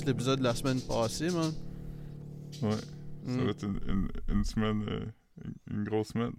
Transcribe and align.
juste 0.00 0.06
l'épisode 0.08 0.38
de 0.38 0.44
la 0.44 0.54
semaine 0.54 0.80
passée, 0.80 1.30
man. 1.30 1.52
Ouais. 2.62 2.70
Ça 2.72 3.32
Mm. 3.32 3.44
va 3.44 3.50
être 3.50 3.62
une, 3.64 3.80
une, 3.86 4.08
une 4.34 4.44
semaine, 4.44 4.82
euh, 4.88 5.04
une, 5.70 5.84
grosse 5.84 6.08
semaine. 6.08 6.32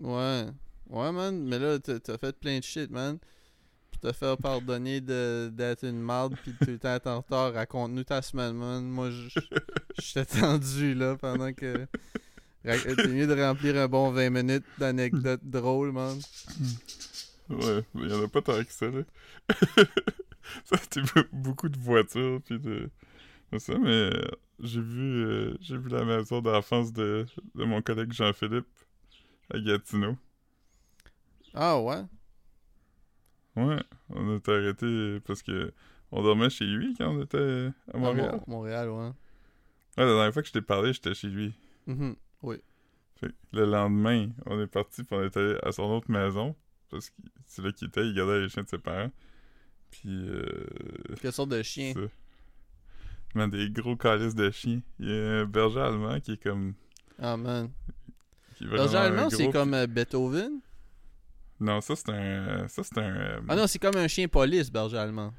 Ouais. 0.00 0.46
Ouais, 0.88 1.12
man. 1.12 1.44
Mais 1.46 1.58
là, 1.58 1.78
t'as 1.78 2.16
fait 2.16 2.34
plein 2.38 2.58
de 2.58 2.64
shit, 2.64 2.90
man. 2.90 3.18
Pour 3.90 4.00
te 4.00 4.12
faire 4.16 4.38
pardonner 4.38 5.02
d'être 5.02 5.84
une 5.84 6.00
marde 6.00 6.34
pis 6.42 6.52
de 6.52 6.56
tout 6.64 6.70
le 6.70 6.78
temps 6.78 6.94
être 6.94 7.06
en 7.08 7.18
retard. 7.20 7.52
Raconte-nous 7.52 8.04
ta 8.04 8.22
semaine, 8.22 8.54
man. 8.54 8.82
Moi, 8.88 9.10
je 9.10 9.28
j'étais 10.00 10.24
tendu, 10.40 10.94
là, 10.94 11.16
pendant 11.16 11.52
que. 11.52 11.86
T'es 12.64 13.08
mieux 13.08 13.26
de 13.26 13.38
remplir 13.38 13.76
un 13.76 13.88
bon 13.88 14.10
20 14.10 14.30
minutes 14.30 14.64
d'anecdotes 14.78 15.44
drôles, 15.44 15.92
man. 15.92 16.18
Ouais, 17.50 17.84
mais 17.94 18.08
y 18.08 18.12
en 18.14 18.24
a 18.24 18.28
pas 18.28 18.40
tant 18.40 18.64
que 18.64 18.72
ça, 18.72 18.86
là. 18.86 19.02
ça 20.64 20.76
a 20.76 20.82
été 20.82 21.02
be- 21.02 21.28
beaucoup 21.32 21.68
de 21.68 21.78
voitures, 21.78 22.40
puis 22.46 22.58
de... 22.58 22.88
ça, 23.58 23.78
mais 23.78 23.88
euh, 23.90 24.24
j'ai 24.60 24.80
vu, 24.80 25.24
euh, 25.24 25.56
j'ai 25.60 25.76
vu 25.76 25.88
la 25.88 26.04
maison 26.04 26.40
d'enfance 26.40 26.92
de, 26.92 27.26
de 27.54 27.64
mon 27.64 27.82
collègue 27.82 28.12
Jean-Philippe 28.12 28.66
à 29.52 29.58
Gatineau. 29.60 30.16
Ah, 31.54 31.78
ouais? 31.80 32.04
Ouais, 33.56 33.82
on 34.10 34.36
était 34.36 34.52
arrêté 34.52 35.20
parce 35.26 35.42
que 35.42 35.72
on 36.10 36.22
dormait 36.22 36.50
chez 36.50 36.64
lui 36.64 36.94
quand 36.96 37.08
on 37.14 37.22
était 37.22 37.70
à 37.92 37.98
Montréal. 37.98 38.40
Mon- 38.46 38.54
Montréal, 38.54 38.88
ouais. 38.90 38.96
Ouais, 38.96 39.14
la 39.96 40.06
dernière 40.06 40.32
fois 40.32 40.42
que 40.42 40.48
je 40.48 40.52
t'ai 40.52 40.62
parlé, 40.62 40.92
j'étais 40.92 41.14
chez 41.14 41.28
lui. 41.28 41.54
Mhm. 41.86 42.16
Fait 43.16 43.28
que 43.28 43.34
le 43.52 43.66
lendemain, 43.66 44.28
on 44.46 44.60
est 44.60 44.66
parti 44.66 45.04
puis 45.04 45.14
on 45.16 45.22
est 45.22 45.36
allé 45.36 45.56
à 45.62 45.72
son 45.72 45.84
autre 45.84 46.10
maison. 46.10 46.56
Parce 46.90 47.10
que 47.10 47.16
c'est 47.46 47.62
là 47.62 47.72
qu'il 47.72 47.88
était, 47.88 48.06
il 48.06 48.14
gardait 48.14 48.40
les 48.40 48.48
chiens 48.48 48.62
de 48.62 48.68
ses 48.68 48.78
parents. 48.78 49.10
Puis 49.90 50.08
euh, 50.28 50.66
Quelle 51.20 51.32
sorte 51.32 51.50
de 51.50 51.62
chien? 51.62 51.94
Man, 53.34 53.50
des 53.50 53.70
gros 53.70 53.96
calices 53.96 54.34
de 54.34 54.50
chiens. 54.50 54.80
Il 54.98 55.08
y 55.08 55.12
a 55.12 55.40
un 55.40 55.44
berger 55.46 55.80
allemand 55.80 56.20
qui 56.20 56.32
est 56.32 56.42
comme. 56.42 56.74
Ah, 57.18 57.36
man. 57.36 57.70
Berger 58.60 58.96
allemand, 58.96 59.30
c'est 59.30 59.44
gros, 59.44 59.52
comme 59.52 59.74
euh, 59.74 59.86
Beethoven? 59.86 60.60
Non, 61.60 61.80
ça 61.80 61.96
c'est 61.96 62.10
un. 62.10 62.68
Ça 62.68 62.82
c'est 62.82 62.98
un. 62.98 63.16
euh, 63.16 63.40
Ah 63.48 63.56
non, 63.56 63.66
c'est 63.66 63.78
comme 63.78 63.96
un 63.96 64.08
chien 64.08 64.28
police, 64.28 64.70
berger 64.70 64.98
allemand. 64.98 65.32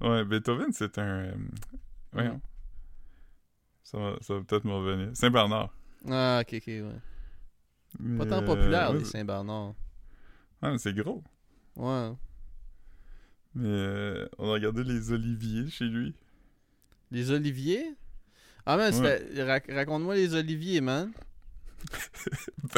Ouais, 0.00 0.24
Beethoven 0.24 0.72
c'est 0.72 0.98
un. 0.98 1.02
euh, 1.02 1.34
Voyons. 2.12 2.34
Mm. 2.36 2.40
Ça 3.82 3.98
va, 3.98 4.16
ça 4.20 4.34
va 4.34 4.40
peut-être 4.42 4.64
me 4.64 4.72
revenir. 4.72 5.10
Saint-Bernard. 5.16 5.70
Ah, 6.08 6.40
ok, 6.42 6.54
ok, 6.54 6.66
ouais. 6.66 8.16
Pas 8.18 8.26
tant 8.26 8.42
populaire, 8.44 8.90
euh, 8.92 8.98
les 8.98 9.04
Saint-Bernard. 9.04 9.74
Ouais, 10.62 10.70
mais 10.70 10.78
c'est 10.78 10.94
gros. 10.94 11.24
Ouais. 11.76 12.12
Mais 13.54 13.66
euh, 13.68 14.28
on 14.38 14.48
a 14.48 14.52
regardé 14.52 14.84
les 14.84 15.10
oliviers 15.10 15.68
chez 15.68 15.86
lui. 15.86 16.14
Les 17.10 17.30
oliviers? 17.30 17.94
Ah, 18.66 18.76
man, 18.76 18.94
Ouais. 18.94 19.18
c'était- 19.18 19.42
rac- 19.44 19.72
raconte-moi 19.72 20.14
les 20.14 20.34
oliviers, 20.34 20.80
man. 20.80 21.12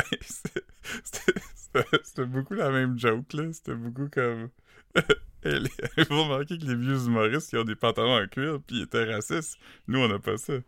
Ben, 1.75 1.84
c'était 2.05 2.27
beaucoup 2.27 2.55
la 2.55 2.70
même 2.70 2.98
joke, 2.98 3.33
là. 3.33 3.53
C'était 3.53 3.75
beaucoup 3.75 4.08
comme... 4.10 4.50
Vous 5.44 6.22
remarquez 6.22 6.58
que 6.58 6.64
les 6.66 6.77
vieux 6.77 7.06
humoristes, 7.06 7.53
ils 7.53 7.58
ont 7.58 7.64
des 7.64 7.75
pantalons 7.75 8.22
en 8.22 8.27
cuir, 8.28 8.60
puis 8.66 8.77
ils 8.78 8.83
étaient 8.83 9.12
racistes. 9.12 9.56
Nous, 9.88 9.98
on 9.98 10.06
n'a 10.08 10.19
pas 10.19 10.36
ça. 10.36 10.53
Nous, 10.53 10.62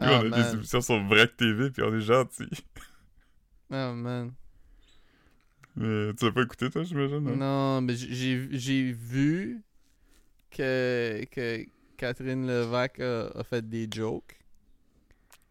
Ah, 0.00 0.20
on 0.22 0.26
a 0.26 0.28
man. 0.30 0.42
des 0.42 0.54
émissions 0.54 0.80
sur 0.80 0.98
Vrac 1.04 1.36
TV, 1.36 1.70
puis 1.70 1.82
on 1.82 1.94
est 1.94 2.00
gentils. 2.00 2.48
Ah, 3.70 3.92
man. 3.92 4.32
Mais 5.74 6.14
tu 6.14 6.24
l'as 6.24 6.30
pas 6.32 6.42
écouté, 6.42 6.70
toi, 6.70 6.84
j'imagine? 6.84 7.26
hein? 7.28 7.36
Non, 7.36 7.80
mais 7.82 7.94
j'ai 7.96 8.92
vu 8.92 9.60
que, 10.50 11.24
que 11.30 11.66
Catherine 11.96 12.46
Levac 12.46 13.00
a, 13.00 13.28
a 13.28 13.42
fait 13.44 13.66
des 13.68 13.88
jokes. 13.90 14.38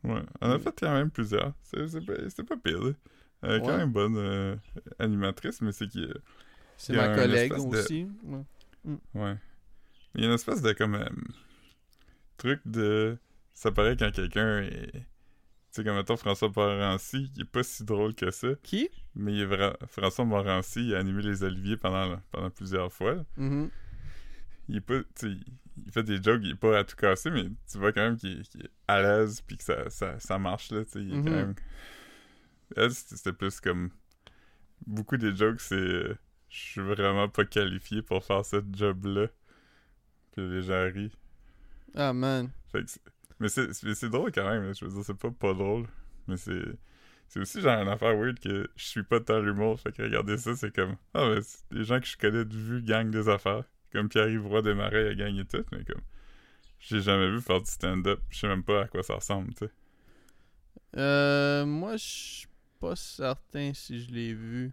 Ouais. 0.03 0.21
On 0.41 0.51
a 0.51 0.59
fait 0.59 0.73
quand 0.79 0.93
même 0.93 1.09
plusieurs. 1.09 1.53
C'est 1.63 2.05
pas, 2.05 2.13
c'était 2.29 2.43
pas 2.43 2.57
pire. 2.57 2.93
Elle 3.41 3.51
est 3.55 3.59
quand 3.61 3.77
même 3.77 3.91
bonne 3.91 4.17
euh, 4.17 4.55
animatrice, 4.99 5.61
mais 5.61 5.71
c'est 5.71 5.87
qui 5.87 6.07
C'est 6.77 6.93
Il 6.93 6.95
y 6.97 6.99
a 6.99 7.09
ma 7.09 7.15
collègue 7.15 7.51
espèce 7.51 7.69
de- 7.69 7.77
aussi. 7.77 8.07
Ouais. 8.23 8.95
Ouais. 9.13 9.35
Il 10.15 10.21
y 10.21 10.23
a 10.23 10.27
une 10.27 10.33
espèce 10.35 10.61
de 10.61 10.71
comme 10.73 10.95
euh, 10.95 11.09
truc 12.37 12.61
de. 12.65 13.17
Ça 13.53 13.71
paraît 13.71 13.95
quand 13.97 14.11
quelqu'un 14.11 14.61
est. 14.63 14.91
Tu 14.91 15.81
sais, 15.81 15.83
comme 15.83 15.95
mettons 15.97 16.15
François 16.17 16.49
Morancy, 16.55 17.31
qui 17.33 17.41
est 17.41 17.45
pas 17.45 17.63
si 17.63 17.83
drôle 17.83 18.15
que 18.15 18.31
ça, 18.31 18.47
Qui? 18.63 18.89
mais 19.13 19.33
il 19.33 19.41
est 19.41 19.45
vra- 19.45 19.75
François 19.87 20.23
Morancy, 20.23 20.87
il 20.87 20.95
a 20.95 20.99
animé 20.99 21.21
les 21.21 21.43
Oliviers 21.43 21.75
pendant, 21.77 22.17
pendant 22.31 22.49
plusieurs 22.49 22.91
fois. 22.93 23.25
Mhm. 23.37 23.69
Il 24.69 24.77
est 24.77 24.81
pas. 24.81 24.99
Tu 25.15 25.33
sais, 25.33 25.37
il 25.85 25.91
fait 25.91 26.03
des 26.03 26.21
jokes, 26.21 26.41
il 26.43 26.51
est 26.51 26.55
pas 26.55 26.77
à 26.79 26.83
tout 26.83 26.95
casser, 26.95 27.29
mais 27.31 27.45
tu 27.71 27.77
vois 27.77 27.91
quand 27.91 28.01
même 28.01 28.17
qu'il 28.17 28.39
est, 28.41 28.69
à 28.87 29.01
l'aise 29.01 29.41
puis 29.41 29.57
que 29.57 29.63
ça, 29.63 29.89
ça, 29.89 30.19
ça 30.19 30.37
marche, 30.39 30.71
là. 30.71 30.83
Tu 30.85 30.91
sais, 30.91 31.01
il 31.01 31.13
est 31.13 31.17
Mhm. 31.17 31.23
quand 31.25 31.31
même. 31.31 31.55
Elle, 32.75 32.91
c'était 32.93 33.33
plus 33.33 33.59
comme. 33.59 33.89
Beaucoup 34.87 35.17
des 35.17 35.35
jokes, 35.35 35.61
c'est. 35.61 35.75
euh, 35.75 36.15
Je 36.49 36.57
suis 36.57 36.81
vraiment 36.81 37.27
pas 37.27 37.43
qualifié 37.45 38.01
pour 38.01 38.23
faire 38.23 38.45
ce 38.45 38.57
job-là. 38.73 39.27
Puis 40.31 40.47
les 40.49 40.61
gens 40.61 40.83
rient. 40.93 41.11
Ah, 41.95 42.13
man. 42.13 42.49
Fait 42.71 42.83
que 42.83 42.91
mais 43.39 43.49
c'est 43.49 44.09
drôle 44.09 44.31
quand 44.31 44.49
même, 44.49 44.63
là. 44.63 44.71
je 44.73 44.85
veux 44.85 44.91
dire, 44.91 45.03
c'est 45.03 45.13
pas 45.17 45.31
pas 45.31 45.53
drôle, 45.53 45.87
mais 46.27 46.37
c'est 46.37 46.63
c'est 47.27 47.39
aussi 47.41 47.59
genre 47.59 47.81
une 47.81 47.89
affaire 47.89 48.15
weird 48.15 48.39
que 48.39 48.69
je 48.77 48.85
suis 48.85 49.03
pas 49.03 49.19
tant 49.19 49.39
l'humour, 49.41 49.77
fait 49.79 49.91
que 49.91 50.03
regarder 50.03 50.37
ça, 50.37 50.55
c'est 50.55 50.73
comme, 50.73 50.95
ah 51.13 51.27
mais 51.29 51.41
des 51.77 51.83
gens 51.83 51.99
que 51.99 52.05
je 52.05 52.15
connais 52.17 52.45
de 52.45 52.55
vue 52.55 52.81
gagnent 52.81 53.11
des 53.11 53.27
affaires, 53.27 53.65
comme 53.95 54.09
Pierre-Yves 54.09 54.45
Roy 54.45 54.61
Desmarais 54.61 55.09
a 55.09 55.15
gagné 55.15 55.45
tout, 55.45 55.63
mais 55.71 55.83
comme, 55.85 56.01
j'ai 56.79 56.99
jamais 56.99 57.29
vu 57.29 57.41
faire 57.41 57.61
du 57.61 57.71
stand-up, 57.71 58.19
je 58.29 58.39
sais 58.39 58.47
même 58.47 58.63
pas 58.63 58.83
à 58.83 58.87
quoi 58.87 59.03
ça 59.03 59.15
ressemble, 59.15 59.53
tu 59.53 59.65
sais. 59.65 59.71
Euh, 60.97 61.65
moi, 61.65 61.95
je 61.97 62.03
suis 62.03 62.47
pas 62.79 62.95
certain 62.95 63.71
si 63.73 64.01
je 64.01 64.11
l'ai 64.11 64.33
vu. 64.33 64.71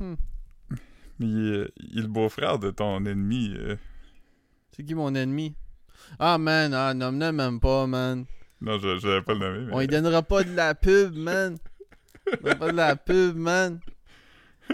Mais 0.00 0.16
il 1.20 1.54
est, 1.54 1.72
il 1.76 1.98
est 1.98 2.02
le 2.02 2.08
beau-frère 2.08 2.58
de 2.58 2.70
ton 2.70 3.04
ennemi, 3.06 3.54
euh, 3.56 3.76
C'est 4.72 4.84
qui 4.84 4.94
mon 4.94 5.14
ennemi? 5.14 5.54
Ah, 6.18 6.38
man. 6.38 6.74
Ah, 6.74 6.92
nomme-le 6.94 7.30
même 7.30 7.60
pas, 7.60 7.86
man. 7.86 8.24
non, 8.60 8.78
je, 8.78 8.98
je 8.98 9.06
l'avais 9.06 9.22
pas 9.22 9.34
le 9.34 9.38
nommer, 9.38 9.66
mais... 9.66 9.72
On 9.72 9.80
lui 9.80 9.86
donnera 9.86 10.22
pas 10.22 10.42
de 10.42 10.54
la 10.54 10.74
pub, 10.74 11.14
man. 11.14 11.56
On 12.26 12.36
donnera 12.36 12.54
pas 12.56 12.72
de 12.72 12.76
la 12.76 12.96
pub, 12.96 13.36
man. 13.36 13.80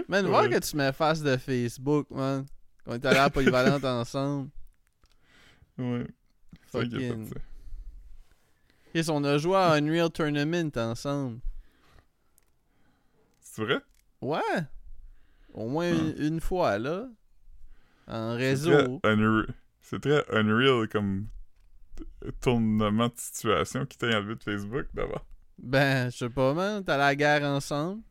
Man, 0.07 0.25
voir 0.27 0.49
que 0.49 0.59
tu 0.59 0.75
m'effaces 0.75 1.21
de 1.21 1.37
Facebook, 1.37 2.09
man. 2.09 2.45
Qu'on 2.91 2.95
est 2.97 3.05
allé 3.05 3.19
à 3.19 3.23
la 3.23 3.29
polyvalente 3.29 3.85
ensemble. 3.85 4.49
Ouais, 5.77 6.05
c'est 6.67 6.77
vrai 6.77 6.87
qu'il 6.89 6.97
a 6.97 6.99
fait 6.99 7.07
Fucking. 7.09 7.25
ça. 7.27 7.39
Chris, 8.93 9.05
on 9.09 9.23
a 9.23 9.37
joué 9.37 9.55
à 9.55 9.71
Unreal 9.75 10.09
Tournament 10.11 10.71
ensemble. 10.75 11.39
C'est 13.39 13.63
vrai? 13.63 13.79
Ouais. 14.21 14.39
Au 15.53 15.67
moins 15.69 15.91
Hmm. 15.93 16.13
une, 16.17 16.25
une 16.33 16.41
fois, 16.41 16.77
là. 16.79 17.07
En 18.07 18.35
réseau. 18.35 18.99
C'est 19.81 20.01
très 20.01 20.25
unreal 20.35 20.87
comme 20.89 21.27
tournement 22.41 23.07
de 23.07 23.13
situation 23.15 23.85
qui 23.85 23.97
t'a 23.97 24.07
enlevé 24.07 24.35
de 24.35 24.43
Facebook 24.43 24.87
d'abord. 24.93 25.25
Ben, 25.57 26.09
je 26.09 26.17
sais 26.17 26.29
pas, 26.29 26.53
man. 26.53 26.83
T'as 26.83 26.97
la 26.97 27.15
guerre 27.15 27.43
ensemble. 27.43 28.01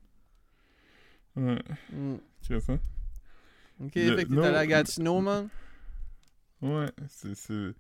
Ouais, 1.37 1.63
Hmm. 1.93 2.17
c'est 2.41 2.61
ça? 2.61 2.79
Ok, 3.81 3.93
Le- 3.97 4.15
fait 4.15 4.27
que 4.27 4.37
t'es 4.37 4.47
allé 4.47 4.57
à 4.59 4.67
Gatineau, 4.67 5.21
man? 5.21 5.49
Ouais, 6.63 6.91
c'est, 7.09 7.35
c'est, 7.35 7.73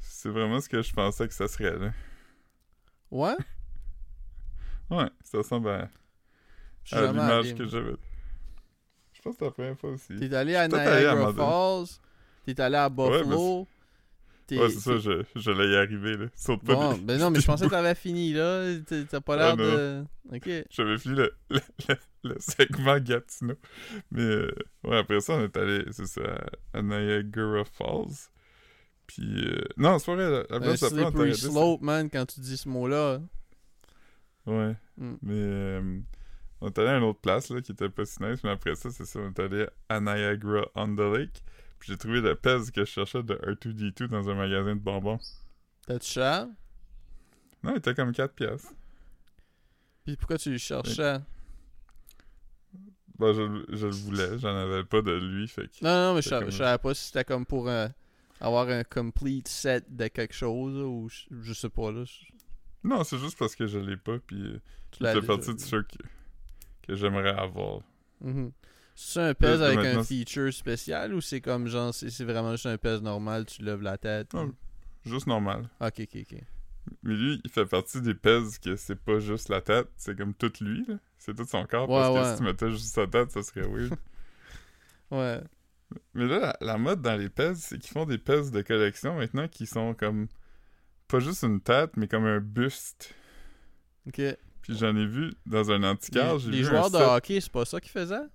c'est 0.00 0.28
vraiment 0.30 0.60
ce 0.60 0.68
que 0.68 0.82
je 0.82 0.92
pensais 0.94 1.28
que 1.28 1.34
ça 1.34 1.48
serait, 1.48 1.78
là. 1.78 1.92
Ouais? 3.10 3.36
Ouais, 4.90 5.10
ça 5.22 5.38
ressemble 5.38 5.68
à, 5.68 5.90
l'image 7.06 7.54
que 7.54 7.66
j'avais. 7.66 7.96
Je 9.12 9.20
pense 9.20 9.34
que 9.34 9.38
c'est 9.40 9.44
la 9.46 9.50
première 9.50 9.78
fois 9.78 9.90
aussi. 9.90 10.14
T'es 10.16 10.34
allé 10.34 10.54
à 10.54 10.68
allé 10.72 11.04
Niagara. 11.04 11.32
Falls? 11.34 11.98
T'es 12.44 12.60
allé 12.60 12.76
à 12.76 12.88
Buffalo? 12.88 13.66
Ouais, 14.56 14.70
c'est 14.70 14.78
ça, 14.80 14.96
je, 14.98 15.22
je 15.36 15.50
l'ai 15.50 15.72
y 15.72 15.76
arriver, 15.76 16.16
là. 16.16 16.26
Saute 16.34 16.64
pas 16.64 16.74
Bon, 16.74 16.92
des- 16.94 17.00
ben 17.00 17.18
non, 17.18 17.30
mais 17.30 17.40
je 17.40 17.46
pensais 17.46 17.66
que 17.66 17.70
t'avais 17.70 17.94
fini, 17.94 18.32
là. 18.32 18.64
T'as- 19.10 19.20
pas 19.20 19.36
l'air 19.36 19.46
Ah, 19.52 19.56
de... 19.56 20.04
Ok. 20.32 20.48
J'avais 20.70 20.96
fini 20.98 21.16
le, 21.16 21.34
le, 21.50 21.60
le- 21.88 21.96
le 22.30 22.36
segment 22.38 22.98
Gatineau. 22.98 23.54
Mais 24.10 24.22
euh, 24.22 24.50
ouais, 24.84 24.98
après 24.98 25.20
ça, 25.20 25.34
on 25.34 25.42
est 25.44 25.56
allé, 25.56 25.84
c'est 25.90 26.06
ça, 26.06 26.22
à 26.72 26.82
Niagara 26.82 27.64
Falls. 27.64 28.28
Puis, 29.06 29.22
euh, 29.46 29.64
non, 29.76 29.98
c'est 29.98 30.06
pas 30.06 30.14
vrai, 30.16 30.30
la, 30.50 30.60
place 30.60 30.82
après, 30.82 31.02
on 31.02 31.06
arrêté, 31.18 31.34
c'est- 31.34 31.50
slope, 31.50 31.80
man, 31.82 32.08
quand 32.10 32.26
tu 32.26 32.40
dis 32.40 32.56
ce 32.56 32.68
mot-là. 32.68 33.20
Ouais. 34.46 34.74
Mm. 34.96 35.14
Mais 35.22 35.32
euh, 35.34 35.98
on 36.60 36.68
est 36.68 36.78
allé 36.78 36.88
à 36.88 36.96
une 36.98 37.04
autre 37.04 37.20
place 37.20 37.50
là, 37.50 37.60
qui 37.60 37.72
était 37.72 37.88
pas 37.88 38.04
si 38.04 38.22
nice, 38.22 38.40
mais 38.44 38.50
après 38.50 38.74
ça, 38.74 38.90
c'est 38.90 39.04
ça, 39.04 39.20
on 39.20 39.28
est 39.28 39.38
allé 39.40 39.66
à 39.88 40.00
Niagara 40.00 40.66
on 40.74 40.94
the 40.94 41.00
Lake. 41.18 41.42
J'ai 41.84 41.96
trouvé 41.96 42.20
le 42.20 42.34
pèse 42.34 42.70
que 42.70 42.84
je 42.84 42.90
cherchais 42.90 43.22
de 43.22 43.34
R2D2 43.34 44.08
dans 44.08 44.28
un 44.28 44.34
magasin 44.34 44.74
de 44.76 44.80
bonbons. 44.80 45.18
T'as-tu 45.86 46.06
cher? 46.10 46.46
Non, 47.62 47.72
il 47.74 47.78
était 47.78 47.94
comme 47.94 48.12
4 48.12 48.34
piastres. 48.34 48.72
Puis 50.04 50.16
pourquoi 50.16 50.38
tu 50.38 50.50
le 50.50 50.58
cherchais? 50.58 51.18
Bah, 53.18 53.32
je, 53.32 53.64
je 53.70 53.86
le 53.86 53.92
voulais, 53.92 54.38
j'en 54.38 54.54
avais 54.54 54.84
pas 54.84 55.02
de 55.02 55.12
lui, 55.12 55.48
fait 55.48 55.62
que. 55.68 55.82
Non, 55.84 55.90
non, 55.90 56.14
mais 56.14 56.20
je 56.22 56.24
C'est 56.28 56.30
savais- 56.30 56.44
comme- 56.44 56.52
je 56.52 56.58
savais 56.58 56.78
pas 56.78 56.94
si 56.94 57.04
c'était 57.06 57.24
comme 57.24 57.46
pour... 57.46 57.68
euh, 57.68 57.88
avoir 58.40 58.68
un 58.68 58.84
complete 58.84 59.48
set 59.48 59.84
de 59.96 60.06
quelque 60.06 60.34
chose, 60.34 60.76
là, 60.76 60.84
ou 60.84 61.08
je, 61.08 61.24
je 61.42 61.52
sais 61.52 61.68
pas, 61.68 61.90
là. 61.90 62.04
je- 62.04 62.26
Non, 62.84 63.02
c'est 63.02 63.18
juste 63.18 63.36
parce 63.36 63.56
que 63.56 63.66
je 63.66 63.78
l'ai 63.80 63.96
pas, 63.96 64.18
puis 64.20 64.40
euh, 64.40 64.60
fait 64.96 65.14
déjà 65.14 65.26
partie 65.26 65.52
de 65.54 65.60
ceux 65.60 65.82
que, 65.82 65.96
que 66.86 66.94
j'aimerais 66.94 67.30
avoir. 67.36 67.80
Mhm. 68.20 68.52
C'est 69.00 69.20
un 69.22 69.32
pèse 69.34 69.60
Là, 69.60 69.66
avec 69.68 69.78
un 69.78 70.02
feature 70.02 70.52
spécial 70.52 71.14
ou 71.14 71.20
c'est 71.20 71.40
comme 71.40 71.68
genre, 71.68 71.94
c'est 71.94 72.10
c'est 72.10 72.24
vraiment 72.24 72.50
juste 72.52 72.66
un 72.66 72.76
pèse 72.78 73.00
normal, 73.00 73.46
tu 73.46 73.62
lèves 73.62 73.80
la 73.80 73.96
tête? 73.96 74.34
Non. 74.34 74.52
Juste 75.04 75.28
normal. 75.28 75.68
Ok, 75.80 76.00
ok, 76.00 76.16
ok. 76.22 76.38
Mais 77.04 77.14
lui, 77.14 77.40
il 77.44 77.48
fait 77.50 77.64
partie 77.66 78.00
des 78.00 78.14
pèses 78.14 78.58
que 78.58 78.74
c'est 78.74 78.96
pas 79.00 79.20
juste 79.20 79.50
la 79.50 79.60
tête, 79.60 79.88
c'est 79.96 80.16
comme 80.18 80.34
tout 80.34 80.50
lui, 80.60 80.84
là. 80.88 80.96
C'est 81.16 81.32
tout 81.36 81.44
son 81.44 81.64
corps, 81.66 81.88
Ouais, 81.88 81.94
parce 81.96 82.08
que 82.08 82.14
ouais. 82.24 82.32
si 82.32 82.36
tu 82.38 82.42
mettais 82.42 82.70
juste 82.72 82.92
sa 82.94 83.06
tête, 83.06 83.30
ça 83.30 83.42
serait 83.44 83.66
weird. 83.68 83.94
Ouais. 85.10 85.40
Mais 86.14 86.26
là, 86.26 86.38
la, 86.38 86.56
la 86.60 86.76
mode 86.78 87.00
dans 87.00 87.16
les 87.16 87.28
pèses, 87.30 87.60
c'est 87.60 87.78
qu'ils 87.78 87.92
font 87.92 88.04
des 88.04 88.18
pèses 88.18 88.50
de 88.50 88.60
collection 88.62 89.14
maintenant 89.14 89.48
qui 89.48 89.64
sont 89.66 89.94
comme 89.94 90.26
pas 91.06 91.18
juste 91.20 91.44
une 91.44 91.60
tête, 91.60 91.92
mais 91.96 92.08
comme 92.08 92.26
un 92.26 92.40
buste. 92.40 93.14
Ok. 94.06 94.20
Puis 94.62 94.76
j'en 94.76 94.94
ai 94.96 95.06
vu 95.06 95.32
dans 95.46 95.70
un 95.70 95.82
antiquaire, 95.84 96.34
Les, 96.34 96.40
j'ai 96.40 96.50
les 96.50 96.58
vu 96.58 96.64
joueurs 96.64 96.86
un 96.86 96.90
de 96.90 96.96
set- 96.98 97.06
hockey, 97.08 97.40
c'est 97.40 97.52
pas 97.52 97.64
ça 97.64 97.80
qu'ils 97.80 97.90
faisaient? 97.92 98.26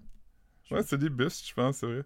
Ouais, 0.73 0.83
c'est 0.83 0.97
des 0.97 1.09
bustes, 1.09 1.47
je 1.47 1.53
pense, 1.53 1.77
c'est 1.77 1.85
vrai. 1.87 2.03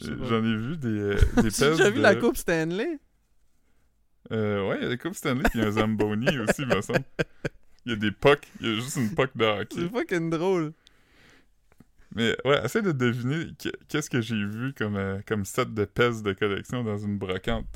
J'en 0.00 0.44
ai 0.44 0.56
vu 0.56 0.76
des, 0.76 0.88
euh, 0.88 1.18
des 1.42 1.62
as 1.62 1.70
déjà 1.70 1.90
vu 1.90 1.96
de- 1.96 2.02
la 2.02 2.14
Coupe 2.16 2.36
Stanley? 2.36 2.98
Euh, 4.32 4.68
ouais, 4.68 4.76
il 4.78 4.82
y 4.82 4.86
a 4.86 4.88
la 4.90 4.96
Coupe 4.96 5.14
Stanley, 5.14 5.42
puis 5.44 5.58
il 5.58 5.62
y 5.62 5.64
a 5.64 5.68
un 5.68 5.72
Zamboni 5.72 6.38
aussi, 6.40 6.66
me 6.66 6.80
semble. 6.82 7.04
Il 7.84 7.90
y 7.90 7.94
a 7.94 7.96
des 7.96 8.10
pucks, 8.10 8.46
il 8.60 8.66
y 8.68 8.72
a 8.72 8.74
juste 8.74 8.96
une 8.96 9.14
puck 9.14 9.30
de 9.36 9.44
hockey. 9.44 9.76
C'est 9.76 9.88
fucking 9.88 10.30
drôle. 10.30 10.72
Mais 12.14 12.36
ouais, 12.44 12.64
essaie 12.64 12.82
de 12.82 12.92
deviner 12.92 13.52
que- 13.58 13.68
qu'est-ce 13.88 14.10
que 14.10 14.20
j'ai 14.20 14.42
vu 14.44 14.72
comme, 14.74 14.96
euh, 14.96 15.20
comme 15.26 15.44
set 15.44 15.72
de 15.72 15.84
pèses 15.84 16.22
de 16.22 16.32
collection 16.32 16.82
dans 16.82 16.98
une 16.98 17.18
brocante. 17.18 17.66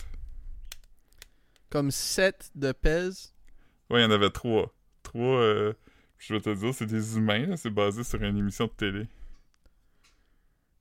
Comme 1.68 1.90
7 1.92 2.50
de 2.56 2.72
pèse? 2.72 3.32
Ouais, 3.90 4.00
il 4.00 4.02
y 4.02 4.06
en 4.06 4.10
avait 4.10 4.30
trois. 4.30 4.74
Trois, 5.04 5.38
euh, 5.40 5.72
je 6.18 6.34
vais 6.34 6.40
te 6.40 6.52
dire, 6.52 6.74
c'est 6.74 6.86
des 6.86 7.16
humains, 7.16 7.54
c'est 7.56 7.70
basé 7.70 8.02
sur 8.02 8.20
une 8.22 8.36
émission 8.36 8.66
de 8.66 8.72
télé. 8.72 9.06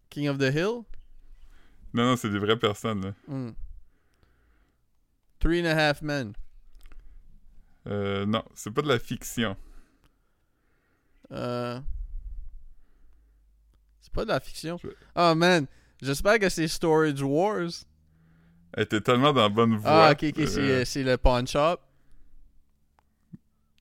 King 0.10 0.28
of 0.28 0.38
the 0.38 0.52
Hill? 0.54 0.86
Non, 1.94 2.06
non, 2.06 2.16
c'est 2.18 2.30
des 2.30 2.40
vraies 2.40 2.58
personnes, 2.58 3.04
là. 3.06 3.14
Hmm. 3.28 3.52
Three 5.40 5.62
and 5.62 5.66
a 5.66 5.76
Half 5.76 6.02
Men. 6.02 6.34
Euh, 7.88 8.26
non, 8.26 8.44
c'est 8.54 8.72
pas 8.72 8.82
de 8.82 8.88
la 8.90 9.00
fiction. 9.00 9.56
Euh... 11.32 11.80
C'est 14.02 14.12
pas 14.14 14.24
de 14.26 14.30
la 14.30 14.40
fiction. 14.40 14.78
Je- 14.84 14.90
Oh 15.16 15.34
man, 15.36 15.66
j'espère 16.02 16.40
que 16.40 16.50
c'est 16.50 16.68
Storage 16.68 17.22
Wars. 17.22 17.70
Elle 18.74 18.84
était 18.84 19.02
tellement 19.02 19.34
dans 19.34 19.42
la 19.44 19.50
bonne 19.50 19.76
voie. 19.78 20.08
Ah, 20.08 20.12
ok, 20.12 20.24
ok, 20.30 20.48
c'est, 20.48 20.60
euh, 20.60 20.86
c'est 20.86 21.04
le 21.04 21.18
pawn 21.18 21.48
shop. 21.48 21.78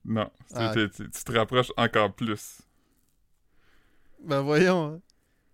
Non, 0.04 0.30
tu- 0.48 0.54
Ah. 0.54 0.72
t'es- 0.72 0.88
tu 0.88 1.08
te 1.10 1.32
rapproches 1.32 1.72
encore 1.76 2.14
plus. 2.14 2.62
Ben 4.24 4.40
voyons. 4.40 5.02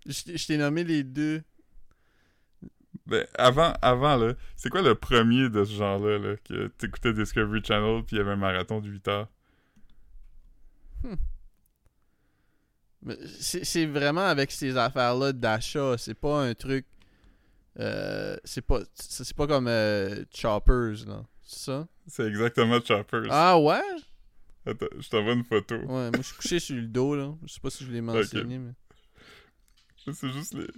Je 0.07 0.23
t'ai- 0.23 0.37
je 0.37 0.47
t'ai 0.47 0.57
nommé 0.57 0.85
les 0.85 1.03
deux. 1.03 1.43
Ben, 3.07 3.27
avant, 3.37 3.73
avant, 3.83 4.17
là, 4.17 4.35
c'est 4.57 4.71
quoi 4.71 4.81
le 4.83 4.95
premier 4.95 5.49
de 5.51 5.63
ce 5.65 5.75
genre-là, 5.75 6.19
là, 6.19 6.37
que 6.45 6.69
t'écoutais 6.69 7.13
Discovery 7.13 7.63
Channel, 7.63 8.03
puis 8.05 8.17
il 8.17 8.19
y 8.19 8.23
avait 8.23 8.31
un 8.33 8.37
marathon 8.37 8.81
de 8.81 8.89
8 8.89 9.07
heures? 9.09 9.29
Mais 13.03 13.17
C'est 13.41 13.87
vraiment 13.87 14.27
avec 14.27 14.51
ces 14.51 14.77
affaires-là 14.77 15.33
d'achat. 15.33 15.97
C'est 15.99 16.15
pas 16.15 16.43
un 16.43 16.55
truc. 16.55 16.87
euh, 17.81 18.37
c'est 18.45 18.63
pas 18.63 18.81
c'est 18.95 19.25
c'est 19.25 19.37
pas 19.37 19.47
comme 19.47 19.67
euh, 19.69 20.25
Choppers, 20.33 21.07
là. 21.07 21.25
C'est 21.43 21.59
ça? 21.71 21.87
C'est 22.07 22.27
exactement 22.27 22.79
Choppers. 22.83 23.27
Ah 23.31 23.59
ouais? 23.59 23.83
Attends, 24.67 24.87
je 24.99 25.09
t'envoie 25.11 25.35
une 25.35 25.45
photo. 25.45 25.75
Ouais, 25.77 26.11
moi 26.11 26.13
je 26.19 26.23
suis 26.23 26.37
couché 26.37 26.59
sur 26.59 26.77
le 26.77 26.87
dos, 26.87 27.15
là. 27.15 27.35
Je 27.45 27.53
sais 27.53 27.61
pas 27.61 27.69
si 27.71 27.85
je 27.85 27.91
l'ai 27.93 28.01
mentionné, 28.01 28.59
mais. 28.59 28.73
C'est 30.13 30.31
juste 30.31 30.55
les- 30.55 30.69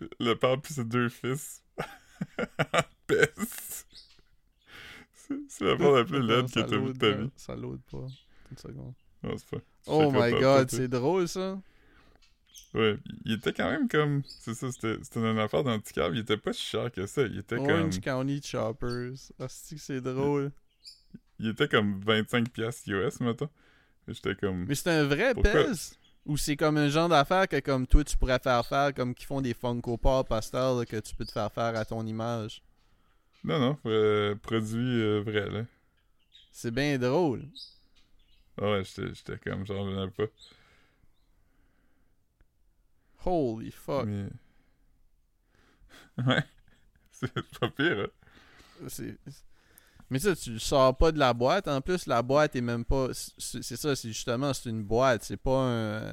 les- 0.00 0.08
le 0.20 0.34
père 0.34 0.60
puis 0.60 0.72
ses 0.74 0.84
deux 0.84 1.08
fils. 1.08 1.62
Peste. 3.06 3.86
C'est 5.48 5.64
la 5.64 5.76
part 5.76 5.92
la 5.92 6.04
plus 6.04 6.20
laide 6.22 6.46
que 6.50 6.60
t'as 6.60 6.76
vue 6.78 6.92
de 6.92 6.98
ta 6.98 7.10
vie. 7.10 7.30
Ça 7.36 7.56
load 7.56 7.80
pas. 7.90 8.06
Une 8.50 8.56
seconde. 8.58 8.94
Non, 9.22 9.34
pas. 9.50 9.58
Oh 9.86 10.10
my 10.12 10.30
god, 10.32 10.70
c'est 10.70 10.88
drôle 10.88 11.28
ça. 11.28 11.60
Ouais, 12.74 12.98
il 13.24 13.32
était 13.34 13.52
quand 13.52 13.70
même 13.70 13.88
comme. 13.88 14.22
C'est 14.26 14.54
ça, 14.54 14.70
c'était 14.72 14.96
c'était 15.02 15.20
une 15.20 15.38
affaire 15.38 15.62
d'antiquaire. 15.64 16.10
Il 16.12 16.18
était 16.20 16.36
pas 16.36 16.52
si 16.52 16.62
cher 16.62 16.90
que 16.90 17.06
ça. 17.06 17.22
Il 17.22 17.38
était 17.38 17.56
comme. 17.56 17.70
Orange 17.70 18.00
County 18.00 18.42
Choppers. 18.42 19.14
Ah, 19.38 19.46
c'est 19.48 20.00
drôle. 20.00 20.50
Il 21.38 21.48
était 21.48 21.68
comme 21.68 22.00
25$ 22.00 22.48
piastres 22.50 22.88
US, 22.88 23.20
mettons. 23.20 23.48
Et 24.08 24.14
J'étais 24.14 24.34
comme. 24.34 24.64
Mais 24.66 24.74
c'est 24.74 24.90
un 24.90 25.04
vrai 25.04 25.34
Pourquoi? 25.34 25.52
pèse? 25.52 25.98
Ou 26.26 26.36
c'est 26.38 26.56
comme 26.56 26.78
un 26.78 26.88
genre 26.88 27.08
d'affaire 27.08 27.46
que 27.48 27.60
comme 27.60 27.86
toi 27.86 28.02
tu 28.02 28.16
pourrais 28.16 28.38
faire 28.38 28.64
faire 28.64 28.94
comme 28.94 29.14
qui 29.14 29.26
font 29.26 29.42
des 29.42 29.52
Funko 29.52 29.98
Pop 29.98 30.26
pastel 30.28 30.78
là, 30.78 30.84
que 30.86 30.98
tu 30.98 31.14
peux 31.14 31.24
te 31.24 31.32
faire 31.32 31.52
faire 31.52 31.76
à 31.76 31.84
ton 31.84 32.06
image? 32.06 32.62
Non, 33.44 33.58
non, 33.60 33.78
euh, 33.84 34.34
produit 34.36 35.02
euh, 35.02 35.20
vrai, 35.20 35.50
là. 35.50 35.64
C'est 36.50 36.70
bien 36.70 36.98
drôle. 36.98 37.46
Ah 38.58 38.70
ouais, 38.70 38.84
j'étais 38.84 39.14
j'étais 39.14 39.38
comme, 39.38 39.66
j'en 39.66 39.82
revenais 39.82 40.10
pas. 40.12 40.24
Holy 43.26 43.70
fuck. 43.70 44.06
Mais. 44.06 44.28
Ouais. 46.26 46.44
C'est 47.10 47.58
pas 47.58 47.68
pire, 47.70 48.06
hein. 48.06 48.86
C'est... 48.88 49.18
Mais 50.14 50.20
ça, 50.20 50.36
tu 50.36 50.52
le 50.52 50.58
sors 50.60 50.96
pas 50.96 51.10
de 51.10 51.18
la 51.18 51.34
boîte. 51.34 51.66
En 51.66 51.80
plus, 51.80 52.06
la 52.06 52.22
boîte 52.22 52.54
est 52.54 52.60
même 52.60 52.84
pas. 52.84 53.08
C'est 53.12 53.64
ça, 53.76 53.96
c'est 53.96 54.08
justement, 54.12 54.54
c'est 54.54 54.70
une 54.70 54.84
boîte. 54.84 55.24
C'est 55.24 55.36
pas 55.36 55.58
un. 55.58 56.12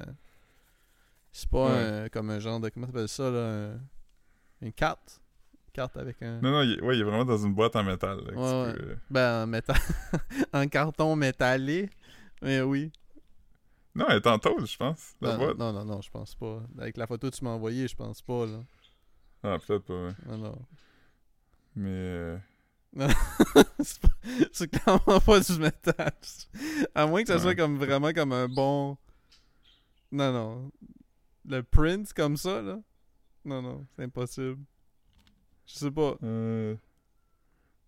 C'est 1.31 1.47
pas 1.47 1.65
Ouais. 1.67 1.83
un, 2.05 2.09
comme 2.09 2.31
un 2.31 2.39
genre 2.39 2.59
de. 2.59 2.69
Comment 2.69 2.87
t'appelles 2.87 3.07
ça, 3.07 3.29
là 3.29 3.39
un- 3.73 3.79
Une 4.61 4.73
carte? 4.73 5.21
Une 5.67 5.71
carte 5.73 5.97
avec 5.97 6.19
un. 6.23 6.41
Non, 6.41 6.49
non, 6.49 6.61
il, 6.63 6.71
est- 6.79 6.81
ouais, 6.81 6.97
il 6.97 7.01
est 7.01 7.03
vraiment 7.03 7.25
dans 7.25 7.37
une 7.37 7.53
boîte 7.53 7.75
en 7.75 7.83
métal. 7.83 8.17
Là, 8.25 8.33
Ouais, 8.33 8.73
peux, 8.73 8.81
euh, 8.89 8.95
Ben, 9.11 9.43
en 9.43 9.47
métal. 9.47 9.75
en 10.53 10.67
carton 10.67 11.15
métallé. 11.15 11.87
Mais 12.41 12.61
oui. 12.61 12.91
Non, 13.93 14.05
elle 14.09 14.17
est 14.17 14.27
en 14.27 14.39
tôle, 14.39 14.65
je 14.65 14.77
pense. 14.77 15.13
La 15.21 15.33
Non, 15.33 15.37
boîte. 15.45 15.57
non, 15.59 15.73
non, 15.73 15.85
non, 15.85 16.01
je 16.01 16.09
pense 16.09 16.33
pas. 16.33 16.63
Avec 16.79 16.97
la 16.97 17.05
photo 17.05 17.29
que 17.29 17.35
tu 17.35 17.43
m'as 17.43 17.51
envoyée, 17.51 17.87
je 17.87 17.95
pense 17.95 18.21
pas, 18.23 18.47
là. 18.47 18.63
Ah, 19.43 19.57
peut-être 19.59 19.83
pas, 19.85 19.93
ouais. 20.07 20.13
Non, 20.25 20.37
non. 20.39 20.57
Mais. 21.75 22.39
C'est 22.97 24.01
c'est 24.51 24.67
clairement 24.69 25.19
pas 25.21 25.39
du 25.39 25.53
métal. 25.59 26.11
À 26.93 27.05
moins 27.07 27.21
que 27.21 27.27
ça 27.29 27.39
soit 27.39 27.55
comme 27.55 27.77
vraiment 27.77 28.11
comme 28.13 28.31
un 28.33 28.47
bon. 28.47 28.97
Non, 30.11 30.31
non. 30.33 30.71
Le 31.47 31.63
print 31.63 32.11
comme 32.13 32.37
ça, 32.37 32.61
là? 32.61 32.79
Non, 33.45 33.61
non, 33.61 33.87
c'est 33.95 34.03
impossible. 34.03 34.59
Je 35.65 35.73
sais 35.75 35.91
pas. 35.91 36.15
euh, 36.21 36.75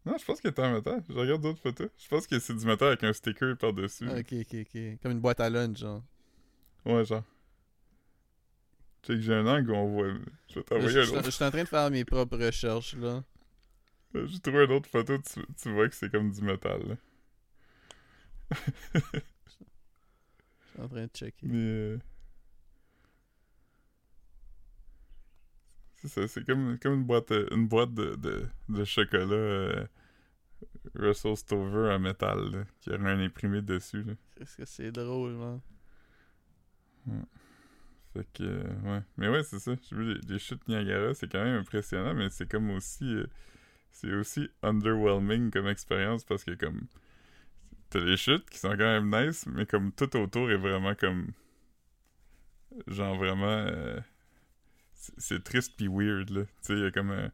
Non, 0.05 0.15
je 0.17 0.23
pense 0.25 0.39
qu'il 0.41 0.49
est 0.49 0.59
en 0.59 0.71
métal. 0.73 1.03
Je 1.09 1.13
regarde 1.13 1.41
d'autres 1.41 1.61
photos. 1.61 1.89
Je 1.97 2.07
pense 2.07 2.25
que 2.25 2.39
c'est 2.39 2.55
du 2.55 2.65
métal 2.65 2.87
avec 2.89 3.03
un 3.03 3.13
sticker 3.13 3.57
par-dessus. 3.57 4.07
Ok, 4.09 4.33
ok, 4.33 4.55
ok. 4.61 4.81
Comme 5.01 5.11
une 5.11 5.19
boîte 5.19 5.41
à 5.41 5.49
lunch, 5.49 5.77
genre. 5.79 6.01
Ouais, 6.85 7.03
genre. 7.05 7.23
Tu 9.01 9.11
sais 9.11 9.17
que 9.19 9.21
j'ai 9.21 9.33
un 9.33 9.45
angle 9.45 9.71
où 9.71 9.75
on 9.75 9.87
voit. 9.91 10.07
Je 10.49 10.55
vais 10.55 10.63
t'envoyer 10.63 10.99
un 10.99 11.07
autre. 11.09 11.25
je 11.25 11.29
suis 11.29 11.43
en 11.43 11.51
train 11.51 11.63
de 11.63 11.67
faire 11.67 11.91
mes 11.91 12.05
propres 12.05 12.37
recherches, 12.37 12.95
là. 12.95 13.21
J'ai 14.15 14.39
trouvé 14.39 14.65
une 14.65 14.71
autre 14.71 14.89
photo, 14.89 15.17
tu, 15.19 15.41
tu 15.61 15.71
vois 15.71 15.89
que 15.89 15.95
c'est 15.95 16.09
comme 16.11 16.31
du 16.31 16.41
métal. 16.41 16.81
Là. 16.87 16.95
Je 20.65 20.71
suis 20.71 20.81
en 20.81 20.87
train 20.89 21.05
de 21.05 21.11
checker. 21.13 21.47
Mais. 21.47 21.57
euh, 21.57 21.97
C'est 25.95 26.07
ça, 26.09 26.27
c'est 26.27 26.45
comme, 26.45 26.77
comme 26.79 26.93
une 26.95 27.03
boîte, 27.05 27.31
euh, 27.31 27.47
une 27.51 27.67
boîte 27.67 27.93
de, 27.93 28.15
de, 28.15 28.45
de 28.69 28.83
chocolat 28.83 29.33
euh, 29.33 29.85
Russell 30.95 31.35
Stover 31.37 31.91
en 31.93 31.99
métal, 31.99 32.49
là, 32.51 32.63
qui 32.79 32.89
aurait 32.89 33.11
un 33.11 33.19
imprimé 33.19 33.61
dessus. 33.61 34.05
Est-ce 34.39 34.57
que 34.57 34.65
c'est 34.65 34.91
drôle, 34.91 35.33
man? 35.33 35.59
Fait 38.13 38.27
que, 38.33 38.43
euh, 38.43 38.63
ouais. 38.83 39.01
Mais 39.17 39.27
ouais, 39.29 39.43
c'est 39.43 39.59
ça. 39.59 39.73
J'ai 39.89 39.95
vu 39.95 40.13
les, 40.13 40.19
les 40.27 40.39
chutes 40.39 40.67
Niagara, 40.67 41.13
c'est 41.13 41.31
quand 41.31 41.43
même 41.43 41.59
impressionnant, 41.61 42.13
mais 42.13 42.29
c'est 42.29 42.49
comme 42.49 42.69
aussi. 42.71 43.05
euh, 43.05 43.25
c'est 43.93 44.11
aussi 44.13 44.49
underwhelming 44.63 45.49
comme 45.51 45.67
expérience 45.67 46.23
parce 46.25 46.43
que, 46.43 46.51
comme. 46.51 46.87
T'as 47.89 47.99
les 47.99 48.17
chutes 48.17 48.49
qui 48.49 48.57
sont 48.57 48.71
quand 48.71 48.77
même 48.77 49.09
nice, 49.09 49.45
mais 49.47 49.65
comme 49.65 49.91
tout 49.91 50.15
autour 50.17 50.51
est 50.51 50.57
vraiment 50.57 50.95
comme. 50.95 51.31
Genre 52.87 53.15
vraiment. 53.15 53.45
euh, 53.45 53.99
c'est 55.17 55.43
triste 55.43 55.75
pis 55.77 55.87
weird, 55.87 56.29
là. 56.31 56.41
Tu 56.43 56.49
sais, 56.61 56.73
il 56.73 56.79
y 56.79 56.85
a 56.85 56.91
comme 56.91 57.11
un. 57.11 57.31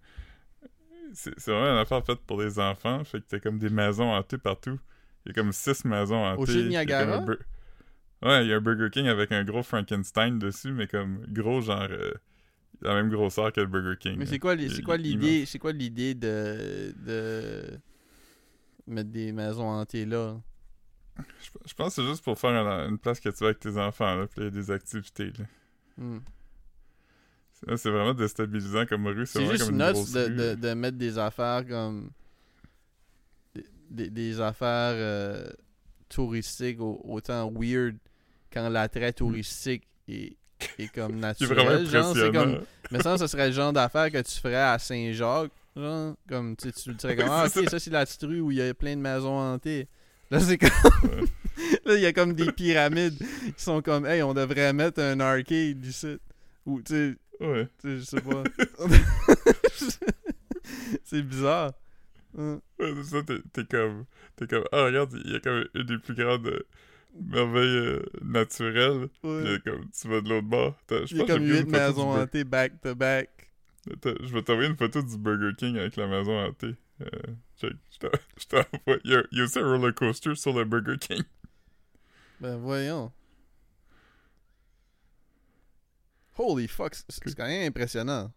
C'est 1.13 1.33
vraiment 1.47 1.71
une 1.71 1.79
affaire 1.79 2.05
faite 2.05 2.19
pour 2.27 2.41
les 2.41 2.59
enfants. 2.59 3.03
Fait 3.03 3.19
que 3.21 3.25
t'as 3.27 3.39
comme 3.39 3.57
des 3.57 3.69
maisons 3.69 4.11
hantées 4.13 4.37
partout. 4.37 4.79
Il 5.25 5.29
y 5.29 5.31
a 5.31 5.33
comme 5.33 5.51
six 5.51 5.85
maisons 5.85 6.23
hantées. 6.23 6.41
Au 6.41 6.45
comme 6.45 6.67
Niagara? 6.67 7.25
Ouais, 8.21 8.43
il 8.45 8.49
y 8.49 8.53
a 8.53 8.57
un 8.57 8.61
Burger 8.61 8.89
King 8.91 9.07
avec 9.07 9.31
un 9.31 9.43
gros 9.43 9.63
Frankenstein 9.63 10.37
dessus, 10.39 10.71
mais 10.71 10.87
comme 10.87 11.25
gros, 11.29 11.61
genre. 11.61 11.87
euh, 11.89 12.11
la 12.81 12.93
même 12.93 13.09
grosseur 13.09 13.51
que 13.51 13.61
le 13.61 13.67
Burger 13.67 13.97
King. 13.99 14.15
Mais 14.17 14.25
là. 14.25 14.31
c'est 14.31 14.39
quoi, 14.39 14.55
c'est 14.57 14.81
quoi 14.81 14.97
l'idée, 14.97 15.45
c'est 15.45 15.59
quoi 15.59 15.71
l'idée 15.71 16.13
de, 16.15 16.93
de 17.05 17.79
mettre 18.87 19.09
des 19.09 19.31
maisons 19.31 19.67
hantées 19.69 20.05
là? 20.05 20.39
Je, 21.17 21.49
je 21.65 21.73
pense 21.73 21.95
que 21.95 22.01
c'est 22.01 22.07
juste 22.07 22.23
pour 22.23 22.39
faire 22.39 22.51
une, 22.51 22.91
une 22.91 22.97
place 22.97 23.19
que 23.19 23.27
tu 23.29 23.39
vas 23.39 23.47
avec 23.47 23.59
tes 23.59 23.77
enfants, 23.77 24.15
là, 24.15 24.27
puis 24.27 24.39
il 24.41 24.43
y 24.45 24.47
a 24.47 24.51
des 24.51 24.71
activités, 24.71 25.31
là. 25.37 25.45
Hmm. 25.97 26.19
C'est- 27.51 27.75
C'est 27.75 27.89
vraiment 27.91 28.13
déstabilisant 28.13 28.85
comme 28.85 29.05
rue, 29.07 29.25
c'est 29.25 29.45
juste 29.45 29.65
comme 29.65 29.75
une 29.75 29.81
de, 29.81 30.27
de, 30.29 30.55
de 30.55 30.73
mettre 30.73 30.97
des 30.97 31.17
affaires 31.17 31.67
comme 31.67 32.09
des, 33.89 34.09
des- 34.09 34.39
affaires 34.39 34.93
euh, 34.95 35.49
touristiques 36.07 36.79
au- 36.79 37.01
autant 37.03 37.51
weird 37.53 37.97
quand 38.53 38.69
l'attrait 38.69 39.11
touristique 39.11 39.83
est, 40.07 40.37
qui 40.59 40.83
est 40.83 40.97
naturel. 41.09 41.53
vraiment 41.57 41.85
genre, 41.85 42.15
c'est 42.15 42.31
comme 42.31 42.61
mais 42.91 43.01
ça, 43.01 43.17
ce 43.17 43.27
serait 43.27 43.47
le 43.47 43.53
genre 43.53 43.71
d'affaire 43.73 44.11
que 44.11 44.21
tu 44.21 44.39
ferais 44.39 44.55
à 44.55 44.79
Saint-Jacques. 44.79 45.51
Genre, 45.75 46.15
comme 46.27 46.55
tu, 46.55 46.71
tu 46.73 46.93
dirais 46.95 47.15
comme 47.15 47.27
Ah, 47.31 47.45
ok, 47.45 47.51
ça. 47.65 47.69
ça 47.69 47.79
c'est 47.79 47.91
la 47.91 48.05
petite 48.05 48.23
rue 48.23 48.41
où 48.41 48.51
il 48.51 48.57
y 48.57 48.61
a 48.61 48.73
plein 48.73 48.95
de 48.95 49.01
maisons 49.01 49.37
hantées. 49.37 49.87
Là, 50.31 50.39
c'est 50.39 50.57
comme. 50.57 50.69
là, 51.85 51.95
il 51.95 52.01
y 52.01 52.05
a 52.05 52.13
comme 52.13 52.33
des 52.33 52.51
pyramides 52.51 53.17
qui 53.17 53.63
sont 53.63 53.81
comme 53.81 54.05
Hey, 54.05 54.21
on 54.23 54.33
devrait 54.33 54.73
mettre 54.73 55.01
un 55.01 55.19
arcade 55.19 55.85
ici. 55.85 56.17
Ou, 56.65 56.81
tu 56.81 56.93
sais, 56.93 57.15
Ouais. 57.45 57.67
tu 57.81 57.87
sais, 57.87 57.99
je 57.99 58.03
sais 58.03 58.21
pas. 58.21 58.43
c'est 61.03 61.21
bizarre. 61.21 61.71
Ouais, 62.37 62.57
c'est 62.79 63.03
ça, 63.03 63.17
t'es 63.53 63.63
comme... 63.65 64.05
T'es 64.35 64.47
comme... 64.47 64.63
Ah, 64.71 64.83
regarde, 64.85 65.19
il 65.25 65.31
y 65.31 65.35
a 65.35 65.39
comme 65.39 65.65
une 65.73 65.83
des 65.83 65.97
plus 65.97 66.13
grandes 66.15 66.47
euh, 66.47 66.65
merveilles 67.15 67.77
euh, 67.77 68.03
naturelles. 68.21 69.09
Ouais. 69.23 69.43
Puis, 69.43 69.61
comme, 69.71 69.89
tu 69.89 70.07
vas 70.07 70.21
de 70.21 70.29
l'autre 70.29 70.47
bord. 70.47 70.77
Je 70.89 70.95
Il 71.11 71.17
y 71.17 71.21
a 71.21 71.25
comme 71.25 71.45
j'ai 71.45 71.51
pris 71.53 71.59
8 71.59 71.59
une 71.59 71.65
photo 71.65 71.65
du 71.65 71.71
maisons 71.71 72.11
hantées 72.11 72.43
back 72.43 72.81
to 72.81 72.95
back. 72.95 73.51
Je 74.03 74.33
vais 74.33 74.41
t'envoyer 74.41 74.69
une 74.69 74.77
photo 74.77 75.01
du 75.01 75.17
Burger 75.17 75.55
King 75.57 75.77
avec 75.77 75.95
la 75.95 76.07
maison 76.07 76.37
hantée. 76.37 76.75
Euh, 77.01 77.07
check, 77.59 77.73
je 77.91 77.97
t'en- 77.97 78.19
je 78.37 78.45
t'envoie. 78.45 78.99
Il 79.05 79.11
y 79.11 79.39
a, 79.39 79.43
aussi 79.43 79.59
un 79.59 79.63
roller 79.63 79.93
coaster 79.93 80.35
sur 80.35 80.53
le 80.53 80.65
Burger 80.65 80.97
King. 80.99 81.23
Ben 82.39 82.57
voyons. 82.57 83.11
Holy 86.37 86.67
fuck, 86.67 86.95
c'est 86.95 87.35
quand 87.35 87.47
même 87.47 87.67
impressionnant. 87.67 88.31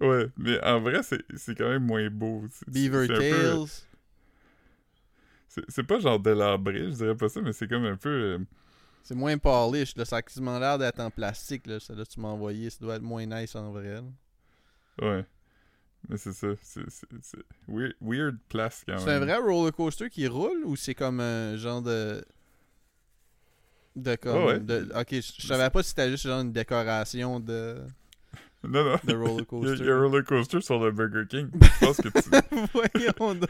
Ouais, 0.00 0.26
mais 0.36 0.62
en 0.62 0.80
vrai, 0.80 1.00
c'est 1.02 1.54
quand 1.56 1.68
même 1.68 1.84
moins 1.84 2.08
beau. 2.10 2.44
Beaver 2.68 3.08
Tales. 3.08 3.66
C'est- 5.54 5.64
C'est 5.68 5.82
pas 5.84 5.98
genre 6.00 6.18
délabré, 6.20 6.90
je 6.90 6.94
dirais 6.96 7.16
pas 7.16 7.28
ça, 7.28 7.40
mais 7.40 7.52
c'est 7.52 7.68
comme 7.68 7.84
un 7.84 7.96
peu. 7.96 8.08
euh, 8.08 8.38
C'est 9.02 9.14
moins 9.14 9.36
polish, 9.38 9.96
là. 9.96 10.04
Ça 10.04 10.16
a 10.16 10.22
quasiment 10.22 10.58
l'air 10.58 10.78
d'être 10.78 11.00
en 11.00 11.10
plastique, 11.10 11.66
là. 11.66 11.78
Ça, 11.80 11.94
là, 11.94 12.04
tu 12.06 12.18
m'as 12.20 12.28
envoyé. 12.28 12.70
Ça 12.70 12.78
doit 12.80 12.96
être 12.96 13.02
moins 13.02 13.26
nice 13.26 13.54
en 13.54 13.70
vrai. 13.72 13.94
là. 13.94 14.02
ouais. 15.02 15.24
Mais 16.08 16.18
c'est 16.18 16.32
ça. 16.32 16.48
C'est 16.62 16.82
c'est- 16.90 17.06
c'est 17.22 17.38
weird, 17.66 17.94
weird 18.02 18.36
place 18.50 18.82
quand 18.86 18.98
C'est 18.98 19.06
même. 19.06 19.22
un 19.22 19.24
vrai 19.24 19.36
roller 19.38 19.72
coaster 19.72 20.10
qui 20.10 20.26
roule 20.26 20.62
ou 20.64 20.76
c'est 20.76 20.94
comme 20.94 21.20
un 21.20 21.56
genre 21.56 21.80
de. 21.82 22.22
De 23.96 24.16
comme. 24.16 24.36
Ouais, 24.38 24.44
ouais. 24.54 24.60
de- 24.60 24.90
ok, 24.94 25.08
je 25.12 25.46
savais 25.46 25.70
pas 25.70 25.82
si 25.82 25.90
c'était 25.90 26.10
juste 26.10 26.26
genre 26.26 26.40
une 26.40 26.52
décoration 26.52 27.40
de, 27.40 27.76
Non, 28.64 28.84
non. 28.84 28.96
de 29.04 29.14
roller 29.14 29.32
Il 29.36 29.38
y, 29.38 29.40
a, 29.40 29.44
coaster. 29.44 29.76
il 29.80 29.86
y 29.86 29.90
a 29.90 29.94
un 29.94 30.00
roller 30.00 30.24
coaster 30.24 30.60
sur 30.60 30.78
le 30.84 30.90
Burger 30.92 31.24
King. 31.28 31.48
Je 31.80 31.86
pense 31.86 31.96
que 31.98 32.08
tu. 32.08 32.68
Voyons 32.72 33.40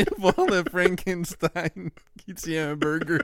de 0.00 0.10
voir 0.18 0.34
le 0.50 0.62
Frankenstein 0.68 1.90
qui 2.18 2.34
tient 2.34 2.70
un 2.70 2.76
burger. 2.76 3.18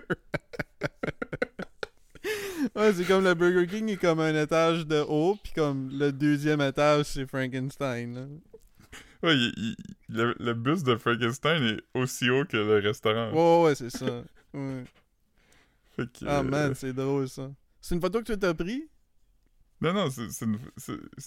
ouais, 2.77 2.93
c'est 2.93 3.05
comme 3.05 3.25
le 3.25 3.35
Burger 3.35 3.67
King 3.67 3.89
est 3.91 3.97
comme 3.97 4.21
un 4.21 4.41
étage 4.41 4.87
de 4.87 5.01
haut, 5.01 5.37
puis 5.43 5.53
comme 5.55 5.91
le 5.93 6.13
deuxième 6.13 6.61
étage, 6.61 7.07
c'est 7.07 7.27
Frankenstein. 7.27 8.15
là. 8.15 8.27
Ouais, 9.23 9.35
il- 9.35 9.53
il- 9.57 9.77
le, 10.15 10.35
le 10.39 10.55
bus 10.55 10.83
de 10.85 10.97
Frankenstein 10.97 11.63
est 11.65 11.81
aussi 11.99 12.31
haut 12.31 12.45
que 12.45 12.57
le 12.57 12.79
restaurant. 12.79 13.33
Ouais, 13.33 13.65
ouais, 13.69 13.75
c'est 13.75 13.91
ça. 13.91 14.23
Ouais. 14.55 14.85
Fait 15.95 16.11
que, 16.11 16.25
Ah 16.27 16.39
euh, 16.39 16.43
man, 16.43 16.75
c'est 16.75 16.95
drôle 16.95 17.29
ça. 17.29 17.51
C'est 17.83 17.95
une 17.95 18.01
photo 18.01 18.21
que 18.23 18.33
tu 18.33 18.39
t'as 18.39 18.55
pris? 18.55 18.89
Non, 19.83 19.93
non, 19.93 20.09
c'est 20.11 20.45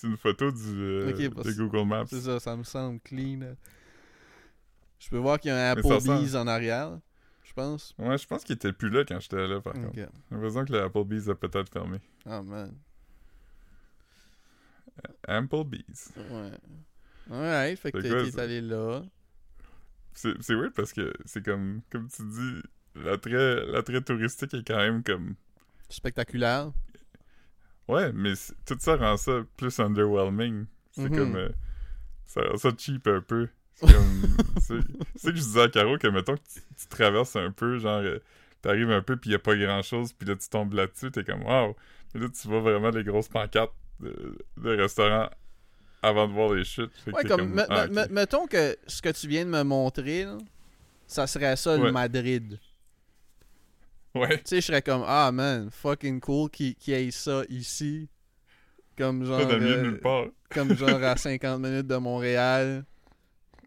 une, 0.03 0.17
photo 0.17 0.51
du, 0.51 0.59
euh, 0.75 1.11
de 1.13 1.51
Google 1.53 1.87
Maps. 1.87 2.05
C'est 2.09 2.21
ça, 2.21 2.39
ça 2.39 2.55
me 2.57 2.63
semble 2.63 2.99
clean. 3.01 3.55
Je 5.01 5.09
peux 5.09 5.17
voir 5.17 5.39
qu'il 5.39 5.49
y 5.49 5.51
a 5.53 5.69
un 5.69 5.71
Applebee's 5.71 6.35
en 6.35 6.45
arrière, 6.45 6.99
je 7.43 7.53
pense. 7.53 7.95
Ouais, 7.97 8.17
je 8.19 8.27
pense 8.27 8.43
qu'il 8.43 8.53
était 8.55 8.71
plus 8.71 8.89
là 8.91 9.03
quand 9.03 9.19
j'étais 9.19 9.47
là, 9.47 9.59
par 9.59 9.73
contre. 9.73 9.95
J'ai 9.95 10.05
l'impression 10.29 10.63
que 10.63 10.73
le 10.73 10.81
Applebee's 10.83 11.27
a 11.27 11.33
peut-être 11.35 11.69
fermé. 11.73 11.97
Ah 12.25 12.41
man. 12.43 12.71
Applebee's. 15.27 16.11
Ouais. 16.29 16.51
Ouais, 17.29 17.75
fait 17.75 17.91
que 17.91 17.97
t'es 17.99 18.39
allé 18.39 18.61
là. 18.61 19.01
C'est 20.13 20.53
weird 20.53 20.73
parce 20.73 20.93
que 20.93 21.11
c'est 21.25 21.43
comme, 21.43 21.81
comme 21.91 22.07
tu 22.09 22.21
dis, 22.23 22.61
l'attrait 22.95 24.01
touristique 24.01 24.53
est 24.53 24.67
quand 24.67 24.77
même 24.77 25.01
comme... 25.03 25.35
Spectaculaire. 25.89 26.71
Ouais, 27.87 28.11
mais 28.13 28.33
tout 28.65 28.77
ça 28.79 28.97
rend 28.97 29.17
ça 29.17 29.41
plus 29.57 29.79
underwhelming. 29.79 30.65
C'est 30.91 31.09
Mhm. 31.09 31.17
comme... 31.17 31.35
euh, 31.37 31.49
ça 32.27 32.41
rend 32.41 32.57
ça 32.57 32.69
cheap 32.77 33.07
un 33.07 33.21
peu. 33.21 33.47
C'est 33.87 33.93
comme... 33.93 34.31
c'est 35.15 35.31
que 35.31 35.35
je 35.37 35.41
disais 35.41 35.61
à 35.63 35.69
Caro, 35.69 35.97
que 35.97 36.07
mettons 36.07 36.35
que 36.35 36.41
tu, 36.53 36.61
tu 36.79 36.87
traverses 36.87 37.35
un 37.35 37.51
peu, 37.51 37.77
genre... 37.79 37.99
euh, 38.01 38.19
T'arrives 38.61 38.91
un 38.91 39.01
peu, 39.01 39.17
puis 39.17 39.31
y 39.31 39.33
a 39.33 39.39
pas 39.39 39.55
grand-chose, 39.55 40.13
puis 40.13 40.27
là, 40.27 40.35
tu 40.35 40.47
tombes 40.47 40.73
là-dessus, 40.73 41.09
t'es 41.11 41.23
comme 41.23 41.41
«Wow!» 41.47 41.75
Puis 42.13 42.21
là, 42.21 42.27
tu 42.29 42.47
vois 42.47 42.59
vraiment 42.59 42.89
les 42.91 43.03
grosses 43.03 43.27
pancartes 43.27 43.73
de, 43.99 44.37
de 44.57 44.69
restaurants 44.77 45.29
avant 46.03 46.27
de 46.27 46.33
voir 46.33 46.53
les 46.53 46.63
chutes. 46.63 46.91
Ouais, 47.11 47.23
comme, 47.23 47.53
me- 47.55 47.65
Ah, 47.69 47.87
mettons 48.11 48.45
que 48.45 48.77
ce 48.85 49.01
que 49.01 49.09
tu 49.09 49.27
viens 49.27 49.45
de 49.45 49.49
me 49.49 49.63
montrer, 49.63 50.25
là, 50.25 50.37
ça 51.07 51.25
serait 51.25 51.55
ça 51.55 51.75
le 51.75 51.83
Ouais. 51.85 51.91
Madrid. 51.91 52.59
Ouais, 54.13 54.37
Tu 54.39 54.43
sais, 54.45 54.55
je 54.61 54.65
serais 54.67 54.81
comme, 54.81 55.03
ah 55.07 55.31
man, 55.31 55.69
fucking 55.71 56.19
cool 56.19 56.49
qu'il 56.49 56.75
qui 56.75 56.91
ait 56.91 57.09
ça 57.11 57.41
ici. 57.49 58.09
Comme 58.97 59.25
genre, 59.25 59.39
le 59.39 59.55
euh, 59.55 59.81
nulle 59.83 59.99
part. 60.01 60.25
comme 60.49 60.75
genre 60.75 61.01
à 61.03 61.15
50 61.17 61.59
minutes 61.61 61.87
de 61.87 61.95
Montréal. 61.95 62.83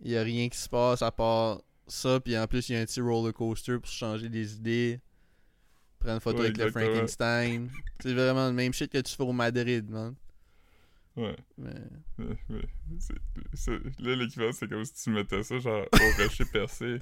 Il 0.03 0.11
y 0.11 0.17
a 0.17 0.23
rien 0.23 0.49
qui 0.49 0.59
se 0.59 0.69
passe 0.69 1.03
à 1.03 1.11
part 1.11 1.63
ça. 1.87 2.21
Puis 2.21 2.37
en 2.37 2.47
plus, 2.47 2.69
il 2.69 2.75
y 2.75 2.77
a 2.77 2.81
un 2.81 2.85
petit 2.85 3.01
roller 3.01 3.33
coaster 3.33 3.79
pour 3.79 3.87
changer 3.91 4.29
des 4.29 4.55
idées. 4.55 5.01
Prendre 5.99 6.15
une 6.15 6.21
photo 6.21 6.39
Ouais, 6.41 6.47
avec 6.47 6.59
le. 6.59 6.71
Frankenstein. 6.71 7.71
C'est 8.01 8.13
vraiment 8.13 8.47
le 8.49 8.53
même 8.53 8.73
shit 8.73 8.91
que 8.91 8.99
tu 9.01 9.15
fais 9.15 9.23
au 9.23 9.33
Madrid, 9.33 9.89
man. 9.89 10.15
Ouais. 11.17 11.37
Mais... 11.57 11.71
Mais- 12.19 12.27
mais 12.49 13.79
là, 14.01 14.17
l'équivalent, 14.17 14.53
c'est 14.53 14.69
comme 14.69 14.85
si 14.85 14.95
tu 14.95 15.11
mettais 15.11 15.43
ça, 15.45 15.59
genre, 15.61 15.87
au 15.93 16.23
rocher 16.23 16.45
percé. 16.53 16.99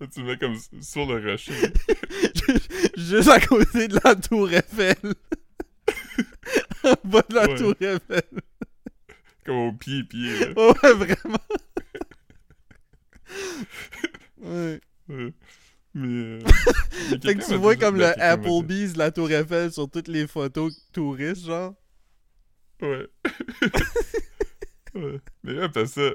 Là, 0.00 0.06
tu 0.12 0.22
mets 0.22 0.38
comme 0.38 0.56
sur 0.80 1.06
le 1.06 1.30
rocher. 1.30 1.52
Juste 2.96 3.28
à 3.28 3.40
côté 3.40 3.88
de 3.88 3.98
la 4.04 4.14
tour 4.14 4.50
Eiffel. 4.52 4.96
en 6.84 6.94
bas 7.04 7.22
de 7.28 7.34
la 7.34 7.48
Ouais. 7.48 7.56
tour 7.58 7.74
Eiffel. 7.80 8.22
Comme 9.48 9.68
au 9.68 9.72
pied, 9.72 10.04
pied, 10.04 10.40
là. 10.40 10.48
Ouais, 10.56 10.92
vraiment. 10.92 11.38
ouais. 14.42 14.80
Ouais. 15.08 15.32
Mais. 15.94 16.06
euh, 16.06 16.40
mais 17.10 17.18
Fait 17.18 17.34
que 17.34 17.46
tu 17.46 17.54
vois 17.56 17.74
comme 17.76 17.96
le 17.96 18.08
Applebee's, 18.20 18.94
la 18.98 19.10
tour 19.10 19.30
Eiffel 19.30 19.72
sur 19.72 19.90
toutes 19.90 20.08
les 20.08 20.26
photos 20.26 20.86
touristes, 20.92 21.46
genre. 21.46 21.74
Ouais. 22.82 23.08
ouais. 24.94 25.20
Mais 25.42 25.54
là, 25.54 25.64
après 25.64 25.86
ça, 25.86 26.10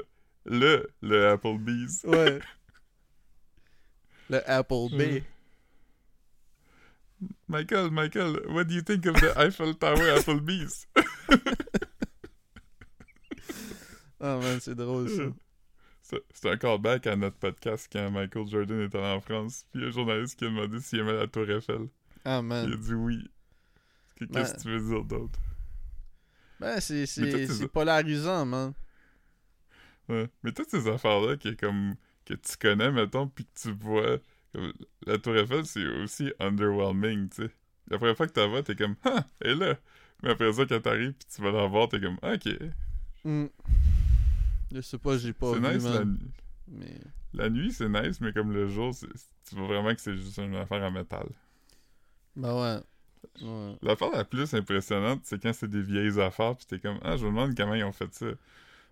le, 0.46 0.88
le 1.02 1.30
Applebee's. 1.30 2.04
Ouais. 2.04 2.38
le 4.30 4.48
Apple 4.48 4.90
B. 4.92 5.00
Ouais. 5.00 5.24
Michael, 7.48 7.90
Michael, 7.90 8.42
what 8.50 8.66
do 8.66 8.76
you 8.76 8.84
think 8.84 9.08
of 9.08 9.16
the 9.16 9.36
Eiffel 9.36 9.74
Tower 9.74 10.12
Applebee's? 10.20 10.86
Ah 14.26 14.38
man, 14.42 14.58
c'est 14.62 14.74
drôle 14.76 15.10
ça. 15.10 15.24
C'est 16.34 16.50
un 16.50 16.58
callback 16.58 17.08
à 17.08 17.16
notre 17.16 17.38
podcast 17.38 17.88
quand 17.92 18.12
Michael 18.12 18.48
Jordan 18.48 18.90
allé 18.94 18.98
en 19.06 19.22
France. 19.22 19.66
Puis 19.72 19.80
il 19.80 19.84
y 19.84 19.86
a 19.86 19.88
un 19.88 19.92
journaliste 19.92 20.38
qui 20.38 20.44
a 20.46 20.50
demandé 20.50 20.80
s'il 20.82 21.00
aimait 21.00 21.14
la 21.14 21.28
Tour 21.28 21.50
Eiffel. 21.50 21.88
Ah 22.26 22.36
Il 22.36 22.38
a 22.38 22.42
man. 22.42 22.76
dit 22.76 22.94
oui. 22.94 23.30
Que- 24.18 24.26
Qu'est-ce 24.26 24.52
Ben- 24.52 24.58
que 24.58 24.62
tu 24.62 24.68
veux 24.70 24.80
dire 24.96 25.04
d'autre? 25.06 25.40
Ben, 26.60 26.80
c'est, 26.82 27.68
polarisant, 27.72 28.46
man. 28.46 28.74
Ouais. 30.10 30.30
Mais 30.44 30.52
toutes 30.52 30.70
ces 30.70 30.88
affaires-là 30.90 31.38
qui 31.38 31.50
est 31.50 31.60
comme 31.60 31.96
que 32.26 32.34
tu 32.34 32.58
connais, 32.58 32.92
mettons, 32.92 33.28
puis 33.28 33.46
que 33.46 33.60
tu 33.62 33.72
vois. 33.72 34.18
comme, 34.54 34.74
la 35.06 35.18
Tour 35.18 35.38
Eiffel, 35.38 35.66
c'est 35.66 35.86
aussi 36.04 36.34
underwhelming, 36.40 37.30
tu 37.30 37.44
sais. 37.44 37.52
La 37.90 37.98
première 37.98 38.16
fois 38.18 38.28
que 38.28 38.40
la 38.40 38.48
vois, 38.48 38.62
t'es 38.64 38.76
comme 38.76 38.96
Ah, 39.06 39.26
elle 39.42 39.52
est 39.52 39.56
là. 39.68 39.76
Mais 40.22 40.32
après 40.32 40.52
ça, 40.54 40.66
quand 40.66 40.82
t'arrives 40.82 41.14
puis 41.14 41.28
tu 41.34 41.42
vas 41.42 41.52
la 41.52 41.66
voir, 41.68 41.88
t'es 41.90 42.00
comme 42.02 42.18
Ok. 42.24 42.50
Hmm. 43.24 43.46
Je 44.74 44.82
sais 44.82 44.98
pas, 44.98 45.18
j'ai 45.18 45.34
pas 45.34 45.54
C'est 45.54 45.60
nice 45.60 45.84
la. 45.84 46.06
Mais... 46.68 47.00
La 47.34 47.50
nuit, 47.50 47.72
c'est 47.72 47.90
nice, 47.90 48.20
mais 48.22 48.32
comme 48.34 48.52
le 48.52 48.68
jour, 48.68 48.94
tu 49.48 49.56
vois 49.56 49.68
vraiment 49.68 49.94
que 49.94 50.02
c'est 50.02 50.16
juste 50.16 50.38
une 50.38 50.56
affaire 50.56 50.82
en 50.84 50.92
métal. 50.92 51.28
Ben 52.36 52.54
ouais. 52.54 52.80
Ouais. 53.42 53.78
L'affaire 53.82 54.12
la 54.12 54.26
plus 54.26 54.54
impressionnante, 54.54 55.22
c'est 55.24 55.42
quand 55.42 55.54
c'est 55.54 55.68
des 55.68 55.82
vieilles 55.82 56.20
affaires, 56.20 56.56
pis 56.56 56.66
t'es 56.66 56.80
comme, 56.80 57.00
ah, 57.04 57.16
je 57.18 57.26
me 57.26 57.30
demande 57.32 57.56
comment 57.56 57.74
ils 57.74 57.84
ont 57.84 57.92
fait 57.92 58.14
ça. 58.14 58.28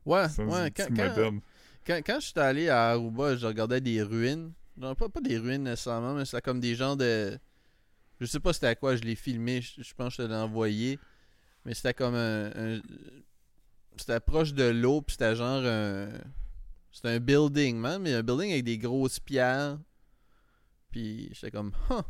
Ouais, 0.06 0.30
Ça, 0.30 0.44
ouais, 0.44 0.72
c'est 0.76 0.90
quand, 0.90 0.96
quand, 0.96 1.40
quand, 1.86 2.02
quand 2.06 2.20
je 2.20 2.26
suis 2.28 2.40
allé 2.40 2.70
à 2.70 2.90
Aruba, 2.92 3.36
je 3.36 3.46
regardais 3.46 3.82
des 3.82 4.02
ruines. 4.02 4.52
Genre, 4.80 4.96
pas, 4.96 5.10
pas 5.10 5.22
des 5.22 5.38
ruines 5.38 5.64
nécessairement, 5.64 6.14
mais 6.14 6.26
c'était 6.26 6.42
comme 6.42 6.60
des 6.60 6.76
gens 6.76 6.96
de. 6.96 7.38
Je 8.20 8.26
sais 8.26 8.40
pas 8.40 8.54
c'était 8.54 8.68
à 8.68 8.76
quoi 8.76 8.96
je 8.96 9.02
l'ai 9.02 9.16
filmé, 9.16 9.62
je, 9.62 9.82
je 9.82 9.94
pense 9.94 10.16
que 10.16 10.24
je 10.24 10.28
te 10.28 10.32
l'ai 10.32 10.38
envoyé. 10.38 11.00
Mais 11.66 11.74
c'était 11.74 11.94
comme 11.94 12.16
un. 12.16 12.52
un- 12.56 12.82
C'était 13.98 14.20
proche 14.20 14.54
de 14.54 14.64
l'eau, 14.64 15.02
puis 15.02 15.14
c'était 15.14 15.36
genre 15.36 15.64
un. 15.66 16.10
C'était 16.92 17.10
un 17.10 17.20
building, 17.20 17.78
man, 17.78 18.02
mais 18.02 18.14
un 18.14 18.24
building 18.24 18.52
avec 18.52 18.64
des 18.66 18.78
grosses 18.78 19.20
pierres. 19.20 19.80
Puis 20.92 21.30
j'étais 21.34 21.52
comme, 21.52 21.72
huh. 21.90 22.02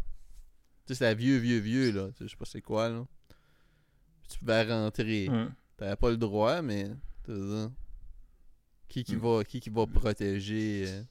Tu 0.87 0.87
sais, 0.87 0.95
c'était 0.95 1.15
vieux, 1.15 1.37
vieux, 1.37 1.59
vieux, 1.59 1.91
là. 1.91 2.07
Tu 2.11 2.17
sais, 2.19 2.23
Je 2.25 2.29
sais 2.31 2.35
pas 2.37 2.45
c'est 2.45 2.61
quoi, 2.61 2.89
là. 2.89 3.05
Puis 4.23 4.31
tu 4.33 4.39
pouvais 4.39 4.63
rentrer. 4.63 5.29
T'avais 5.77 5.95
pas 5.95 6.09
le 6.09 6.17
droit, 6.17 6.61
mais. 6.61 6.89
Qui 8.87 9.03
qui 9.05 9.15
Mm. 9.15 9.19
va, 9.19 9.43
qui 9.45 9.59
qui 9.61 9.69
va 9.69 9.87
protéger 9.87 10.85
euh, 10.87 11.03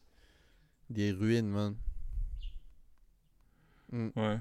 des 0.90 1.12
ruines, 1.12 1.48
man? 1.48 1.76
Mm. 3.90 4.08
Ouais. 4.16 4.38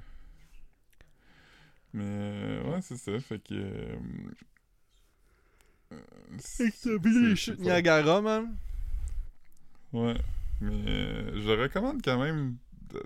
Mais, 1.93 2.03
euh, 2.05 2.63
ouais, 2.71 2.81
c'est 2.81 2.98
ça, 2.98 3.17
fait 3.19 3.39
que... 3.39 3.53
euh, 3.53 3.95
euh, 3.95 4.31
les 5.91 7.36
c'est 7.36 7.36
chutes 7.36 7.58
pas- 7.58 7.63
Niagara, 7.63 8.22
man? 8.22 8.55
Ouais, 9.91 10.15
mais 10.62 10.72
euh, 10.88 11.41
je 11.41 11.48
le 11.51 11.63
recommande 11.63 12.01
quand 12.03 12.19
même 12.19 12.58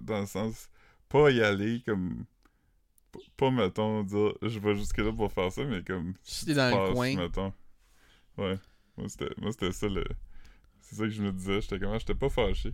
dans 0.01 0.21
le 0.21 0.25
sens 0.25 0.69
pas 1.09 1.29
y 1.31 1.41
aller 1.41 1.81
comme 1.85 2.25
pas 3.37 3.51
mettons 3.51 4.03
dire 4.03 4.33
je 4.41 4.59
vais 4.59 4.75
jusque 4.75 4.97
là 4.97 5.11
pour 5.11 5.31
faire 5.31 5.51
ça 5.51 5.63
mais 5.65 5.83
comme 5.83 6.13
Si 6.23 6.45
t'es 6.45 6.53
dans 6.53 6.69
le 6.69 6.75
passes, 6.87 6.93
coin. 6.93 7.15
mettons. 7.15 7.53
Ouais. 8.37 8.59
Moi 8.97 9.09
c'était 9.09 9.29
moi 9.37 9.51
c'était 9.51 9.71
ça 9.71 9.87
le 9.87 10.03
c'est 10.81 10.95
ça 10.97 11.03
que 11.03 11.09
je 11.09 11.23
me 11.23 11.31
disais, 11.31 11.61
j'étais 11.61 11.79
comment 11.79 11.97
j'étais 11.97 12.15
pas 12.15 12.29
fâché. 12.29 12.73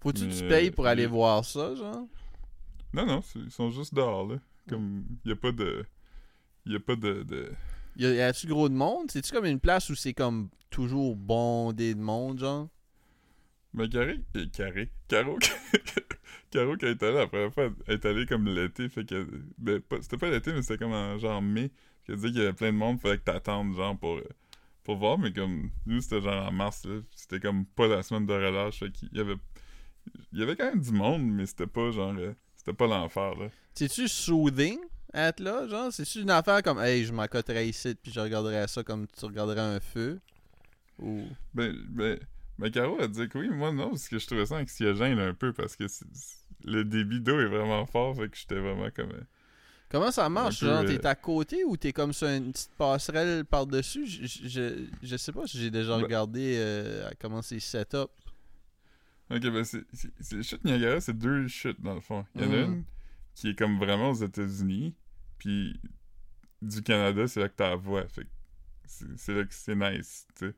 Faut-tu 0.00 0.26
que 0.28 0.34
tu 0.34 0.44
payes 0.44 0.70
pour 0.70 0.86
euh, 0.86 0.90
aller 0.90 1.02
les- 1.02 1.08
voir 1.08 1.44
ça, 1.44 1.74
genre? 1.74 2.06
Non 2.92 3.06
non, 3.06 3.22
ils 3.36 3.50
sont 3.50 3.70
juste 3.70 3.94
dehors 3.94 4.26
là, 4.26 4.36
comme 4.68 5.04
y 5.24 5.32
a 5.32 5.36
pas 5.36 5.52
de 5.52 5.84
y 6.66 6.76
a 6.76 6.80
pas 6.80 6.96
de, 6.96 7.22
de... 7.22 7.52
Y 7.96 8.06
a- 8.06 8.14
y 8.14 8.20
a-tu 8.20 8.46
gros 8.46 8.68
de 8.68 8.74
monde? 8.74 9.10
C'est-tu 9.10 9.32
comme 9.32 9.44
une 9.46 9.60
place 9.60 9.90
où 9.90 9.94
c'est 9.94 10.14
comme 10.14 10.48
toujours 10.70 11.16
bondé 11.16 11.94
de 11.94 12.00
monde, 12.00 12.38
genre? 12.38 12.68
Mais 13.72 13.88
Carré, 13.88 14.20
euh, 14.36 14.46
Carré, 14.52 14.90
Caro, 15.08 15.38
Caro 16.50 16.74
elle 16.82 16.88
est 16.88 17.02
allée 17.04 17.14
la 17.18 17.26
première 17.28 17.52
fois, 17.52 17.70
elle 17.86 17.94
est 17.94 18.04
allée 18.04 18.26
comme 18.26 18.46
l'été, 18.48 18.88
fait 18.88 19.04
que, 19.04 19.28
ben, 19.58 19.80
c'était 20.00 20.16
pas 20.18 20.28
l'été, 20.30 20.52
mais 20.52 20.62
c'était 20.62 20.78
comme 20.78 20.92
en 20.92 21.18
genre 21.18 21.40
mai, 21.40 21.70
elle 22.08 22.16
disait 22.16 22.28
qu'il 22.30 22.38
y 22.38 22.42
avait 22.42 22.52
plein 22.52 22.72
de 22.72 22.76
monde, 22.76 22.98
fallait 23.00 23.18
que 23.18 23.22
t'attendes, 23.24 23.74
genre, 23.76 23.96
pour, 23.96 24.18
pour 24.82 24.96
voir, 24.96 25.18
mais 25.18 25.32
comme, 25.32 25.70
nous, 25.86 26.00
c'était 26.00 26.20
genre 26.20 26.48
en 26.48 26.52
mars, 26.52 26.84
là, 26.84 26.98
c'était 27.14 27.38
comme 27.38 27.64
pas 27.64 27.86
la 27.86 28.02
semaine 28.02 28.26
de 28.26 28.32
relâche, 28.32 28.80
fait 28.80 28.90
qu'il 28.90 29.08
y 29.12 29.20
avait, 29.20 29.36
il 30.32 30.40
y 30.40 30.42
avait 30.42 30.56
quand 30.56 30.64
même 30.70 30.80
du 30.82 30.90
monde, 30.92 31.22
mais 31.22 31.46
c'était 31.46 31.68
pas 31.68 31.92
genre, 31.92 32.14
euh, 32.18 32.34
c'était 32.56 32.72
pas 32.74 32.88
l'enfer, 32.88 33.36
là. 33.36 33.50
C'est-tu 33.74 34.08
soothing 34.08 34.78
être 35.14 35.40
là, 35.40 35.66
genre? 35.68 35.92
C'est-tu 35.92 36.20
une 36.22 36.30
affaire 36.30 36.62
comme, 36.62 36.78
hey, 36.80 37.04
je 37.04 37.12
m'accoterais 37.12 37.68
ici, 37.68 37.94
puis 37.94 38.12
je 38.12 38.20
regarderais 38.20 38.66
ça 38.68 38.82
comme 38.82 39.06
tu 39.08 39.24
regarderais 39.24 39.60
un 39.60 39.80
feu? 39.80 40.20
Ou. 40.98 41.24
Ben, 41.54 41.74
ben, 41.88 42.18
ben 42.58 42.70
Caro 42.70 43.00
a 43.00 43.08
dit 43.08 43.28
que 43.28 43.38
oui, 43.38 43.48
moi 43.48 43.72
non, 43.72 43.90
parce 43.90 44.08
que 44.08 44.18
je 44.18 44.26
trouvais 44.26 44.46
ça 44.46 44.56
anxiogène 44.56 45.18
un 45.18 45.34
peu, 45.34 45.52
parce 45.52 45.76
que 45.76 45.88
c'est- 45.88 46.04
c'est- 46.12 46.36
le 46.64 46.84
débit 46.84 47.20
d'eau 47.20 47.40
est 47.40 47.46
vraiment 47.46 47.86
fort, 47.86 48.14
fait 48.16 48.28
que 48.28 48.36
j'étais 48.36 48.58
vraiment 48.58 48.90
comme... 48.94 49.10
euh, 49.12 49.22
Comment 49.90 50.12
ça 50.12 50.28
marche? 50.28 50.60
Peu, 50.60 50.66
Genre, 50.66 50.82
euh, 50.82 50.86
t'es 50.86 51.04
à 51.06 51.14
côté 51.16 51.64
ou 51.64 51.76
t'es 51.76 51.92
comme 51.92 52.12
sur 52.12 52.28
une 52.28 52.52
petite 52.52 52.70
passerelle 52.78 53.44
par-dessus? 53.44 54.06
Je, 54.06 54.26
je, 54.48 54.84
je- 55.02 55.16
sais 55.16 55.32
pas 55.32 55.46
si 55.46 55.58
j'ai 55.58 55.70
déjà 55.70 55.96
Ben- 55.96 56.04
regardé 56.04 56.54
euh, 56.58 57.10
comment 57.20 57.42
c'est 57.42 57.58
set 57.58 57.94
up. 57.94 58.10
Ok, 59.30 59.40
ben 59.42 59.64
c'est. 59.64 59.84
c'est- 59.92 60.12
c'est- 60.20 60.36
Les 60.36 60.42
chutes 60.42 60.64
Niagara, 60.64 61.00
c'est 61.00 61.16
deux 61.16 61.46
chutes 61.48 61.80
dans 61.80 61.94
le 61.94 62.00
fond. 62.00 62.24
Il 62.34 62.42
y 62.42 62.44
en 62.44 62.52
a 62.52 62.56
Mhm. 62.56 62.72
une 62.74 62.84
qui 63.34 63.48
est 63.50 63.58
comme 63.58 63.78
vraiment 63.78 64.10
aux 64.10 64.14
États-Unis, 64.14 64.94
puis 65.40 65.80
du 66.62 66.82
Canada, 66.82 67.26
c'est 67.26 67.40
là 67.40 67.48
que 67.48 67.56
t'as 67.56 67.70
la 67.70 67.76
voix. 67.76 68.06
Fait 68.06 68.26
c'est 68.86 69.34
là 69.34 69.44
que 69.44 69.54
c'est 69.54 69.74
nice, 69.74 70.26
tu 70.38 70.46
sais. 70.46 70.54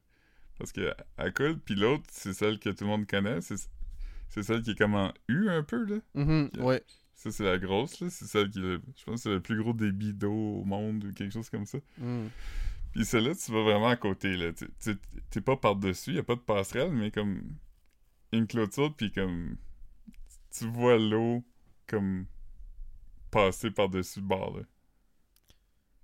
Parce 0.59 0.73
que 0.73 0.93
elle 1.17 1.33
coule, 1.33 1.59
puis 1.59 1.75
l'autre, 1.75 2.05
c'est 2.11 2.35
celle 2.35 2.59
que 2.59 2.69
tout 2.71 2.85
le 2.85 2.91
monde 2.91 3.07
connaît. 3.07 3.41
C'est 3.41 4.43
celle 4.43 4.63
qui 4.63 4.73
est 4.73 4.79
comme 4.79 4.95
en 4.95 5.13
U 5.29 5.49
un 5.49 5.63
peu, 5.63 5.85
là. 5.85 5.97
Ok. 6.15 6.51
Ouais. 6.61 6.83
Ça, 7.15 7.31
c'est 7.31 7.45
la 7.45 7.59
grosse, 7.59 8.01
là. 8.01 8.11
C'est 8.11 8.25
celle 8.27 8.51
qui. 8.51 8.59
est 8.59 8.63
le- 8.63 8.83
Je 8.97 9.05
pense 9.05 9.17
que 9.17 9.21
c'est 9.23 9.31
le 9.31 9.41
plus 9.41 9.57
gros 9.63 9.73
débit 9.73 10.13
d'eau 10.13 10.33
au 10.61 10.65
monde 10.65 11.05
ou 11.05 11.13
quelque 11.13 11.33
chose 11.33 11.49
comme 11.51 11.67
ça. 11.67 11.79
Mm. 11.99 12.27
Puis 12.93 13.05
celle-là, 13.05 13.35
tu 13.35 13.53
vas 13.53 13.63
vraiment 13.63 13.89
à 13.89 13.97
côté, 13.97 14.37
là. 14.37 14.51
T'es 15.31 15.41
pas 15.41 15.57
par-dessus, 15.57 16.15
y 16.15 16.19
a 16.19 16.23
pas 16.23 16.35
de 16.35 16.41
passerelle, 16.41 16.93
mais 16.93 17.11
comme 17.11 17.43
une 18.33 18.47
clôture, 18.47 18.95
puis 18.97 19.13
comme 19.13 19.57
tu 20.51 20.67
vois 20.67 20.99
l'eau 20.99 21.45
comme 21.89 22.27
passer 23.33 23.71
par-dessus 23.73 24.21
le 24.21 24.27
bord, 24.27 24.59
là. 24.59 24.63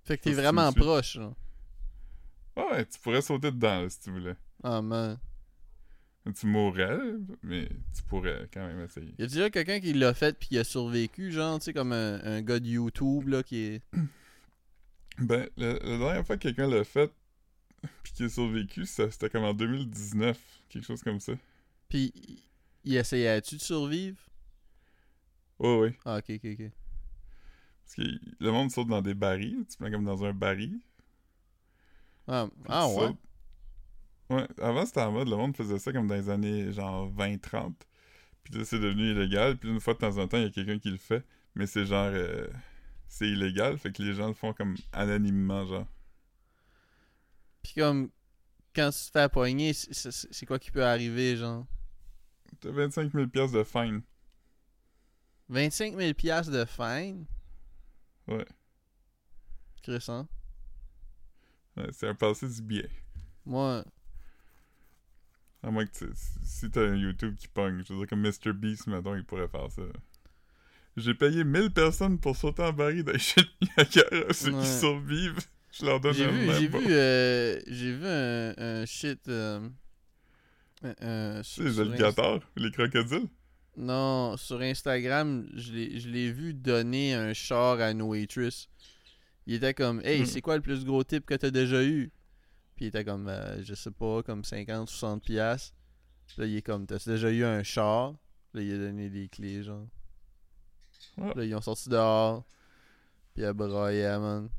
Fait 0.03 0.17
que 0.17 0.23
t'es 0.23 0.33
vraiment 0.33 0.73
proche, 0.73 1.15
là. 1.15 1.33
Ouais, 2.57 2.85
tu 2.85 2.99
pourrais 2.99 3.21
sauter 3.21 3.51
dedans, 3.51 3.83
là, 3.83 3.89
si 3.89 4.01
tu 4.01 4.11
voulais. 4.11 4.35
Ah, 4.63 4.81
man. 4.81 5.17
Tu 6.35 6.45
mourrais, 6.47 6.99
mais 7.41 7.69
tu 7.95 8.03
pourrais 8.03 8.49
quand 8.53 8.67
même 8.67 8.81
essayer. 8.81 9.13
Y 9.17 9.23
a 9.23 9.27
déjà 9.27 9.49
quelqu'un 9.49 9.79
qui 9.79 9.93
l'a 9.93 10.13
fait 10.13 10.37
puis 10.37 10.49
qui 10.49 10.57
a 10.57 10.63
survécu, 10.63 11.31
genre, 11.31 11.59
tu 11.59 11.65
sais, 11.65 11.73
comme 11.73 11.93
un, 11.93 12.19
un 12.23 12.41
gars 12.41 12.59
de 12.59 12.67
YouTube, 12.67 13.29
là, 13.29 13.43
qui 13.43 13.57
est. 13.57 13.81
Ben, 15.19 15.49
la, 15.57 15.73
la 15.73 15.97
dernière 15.97 16.25
fois 16.25 16.37
que 16.37 16.43
quelqu'un 16.43 16.69
l'a 16.69 16.85
fait, 16.85 17.11
puis 18.03 18.13
qui 18.13 18.23
a 18.23 18.29
survécu, 18.29 18.85
c'était 18.85 19.29
comme 19.29 19.43
en 19.43 19.53
2019, 19.53 20.39
quelque 20.69 20.85
chose 20.85 21.03
comme 21.03 21.19
ça. 21.19 21.33
Puis, 21.89 22.13
il 22.85 22.95
essayait-tu 22.95 23.55
de 23.57 23.61
survivre? 23.61 24.17
Ouais, 25.59 25.77
ouais. 25.77 25.99
Ah, 26.05 26.19
ok, 26.19 26.39
ok, 26.41 26.49
ok. 26.53 26.71
Parce 27.95 28.07
que 28.07 28.19
le 28.39 28.51
monde 28.51 28.71
saute 28.71 28.87
dans 28.87 29.01
des 29.01 29.15
barils, 29.15 29.65
tu 29.67 29.83
mets 29.83 29.91
comme 29.91 30.05
dans 30.05 30.23
un 30.23 30.33
baril, 30.33 30.79
Ah, 32.27 32.49
ah 32.69 32.87
ouais? 32.87 33.09
sautes. 33.09 33.17
Ouais, 34.29 34.47
avant 34.61 34.85
c'était 34.85 35.01
en 35.01 35.11
mode, 35.11 35.27
le 35.29 35.35
monde 35.35 35.55
faisait 35.57 35.79
ça 35.79 35.91
comme 35.91 36.07
dans 36.07 36.15
les 36.15 36.29
années 36.29 36.71
genre 36.71 37.09
20-30. 37.09 37.87
Puis 38.43 38.53
là, 38.55 38.65
c'est 38.65 38.79
devenu 38.79 39.11
illégal. 39.11 39.57
Puis 39.57 39.69
une 39.69 39.79
fois 39.79 39.93
de 39.95 39.99
temps 39.99 40.17
en 40.17 40.27
temps, 40.27 40.37
il 40.37 40.43
y 40.43 40.47
a 40.47 40.49
quelqu'un 40.51 40.79
qui 40.79 40.91
le 40.91 40.97
fait. 40.97 41.25
Mais 41.55 41.67
c'est 41.67 41.85
genre. 41.85 42.09
euh, 42.13 42.47
c'est 43.07 43.27
illégal, 43.29 43.77
fait 43.79 43.91
que 43.93 44.03
les 44.03 44.13
gens 44.13 44.27
le 44.29 44.33
font 44.35 44.53
comme 44.53 44.75
anonymement, 44.93 45.65
genre. 45.65 45.87
Puis 47.63 47.73
comme, 47.75 48.09
quand 48.75 48.91
tu 48.91 48.99
te 49.11 49.11
fais 49.19 49.29
poigner, 49.29 49.73
c'est- 49.73 50.45
quoi 50.47 50.59
qui 50.59 50.71
peut 50.71 50.85
arriver, 50.85 51.37
genre? 51.37 51.65
T'as 52.59 52.71
25 52.71 53.13
000 53.13 53.29
piastres 53.29 53.57
de 53.57 53.63
fine. 53.63 54.01
25 55.49 55.95
000 55.95 56.13
piastres 56.13 56.51
de 56.51 56.65
fine? 56.65 57.25
Ouais. 58.29 58.45
Crescent. 59.83 60.27
Ouais, 61.77 61.87
c'est 61.91 62.07
un 62.07 62.15
passé 62.15 62.47
du 62.47 62.61
billet. 62.61 62.89
Moi, 63.45 63.83
À 65.63 65.71
moins 65.71 65.85
que 65.85 65.91
tu. 65.97 66.05
Si 66.43 66.69
t'as 66.71 66.81
un 66.87 66.95
YouTube 66.95 67.35
qui 67.35 67.47
pogne, 67.47 67.83
je 67.85 67.93
veux 67.93 67.99
dire, 67.99 68.07
comme 68.07 68.21
Mr. 68.21 68.53
Beast, 68.53 68.87
mettons, 68.87 69.15
il 69.15 69.25
pourrait 69.25 69.47
faire 69.47 69.69
ça. 69.71 69.81
J'ai 70.97 71.13
payé 71.13 71.43
1000 71.43 71.71
personnes 71.71 72.19
pour 72.19 72.35
sauter 72.35 72.63
en 72.63 72.73
baril 72.73 73.03
dans 73.03 73.13
les 73.13 73.19
chutes 73.19 73.49
Niagara. 73.61 74.33
Ceux 74.33 74.51
Ouais. 74.53 74.61
qui 74.61 74.67
survivent, 74.67 75.39
je 75.71 75.85
leur 75.85 75.99
donne 75.99 76.13
j'ai 76.13 76.25
un 76.25 76.31
vu, 76.31 76.45
j'ai 76.53 76.69
euh, 76.91 77.59
j'ai 77.67 77.95
vu 77.95 78.05
un, 78.05 78.53
un 78.57 78.85
shit. 78.85 79.27
euh, 79.29 79.69
un- 80.83 80.95
un- 81.01 81.43
sur- 81.43 81.63
sais, 81.63 81.69
les 81.69 81.79
alligators, 81.79 82.41
les 82.57 82.71
crocodiles? 82.71 83.27
Non, 83.79 84.35
sur 84.35 84.59
Instagram, 84.59 85.47
je 85.53 85.71
l'ai 85.71 85.99
je 86.01 86.09
l'ai 86.09 86.31
vu 86.31 86.53
donner 86.53 87.13
un 87.13 87.33
char 87.33 87.79
à 87.79 87.91
une 87.91 88.01
waitress. 88.01 88.67
Il 89.47 89.53
était 89.55 89.73
comme, 89.73 90.01
hey, 90.03 90.21
Hmm. 90.21 90.25
c'est 90.25 90.41
quoi 90.41 90.57
le 90.57 90.61
plus 90.61 90.83
gros 90.83 91.03
type 91.03 91.25
que 91.25 91.33
t'as 91.33 91.49
déjà 91.49 91.81
eu? 91.83 92.11
Puis 92.75 92.85
il 92.85 92.87
était 92.89 93.05
comme, 93.05 93.27
euh, 93.29 93.63
je 93.63 93.73
sais 93.73 93.91
pas, 93.91 94.21
comme 94.21 94.43
50, 94.43 94.89
60 94.89 95.23
piastres. 95.23 95.73
Là, 96.37 96.45
il 96.45 96.57
est 96.57 96.61
comme, 96.61 96.85
t'as 96.85 96.97
déjà 97.05 97.31
eu 97.31 97.43
un 97.45 97.63
char? 97.63 98.15
Là, 98.53 98.61
il 98.61 98.73
a 98.73 98.77
donné 98.77 99.09
des 99.09 99.29
clés, 99.29 99.63
genre. 99.63 99.87
Là, 101.17 101.45
ils 101.45 101.55
ont 101.55 101.61
sorti 101.61 101.87
dehors. 101.89 102.43
Puis 103.33 103.43
il 103.43 103.45
a 103.45 103.53
man. 104.19 104.49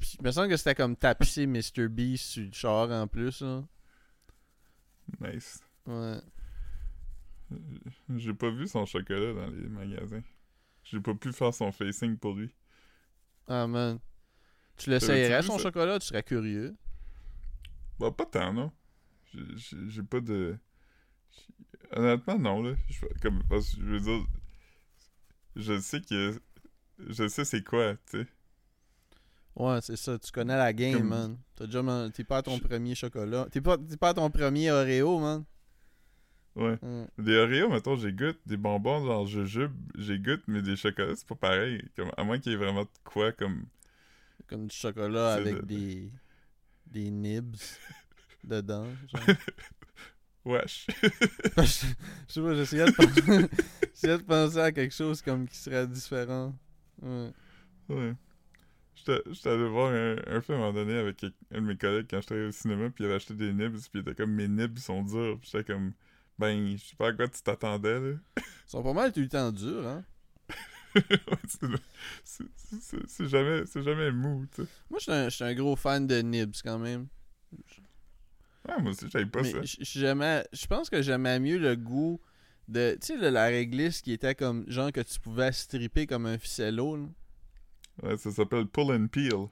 Puis, 0.00 0.16
il 0.18 0.24
me 0.26 0.32
semble 0.32 0.48
que 0.48 0.56
c'était 0.56 0.74
comme 0.74 0.96
tapisser 0.96 1.46
Mr. 1.46 1.88
Beast 1.88 2.24
sur 2.24 2.42
le 2.42 2.52
char 2.52 2.90
en 2.90 3.06
plus, 3.06 3.40
là. 3.40 3.62
Nice. 5.20 5.60
Ouais. 5.86 6.18
J'ai 8.16 8.34
pas 8.34 8.50
vu 8.50 8.66
son 8.66 8.86
chocolat 8.86 9.32
dans 9.32 9.48
les 9.48 9.68
magasins. 9.68 10.22
J'ai 10.84 11.00
pas 11.00 11.14
pu 11.14 11.32
faire 11.32 11.52
son 11.54 11.72
facing 11.72 12.16
pour 12.18 12.34
lui. 12.34 12.50
Ah, 13.48 13.66
man. 13.66 13.98
Tu 14.76 14.90
l'essayerais, 14.90 15.42
son 15.42 15.56
ça? 15.58 15.64
chocolat? 15.64 15.98
Tu 15.98 16.06
serais 16.08 16.22
curieux. 16.22 16.74
Bah, 17.98 18.10
pas 18.10 18.26
tant, 18.26 18.52
non. 18.52 18.72
J'ai- 19.32 20.02
pas 20.02 20.20
de. 20.20 20.56
Honnêtement, 21.92 22.38
non, 22.38 22.62
là. 22.62 22.74
Je, 22.88 23.06
comme, 23.22 23.42
parce 23.48 23.74
que 23.74 23.80
je 23.80 23.86
veux 23.86 24.00
dire. 24.00 24.26
Je 25.56 25.78
sais 25.80 26.00
que. 26.00 26.40
Je 26.98 27.26
sais 27.28 27.44
c'est 27.44 27.62
quoi, 27.62 27.94
tu 28.10 28.22
sais. 28.22 28.26
Ouais, 29.56 29.80
c'est 29.82 29.96
ça. 29.96 30.18
Tu 30.18 30.32
connais 30.32 30.56
la 30.56 30.72
game, 30.72 30.98
Comme- 30.98 31.08
man. 31.08 31.38
T'as 31.54 31.66
déjà 31.66 31.82
man- 31.82 32.10
T'es 32.12 32.24
pas 32.24 32.38
à 32.38 32.42
ton 32.42 32.56
Je- 32.56 32.62
premier 32.62 32.94
chocolat. 32.96 33.46
T'es 33.50 33.60
pas, 33.60 33.78
t'es 33.78 33.96
pas 33.96 34.08
à 34.10 34.14
ton 34.14 34.28
premier 34.30 34.70
Oreo, 34.72 35.20
man. 35.20 35.44
Ouais. 36.56 36.78
Mm. 36.82 37.06
Des 37.18 37.36
Oreos, 37.36 37.68
mettons, 37.68 37.96
j'ai 37.96 38.12
goûte. 38.12 38.38
Des 38.46 38.56
bonbons, 38.56 39.04
genre 39.04 39.26
jujube, 39.26 39.72
j'ai 39.96 40.18
goûte, 40.18 40.42
mais 40.46 40.62
des 40.62 40.76
chocolats, 40.76 41.16
c'est 41.16 41.26
pas 41.26 41.34
pareil. 41.34 41.82
Comme, 41.96 42.10
à 42.16 42.24
moins 42.24 42.38
qu'il 42.38 42.52
y 42.52 42.54
ait 42.54 42.58
vraiment 42.58 42.82
de 42.82 42.88
quoi, 43.02 43.32
comme. 43.32 43.64
Comme 44.46 44.66
du 44.66 44.76
chocolat 44.76 45.34
avec 45.34 45.64
des. 45.64 46.10
des 46.86 47.10
nibs 47.10 47.56
dedans. 48.44 48.86
Genre. 49.12 49.36
Wesh. 50.44 50.86
je 51.56 51.62
sais 52.28 52.42
pas, 52.42 52.54
j'essayais 52.54 52.84
de, 52.84 52.90
penser... 52.90 54.08
de 54.08 54.16
penser 54.18 54.58
à 54.58 54.72
quelque 54.72 54.94
chose 54.94 55.22
comme 55.22 55.48
qui 55.48 55.56
serait 55.56 55.86
différent. 55.86 56.54
Ouais. 57.00 57.30
ouais. 57.88 58.14
J'étais 58.94 59.48
allé 59.48 59.68
voir 59.68 59.92
un, 59.92 60.16
un 60.26 60.40
film 60.40 60.58
à 60.58 60.62
un 60.62 60.66
moment 60.66 60.72
donné 60.72 60.98
avec 60.98 61.24
un 61.24 61.60
de 61.60 61.66
mes 61.66 61.76
collègues 61.76 62.06
quand 62.10 62.20
j'étais 62.20 62.44
au 62.46 62.52
cinéma, 62.52 62.90
puis 62.90 63.04
il 63.04 63.06
avait 63.06 63.16
acheté 63.16 63.34
des 63.34 63.52
nibs, 63.52 63.72
puis 63.72 63.90
il 63.94 64.00
était 64.00 64.14
comme 64.14 64.32
mes 64.32 64.48
nibs 64.48 64.78
sont 64.78 65.02
durs. 65.02 65.38
Puis 65.40 65.50
j'étais 65.50 65.72
comme, 65.72 65.92
ben, 66.38 66.76
je 66.76 66.84
sais 66.84 66.96
pas 66.96 67.08
à 67.08 67.12
quoi 67.12 67.28
tu 67.28 67.40
t'attendais, 67.42 68.00
là. 68.00 68.16
Ils 68.36 68.42
sont 68.66 68.82
pas 68.82 68.92
mal 68.92 69.12
tout 69.12 69.20
le 69.20 69.28
temps 69.28 69.52
durs, 69.52 69.86
hein. 69.86 70.04
C'est- 72.24 73.26
jamais, 73.26 73.64
c'est 73.66 73.82
jamais 73.82 74.12
mou, 74.12 74.46
tu 74.54 74.62
sais. 74.62 74.68
Moi, 74.90 74.98
je 75.00 75.30
suis 75.30 75.44
un, 75.44 75.54
gros 75.54 75.74
fan 75.76 76.06
de 76.06 76.20
nibs 76.22 76.54
quand 76.62 76.78
même. 76.78 77.08
Ouais, 78.68 78.80
moi 78.80 78.92
aussi, 78.92 79.06
j'aime 79.10 79.30
pas 79.30 79.42
Mais 79.42 79.50
ça. 79.52 80.44
je 80.52 80.66
pense 80.66 80.88
que 80.88 81.02
j'aimais 81.02 81.38
mieux 81.40 81.58
le 81.58 81.76
goût 81.76 82.20
de. 82.68 82.96
Tu 83.00 83.18
sais, 83.18 83.30
la 83.30 83.46
réglisse 83.46 84.00
qui 84.02 84.12
était 84.12 84.34
comme. 84.34 84.64
Genre 84.70 84.92
que 84.92 85.00
tu 85.00 85.18
pouvais 85.20 85.52
stripper 85.52 86.06
comme 86.06 86.26
un 86.26 86.38
ficello, 86.38 86.96
là. 86.96 87.06
Ouais, 88.02 88.16
ça 88.16 88.30
s'appelle 88.30 88.66
Pull 88.66 88.92
and 88.92 89.08
Peel. 89.08 89.48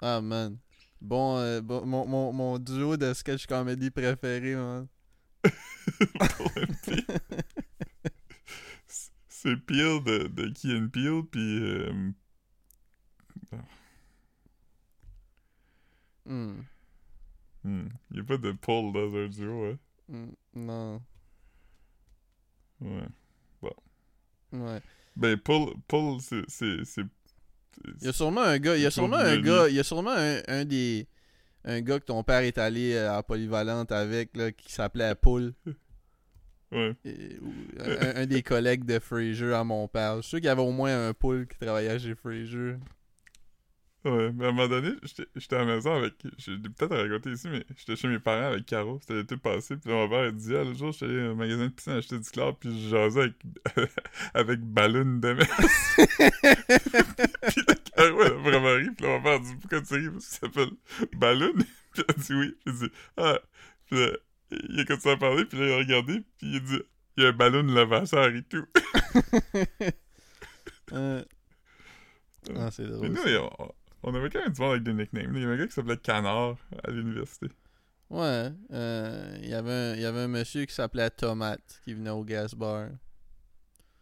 Ah, 0.00 0.20
man. 0.20 0.58
Bon, 1.00 1.38
euh, 1.38 1.60
bon 1.60 1.84
mon, 1.86 2.06
mon, 2.06 2.32
mon 2.32 2.58
duo 2.58 2.96
de 2.96 3.14
sketch 3.14 3.46
comedy 3.46 3.90
préféré, 3.90 4.54
man. 4.54 4.86
C'est- 9.28 9.56
Peel 9.66 10.02
de, 10.04 10.28
de 10.28 10.48
Key 10.50 10.76
and 10.76 10.88
Peel, 10.88 11.22
puis... 11.30 11.58
euh, 11.62 12.12
Hmm. 16.26 16.60
hmm, 17.64 17.88
y 18.12 18.20
a 18.20 18.24
pas 18.24 18.36
de 18.36 18.52
Pull 18.52 18.92
dans 18.92 19.16
un 19.16 19.28
duo, 19.28 19.64
hein? 19.66 19.78
Hmm. 20.08 20.30
Non. 20.54 21.02
Ouais. 22.80 23.08
Ouais. 24.52 24.80
Ben, 25.16 25.36
Pull, 25.38 25.74
pull 25.88 26.20
c'est... 26.20 26.44
Il 28.00 28.04
y 28.04 28.08
a 28.08 28.12
sûrement 28.12 28.42
un 28.42 28.58
gars. 28.58 28.76
Il 28.76 28.82
y 28.82 28.86
a 28.86 28.90
sûrement 28.90 29.16
un 29.16 29.40
gars. 29.40 29.68
Il 29.68 29.74
y 29.74 29.80
a 29.80 29.84
sûrement 29.84 30.10
un, 30.14 30.40
un 30.48 30.64
des. 30.64 31.06
Un 31.64 31.80
gars 31.82 31.98
que 32.00 32.04
ton 32.06 32.22
père 32.22 32.40
est 32.40 32.56
allé 32.58 32.94
euh, 32.94 33.12
à 33.12 33.22
Polyvalente 33.22 33.92
avec, 33.92 34.36
là, 34.36 34.50
qui 34.52 34.72
s'appelait 34.72 35.14
Poul. 35.14 35.52
Ouais. 36.72 36.94
Et- 37.04 37.38
ou 37.40 37.52
un, 37.80 38.22
un 38.22 38.26
des 38.26 38.42
collègues 38.42 38.84
de 38.84 38.98
Fraser 38.98 39.52
à 39.54 39.64
mon 39.64 39.88
père. 39.88 40.16
Je 40.16 40.20
suis 40.22 40.28
sûr 40.30 40.38
qu'il 40.38 40.46
y 40.46 40.50
avait 40.50 40.62
au 40.62 40.70
moins 40.70 41.08
un 41.08 41.12
Poul 41.12 41.46
qui 41.46 41.58
travaillait 41.58 41.98
chez 41.98 42.14
Fraser. 42.14 42.76
Ouais, 44.02 44.32
mais 44.32 44.46
à 44.46 44.48
un 44.48 44.52
moment 44.52 44.66
donné, 44.66 44.92
j'étais 45.36 45.56
à 45.56 45.58
la 45.58 45.64
maison 45.66 45.94
avec. 45.94 46.14
J'ai 46.38 46.56
peut-être 46.56 46.96
raconté 46.96 47.32
ici, 47.32 47.48
mais 47.50 47.64
j'étais 47.76 47.96
chez 47.96 48.08
mes 48.08 48.18
parents 48.18 48.52
avec 48.52 48.64
Caro. 48.64 48.98
C'était 49.00 49.14
l'été 49.14 49.36
passé. 49.36 49.76
Puis 49.76 49.90
mon 49.92 50.08
père, 50.08 50.26
il 50.28 50.36
dit 50.36 50.56
Ah, 50.56 50.64
le 50.64 50.72
jour, 50.72 50.92
j'étais 50.92 51.04
allé 51.04 51.28
au 51.28 51.34
magasin 51.34 51.64
de 51.66 51.68
piscine 51.68 51.92
acheter 51.92 52.18
du 52.18 52.30
chlore. 52.30 52.56
Puis 52.56 52.70
je 52.84 52.88
jasais 52.88 53.20
avec, 53.20 53.34
avec 54.34 54.60
Balloon 54.60 55.18
Demes. 55.20 55.38
puis 55.98 57.62
là, 57.68 57.74
Caro, 57.94 58.22
elle 58.22 58.32
a 58.32 58.36
vraiment 58.36 58.74
ri. 58.74 58.90
Puis 58.96 59.04
là, 59.06 59.18
mon 59.18 59.22
père 59.22 59.40
dit 59.40 59.54
Pourquoi 59.60 59.82
tu 59.82 59.94
ris? 59.94 60.08
Parce 60.10 60.24
ça 60.24 60.38
s'appelle 60.40 60.70
Balloon. 61.12 61.52
puis 61.92 62.02
elle 62.08 62.14
dit 62.16 62.34
Oui. 62.34 62.56
Puis 62.64 62.72
il 62.74 62.78
dit 62.78 62.92
Ah. 63.18 63.38
Puis 63.86 63.96
là, 64.00 64.12
il 64.70 64.80
a 64.80 64.84
continué 64.86 65.12
à 65.14 65.16
parler. 65.18 65.44
Puis 65.44 65.58
là, 65.58 65.66
il 65.66 65.72
a 65.72 65.76
regardé. 65.76 66.22
Puis 66.38 66.46
il 66.48 66.56
a 66.56 66.60
dit 66.60 66.78
Il 67.18 67.22
y 67.22 67.26
a 67.26 67.28
un 67.28 67.32
ballon 67.32 67.62
levasseur 67.64 68.34
et 68.34 68.42
tout. 68.44 68.64
Euh. 70.92 71.22
Ah, 72.56 72.70
c'est 72.70 72.84
Mais 72.84 72.88
drôle. 72.88 73.08
nous, 73.10 73.16
ça. 73.16 73.50
On, 74.02 74.14
avait 74.14 74.30
quand 74.30 74.40
même 74.40 74.52
du 74.52 74.60
monde 74.60 74.70
avec 74.72 74.82
des 74.82 74.92
nicknames. 74.94 75.34
Il 75.36 75.42
y 75.42 75.44
avait 75.44 75.54
un 75.54 75.58
gars 75.58 75.66
qui 75.66 75.72
s'appelait 75.74 75.96
Canard 75.96 76.56
à 76.84 76.90
l'université. 76.90 77.46
Ouais. 78.08 78.50
euh, 78.72 79.38
Il 79.42 79.48
y 79.48 79.54
avait 79.54 79.72
un- 79.72 79.94
il 79.94 80.00
y 80.00 80.04
avait 80.04 80.20
un 80.20 80.28
monsieur 80.28 80.64
qui 80.64 80.74
s'appelait 80.74 81.10
Tomate 81.10 81.80
qui 81.84 81.94
venait 81.94 82.10
au 82.10 82.24
gas 82.24 82.54
bar. 82.56 82.88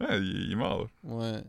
Ouais, 0.01 0.19
il, 0.21 0.45
il 0.47 0.53
est 0.53 0.57
mort. 0.57 0.89
là. 1.05 1.15
Ouais. 1.15 1.43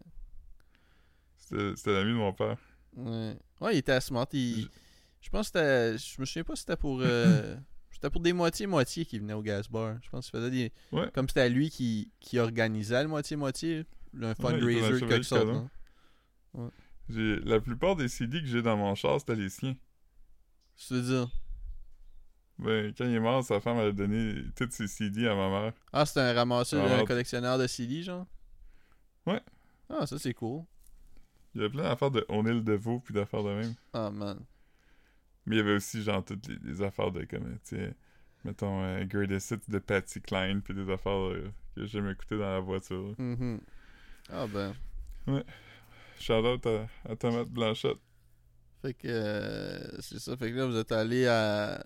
C'était 1.38 1.93
l'ami 1.93 2.12
de 2.12 2.17
mon 2.17 2.33
père. 2.33 2.57
Ouais. 2.95 3.35
Ouais, 3.62 3.75
il 3.75 3.77
était 3.79 3.99
smart. 4.01 4.27
Il... 4.33 4.63
Je- 4.63 4.67
Je 5.21 5.29
pense 5.29 5.49
que 5.51 5.59
c'était. 5.59 5.97
Je 5.97 6.21
me 6.21 6.25
souviens 6.25 6.43
pas 6.43 6.55
si 6.55 6.62
c'était 6.62 6.77
pour. 6.77 6.99
euh, 7.01 7.55
C'était 7.91 8.09
pour 8.12 8.21
des 8.21 8.31
moitiés-moitiés 8.31 9.03
qui 9.05 9.19
venaient 9.19 9.33
au 9.33 9.41
gas 9.41 9.67
bar. 9.69 9.97
Je 10.01 10.09
pense 10.09 10.29
qu'il 10.29 10.39
faisait 10.39 10.51
des. 10.51 10.71
Ouais. 10.93 11.09
Comme 11.13 11.27
c'était 11.27 11.49
lui 11.49 11.69
qui, 11.69 12.12
qui 12.21 12.39
organisait 12.39 13.01
le 13.03 13.09
moitié-moitié. 13.09 13.85
Un 14.21 14.33
fundraiser 14.35 14.81
Chevalier 14.81 15.07
quelque 15.07 15.23
sorte. 15.23 15.45
Colomb. 15.45 16.71
J'ai 17.09 17.39
La 17.41 17.59
plupart 17.59 17.95
des 17.95 18.07
CD 18.07 18.39
que 18.41 18.47
j'ai 18.47 18.61
dans 18.61 18.77
mon 18.77 18.95
char, 18.95 19.19
c'était 19.19 19.35
les 19.35 19.49
siens. 19.49 19.75
Je 20.77 20.93
veux 20.93 21.01
dire? 21.01 21.29
Ben, 22.59 22.93
quand 22.95 23.05
il 23.05 23.15
est 23.15 23.19
mort, 23.19 23.43
sa 23.43 23.59
femme 23.59 23.77
a 23.77 23.91
donné 23.91 24.43
tous 24.55 24.69
ses 24.71 24.87
CD 24.87 25.27
à 25.27 25.35
ma 25.35 25.49
mère. 25.49 25.73
Ah, 25.93 26.05
c'était 26.05 26.19
un 26.19 26.33
ramasseur, 26.33 26.85
un 26.85 26.99
ouais. 26.99 27.05
collectionneur 27.05 27.57
de 27.57 27.67
CD, 27.67 28.03
genre? 28.03 28.27
Ouais. 29.25 29.41
Ah, 29.89 30.05
ça 30.05 30.19
c'est 30.19 30.33
cool. 30.33 30.63
Il 31.55 31.61
y 31.61 31.63
avait 31.63 31.71
plein 31.71 31.83
d'affaires 31.83 32.11
de 32.11 32.25
O'Neill 32.29 32.63
Deveau 32.63 32.99
puis 32.99 33.13
d'affaires 33.13 33.43
de 33.43 33.53
même. 33.53 33.73
Ah, 33.93 34.11
man. 34.11 34.39
Mais 35.45 35.55
il 35.55 35.57
y 35.59 35.61
avait 35.61 35.75
aussi, 35.75 36.03
genre, 36.03 36.23
toutes 36.23 36.47
les, 36.47 36.57
les 36.63 36.81
affaires 36.81 37.11
de, 37.11 37.23
comme, 37.23 37.57
tu 37.63 37.77
sais, 37.77 37.95
mettons, 38.43 38.83
euh, 38.83 39.03
Greatest 39.05 39.51
Hits 39.51 39.71
de 39.71 39.79
Patsy 39.79 40.21
Cline 40.21 40.61
puis 40.61 40.73
des 40.73 40.89
affaires 40.91 41.13
euh, 41.13 41.51
que 41.75 41.85
j'aime 41.85 42.09
écouter 42.09 42.37
dans 42.37 42.51
la 42.51 42.59
voiture. 42.59 43.15
Mhm. 43.17 43.61
Ah, 44.31 44.45
ben. 44.47 44.75
Shout 46.19 46.45
out 46.45 46.65
à, 46.65 46.88
à 47.10 47.15
Tomate 47.15 47.49
Blanchette. 47.49 47.97
Fait 48.82 48.93
que. 48.93 49.08
euh, 49.08 50.01
c'est 50.01 50.19
ça. 50.19 50.36
Fait 50.38 50.51
que 50.51 50.58
là, 50.58 50.65
vous 50.65 50.77
êtes 50.77 50.91
allé 50.91 51.27
à. 51.27 51.84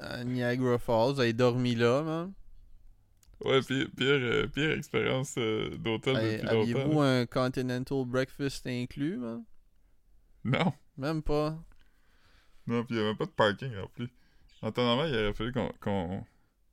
à 0.00 0.24
Niagara 0.24 0.78
Falls. 0.78 1.14
Vous 1.14 1.20
avez 1.20 1.32
dormi 1.32 1.74
là, 1.74 2.02
man. 2.02 2.32
Ouais, 3.44 3.60
pire, 3.60 3.88
pire, 3.96 4.08
euh, 4.08 4.46
pire 4.46 4.70
expérience 4.70 5.34
euh, 5.36 5.76
d'hôtel 5.76 6.14
depuis 6.14 6.36
longtemps. 6.46 6.60
Aviez-vous 6.60 7.00
un 7.00 7.26
Continental 7.26 8.04
Breakfast 8.06 8.66
inclus, 8.68 9.16
man? 9.16 9.44
Non. 10.44 10.72
Même 10.96 11.22
pas. 11.22 11.58
Non, 12.66 12.84
puis 12.84 12.94
il 12.94 13.00
n'y 13.00 13.06
avait 13.06 13.16
pas 13.16 13.26
de 13.26 13.30
parking 13.30 13.76
en 13.78 13.88
plus. 13.88 14.08
En 14.60 14.70
temps 14.70 14.84
normal, 14.84 15.10
il 15.10 15.16
aurait 15.16 15.32
fallu 15.32 15.52
qu'on 15.52 15.72
qu'on 15.80 16.24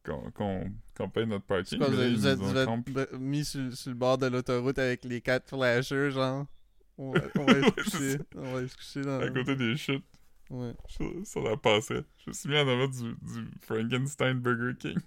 qu'on 0.04 0.72
qu'on 0.96 1.10
paye 1.10 1.26
notre 1.28 1.46
parking. 1.46 1.78
quoi, 1.80 1.88
vous 1.90 1.96
vous 1.96 2.28
êtes- 2.28 2.38
nous 2.40 2.44
ont 2.46 2.48
vous 2.52 2.58
êtes 2.58 2.66
crampe- 2.68 2.90
b- 2.90 3.18
mis 3.18 3.46
sur, 3.46 3.72
sur 3.74 3.90
le 3.92 3.96
bord 3.98 4.18
de 4.18 4.28
l'autoroute 4.28 4.78
avec 4.80 5.04
les 5.06 5.22
quatre 5.22 5.50
flashers, 5.50 6.12
genre. 6.12 6.46
On 6.98 7.12
va, 7.12 7.22
on 7.38 7.46
va 7.46 7.54
se 7.64 7.72
coucher. 7.72 8.20
On 8.36 8.54
va 8.54 8.68
se 8.68 8.76
coucher 8.76 9.02
dans. 9.02 9.20
à 9.22 9.30
côté 9.30 9.56
des 9.56 9.78
chutes 9.78 10.04
Ouais. 10.50 10.74
sur, 10.88 11.12
sur 11.26 11.44
la 11.44 11.56
passerelle. 11.58 12.06
Je 12.26 12.30
me 12.32 12.34
suis 12.34 12.50
mis 12.50 12.58
en 12.58 12.68
avant 12.68 12.88
du, 12.88 13.04
du 13.22 13.48
Frankenstein 13.62 14.40
Burger 14.40 14.74
King. 14.80 14.98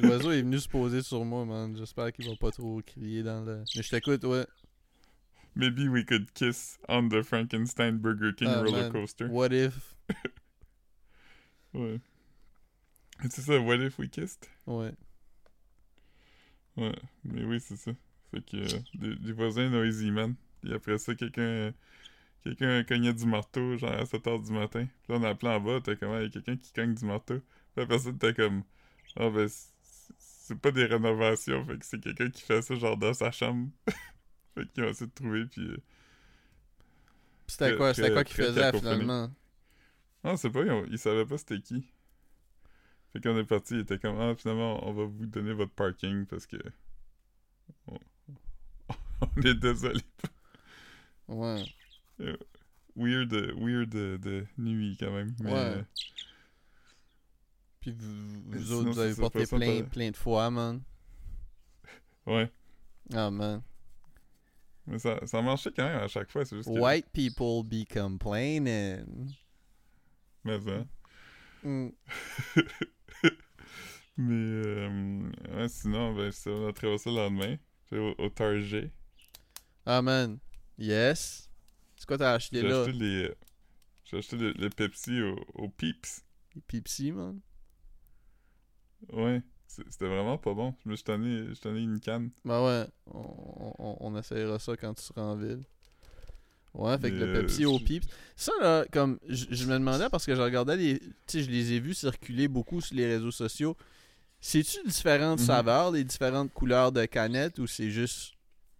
L'oiseau 0.00 0.30
est 0.30 0.40
venu 0.42 0.58
se 0.58 0.68
poser 0.68 1.02
sur 1.02 1.24
moi, 1.24 1.44
man. 1.44 1.76
J'espère 1.76 2.12
qu'il 2.12 2.26
va 2.28 2.36
pas 2.36 2.50
trop 2.50 2.80
crier 2.80 3.22
dans 3.22 3.44
le. 3.44 3.64
Mais 3.76 3.82
je 3.82 3.90
t'écoute, 3.90 4.24
ouais. 4.24 4.46
Maybe 5.54 5.88
we 5.88 6.04
could 6.04 6.30
kiss 6.32 6.78
on 6.88 7.08
the 7.08 7.22
Frankenstein 7.22 7.98
Burger 7.98 8.32
King 8.36 8.48
Ah, 8.50 8.60
roller 8.60 8.82
man. 8.84 8.92
coaster. 8.92 9.26
What 9.26 9.48
if? 9.52 9.96
Ouais. 11.74 12.00
C'est 13.30 13.42
ça, 13.42 13.58
what 13.60 13.76
if 13.76 13.98
we 13.98 14.08
kissed? 14.08 14.48
Ouais. 14.66 14.92
Ouais, 16.76 16.94
mais 17.24 17.44
oui, 17.44 17.60
c'est 17.60 17.76
ça. 17.76 17.92
Fait 18.30 18.42
que 18.44 18.56
euh, 18.56 18.80
des, 18.94 19.14
des 19.16 19.32
voisins 19.32 19.68
noisy, 19.70 20.10
man. 20.10 20.34
Et 20.64 20.72
après 20.74 20.98
ça, 20.98 21.14
quelqu'un 21.14 21.72
quelqu'un 22.44 22.84
cognait 22.84 23.14
du 23.14 23.26
marteau, 23.26 23.78
genre 23.78 23.92
à 23.92 24.06
7h 24.06 24.40
du 24.40 24.52
matin. 24.52 24.86
Puis 25.04 25.12
là, 25.14 25.20
on 25.20 25.24
a 25.24 25.30
appelé 25.30 25.52
en 25.52 25.60
bas, 25.60 25.80
t'as 25.82 25.96
comment, 25.96 26.18
il 26.18 26.24
y 26.24 26.26
a 26.26 26.30
quelqu'un 26.30 26.56
qui 26.56 26.72
cogne 26.72 26.94
du 26.94 27.04
marteau. 27.06 27.36
Puis 27.40 27.46
la 27.78 27.86
personne 27.86 28.16
était 28.16 28.34
comme, 28.34 28.64
ah 29.16 29.30
ben, 29.30 29.48
c'est- 29.48 30.56
pas 30.62 30.72
des 30.72 30.86
rénovations, 30.86 31.64
fait 31.66 31.78
que 31.78 31.86
c'est 31.86 32.00
quelqu'un 32.00 32.30
qui 32.30 32.42
fait 32.42 32.62
ça, 32.62 32.74
genre 32.76 32.96
dans 32.98 33.14
sa 33.14 33.30
chambre. 33.32 33.68
fait 34.56 34.66
qu'ils 34.72 34.84
ont 34.84 34.88
essayé 34.90 35.08
de 35.08 35.14
trouver, 35.14 35.46
puis... 35.46 35.62
euh, 35.62 35.78
C'était 37.48 37.72
quoi, 37.74 37.92
c'était 37.92 38.10
quoi 38.12 38.22
qu'il 38.24 38.36
très 38.36 38.46
faisait 38.46 38.60
cacophonique. 38.70 38.80
finalement? 38.80 39.30
Ah, 40.24 40.36
c'est 40.36 40.50
pas, 40.50 40.62
ils, 40.62 40.92
ils 40.92 40.98
savaient 40.98 41.24
pas 41.26 41.38
c'était 41.38 41.60
qui. 41.60 41.86
Fait 43.16 43.22
qu'on 43.22 43.38
est 43.38 43.44
parti, 43.44 43.74
il 43.74 43.80
était 43.80 43.98
comme, 43.98 44.20
ah, 44.20 44.34
finalement, 44.34 44.86
on 44.86 44.92
va 44.92 45.04
vous 45.06 45.24
donner 45.24 45.54
votre 45.54 45.72
parking 45.72 46.26
parce 46.26 46.46
que. 46.46 46.58
On, 47.86 47.96
on 49.20 49.42
est 49.42 49.54
désolé. 49.54 50.02
Ouais. 51.26 51.64
Weird, 52.94 53.32
euh, 53.32 53.54
weird 53.56 53.88
de, 53.88 54.18
de 54.18 54.46
nuit 54.58 54.98
quand 55.00 55.10
même. 55.12 55.34
Mais, 55.40 55.50
Ouais. 55.50 55.58
euh, 55.58 55.82
Puis 57.80 57.92
vous, 57.92 58.42
vous 58.50 58.62
sinon, 58.62 58.78
autres, 58.80 58.90
vous 58.90 58.98
avez 58.98 59.14
porté 59.14 59.46
plein, 59.46 59.82
plein 59.84 60.10
de 60.10 60.16
fois, 60.16 60.50
man. 60.50 60.82
ouais. 62.26 62.52
Ah, 63.14 63.30
man. 63.30 63.62
Mais 64.86 64.98
ça, 64.98 65.26
ça 65.26 65.40
marchait 65.40 65.72
quand 65.74 65.84
même 65.88 66.02
à 66.02 66.08
chaque 66.08 66.30
fois, 66.30 66.44
c'est 66.44 66.56
juste 66.56 66.68
que... 66.68 66.78
White 66.78 67.06
people 67.14 67.62
be 67.64 67.86
complaining. 67.90 69.32
Mais 70.44 70.60
ça. 70.60 70.84
Mm. 71.62 71.88
Mais, 74.18 74.34
euh, 74.34 75.30
ouais, 75.56 75.68
sinon, 75.68 76.14
ben, 76.14 76.32
ça, 76.32 76.50
on 76.50 76.68
a 76.68 76.72
traversé 76.72 77.10
le 77.10 77.16
lendemain. 77.16 77.56
Au, 77.92 78.14
au 78.18 78.28
Target. 78.30 78.90
Ah, 79.84 80.02
man. 80.02 80.38
Yes. 80.78 81.48
C'est 81.96 82.06
quoi 82.06 82.18
t'as 82.18 82.32
acheté 82.34 82.60
J'ai 82.60 82.68
là? 82.68 82.82
acheté 82.82 82.92
les... 82.92 83.22
euh, 83.24 83.34
J'ai 84.04 84.18
acheté 84.18 84.36
le, 84.36 84.52
le 84.52 84.70
Pepsi 84.70 85.20
au, 85.22 85.36
au 85.54 85.68
Peeps. 85.68 86.24
Les 86.54 86.62
Pepsi, 86.62 87.12
man. 87.12 87.40
Ouais. 89.12 89.42
C'était 89.68 90.06
vraiment 90.06 90.38
pas 90.38 90.54
bon. 90.54 90.74
Je 90.84 90.90
me 90.90 90.96
suis 90.96 91.04
tanné, 91.04 91.48
une 91.82 92.00
canne. 92.00 92.30
Ben 92.44 92.64
ouais, 92.64 92.86
on, 93.12 93.74
on, 93.78 93.96
on 94.00 94.16
essayera 94.18 94.58
ça 94.58 94.76
quand 94.76 94.94
tu 94.94 95.02
seras 95.02 95.22
en 95.22 95.36
ville. 95.36 95.64
Ouais, 96.72 96.96
fait 96.98 97.10
que 97.10 97.16
le 97.16 97.32
Pepsi 97.32 97.64
euh, 97.64 97.70
au 97.70 97.78
Peeps. 97.78 98.06
Ça, 98.36 98.52
là, 98.60 98.84
comme, 98.92 99.18
je 99.28 99.46
je 99.50 99.66
me 99.66 99.74
demandais 99.74 100.08
parce 100.08 100.24
que 100.24 100.34
je 100.34 100.40
regardais 100.40 100.76
les. 100.76 100.98
Tu 101.00 101.08
sais, 101.26 101.42
je 101.42 101.50
les 101.50 101.72
ai 101.72 101.80
vus 101.80 101.94
circuler 101.94 102.48
beaucoup 102.48 102.80
sur 102.80 102.96
les 102.96 103.06
réseaux 103.06 103.30
sociaux. 103.30 103.76
C'est-tu 104.48 104.78
différentes 104.86 105.40
Mhm. 105.40 105.46
saveurs, 105.46 105.90
les 105.90 106.04
différentes 106.04 106.52
couleurs 106.52 106.92
de 106.92 107.04
canettes 107.04 107.58
ou 107.58 107.66
c'est 107.66 107.90
juste 107.90 108.34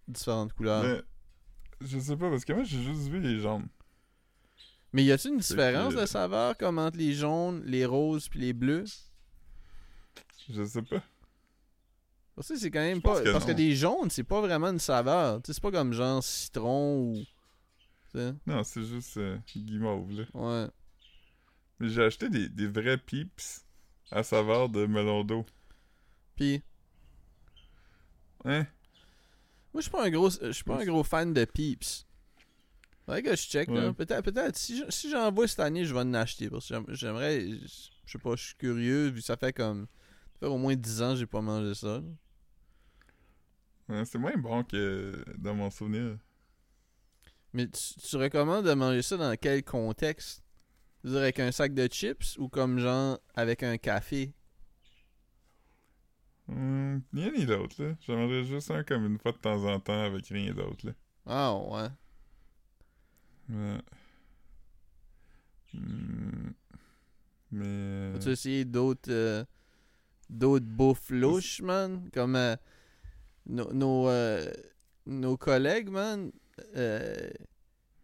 différentes 0.06 0.52
couleurs? 0.52 0.84
Mais, 0.84 1.86
je 1.88 1.98
sais 1.98 2.16
pas, 2.16 2.30
parce 2.30 2.44
que 2.44 2.52
moi, 2.52 2.62
j'ai 2.62 2.80
juste 2.80 3.08
vu 3.08 3.18
les 3.20 3.40
jaunes. 3.40 3.66
Mais 4.92 5.02
y 5.02 5.10
a-t-il 5.10 5.32
une 5.34 5.40
différence 5.40 5.92
que- 5.94 6.00
de 6.02 6.06
saveur 6.06 6.56
comme 6.56 6.78
entre 6.78 6.96
les 6.96 7.12
jaunes, 7.14 7.64
les 7.66 7.84
roses 7.84 8.28
puis 8.28 8.38
les 8.38 8.52
bleus? 8.52 8.84
Je 10.48 10.62
sais 10.64 10.82
pas. 10.82 11.02
Parce 12.36 12.48
que 12.48 12.56
c'est 12.58 12.70
quand 12.70 12.78
même 12.78 12.98
Je 12.98 13.02
pas. 13.02 13.20
que 13.20 13.32
parce 13.32 13.44
que 13.44 13.50
des 13.52 13.74
jaunes, 13.74 14.08
c'est 14.10 14.22
pas 14.22 14.40
vraiment 14.40 14.68
une 14.68 14.78
saveur. 14.78 15.40
C'est 15.44 15.58
pas 15.60 15.72
comme 15.72 15.92
genre 15.92 16.22
citron 16.22 16.98
ou. 17.00 17.24
Non, 18.46 18.62
c'est 18.62 18.84
juste 18.84 19.16
euh, 19.16 19.36
guimauve, 19.54 20.12
là. 20.12 20.24
ouais. 20.32 20.68
Mais 21.80 21.88
j'ai 21.88 22.04
acheté 22.04 22.28
des, 22.30 22.48
des 22.48 22.66
vrais 22.68 22.96
Peeps 22.98 23.64
à 24.12 24.22
saveur 24.22 24.68
de 24.68 24.86
melon 24.86 25.24
d'eau. 25.24 25.44
Puis, 26.36 26.62
Hein? 28.44 28.66
moi, 29.72 29.80
je 29.80 29.80
suis 29.82 29.90
pas 29.90 30.04
un 30.04 30.10
gros. 30.10 30.30
Je 30.30 30.50
suis 30.52 30.64
pas 30.64 30.80
un 30.80 30.84
gros 30.84 31.02
fan 31.02 31.32
de 31.34 31.44
Peeps. 31.44 32.06
Faudrait 33.04 33.22
que 33.22 33.30
je 33.36 33.42
check. 33.42 33.68
Ouais. 33.68 33.92
Peut-être, 33.92 34.22
peut-être. 34.24 34.56
Si, 34.56 34.78
je- 34.78 34.90
si 34.90 35.10
j'en 35.10 35.30
vois 35.32 35.48
cette 35.48 35.60
année, 35.60 35.84
je 35.84 35.94
vais 35.94 36.00
en 36.00 36.14
acheter. 36.14 36.48
Parce 36.50 36.68
que 36.68 36.74
j'aim- 36.74 36.84
j'aimerais. 36.88 37.40
Je 37.40 38.12
sais 38.12 38.18
pas, 38.18 38.36
je 38.36 38.44
suis 38.46 38.54
curieux. 38.56 39.08
Vu 39.08 39.20
que 39.20 39.26
ça 39.26 39.36
fait 39.36 39.52
comme. 39.52 39.86
Ça 40.34 40.40
fait 40.40 40.46
au 40.46 40.58
moins 40.58 40.74
10 40.76 41.02
ans 41.02 41.10
que 41.12 41.16
j'ai 41.20 41.26
pas 41.26 41.40
mangé 41.40 41.74
ça. 41.74 42.00
Ouais, 43.88 44.04
c'est 44.04 44.18
moins 44.18 44.36
bon 44.36 44.64
que 44.64 45.24
dans 45.38 45.54
mon 45.54 45.70
souvenir. 45.70 46.18
Mais 47.52 47.68
tu, 47.68 47.94
tu 48.00 48.16
recommandes 48.16 48.66
de 48.66 48.74
manger 48.74 49.02
ça 49.02 49.16
dans 49.16 49.34
quel 49.36 49.62
contexte? 49.64 50.42
Avec 51.04 51.38
un 51.38 51.52
sac 51.52 51.72
de 51.72 51.86
chips 51.86 52.36
ou 52.38 52.48
comme 52.48 52.80
genre 52.80 53.18
avec 53.34 53.62
un 53.62 53.78
café? 53.78 54.32
Ni 56.48 57.24
un 57.24 57.30
ni 57.32 57.44
l'autre, 57.44 57.82
là. 57.82 57.94
J'en 58.06 58.16
mangerais 58.16 58.44
juste 58.44 58.70
un 58.70 58.84
comme 58.84 59.04
une 59.06 59.18
fois 59.18 59.32
de 59.32 59.38
temps 59.38 59.64
en 59.64 59.80
temps 59.80 60.02
avec 60.02 60.26
rien 60.28 60.52
d'autre, 60.54 60.86
là. 60.86 60.92
Ah 61.26 61.54
ouais. 61.56 61.88
Ouais. 63.48 63.80
Hum, 65.74 66.54
Mais... 67.50 67.64
euh, 67.66 68.16
As-tu 68.16 68.30
essayé 68.30 68.64
d'autres 68.64 69.10
euh, 69.10 69.44
d'autres 70.30 70.64
bouffes 70.66 71.10
louches, 71.10 71.60
man? 71.62 72.08
Comme 72.12 72.36
euh, 72.36 72.56
nos, 73.46 73.72
nos, 73.72 74.08
euh, 74.08 74.50
nos 75.06 75.36
collègues, 75.36 75.88
man, 75.90 76.30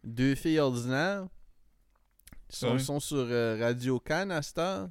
deux 0.03 0.35
filles 0.35 0.59
ordinaires, 0.59 1.27
ils 2.49 2.55
sont, 2.55 2.73
Ouais. 2.73 2.79
sont 2.79 2.99
sur 2.99 3.27
Radio 3.27 3.99
Can 3.99 4.29
à 4.29 4.41
cette 4.41 4.57
heure. 4.59 4.89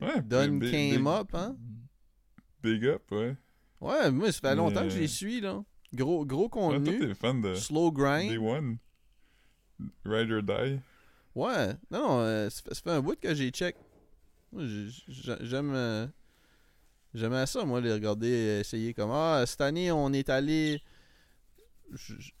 Ouais, 0.00 0.20
Don 0.22 0.56
big- 0.58 0.70
came 0.70 1.06
up, 1.06 1.34
hein? 1.34 1.56
Big 2.64 2.84
up, 2.86 3.02
ouais. 3.12 3.36
Ouais, 3.80 4.10
moi, 4.10 4.32
ça 4.32 4.40
fait 4.40 4.56
longtemps 4.56 4.82
que 4.82 4.88
je 4.88 4.94
Mais- 4.96 5.00
les 5.02 5.08
suis, 5.08 5.40
là. 5.40 5.62
Gros, 5.94 6.24
gros 6.24 6.44
Ouais, 6.44 6.48
toi, 6.48 6.60
contenu, 6.78 6.98
t'es 6.98 7.14
fan 7.14 7.40
de 7.40 7.54
slow 7.54 7.92
grind. 7.92 8.30
Day 8.30 8.38
One. 8.38 8.78
Ride 10.04 10.32
or 10.32 10.42
Die. 10.42 10.80
Ouais, 11.34 11.74
non, 11.90 12.20
euh, 12.20 12.48
ça, 12.50 12.62
fait, 12.62 12.74
ça 12.74 12.80
fait 12.82 12.90
un 12.90 13.00
bout 13.00 13.18
que 13.20 13.34
j'ai 13.34 13.50
check. 13.50 13.76
J'aime. 14.56 15.72
euh, 15.74 16.06
J'aimais 17.12 17.46
ça, 17.46 17.64
moi, 17.64 17.80
les 17.80 17.92
regarder, 17.92 18.28
euh, 18.32 18.60
essayer 18.60 18.92
comme. 18.94 19.10
Ah, 19.12 19.44
cette 19.46 19.60
année, 19.60 19.92
on 19.92 20.12
est 20.12 20.28
allé. 20.28 20.80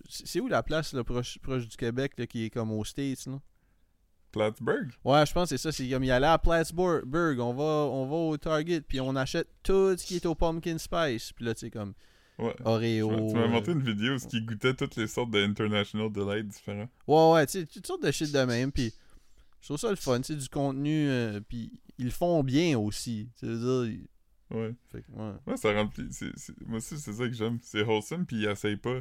C'est 0.08 0.40
où 0.40 0.48
la 0.48 0.62
place, 0.64 0.92
là, 0.94 1.04
proche, 1.04 1.38
proche 1.38 1.68
du 1.68 1.76
Québec, 1.76 2.14
là, 2.16 2.26
qui 2.26 2.44
est 2.46 2.50
comme 2.50 2.72
aux 2.72 2.84
States, 2.84 3.26
là? 3.26 3.40
Plattsburgh. 4.34 4.90
Ouais, 5.04 5.24
je 5.26 5.32
pense 5.32 5.48
que 5.50 5.56
c'est 5.56 5.62
ça. 5.62 5.72
C'est 5.72 5.88
comme 5.88 6.04
y 6.04 6.10
aller 6.10 6.26
à 6.26 6.38
Plattsburgh, 6.38 7.38
on 7.40 7.54
va, 7.54 7.62
on 7.64 8.06
va 8.06 8.14
au 8.16 8.36
Target, 8.36 8.80
puis 8.82 9.00
on 9.00 9.14
achète 9.16 9.48
tout 9.62 9.96
ce 9.96 10.04
qui 10.04 10.16
est 10.16 10.26
au 10.26 10.34
Pumpkin 10.34 10.76
Spice. 10.78 11.32
Puis 11.32 11.44
là, 11.44 11.54
tu 11.54 11.60
sais, 11.60 11.70
comme 11.70 11.94
Ouais. 12.38 12.54
Oreo. 12.64 13.10
Tu 13.28 13.34
m'as- 13.36 13.42
euh, 13.42 13.48
montré 13.48 13.72
une 13.72 13.82
vidéo 13.82 14.14
où 14.16 14.18
il 14.32 14.44
goûtait 14.44 14.74
toutes 14.74 14.96
les 14.96 15.06
sortes 15.06 15.30
de 15.30 15.38
International 15.44 16.10
Delight 16.10 16.48
différents. 16.48 16.88
Ouais, 17.06 17.32
ouais, 17.32 17.46
tu 17.46 17.60
sais, 17.60 17.66
toutes 17.66 17.86
sortes 17.86 18.02
de 18.02 18.10
shit 18.10 18.32
de 18.32 18.40
même. 18.40 18.72
Puis 18.72 18.92
je 19.60 19.68
trouve 19.68 19.78
ça 19.78 19.88
le 19.90 19.96
fun, 19.96 20.18
tu 20.20 20.32
sais, 20.32 20.38
du 20.38 20.48
contenu. 20.48 21.08
euh, 21.08 21.40
puis 21.48 21.70
ils 21.98 22.06
le 22.06 22.10
font 22.10 22.42
bien 22.42 22.76
aussi. 22.78 23.28
Tu 23.38 23.46
veux 23.46 23.86
dire. 23.86 23.98
Ils- 24.50 24.56
Ouais. 24.56 24.74
Fait 24.92 25.02
que, 25.02 25.10
ouais. 25.12 25.32
Ouais, 25.46 25.56
ça 25.56 25.72
remplit. 25.72 26.06
c'est- 26.12 26.36
c'est- 26.36 26.60
Moi 26.66 26.76
aussi, 26.78 26.98
c'est 26.98 27.12
ça 27.12 27.26
que 27.26 27.32
j'aime. 27.34 27.58
C'est 27.62 27.82
wholesome, 27.82 28.26
puis 28.26 28.36
ils 28.42 28.44
essayent 28.48 28.76
pas. 28.76 29.00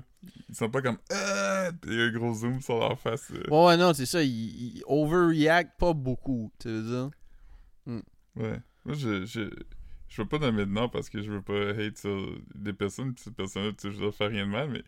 Ils 0.50 0.56
sont 0.56 0.70
pas 0.70 0.82
comme. 0.82 0.98
Ah! 1.12 1.70
Puis 1.82 1.92
il 1.92 1.98
y 1.98 2.02
a 2.02 2.06
un 2.06 2.12
gros 2.12 2.34
zoom 2.34 2.62
sur 2.62 2.80
leur 2.80 3.00
face. 3.00 3.32
euh. 3.32 3.44
Ouais, 3.50 3.66
ouais, 3.68 3.78
non, 3.78 3.94
c'est 3.94 4.06
ça. 4.06 4.24
Ils, 4.24 4.78
ils 4.78 4.84
overreact 4.88 5.78
pas 5.80 5.94
beaucoup. 5.94 6.52
Tu 6.60 6.70
veux 6.70 6.84
dire? 6.84 7.10
Ouais. 8.36 8.60
Moi, 8.86 8.96
je, 8.96 9.26
je, 9.26 9.50
je 10.10 10.22
veux 10.22 10.28
pas 10.28 10.40
nommer 10.40 10.66
de 10.66 10.72
nom 10.72 10.90
parce 10.90 11.10
que 11.10 11.22
je 11.22 11.32
veux 11.32 11.42
pas 11.42 11.70
hate 11.72 11.98
sur 11.98 12.42
des 12.56 12.74
personnes, 12.74 13.14
puis 13.14 13.24
ces 13.24 13.32
personnes-là, 13.32 13.72
tu 13.74 13.90
sais, 13.90 13.92
je 13.96 14.02
leur 14.02 14.14
fais 14.16 14.28
rien 14.28 14.46
de 14.46 14.52
mal, 14.52 14.70
mais 14.70 14.84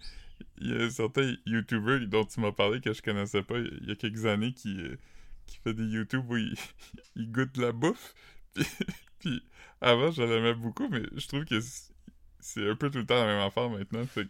il 0.60 0.70
y 0.72 0.76
a 0.84 0.89
certains 0.89 1.36
YouTubers 1.46 2.08
dont 2.08 2.26
tu 2.26 2.39
m'as 2.41 2.52
parlé 2.52 2.82
que 2.82 2.91
je 2.94 3.02
connaissais 3.02 3.44
pas 3.44 3.58
il 3.60 3.88
y 3.88 3.91
a 3.91 3.96
quelques 3.96 4.26
années 4.26 4.54
qui, 4.54 4.78
euh, 4.82 4.98
qui 5.46 5.58
fait 5.58 5.74
des 5.74 5.86
YouTube 5.86 6.26
où 6.30 6.38
il, 6.38 6.56
il 7.15 7.32
goûte 7.32 7.56
la 7.58 7.72
bouffe. 7.72 8.13
Puis, 8.54 8.65
puis 9.25 9.43
avant, 9.81 10.11
je 10.11 10.21
l'aimais 10.23 10.53
beaucoup, 10.53 10.88
mais 10.89 11.01
je 11.15 11.27
trouve 11.27 11.45
que 11.45 11.59
c'est- 11.59 12.69
un 12.69 12.75
peu 12.75 12.89
tout 12.91 12.99
le 12.99 13.05
temps 13.05 13.15
la 13.15 13.25
même 13.25 13.41
affaire 13.41 13.69
maintenant, 13.69 14.05
fait 14.05 14.25
que 14.25 14.29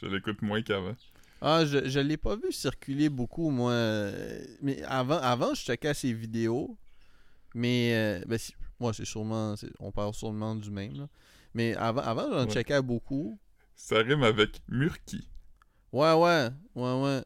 je 0.00 0.06
l'écoute 0.06 0.40
moins 0.42 0.62
qu'avant. 0.62 0.96
Ah, 1.42 1.64
je, 1.64 1.88
je 1.88 2.00
l'ai 2.00 2.16
pas 2.16 2.36
vu 2.36 2.52
circuler 2.52 3.08
beaucoup, 3.08 3.50
moi. 3.50 3.72
euh, 3.72 4.44
Mais 4.62 4.82
avant, 4.84 5.18
avant 5.18 5.54
je 5.54 5.62
checkais 5.62 5.94
ses 5.94 6.12
vidéos. 6.12 6.76
Mais, 7.54 7.94
euh, 7.94 8.24
ben, 8.26 8.38
si- 8.38 8.54
moi, 8.78 8.92
c'est 8.92 9.04
sûrement. 9.04 9.54
On 9.78 9.90
parle 9.92 10.14
sûrement 10.14 10.54
du 10.54 10.70
même, 10.70 10.96
là. 10.96 11.08
Mais 11.54 11.74
avant, 11.74 12.02
avant 12.02 12.30
j'en 12.30 12.44
Ouais. 12.46 12.50
checkais 12.52 12.80
beaucoup. 12.82 13.38
Ça 13.74 13.98
rime 13.98 14.22
avec 14.22 14.60
Murky. 14.68 15.28
Ouais, 15.92 16.12
ouais. 16.14 16.48
Ouais, 16.74 17.02
ouais. 17.02 17.22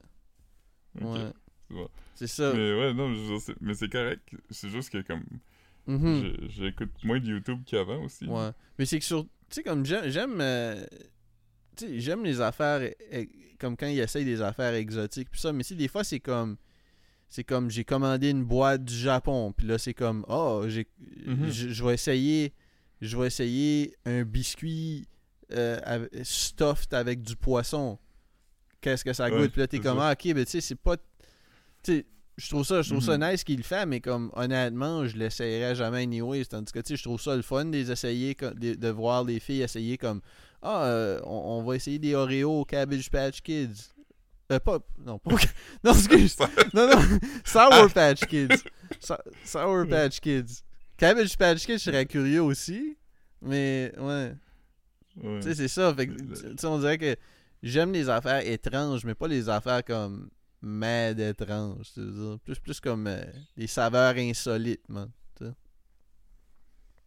Ouais. 1.00 1.32
c'est 1.68 1.74
bon. 1.74 1.88
Ça. 2.26 2.52
Mais 2.54 2.72
ouais, 2.78 2.94
non, 2.94 3.08
mais 3.60 3.74
c'est 3.74 3.88
correct. 3.90 4.28
C'est 4.50 4.70
juste 4.70 4.90
que 4.90 5.02
comme 5.02 5.24
Mhm. 5.86 6.48
j'écoute 6.48 6.90
moins 7.04 7.20
de 7.20 7.26
YouTube 7.26 7.60
qu'avant 7.66 8.02
aussi. 8.04 8.24
Ouais. 8.26 8.50
Mais 8.78 8.86
c'est 8.86 8.98
que 8.98 9.04
sur. 9.04 9.24
Tu 9.24 9.28
sais, 9.56 9.62
comme 9.62 9.84
j'aime. 9.84 10.40
Euh, 10.40 10.84
tu 11.76 11.86
sais, 11.86 12.00
j'aime 12.00 12.24
les 12.24 12.40
affaires. 12.40 12.80
eh, 12.82 12.96
eh, 13.10 13.28
comme 13.58 13.76
quand 13.76 13.86
ils 13.86 13.98
essayent 14.00 14.24
des 14.24 14.40
affaires 14.42 14.74
exotiques. 14.74 15.30
Puis 15.30 15.40
ça. 15.40 15.52
Mais 15.52 15.62
si 15.62 15.76
des 15.76 15.88
fois, 15.88 16.04
c'est 16.04 16.20
comme. 16.20 16.56
C'est 17.28 17.44
comme 17.44 17.70
j'ai 17.70 17.84
commandé 17.84 18.30
une 18.30 18.44
boîte 18.44 18.84
du 18.84 18.94
Japon. 18.94 19.52
Puis 19.56 19.66
là, 19.66 19.76
c'est 19.78 19.94
comme. 19.94 20.24
Oh, 20.28 20.64
j'ai. 20.68 20.86
Mhm. 21.26 21.50
Je 21.50 21.68
je 21.70 21.84
vais 21.84 21.94
essayer. 21.94 22.52
Je 23.00 23.16
vais 23.18 23.26
essayer 23.26 23.94
un 24.06 24.22
biscuit 24.24 25.06
euh, 25.52 25.78
avec- 25.84 26.10
stuffed 26.22 26.94
avec 26.94 27.20
du 27.22 27.36
poisson. 27.36 27.98
Qu'est-ce 28.80 29.04
que 29.04 29.12
ça 29.12 29.24
Ouais, 29.30 29.38
goûte? 29.42 29.50
Puis 29.52 29.60
là, 29.60 29.66
t'es 29.66 29.78
comme. 29.80 29.98
Ah, 29.98 30.12
ok, 30.12 30.24
mais 30.34 30.44
tu 30.46 30.52
sais, 30.52 30.60
c'est 30.60 30.74
pas. 30.76 30.96
Tu 30.96 31.02
sais, 31.98 32.06
je 32.36 32.48
trouve 32.48 32.64
ça, 32.64 32.82
je 32.82 32.90
trouve 32.90 33.02
ça 33.04 33.16
Mhm. 33.18 33.30
nice 33.30 33.44
qu'il 33.44 33.58
le 33.58 33.62
fait, 33.62 33.86
mais 33.86 34.00
comme 34.00 34.30
honnêtement, 34.34 35.06
je 35.06 35.16
l'essayerais 35.16 35.74
jamais 35.74 36.02
anyway. 36.02 36.44
Tandis 36.44 36.72
que 36.72 36.80
tu 36.80 36.88
sais, 36.88 36.96
je 36.96 37.02
trouve 37.04 37.20
ça 37.20 37.36
le 37.36 37.42
fun 37.42 37.64
de 37.66 37.72
les 37.72 37.90
essayer, 37.90 38.34
de, 38.34 38.74
de 38.74 38.88
voir 38.88 39.24
les 39.24 39.40
filles 39.40 39.62
essayer 39.62 39.96
comme 39.98 40.20
Ah, 40.66 40.84
euh, 40.86 41.20
on, 41.24 41.58
on 41.60 41.62
va 41.62 41.76
essayer 41.76 41.98
des 41.98 42.14
Oreos 42.14 42.60
au 42.62 42.64
Cabbage 42.64 43.10
Patch 43.10 43.42
Kids. 43.42 43.92
Euh, 44.50 44.58
pas. 44.58 44.78
Non, 44.98 45.18
pas. 45.18 45.30
Non, 45.84 45.92
excuse. 45.92 46.36
non, 46.74 46.88
non. 46.88 47.02
Sour 47.44 47.92
Patch 47.92 48.24
Kids. 48.26 48.62
Sa- 48.98 49.22
Sour 49.44 49.86
Patch 49.88 50.20
Kids. 50.20 50.62
Cabbage 50.96 51.36
Patch 51.36 51.66
Kids, 51.66 51.74
je 51.74 51.78
serais 51.84 52.06
curieux 52.06 52.40
aussi. 52.42 52.96
Mais, 53.42 53.92
ouais. 53.98 54.32
Ouais. 55.22 55.40
Tu 55.40 55.48
sais, 55.48 55.54
c'est 55.54 55.68
ça. 55.68 55.94
Fait 55.94 56.06
que, 56.06 56.12
Le- 56.12 56.34
tu 56.52 56.56
sais, 56.58 56.66
on 56.66 56.78
dirait 56.78 56.98
que 56.98 57.14
j'aime 57.62 57.92
les 57.92 58.08
affaires 58.08 58.46
étranges, 58.46 59.04
mais 59.04 59.14
pas 59.14 59.28
les 59.28 59.48
affaires 59.50 59.84
comme 59.84 60.30
mad 60.64 61.20
étranges. 61.20 61.92
tu 61.92 62.00
veux 62.00 62.12
dire. 62.12 62.38
Plus, 62.40 62.58
plus 62.58 62.80
comme 62.80 63.06
euh, 63.06 63.24
des 63.56 63.66
saveurs 63.66 64.16
insolites, 64.16 64.88
man. 64.88 65.10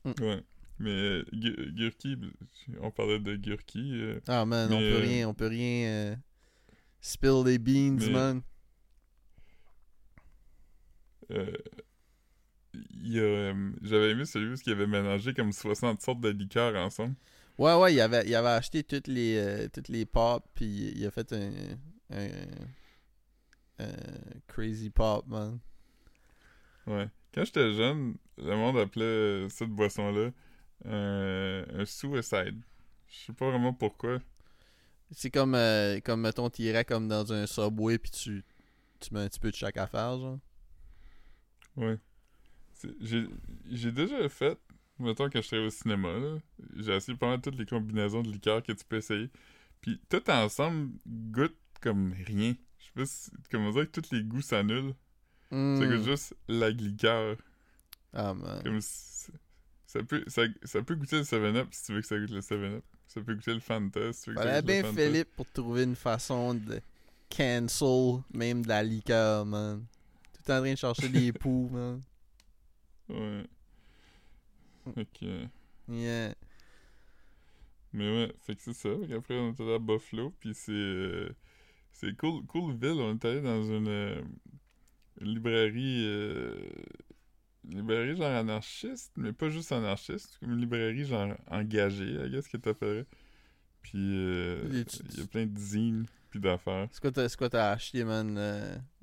Ouais. 0.05 0.41
Mais 0.79 0.89
euh, 0.91 1.25
Gu- 1.33 1.71
Gurki, 1.73 2.15
on 2.79 2.91
parlait 2.91 3.19
de 3.19 3.35
Gurki. 3.35 3.91
euh, 3.95 4.19
Ah, 4.27 4.45
man, 4.45 4.71
on 4.71 4.77
peut 4.77 4.83
euh, 4.83 4.99
rien, 4.99 5.27
on 5.29 5.33
peut 5.33 5.47
rien. 5.47 5.87
euh, 5.89 6.15
Spill 7.01 7.43
les 7.45 7.57
beans, 7.57 7.97
Mais- 7.99 8.09
man. 8.09 8.41
Euh, 11.31 11.51
euh, 13.15 13.71
J'avais 13.81 14.11
aimé 14.11 14.25
celui 14.25 14.53
où 14.53 14.55
il 14.65 14.71
avait 14.71 14.87
mélangé 14.87 15.33
comme 15.33 15.51
60 15.51 16.01
sortes 16.01 16.21
de 16.21 16.29
liqueurs 16.29 16.75
ensemble. 16.75 17.15
Ouais, 17.57 17.73
ouais, 17.75 17.93
il 17.93 17.99
avait, 18.01 18.23
il 18.27 18.35
avait 18.35 18.49
acheté 18.49 18.83
toutes 18.83 19.07
les, 19.07 19.35
euh, 19.37 19.67
toutes 19.73 19.87
les 19.89 20.05
puis 20.53 20.93
il 20.95 21.05
a 21.05 21.11
fait 21.11 21.33
un, 21.33 21.51
un, 22.11 22.29
un 23.79 24.39
crazy 24.47 24.89
pop, 24.89 25.25
man. 25.27 25.59
Ouais. 26.85 27.09
Quand 27.33 27.43
j'étais 27.43 27.73
jeune, 27.73 28.15
le 28.37 28.55
monde 28.55 28.77
appelait 28.77 29.47
cette 29.49 29.69
boisson-là 29.69 30.31
un, 30.85 31.65
un 31.73 31.85
suicide. 31.85 32.61
Je 33.07 33.15
sais 33.25 33.33
pas 33.33 33.49
vraiment 33.49 33.73
pourquoi. 33.73 34.19
C'est 35.11 35.31
comme, 35.31 35.55
euh, 35.55 35.99
comme 36.01 36.21
mettons, 36.21 36.49
t'irais 36.49 36.83
comme 36.85 37.07
dans 37.07 37.31
un 37.31 37.45
subway, 37.45 37.97
puis 37.97 38.11
tu, 38.11 38.43
tu 38.99 39.13
mets 39.13 39.21
un 39.21 39.27
petit 39.29 39.39
peu 39.39 39.51
de 39.51 39.55
chaque 39.55 39.77
affaire, 39.77 40.17
genre. 40.19 40.39
Ouais. 41.75 41.97
J'ai 42.99 43.91
déjà 43.91 44.27
fait, 44.29 44.59
mettons 44.99 45.29
que 45.29 45.41
je 45.41 45.47
serais 45.47 45.65
au 45.65 45.69
cinéma, 45.69 46.09
j'ai 46.75 46.95
essayé 46.95 47.17
mal 47.21 47.41
toutes 47.41 47.57
les 47.57 47.65
combinaisons 47.65 48.21
de 48.21 48.31
liqueurs 48.31 48.61
que 48.61 48.71
tu 48.71 48.83
peux 48.85 48.97
essayer. 48.97 49.29
Puis 49.81 50.01
tout 50.09 50.29
ensemble 50.29 50.91
goûte 51.07 51.57
comme 51.81 52.13
rien. 52.25 52.53
Je 52.95 53.03
sais 53.05 53.05
pas 53.05 53.05
si, 53.05 53.31
comme 53.51 53.65
on 53.65 53.71
dirait 53.71 53.85
que 53.87 53.99
tous 53.99 54.11
les 54.15 54.23
goûts 54.23 54.41
s'annulent. 54.41 54.93
Mm. 55.51 55.79
goûte 55.79 56.03
juste 56.03 56.35
la 56.47 56.69
liqueur. 56.69 57.37
Ah, 58.13 58.33
man. 58.33 58.61
Comme 58.63 58.81
si- 58.81 59.31
ça 59.85 60.03
peut, 60.03 60.23
ça, 60.27 60.43
ça 60.63 60.81
peut 60.83 60.95
goûter 60.95 61.17
le 61.17 61.23
7-Up 61.23 61.67
si 61.71 61.85
tu 61.85 61.93
veux 61.93 62.01
que 62.01 62.07
ça 62.07 62.17
goûte 62.19 62.29
le 62.31 62.41
7-Up. 62.41 62.83
Ça 63.07 63.21
peut 63.21 63.35
goûter 63.35 63.53
le 63.53 63.59
Fanta 63.61 64.11
si 64.11 64.23
tu 64.23 64.29
veux 64.31 64.35
que 64.35 64.41
ça 64.41 64.47
goûte 64.47 64.55
le 64.55 64.61
bien 64.73 64.83
Fanta. 64.83 65.01
Philippe 65.01 65.29
pour 65.35 65.49
trouver 65.51 65.83
une 65.83 65.95
façon 65.95 66.53
de 66.53 66.81
cancel 67.29 68.21
même 68.33 68.63
de 68.63 68.67
la 68.67 68.83
liqueur, 68.83 69.45
man. 69.45 69.85
Tout 70.33 70.51
en 70.51 70.59
train 70.59 70.71
de 70.73 70.77
chercher 70.77 71.07
des 71.09 71.31
poux, 71.33 71.69
man. 71.71 72.01
Ouais. 73.09 73.45
Que, 75.13 75.25
euh, 75.25 75.45
Yeah. 75.89 76.35
mais 77.93 78.09
ouais, 78.25 78.35
fait 78.41 78.55
que 78.55 78.61
c'est 78.61 78.73
ça. 78.73 78.89
Qu'après, 79.07 79.37
on 79.39 79.51
allé 79.53 79.73
à 79.75 79.79
Buffalo, 79.79 80.33
puis 80.39 80.53
c'est... 80.53 80.71
euh, 80.71 81.29
c'est 81.99 82.15
cool, 82.15 82.45
cool 82.45 82.75
ville. 82.75 82.99
On 83.01 83.13
est 83.15 83.25
allé 83.25 83.41
dans 83.41 83.63
une, 83.63 83.87
euh, 83.87 84.21
une 85.19 85.33
librairie... 85.33 86.05
euh, 86.05 86.55
une 87.65 87.77
librairie 87.77 88.15
genre 88.15 88.31
anarchiste, 88.31 89.11
mais 89.17 89.33
pas 89.33 89.49
juste 89.49 89.71
anarchiste. 89.71 90.37
Comme 90.39 90.51
une 90.51 90.59
librairie 90.59 91.05
genre 91.05 91.33
engagée, 91.49 92.13
I 92.23 92.29
guess 92.29 92.47
que 92.47 92.57
t'appellerais. 92.57 93.05
Puis 93.81 93.97
euh, 93.97 94.63
il 94.71 95.19
y 95.19 95.21
a 95.21 95.27
plein 95.27 95.47
de 95.47 95.57
zines, 95.57 96.05
puis 96.29 96.39
d'affaires. 96.39 96.87
C'est 96.91 97.01
quoi 97.37 97.49
t'as 97.49 97.71
acheté, 97.71 98.03
man? 98.03 98.37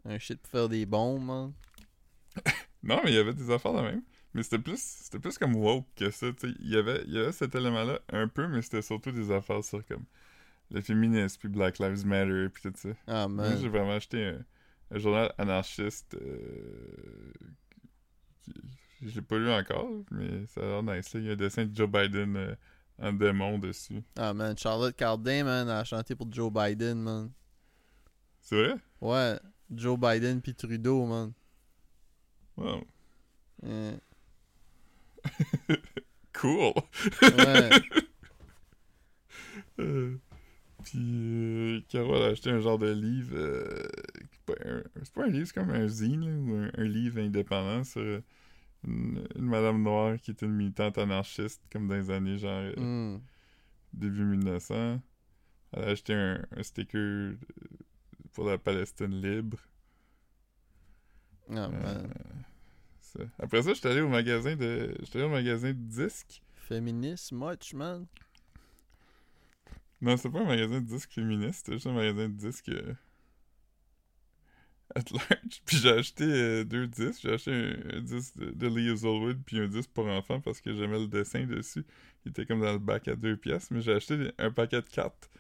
un 0.07 0.19
shit 0.19 0.41
pour 0.41 0.51
faire 0.51 0.69
des 0.69 0.87
bombes, 0.87 1.25
man? 1.25 1.53
Non, 2.83 3.01
mais 3.03 3.13
il 3.13 3.15
y 3.15 3.19
avait 3.19 3.33
des 3.33 3.51
affaires 3.51 3.73
de 3.73 3.81
même. 3.81 4.03
Mais 4.35 4.43
c'était 4.43 4.59
plus 4.59 4.79
c'était 4.79 5.19
plus 5.19 5.39
comme 5.39 5.57
woke 5.57 5.87
que 5.97 6.11
ça, 6.11 6.31
tu 6.33 6.49
sais. 6.49 6.55
Il 6.61 6.69
y 6.69 6.77
avait, 6.77 7.03
il 7.07 7.15
y 7.15 7.19
avait 7.19 7.33
cet 7.33 7.55
élément-là 7.55 8.01
un 8.11 8.29
peu, 8.29 8.47
mais 8.47 8.61
c'était 8.61 8.83
surtout 8.83 9.11
des 9.11 9.31
affaires 9.31 9.65
sur 9.65 9.85
comme 9.87 10.05
le 10.71 10.81
féminisme, 10.81 11.39
puis 11.39 11.49
Black 11.49 11.79
Lives 11.79 12.07
Matter, 12.07 12.49
puis 12.53 12.63
tout 12.63 12.73
ça. 12.77 12.89
Ah, 13.07 13.29
Moi, 13.29 13.49
man. 13.51 13.59
j'ai 13.61 13.69
vraiment 13.69 13.93
acheté 13.93 14.25
un, 14.27 14.45
un 14.91 14.99
journal 14.99 15.33
anarchiste 15.39 16.15
euh, 16.15 17.33
qui- 18.43 18.55
je 19.03 19.15
l'ai 19.17 19.23
pas 19.23 19.39
lu 19.39 19.51
encore, 19.51 19.91
mais 20.11 20.47
ça 20.47 20.61
a 20.61 20.65
l'air 20.65 20.83
nice. 20.83 21.13
là. 21.15 21.21
Il 21.21 21.27
y 21.27 21.31
a 21.31 21.33
un 21.33 21.37
dessin 21.37 21.65
de 21.67 21.77
Joe 21.77 21.89
Biden 21.91 22.37
euh, 22.37 22.55
en 22.99 23.13
démon 23.13 23.59
dessus. 23.59 24.03
Ah, 24.17 24.33
man. 24.33 24.57
Charlotte 24.57 24.97
Cardin, 24.97 25.45
man, 25.45 25.69
a 25.69 25.85
chanté 25.85 26.15
pour 26.15 26.33
Joe 26.33 26.51
Biden, 26.53 26.99
man. 27.03 27.31
C'est 28.41 28.57
vrai? 28.57 28.75
Ouais. 29.01 29.39
Joe 29.71 29.99
Biden 29.99 30.41
pis 30.41 30.55
Trudeau, 30.55 31.05
man. 31.07 31.33
Wow. 32.57 32.85
Cool! 36.33 36.75
Ouais. 37.23 37.71
Puis, 40.95 41.01
euh, 41.03 41.81
Carole 41.89 42.23
a 42.23 42.27
acheté 42.27 42.51
un 42.51 42.61
genre 42.61 42.79
de 42.79 42.91
livre. 42.93 43.35
euh, 43.37 43.89
c'est 45.03 45.13
pas 45.13 45.25
un 45.25 45.29
livre, 45.29 45.47
c'est 45.47 45.55
comme 45.55 45.71
un 45.71 45.89
zine, 45.89 46.21
là, 46.25 46.33
ou 46.37 46.55
un, 46.57 46.71
un 46.77 46.85
livre 46.85 47.19
indépendant 47.21 47.85
sur 47.85 48.03
une, 48.87 49.27
une 49.37 49.47
madame 49.47 49.83
noire 49.83 50.19
qui 50.21 50.33
était 50.33 50.47
une 50.47 50.55
militante 50.55 50.99
anarchiste, 50.99 51.63
comme 51.73 51.89
dans 51.89 51.97
les 51.97 52.11
années 52.11 52.39
genre 52.39 52.53
euh, 52.63 52.75
Mm. 52.77 53.21
début 53.93 54.25
1900. 54.25 55.01
Elle 55.73 55.85
a 55.85 55.89
acheté 55.89 56.15
un, 56.15 56.45
un 56.57 56.63
sticker 56.63 57.35
pour 58.33 58.47
la 58.47 58.59
Palestine 58.59 59.21
libre. 59.21 59.59
Ah, 61.51 61.71
Euh, 61.73 62.07
ça. 63.01 63.21
Après 63.39 63.63
ça, 63.63 63.75
j'étais 63.75 63.89
allé 63.89 64.01
au 64.01 64.09
magasin 64.09 64.57
de. 64.57 64.95
J'étais 65.01 65.19
allé 65.19 65.27
au 65.27 65.31
magasin 65.31 65.69
de 65.69 65.73
disques. 65.79 66.43
Féministe, 66.57 67.31
much, 67.33 67.73
man. 67.75 68.09
Non, 70.05 70.17
c'est 70.19 70.29
pas 70.29 70.41
un 70.41 70.45
magasin 70.45 70.81
de 70.81 70.87
disques 70.87 71.13
féministe, 71.13 71.61
c'était 71.65 71.73
juste 71.73 71.87
un 71.87 71.95
magasin 71.95 72.29
de 72.29 72.35
disques 72.35 72.69
euh, 72.69 72.93
at 74.95 75.05
large. 75.11 75.63
Puis 75.65 75.79
j'ai 75.79 75.89
acheté 75.91 76.25
euh, 76.25 76.65
deux 76.65 76.87
disques. 76.87 77.23
J'ai 77.23 77.33
acheté 77.33 77.53
un, 77.53 78.01
disque 78.03 78.37
de, 78.37 78.51
de 78.51 78.67
Lee 78.69 78.91
Hazelwood 78.91 79.39
puis 79.47 79.59
un 79.59 79.67
disque 79.67 79.91
pour 79.95 80.07
enfants 80.07 80.41
parce 80.41 80.61
que 80.61 80.75
j'aimais 80.75 80.99
le 80.99 81.09
dessin 81.09 81.47
dessus. 81.47 81.87
Il 82.25 82.31
était 82.31 82.45
comme 82.45 82.61
dans 82.61 82.73
le 82.73 82.79
bac 82.79 83.09
à 83.09 83.17
deux 83.17 83.37
pièces. 83.37 83.71
Mais 83.71 83.81
j'ai 83.81 83.93
acheté 83.93 84.31
un 84.39 84.51
paquet 84.51 84.83
de 84.83 84.89
cartes 84.89 85.31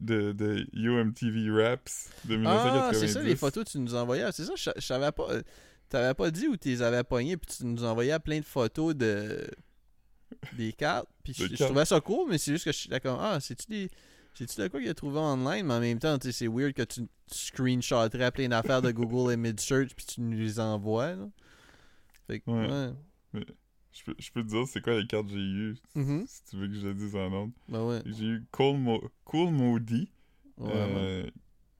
de, 0.00 0.32
de 0.32 0.66
UMTV 0.72 1.50
Raps 1.50 2.10
de 2.24 2.36
1990. 2.36 2.80
Ah, 2.80 2.90
c'est 2.94 3.08
ça 3.08 3.22
les 3.22 3.36
photos 3.36 3.64
que 3.64 3.70
tu 3.70 3.78
nous 3.78 3.94
envoyais. 3.94 4.32
C'est 4.32 4.44
ça, 4.46 4.54
je 4.56 4.80
savais 4.80 5.12
pas. 5.12 5.30
euh, 5.30 5.42
T'avais 5.88 6.14
pas 6.14 6.30
dit 6.30 6.48
où 6.48 6.56
tu 6.56 6.68
les 6.68 6.82
avais 6.82 7.04
pognées, 7.04 7.36
puis 7.36 7.58
tu 7.58 7.64
nous 7.66 7.84
envoyais 7.84 8.18
plein 8.18 8.40
de 8.40 8.44
photos 8.44 8.94
de. 8.96 9.46
Des 10.56 10.72
cartes. 10.72 11.08
Puis 11.22 11.34
je, 11.34 11.54
trouvais 11.64 11.84
ça 11.84 12.00
cool, 12.00 12.28
mais 12.30 12.38
c'est 12.38 12.52
juste 12.52 12.64
que 12.64 12.72
je 12.72 12.76
suis 12.78 12.88
d'accord. 12.88 13.18
Ah, 13.20 13.40
c'est-tu 13.40 13.66
des. 13.68 13.90
C'est-tu 14.34 14.60
de 14.60 14.68
quoi 14.68 14.80
qu'il 14.80 14.88
a 14.90 14.94
trouvé 14.94 15.18
online, 15.18 15.64
mais 15.66 15.74
en 15.74 15.80
même 15.80 15.98
temps, 15.98 16.18
tu 16.18 16.26
sais, 16.26 16.32
c'est 16.32 16.46
weird 16.46 16.74
que 16.74 16.82
tu, 16.82 17.00
tu 17.02 17.08
screenshotterais 17.38 18.30
plein 18.32 18.48
d'affaires 18.48 18.82
de 18.82 18.90
Google 18.90 19.32
Image 19.32 19.60
Search, 19.60 19.94
puis 19.96 20.04
tu 20.04 20.20
nous 20.20 20.36
les 20.36 20.60
envoies, 20.60 21.14
là. 21.14 21.28
Fait 22.26 22.40
que, 22.40 22.50
Ouais. 22.50 22.92
ouais. 23.32 23.46
Je 23.92 24.04
peux, 24.04 24.14
je 24.18 24.30
peux 24.30 24.42
te 24.42 24.48
dire 24.48 24.66
c'est 24.68 24.82
quoi 24.82 25.00
les 25.00 25.06
cartes 25.06 25.26
que 25.28 25.32
j'ai 25.32 25.38
eues, 25.38 25.76
si 26.26 26.44
tu 26.50 26.56
veux 26.56 26.68
que 26.68 26.74
je 26.74 26.86
le 26.86 26.92
dise 26.94 27.16
en 27.16 27.32
ordre? 27.32 27.52
Ben 27.66 27.82
ouais. 27.82 28.02
J'ai 28.04 28.26
eu 28.26 28.44
Cool, 28.52 28.76
Mo 28.76 29.02
cool 29.24 29.50
Moody. 29.52 30.10
Ouais, 30.58 30.70
Euh, 30.74 31.30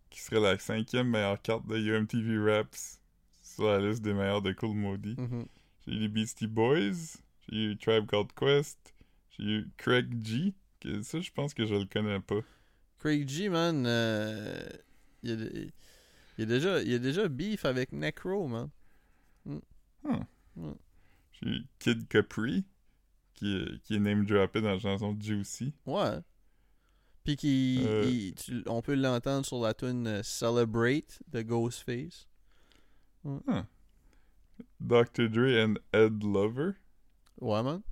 qui 0.08 0.20
serait 0.22 0.40
la 0.40 0.58
cinquième 0.58 1.08
meilleure 1.10 1.42
carte 1.42 1.66
de 1.66 1.76
UMTV 1.76 2.38
Raps 2.38 3.02
sur 3.42 3.64
la 3.64 3.80
liste 3.86 4.00
des 4.02 4.14
meilleurs 4.14 4.40
de 4.40 4.52
Cool 4.52 4.74
Modi. 4.74 5.14
Mhm. 5.18 5.44
J'ai 5.86 5.92
eu 5.94 5.98
les 5.98 6.08
Beastie 6.08 6.46
Boys, 6.46 7.18
j'ai 7.48 7.64
eu 7.72 7.76
Tribe 7.78 8.06
Called 8.06 8.32
Quest, 8.34 8.94
j'ai 9.38 9.44
eu 9.44 9.68
Craig 9.76 10.24
G, 10.24 10.54
que 10.80 11.02
ça 11.02 11.20
je 11.20 11.30
pense 11.30 11.54
que 11.54 11.66
je 11.66 11.74
le 11.74 11.84
connais 11.86 12.20
pas. 12.20 12.40
Craig 12.98 13.28
G, 13.28 13.48
man, 13.48 13.84
euh, 13.86 14.68
il, 15.22 15.30
y 15.30 15.32
a, 15.32 15.36
il 15.36 15.70
y 16.38 16.42
a 16.42 16.46
déjà, 16.46 16.82
il 16.82 16.94
a 16.94 16.98
déjà 16.98 17.28
beef 17.28 17.64
avec 17.64 17.92
Necro, 17.92 18.48
man. 18.48 18.70
J'ai 21.32 21.48
eu 21.48 21.66
Kid 21.78 22.08
Capri, 22.08 22.64
qui 23.34 23.54
est, 23.56 23.82
qui 23.82 23.96
est 23.96 24.00
name 24.00 24.24
droppé 24.24 24.60
dans 24.60 24.70
la 24.72 24.78
chanson 24.78 25.16
Juicy. 25.20 25.74
Ouais. 25.84 26.18
Puis 27.24 27.36
qui, 27.36 27.82
Euh. 27.84 28.30
on 28.66 28.80
peut 28.82 28.94
l'entendre 28.94 29.44
sur 29.44 29.60
la 29.60 29.74
tune 29.74 30.06
euh, 30.06 30.22
Celebrate 30.22 31.20
de 31.28 31.42
Ghostface. 31.42 32.26
Dr. 34.80 35.28
Dre 35.28 35.64
and 35.64 35.74
Ed 35.92 36.22
Lover. 36.22 36.72
Ouais, 37.40 37.62
man. 37.62 37.82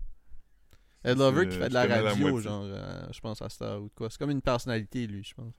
Ed 1.05 1.19
Lover 1.19 1.49
qui 1.49 1.57
euh, 1.57 1.61
fait 1.61 1.69
de 1.69 1.75
la 1.75 2.03
radio, 2.03 2.41
genre, 2.41 2.65
euh, 2.65 3.07
je 3.13 3.21
pense 3.21 3.43
à 3.43 3.49
Star 3.51 3.83
ou 3.83 3.89
de 3.89 3.95
quoi. 3.95 4.09
C'est 4.09 4.19
comme 4.19 4.31
une 4.31 4.41
personnalité, 4.43 5.07
lui, 5.07 5.23
je 5.23 5.35
pense. 5.35 5.53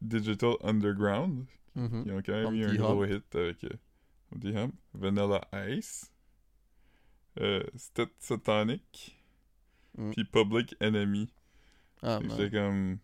Digital 0.00 0.54
Underground, 0.62 1.46
Mhm. 1.74 2.04
qui 2.04 2.10
ont 2.12 2.22
quand 2.24 2.32
même 2.32 2.54
eu 2.54 2.64
un 2.66 2.74
gros 2.74 3.04
hit 3.04 3.34
avec 3.34 3.64
euh. 3.64 4.68
Vanilla 4.94 5.40
Ice. 5.68 6.10
Euh, 7.38 7.62
Stet 7.76 8.08
Satanic. 8.18 9.16
Mm. 9.96 10.10
Puis 10.12 10.24
Public 10.24 10.74
Enemy. 10.80 11.30
Ah. 12.02 12.18
J'étais 12.22 12.50
comme. 12.50 12.98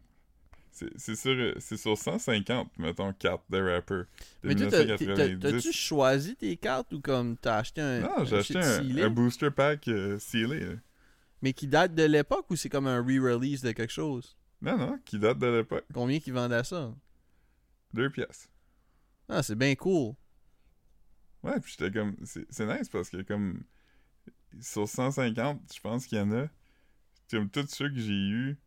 C'est 0.73 1.15
sur, 1.17 1.33
euh, 1.33 1.55
sur 1.61 1.99
150, 1.99 2.79
mettons, 2.79 3.13
cartes 3.13 3.45
de 3.51 3.59
rappers. 3.61 4.07
De 4.43 4.49
Mais 4.49 4.55
toi, 4.55 4.67
t'as- 4.69 4.79
t'as- 4.87 4.97
t'as- 4.97 5.05
1990. 5.29 5.41
t'as-tu 5.41 5.73
choisi 5.73 6.35
tes 6.35 6.57
cartes 6.57 6.93
ou 6.95 7.01
comme 7.01 7.37
t'as 7.37 7.59
acheté 7.59 7.83
un, 7.83 8.01
Non, 8.01 8.25
j'ai 8.25 8.37
acheté 8.39 8.59
un, 8.59 9.11
booster 9.11 9.51
pack 9.51 9.87
euh, 9.89 10.19
là. 10.33 10.77
mais 11.43 11.53
qui 11.53 11.67
date 11.67 11.95
de 11.95 12.05
l'époque 12.05 12.47
ou 12.51 12.57
c'est 12.57 12.71
comme 12.71 12.87
un 12.87 13.01
re-release 13.03 13.61
de 13.63 13.73
quelque 13.73 13.93
chose? 13.93 14.35
Non, 14.63 14.79
non, 14.79 14.99
qui 15.05 15.19
date 15.19 15.39
de 15.39 15.47
l'époque. 15.47 15.85
Combien 15.93 16.19
qui 16.21 16.31
vendait 16.31 16.65
ça? 16.65 16.95
Deux 17.93 18.09
pièces. 18.09 18.49
Ah, 19.29 19.43
c'est 19.43 19.57
bien 19.57 19.75
cool. 19.75 20.15
Ouais, 21.43 21.61
puis 21.61 21.75
j'étais 21.77 21.93
comme. 21.93 22.17
C'est 22.25 22.47
c'est 22.51 22.67
nice 22.67 22.89
parce 22.89 23.11
que, 23.11 23.21
comme. 23.23 23.63
Sur 24.61 24.89
150, 24.89 25.61
je 25.75 25.81
pense 25.81 26.07
qu'il 26.07 26.19
y 26.19 26.21
en 26.21 26.31
a. 26.33 26.47
Comme 27.31 27.51
tous 27.51 27.67
ceux 27.69 27.89
que 27.91 27.99
j'ai 27.99 28.13
eu 28.13 28.59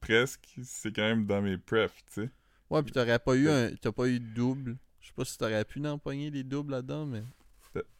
presque, 0.00 0.48
c'est 0.62 0.94
quand 0.94 1.02
même 1.02 1.26
dans 1.26 1.42
mes 1.42 1.58
prefs, 1.58 2.04
tu 2.06 2.22
sais. 2.22 2.30
Ouais, 2.70 2.82
pis 2.82 2.92
t'aurais 2.92 3.18
pas 3.18 3.36
eu 3.36 3.48
un. 3.48 3.70
T'as 3.76 3.92
pas 3.92 4.08
eu 4.08 4.18
de 4.18 4.34
double. 4.34 4.76
Je 5.00 5.08
sais 5.08 5.14
pas 5.14 5.24
si 5.24 5.38
t'aurais 5.38 5.64
pu 5.64 5.84
empoigner 5.86 6.30
les 6.30 6.42
doubles 6.42 6.72
là-dedans, 6.72 7.06
mais. 7.06 7.22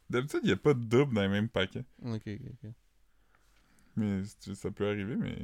D'habitude, 0.09 0.41
il 0.45 0.47
n'y 0.47 0.53
a 0.53 0.57
pas 0.57 0.75
de 0.75 0.85
double 0.85 1.15
dans 1.15 1.23
les 1.23 1.29
mêmes 1.29 1.49
paquets. 1.49 1.85
Ok, 2.03 2.23
ok, 2.27 2.41
ok. 2.65 2.71
Mais 3.97 4.23
ça 4.55 4.71
peut 4.71 4.89
arriver, 4.89 5.17
mais 5.17 5.37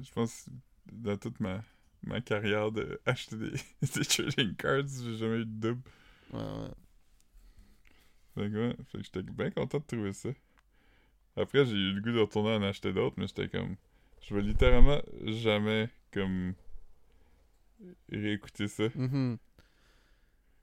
je, 0.00 0.12
pense 0.12 0.44
que 0.44 0.50
dans 0.92 1.16
toute 1.16 1.40
ma, 1.40 1.64
ma 2.02 2.20
carrière 2.20 2.70
de 2.70 3.00
acheter 3.06 3.36
des, 3.36 3.50
des 3.82 4.04
trading 4.04 4.54
cards, 4.54 4.86
j'ai 4.86 5.16
jamais 5.16 5.38
eu 5.38 5.46
de 5.46 5.68
double. 5.70 5.82
Ouais, 6.32 6.40
ouais. 6.40 6.70
Fait 8.34 8.50
que, 8.50 8.68
ouais, 8.68 8.76
fait 8.86 8.98
que 8.98 9.04
j'étais 9.04 9.22
bien 9.22 9.50
content 9.50 9.78
de 9.78 9.84
trouver 9.84 10.12
ça. 10.12 10.30
Après, 11.36 11.64
j'ai 11.64 11.76
eu 11.76 11.92
le 11.92 12.00
goût 12.00 12.12
de 12.12 12.20
retourner 12.20 12.54
en 12.54 12.62
acheter 12.62 12.92
d'autres, 12.92 13.16
mais 13.18 13.26
j'étais 13.26 13.48
comme. 13.48 13.76
Je 14.26 14.34
vais 14.34 14.42
littéralement 14.42 15.00
jamais, 15.24 15.88
comme. 16.12 16.54
réécouter 18.10 18.68
ça. 18.68 18.84
Mhm. 18.94 19.36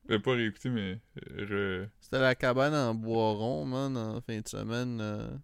Euh, 0.10 0.20
pas 0.20 0.32
réécouter, 0.34 0.70
mais. 0.70 1.00
Re... 1.18 1.88
C'était 2.02 2.20
la 2.20 2.34
cabane 2.36 2.74
en 2.74 2.96
bois 2.96 3.34
rond, 3.34 3.66
man, 3.66 3.96
en 3.96 4.22
fin 4.22 4.40
de 4.40 4.48
semaine. 4.48 5.00
euh, 5.00 5.30
La 5.30 5.40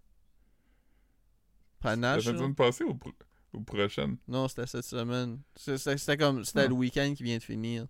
Panache. 1.92 2.24
fin 2.24 2.34
de 2.34 2.38
semaine 2.38 2.56
passée 2.56 2.84
ou, 2.84 2.96
pro- 2.96 3.14
ou 3.54 3.62
prochaine? 3.62 4.18
Non, 4.28 4.48
c'était 4.48 4.66
cette 4.68 4.86
semaine. 4.86 5.40
C'était 5.56 6.18
comme. 6.18 6.44
C'était 6.44 6.62
Ah. 6.62 6.68
le 6.68 6.74
week-end 6.74 7.14
qui 7.16 7.24
vient 7.24 7.38
de 7.38 7.44
finir. 7.44 7.86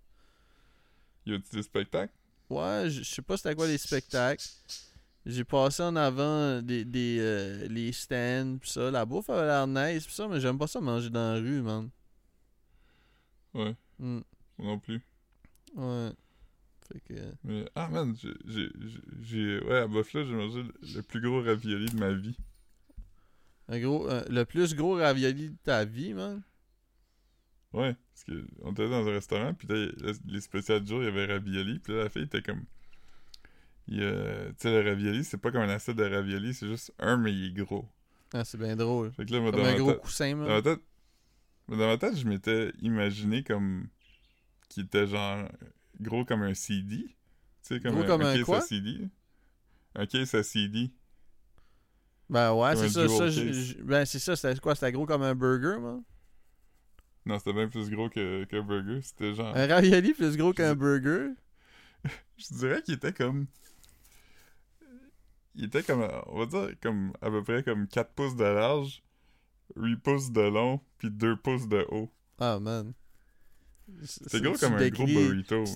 Y 1.26 1.34
a-tu 1.36 1.56
des 1.56 1.64
spectacles? 1.64 2.14
Ouais, 2.50 2.90
je 2.90 3.02
je 3.04 3.16
sais 3.16 3.22
pas 3.22 3.38
c'était 3.38 3.56
quoi 3.56 3.68
les 3.68 3.78
spectacles. 3.78 4.46
J'ai 5.30 5.44
passé 5.44 5.84
en 5.84 5.98
avant 5.98 6.62
des, 6.62 6.86
des 6.86 7.18
euh, 7.20 7.68
les 7.68 7.92
stands 7.92 8.58
pis 8.62 8.70
ça. 8.70 8.90
La 8.90 9.06
bouffe 9.06 9.30
avait 9.30 9.46
l'air 9.46 9.68
nice 9.68 10.08
pis 10.08 10.14
ça, 10.14 10.26
mais 10.28 10.40
j'aime 10.40 10.58
pas 10.58 10.68
ça 10.68 10.80
manger 10.80 11.10
dans 11.10 11.34
la 11.34 11.40
rue, 11.40 11.62
man. 11.62 11.90
Ouais, 13.54 13.76
moi 14.00 14.24
non 14.58 14.80
plus. 14.80 15.02
Ouais. 15.76 16.12
Fait 16.88 17.02
que. 17.02 17.14
Mais, 17.44 17.70
ah 17.76 17.90
man, 17.90 18.16
j'ai. 18.46 19.60
Ouais, 19.60 19.80
à 19.80 19.88
Buffalo, 19.88 20.26
j'ai 20.26 20.34
mangé 20.34 20.64
le, 20.64 20.74
le 20.96 21.02
plus 21.02 21.20
gros 21.20 21.44
ravioli 21.44 21.88
de 21.88 22.00
ma 22.00 22.14
vie. 22.14 22.38
Un 23.68 23.80
gros, 23.82 24.10
euh, 24.10 24.24
le 24.30 24.46
plus 24.46 24.76
gros 24.76 24.96
ravioli 24.96 25.50
de 25.50 25.58
ta 25.62 25.84
vie, 25.84 26.14
man? 26.14 26.42
Ouais, 27.74 27.98
parce 28.14 28.24
que 28.24 28.48
on 28.62 28.72
était 28.72 28.90
dans 28.90 29.06
un 29.06 29.12
restaurant, 29.12 29.54
puis 29.54 29.68
là, 29.68 29.92
les 30.26 30.40
spéciales 30.42 30.86
du 30.86 30.88
jour, 30.88 31.02
il 31.04 31.06
y 31.06 31.10
avait 31.10 31.26
ravioli, 31.26 31.80
puis 31.80 31.94
là, 31.94 32.04
la 32.04 32.10
fille 32.10 32.24
était 32.24 32.42
comme. 32.42 32.64
A- 34.04 34.50
Tu 34.50 34.56
sais, 34.58 34.82
le 34.84 34.90
ravioli, 34.90 35.24
c'est 35.24 35.38
pas 35.38 35.52
comme 35.52 35.62
un 35.62 35.70
assiette 35.70 35.96
de 35.98 36.04
ravioli, 36.04 36.54
c'est 36.54 36.68
juste 36.68 36.94
un, 37.00 37.18
mais 37.18 37.32
il 37.34 37.46
est 37.48 37.54
gros. 37.64 37.88
Ah, 38.34 38.44
c'est 38.44 38.58
bien 38.58 38.76
drôle. 38.76 39.12
Fait 39.14 39.26
que 39.26 39.32
là, 39.34 39.40
moi, 39.40 39.52
Comme 39.52 39.62
dans 39.62 39.68
un 39.68 39.72
ma 39.72 39.78
gros 39.78 39.92
tête- 39.94 40.02
coussin, 40.02 40.32
Dans 40.36 40.46
ma 40.48 40.62
tête, 40.62 40.82
dans 41.70 41.78
ma 41.78 41.98
tête, 41.98 42.18
je 42.18 42.28
m'étais 42.28 42.72
imaginé 42.82 43.44
comme. 43.44 43.88
qu'il 44.70 44.84
était 44.86 45.08
genre. 45.08 45.48
gros 46.02 46.26
comme 46.26 46.44
un 46.44 46.54
CD. 46.54 46.98
Tu 46.98 47.14
sais, 47.62 47.80
comme 47.80 47.94
Gros 47.96 48.04
un, 48.04 48.08
comme 48.08 48.22
un 48.22 48.32
un 48.32 48.36
case 48.36 48.44
quoi? 48.44 48.58
à 48.58 48.62
CD. 48.62 49.08
Un 49.96 50.06
case 50.06 50.36
à 50.36 50.44
CD. 50.44 50.92
Ben 52.30 52.54
ouais, 52.54 52.76
c'est 52.76 52.90
ça. 52.90 53.06
ben 53.84 54.06
c'est 54.06 54.20
ça, 54.20 54.36
c'était 54.36 54.60
quoi? 54.60 54.76
C'était 54.76 54.92
gros 54.92 55.06
comme 55.06 55.24
un 55.24 55.34
burger, 55.34 55.80
man? 55.80 56.04
Non, 57.26 57.40
c'était 57.40 57.54
bien 57.54 57.68
plus 57.68 57.90
gros 57.90 58.10
que- 58.10 58.44
qu'un 58.46 58.64
burger. 58.64 59.02
C'était 59.02 59.34
genre. 59.34 59.56
Un 59.56 59.68
ravioli 59.68 60.14
plus 60.14 60.36
gros 60.38 60.54
qu'un 60.54 60.76
burger? 60.76 61.30
Je 62.38 62.54
dirais 62.56 62.82
qu'il 62.82 62.94
était 62.96 63.14
comme. 63.14 63.48
Il 65.58 65.66
était 65.66 65.84
comme. 65.84 66.08
On 66.28 66.40
va 66.40 66.46
dire 66.46 66.70
comme 66.82 67.12
à 67.22 67.30
peu 67.30 67.44
près 67.44 67.64
comme 67.64 67.88
4 67.88 68.12
pouces 68.14 68.36
de 68.36 68.44
large, 68.44 69.04
8 69.76 69.98
pouces 69.98 70.32
de 70.32 70.42
long, 70.42 70.80
puis 71.00 71.10
2 71.10 71.36
pouces 71.38 71.68
de 71.68 71.86
haut. 71.90 72.12
Ah, 72.40 72.60
man. 72.60 72.94
C'était 74.04 74.42
gros 74.42 74.54
comme 74.54 74.74
un 74.74 74.90
gros 74.90 75.06
burrito. 75.06 75.64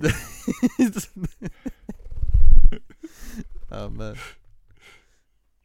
ah, 3.71 3.89
man. 3.89 4.15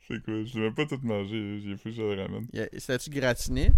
C'est 0.07 0.25
quoi? 0.25 0.45
Je 0.45 0.55
l'ai 0.55 0.61
même 0.61 0.75
pas 0.75 0.87
tout 0.87 1.01
mangé, 1.03 1.61
j'ai 1.61 1.77
que 1.77 1.91
je 1.91 2.01
le 2.01 2.23
ramène. 2.23 2.47
C'était-tu 2.79 3.11
gratiné? 3.11 3.71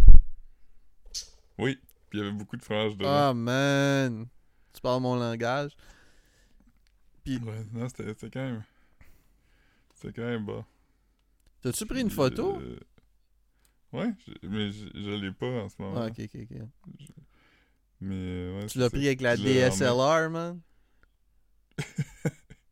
Oui, 1.58 1.78
puis 2.10 2.18
il 2.18 2.22
y 2.22 2.28
avait 2.28 2.36
beaucoup 2.36 2.56
de 2.56 2.62
fromage 2.62 2.96
dedans. 2.96 3.10
Ah, 3.10 3.34
man. 3.34 4.28
Tu 4.72 4.80
parles 4.80 5.02
mon 5.02 5.16
langage. 5.16 5.72
Puis, 7.24 7.38
Ouais, 7.38 7.64
non, 7.72 7.88
c'était 7.88 8.14
quand 8.30 8.40
même. 8.40 8.62
C'était 10.00 10.12
quand 10.12 10.26
même 10.26 10.46
bas. 10.46 10.64
t'as-tu 11.62 11.86
pris 11.86 12.00
une 12.02 12.10
photo? 12.10 12.58
Euh, 12.60 12.78
Ouais, 13.92 14.12
mais 14.42 14.70
je, 14.70 14.86
je 14.94 15.10
l'ai 15.20 15.32
pas 15.32 15.46
en 15.64 15.68
ce 15.68 15.80
moment. 15.80 16.02
Ah, 16.02 16.06
ok, 16.06 16.20
ok, 16.24 16.40
ok. 16.42 16.58
Mais 18.00 18.14
euh, 18.14 18.60
ouais, 18.60 18.68
Tu 18.68 18.74
c'est 18.74 18.80
l'as 18.80 18.90
pris 18.90 19.06
avec 19.06 19.20
la. 19.22 19.36
DSLR, 19.36 20.30
man? 20.30 20.60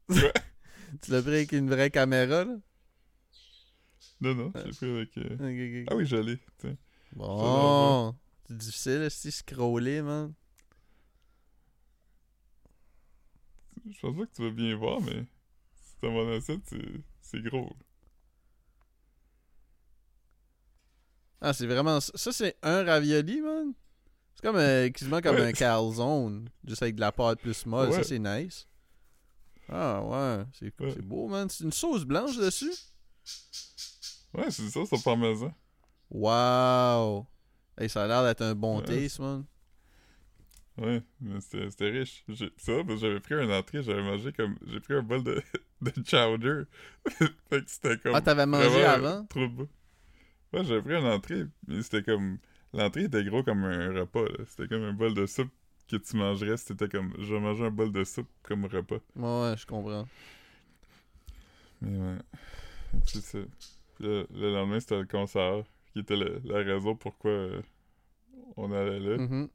Tu 1.02 1.10
l'as 1.10 1.22
pris 1.22 1.32
avec 1.34 1.52
une 1.52 1.68
vraie 1.68 1.90
caméra, 1.90 2.44
là? 2.44 2.56
Non, 4.20 4.34
non, 4.34 4.52
je 4.54 4.66
l'ai 4.68 4.72
pris 4.72 4.90
avec. 4.90 5.18
euh. 5.18 5.84
Ah 5.90 5.96
oui, 5.96 6.06
je 6.06 6.16
l'ai. 6.16 6.38
tiens. 6.58 6.76
Bon. 7.12 8.14
C'est 8.46 8.56
difficile, 8.56 9.10
si 9.10 9.32
scroller, 9.32 10.02
man? 10.02 10.32
Je 13.88 14.00
pense 14.00 14.16
pas 14.16 14.26
que 14.26 14.32
tu 14.34 14.42
vas 14.42 14.50
bien 14.50 14.76
voir, 14.76 15.00
mais 15.00 15.24
si 15.84 15.94
t'as 16.00 16.08
mon 16.10 16.30
assiette, 16.36 16.60
c'est- 16.66 17.00
c'est 17.30 17.42
gros. 17.42 17.70
Ah, 21.40 21.52
c'est 21.52 21.66
vraiment. 21.66 22.00
Ça, 22.00 22.32
c'est 22.32 22.56
un 22.62 22.84
ravioli, 22.84 23.40
man? 23.40 23.72
C'est 24.34 24.42
comme 24.46 24.56
euh, 24.56 24.88
quasiment 24.90 25.20
comme 25.20 25.36
Ouais. 25.36 25.46
un 25.48 25.52
calzone, 25.52 26.48
juste 26.66 26.82
avec 26.82 26.94
de 26.96 27.00
la 27.00 27.12
pâte 27.12 27.40
plus 27.40 27.64
molle. 27.66 27.92
Ça, 27.92 28.02
c'est 28.02 28.18
nice. 28.18 28.66
Ah, 29.68 30.02
ouais. 30.02 30.44
C'est 30.58 30.80
Ouais. 30.80 30.94
beau, 31.02 31.28
man. 31.28 31.48
C'est 31.48 31.64
une 31.64 31.72
sauce 31.72 32.04
blanche 32.04 32.36
dessus? 32.38 32.72
Ouais, 34.34 34.50
c'est 34.50 34.68
ça, 34.68 34.80
c'est 34.88 35.02
parmesan. 35.02 35.52
Wow! 36.10 37.26
Hey, 37.78 37.88
ça 37.88 38.04
a 38.04 38.06
l'air 38.06 38.22
d'être 38.24 38.42
un 38.42 38.54
bon 38.54 38.80
taste, 38.80 39.18
man. 39.18 39.44
Ouais, 40.78 41.02
mais 41.20 41.40
c'était 41.40 41.90
riche. 41.90 42.24
Que 42.26 42.34
j'avais 42.96 43.20
pris 43.20 43.34
un 43.34 43.48
entrée, 43.50 43.82
j'avais 43.82 44.02
mangé 44.02 44.32
comme. 44.32 44.56
J'ai 44.66 44.80
pris 44.80 44.94
un 44.94 45.02
bol 45.02 45.22
de, 45.24 45.42
de 45.80 45.92
chowder. 46.06 46.62
fait 47.08 47.64
que 47.64 47.70
c'était 47.70 47.96
comme. 47.98 48.14
Ah, 48.14 48.20
t'avais 48.20 48.44
mangé 48.46 48.68
vraiment 48.68 48.88
avant? 48.88 49.24
Trop 49.26 49.48
beau. 49.48 49.68
Ouais, 50.52 50.64
j'avais 50.64 50.82
pris 50.82 50.94
un 50.94 51.04
entrée, 51.12 51.44
mais 51.66 51.82
c'était 51.82 52.02
comme. 52.02 52.38
L'entrée 52.74 53.04
était 53.04 53.24
gros 53.24 53.42
comme 53.42 53.64
un 53.64 53.92
repas, 54.00 54.24
là. 54.24 54.44
C'était 54.48 54.68
comme 54.68 54.82
un 54.82 54.92
bol 54.92 55.14
de 55.14 55.24
soupe 55.26 55.50
que 55.88 55.96
tu 55.96 56.16
mangerais. 56.16 56.56
C'était 56.58 56.88
comme. 56.88 57.14
Je 57.18 57.34
vais 57.34 57.40
manger 57.40 57.64
un 57.64 57.70
bol 57.70 57.90
de 57.90 58.04
soupe 58.04 58.28
comme 58.42 58.66
repas. 58.66 58.96
Ouais, 59.16 59.22
ouais, 59.50 59.54
je 59.56 59.64
comprends. 59.66 60.06
Mais 61.80 61.96
ouais. 61.98 62.18
C'est 63.06 63.20
ça. 63.22 63.38
Le, 64.00 64.26
le 64.34 64.52
lendemain, 64.52 64.80
c'était 64.80 64.98
le 64.98 65.06
concert, 65.06 65.64
qui 65.92 66.00
était 66.00 66.16
le- 66.16 66.40
la 66.44 66.58
raison 66.62 66.94
pourquoi 66.96 67.30
euh, 67.30 67.62
on 68.56 68.72
allait 68.72 69.00
là. 69.00 69.16
Mhm. 69.18 69.48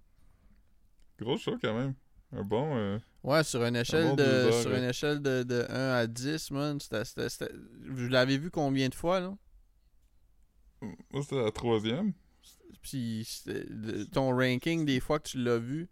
Gros 1.22 1.38
show 1.38 1.57
quand 1.61 1.78
même. 1.78 1.93
Un 2.34 2.43
bon. 2.43 2.76
euh, 2.76 2.97
Ouais, 3.24 3.43
sur 3.43 3.63
une 3.63 3.76
échelle 3.76 4.09
bon 4.09 4.15
de 4.15 4.24
heures, 4.24 4.53
sur 4.61 4.72
ouais. 4.72 4.80
une 4.80 4.89
échelle 4.89 5.22
de, 5.22 5.43
de 5.43 5.65
1 5.69 5.89
à 5.93 6.07
10, 6.07 6.49
man, 6.51 6.80
c'était 6.80 7.05
c'était- 7.05 7.30
c'était- 7.30 7.53
vous 7.88 8.07
l'avez 8.09 8.38
vu 8.38 8.49
combien 8.49 8.89
de 8.89 8.95
fois 8.95 9.19
là? 9.19 9.38
Moi, 10.82 11.22
c'était 11.22 11.43
la 11.43 11.51
troisième. 11.51 12.13
Puis 12.82 13.28
le- 13.45 14.05
ton 14.05 14.36
ranking 14.36 14.86
des 14.86 14.99
fois 14.99 15.19
que 15.19 15.28
tu 15.30 15.38
l'as 15.38 15.59
vu? 15.59 15.88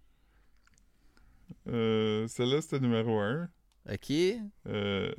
Euh, 1.67 2.27
Celle-là, 2.27 2.61
c'était 2.61 2.79
numéro 2.79 3.19
un. 3.19 3.47
OK. 3.91 4.11
Euh, 4.67 5.13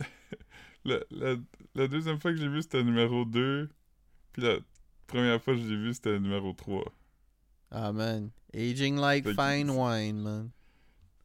la, 0.84 0.98
la, 1.10 1.36
la 1.74 1.88
deuxième 1.88 2.20
fois 2.20 2.32
que 2.32 2.36
j'ai 2.38 2.48
vu, 2.48 2.60
c'était 2.62 2.82
numéro 2.82 3.24
2. 3.24 3.70
Puis 4.32 4.42
la 4.42 4.58
première 5.06 5.42
fois 5.42 5.54
que 5.54 5.60
j'ai 5.60 5.76
vu, 5.76 5.94
c'était 5.94 6.18
numéro 6.20 6.52
3. 6.52 6.84
Ah 7.70 7.92
man, 7.92 8.30
aging 8.54 8.96
like 8.96 9.24
que- 9.24 9.34
fine 9.34 9.70
wine, 9.70 10.20
man. 10.20 10.50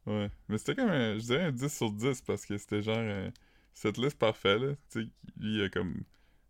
Ouais. 0.06 0.30
Mais 0.50 0.58
c'était 0.58 0.76
comme 0.76 0.90
un, 0.90 1.18
je 1.18 1.24
dirais 1.24 1.44
un 1.46 1.52
10 1.52 1.70
sur 1.74 1.92
10 1.92 2.22
parce 2.22 2.46
que 2.46 2.58
c'était 2.58 2.82
genre 2.82 2.98
euh, 2.98 3.30
cette 3.74 3.98
liste 3.98 4.18
parfaite, 4.18 4.62
là. 4.62 4.74
Tu 4.92 5.04
sais, 5.04 5.10
lui, 5.40 5.58
il 5.58 5.64
a 5.64 5.70
comme, 5.70 6.04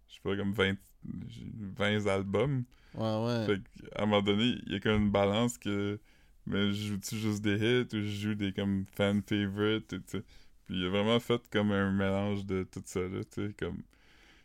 je 0.07 0.15
sais 0.15 0.21
pas, 0.23 0.35
comme 0.35 0.53
20, 0.53 0.75
20 1.03 2.07
albums. 2.07 2.63
Ouais, 2.95 3.25
ouais. 3.25 3.45
Fait 3.45 3.61
qu'à 3.61 4.03
un 4.03 4.05
moment 4.05 4.21
donné, 4.21 4.57
il 4.65 4.73
y 4.73 4.75
a 4.75 4.79
comme 4.79 5.03
une 5.03 5.11
balance 5.11 5.57
que, 5.57 5.99
mais 6.47 6.73
je 6.73 6.87
joue-tu 6.87 7.17
juste 7.17 7.41
des 7.43 7.55
hits 7.57 7.95
ou 7.95 8.01
je 8.01 8.07
joue 8.07 8.35
des 8.35 8.53
comme 8.53 8.85
fan 8.95 9.21
favorites, 9.23 9.93
et 9.93 9.99
tu 9.99 10.03
sais. 10.07 10.23
Puis 10.65 10.75
il 10.79 10.85
a 10.85 10.89
vraiment 10.89 11.19
fait 11.19 11.41
comme 11.51 11.71
un 11.71 11.91
mélange 11.91 12.45
de 12.45 12.63
tout 12.63 12.81
ça, 12.85 13.01
là, 13.01 13.23
tu 13.25 13.47
sais, 13.47 13.53
comme... 13.59 13.81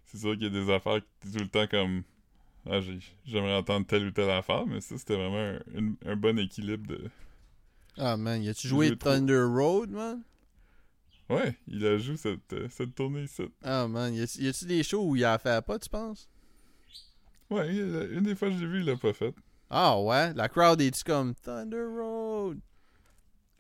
C'est 0.07 0.19
sûr 0.19 0.33
qu'il 0.35 0.45
y 0.45 0.47
a 0.47 0.51
des 0.51 0.71
affaires 0.73 1.01
qui 1.23 1.33
tout 1.33 1.39
le 1.39 1.49
temps 1.49 1.67
comme... 1.67 2.03
Ah, 2.71 2.81
j'ai- 2.81 2.99
j'aimerais 3.25 3.55
entendre 3.55 3.87
telle 3.87 4.07
ou 4.07 4.11
telle 4.11 4.31
affaire, 4.31 4.67
mais 4.67 4.81
ça, 4.81 4.99
c'était 4.99 5.17
vraiment 5.17 5.37
un, 5.39 5.61
une- 5.79 5.97
un 6.05 6.17
bon 6.17 6.39
équilibre 6.39 6.87
de... 6.87 7.11
Ah 7.97 8.17
man, 8.17 8.43
y 8.43 8.49
a-tu 8.49 8.69
joué 8.69 8.97
trop. 8.97 9.11
Thunder 9.11 9.43
Road, 9.43 9.91
man? 9.91 10.23
Ouais, 11.31 11.57
il 11.67 11.85
a 11.87 11.99
joué 11.99 12.17
cette, 12.17 12.53
euh, 12.53 12.69
cette 12.71 12.95
tournée 12.95 13.23
ici. 13.25 13.43
Ah 13.63 13.89
man, 13.89 14.15
y 14.15 14.21
a-tu 14.23 14.65
des 14.67 14.83
shows 14.83 15.05
où 15.09 15.17
il 15.17 15.25
a 15.25 15.39
fait 15.39 15.65
pas, 15.65 15.79
tu 15.79 15.89
penses? 15.89 16.29
Ouais, 17.51 17.75
une 17.75 18.23
des 18.23 18.35
fois 18.35 18.49
que 18.51 18.57
j'ai 18.59 18.67
vu, 18.67 18.81
il 18.81 18.87
l'a 18.87 18.97
pas 18.97 19.13
fait. 19.15 19.35
Ah 19.71 19.99
ouais? 20.01 20.33
La 20.35 20.49
crowd 20.49 20.81
est-tu 20.81 21.03
comme 21.05 21.35
Thunder 21.35 21.85
Road? 21.85 22.59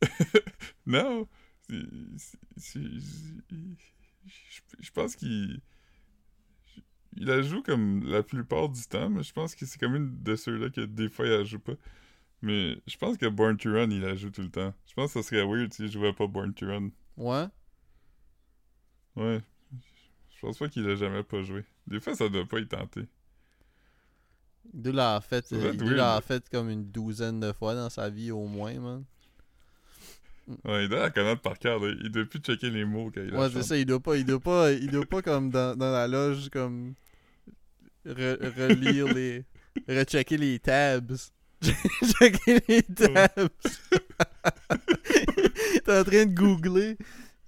non. 0.87 1.27
Je 4.81 4.91
pense 4.93 5.17
qu'il. 5.17 5.61
Il 7.21 7.27
la 7.27 7.43
joue 7.43 7.62
comme 7.62 8.05
la 8.05 8.23
plupart 8.23 8.69
du 8.69 8.81
temps, 8.83 9.11
mais 9.11 9.25
je 9.25 9.33
pense 9.33 9.57
que 9.57 9.66
c'est 9.66 9.79
comme 9.79 9.97
une 9.97 10.23
de 10.23 10.37
ceux-là 10.37 10.71
que 10.71 10.83
des 10.83 11.09
fois 11.09 11.27
il 11.27 11.33
la 11.33 11.45
joue 11.45 11.59
pas. 11.59 11.75
Mais 12.43 12.79
je 12.87 12.97
pense 12.97 13.16
que 13.16 13.27
Born 13.27 13.57
to 13.57 13.73
Run, 13.73 13.91
il 13.91 14.01
la 14.03 14.14
joue 14.14 14.31
tout 14.31 14.43
le 14.43 14.51
temps. 14.51 14.73
Je 14.87 14.95
pense 14.95 15.12
que 15.12 15.21
ça 15.21 15.29
serait 15.29 15.45
weird 15.45 15.73
s'il 15.73 15.91
jouait 15.91 16.12
pas 16.12 16.29
Born 16.29 16.55
to 16.55 16.66
Run. 16.66 16.91
Ouais? 17.16 17.47
Ouais. 19.16 19.41
Je 20.31 20.41
pense 20.41 20.59
pas 20.59 20.69
qu'il 20.69 20.85
l'a 20.85 20.95
jamais 20.95 21.25
pas 21.25 21.43
joué. 21.43 21.64
Des 21.89 21.99
fois, 21.99 22.14
ça 22.14 22.29
doit 22.29 22.47
pas 22.47 22.61
y 22.61 22.66
tenter. 22.69 23.09
Il 24.73 24.83
doit 24.83 24.93
l'avoir 24.93 25.25
fait, 25.25 25.53
euh, 25.53 25.73
il 25.75 25.81
l'avoir 25.81 26.23
fait 26.23 26.49
comme 26.49 26.71
une 26.71 26.85
douzaine 26.85 27.41
de 27.41 27.53
fois 27.53 27.75
dans 27.75 27.91
sa 27.91 28.09
vie 28.09 28.31
au 28.31 28.47
moins, 28.47 28.75
man. 28.79 29.05
Ouais, 30.64 30.85
il 30.85 30.89
doit 30.89 31.01
la 31.01 31.11
connaître 31.11 31.43
par 31.43 31.59
cœur. 31.59 31.81
Il 31.89 32.11
doit 32.11 32.25
plus 32.25 32.39
checker 32.39 32.71
les 32.71 32.85
mots 32.85 33.11
quand 33.12 33.21
il 33.21 33.31
la 33.31 33.41
Ouais, 33.41 33.51
c'est 33.53 33.64
ça, 33.64 33.77
il 33.77 33.85
doit 33.85 34.01
pas, 34.01 34.16
il 34.16 34.25
doit 34.25 34.39
pas, 34.39 34.71
il 34.71 34.91
doit 34.91 35.05
pas 35.05 35.23
comme 35.23 35.51
dans, 35.51 35.77
dans 35.77 35.91
la 35.91 36.07
loge, 36.07 36.49
comme 36.51 36.95
re- 38.09 38.53
relire 38.57 39.07
les, 39.15 39.45
rechecker 39.89 40.37
les 40.37 40.59
tabs. 40.59 41.31
Checker 41.63 42.61
les 42.69 42.83
tabs. 42.83 43.29
T'es 45.85 45.99
en 45.99 46.05
train 46.05 46.27
de 46.27 46.35
googler, 46.35 46.97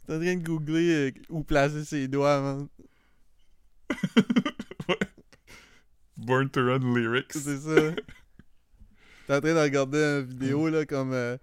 t'es 0.06 0.14
en 0.14 0.20
train 0.20 0.36
de 0.36 0.42
googler 0.42 0.90
euh, 0.90 1.10
où 1.28 1.42
placer 1.44 1.84
ses 1.84 2.08
doigts, 2.08 2.40
man. 2.40 2.68
ouais. 4.88 4.96
Born 6.16 6.48
to 6.50 6.64
Run 6.66 6.94
lyrics. 6.94 7.32
C'est 7.32 7.58
ça. 7.58 7.92
T'es 9.26 9.34
en 9.34 9.40
train 9.40 9.54
de 9.54 9.60
regarder 9.60 9.98
une 9.98 10.24
vidéo, 10.26 10.68
là, 10.68 10.84
comme 10.86 11.12
euh, 11.12 11.36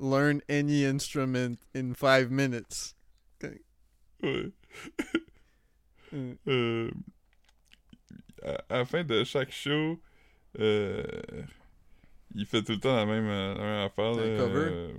Learn 0.00 0.40
any 0.48 0.84
instrument 0.84 1.56
in 1.74 1.94
five 1.94 2.30
minutes. 2.30 2.94
Ouais. 4.22 4.52
Mm. 6.12 6.32
Euh, 6.46 6.90
à, 8.44 8.78
la 8.78 8.84
fin 8.84 9.04
de 9.04 9.24
chaque 9.24 9.52
show, 9.52 10.00
euh, 10.58 11.02
il 12.34 12.46
fait 12.46 12.62
tout 12.62 12.72
le 12.72 12.78
temps 12.80 12.94
la 12.96 13.06
même, 13.06 13.26
euh, 13.26 13.54
la 13.54 13.60
même 13.62 13.86
affaire. 13.86 14.12
Là, 14.12 14.22
euh, 14.56 14.92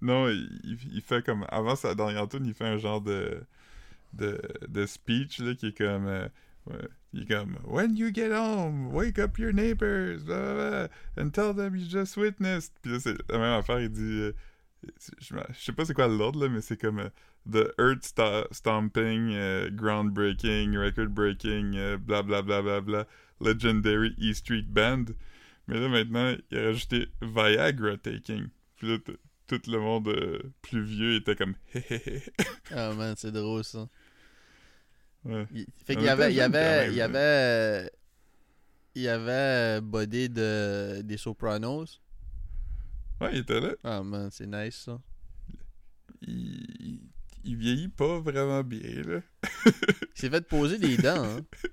non, 0.00 0.28
il, 0.28 0.60
il- 0.64 0.94
il 0.96 1.00
fait 1.02 1.24
comme. 1.24 1.46
Avant 1.48 1.76
sa 1.76 1.94
dernière 1.94 2.28
tune, 2.28 2.46
il 2.46 2.54
fait 2.54 2.64
un 2.66 2.78
genre 2.78 3.00
de, 3.00 3.42
de, 4.12 4.40
de 4.68 4.86
speech 4.86 5.38
là, 5.40 5.54
qui 5.54 5.68
est 5.68 5.78
comme. 5.78 6.06
euh, 6.06 6.28
ouais, 6.66 6.88
il 7.12 7.22
est 7.22 7.26
comme 7.26 7.56
When 7.64 7.96
you 7.96 8.10
get 8.12 8.32
home, 8.32 8.92
wake 8.92 9.18
up 9.18 9.38
your 9.38 9.52
neighbors, 9.52 10.22
blah, 10.24 10.40
blah, 10.54 10.70
blah, 10.70 10.88
and 11.24 11.30
tell 11.30 11.54
them 11.54 11.76
you 11.76 11.86
just 11.88 12.16
witnessed. 12.16 12.72
Puis 12.82 12.92
là, 12.92 13.00
c'est 13.00 13.16
la 13.30 13.38
même 13.38 13.58
affaire, 13.58 13.80
il 13.80 13.88
dit. 13.90 14.32
Euh, 14.84 15.42
je, 15.52 15.64
sais 15.64 15.72
pas 15.72 15.84
c'est 15.84 15.94
quoi 15.94 16.08
l'ordre, 16.08 16.42
là, 16.44 16.48
mais 16.48 16.60
c'est 16.60 16.76
comme. 16.80 16.98
euh, 17.00 17.08
The 17.50 17.74
Earth 17.78 18.04
Stomping, 18.52 19.32
euh, 19.34 19.68
Groundbreaking, 19.70 20.76
Record 20.78 21.08
Breaking, 21.08 21.72
euh, 21.76 21.98
bla 21.98 22.22
bla 22.22 22.40
bla 22.40 22.62
bla 22.62 22.80
bla, 22.80 23.06
Legendary 23.40 24.14
E 24.18 24.32
Street 24.32 24.64
Band. 24.66 25.04
Mais 25.68 25.78
là 25.78 25.88
maintenant, 25.88 26.34
il 26.50 26.58
a 26.58 26.64
rajouté 26.66 27.08
Viagra 27.20 27.98
Taking. 27.98 28.48
Puis 28.76 28.88
là, 28.88 28.98
tout 29.46 29.60
le 29.70 29.78
monde 29.78 30.08
euh, 30.08 30.38
plus 30.62 30.82
vieux 30.84 31.16
était 31.16 31.36
comme. 31.36 31.54
Ah 32.70 32.92
man, 32.94 33.14
c'est 33.16 33.32
drôle 33.32 33.62
ça. 33.64 33.88
ouais. 35.24 35.46
Il- 35.54 35.66
fait 35.84 35.96
qu'il 35.96 36.04
y 36.04 36.08
avait, 36.08 36.32
il 36.32 36.36
y 36.36 36.40
avait, 36.40 36.88
il 36.88 36.94
y 36.96 37.02
avait, 37.02 37.90
il 38.94 39.02
y 39.02 39.08
avait 39.08 39.80
Buddy 39.82 40.30
de, 40.30 41.02
des 41.02 41.16
Sopranos. 41.18 42.00
Ouais, 43.20 43.30
il 43.32 43.38
était 43.38 43.60
là. 43.60 43.74
Ah 43.84 44.02
man, 44.02 44.30
c'est 44.30 44.46
nice 44.46 44.76
ça. 44.84 45.00
Il, 46.22 47.00
il 47.44 47.56
vieillit 47.56 47.88
pas 47.88 48.20
vraiment 48.20 48.62
bien, 48.62 49.02
là. 49.02 49.20
Il 49.66 49.72
s'est 50.14 50.30
fait 50.30 50.46
poser 50.46 50.78
des 50.78 50.96
dents. 50.96 51.24
Hein. 51.24 51.40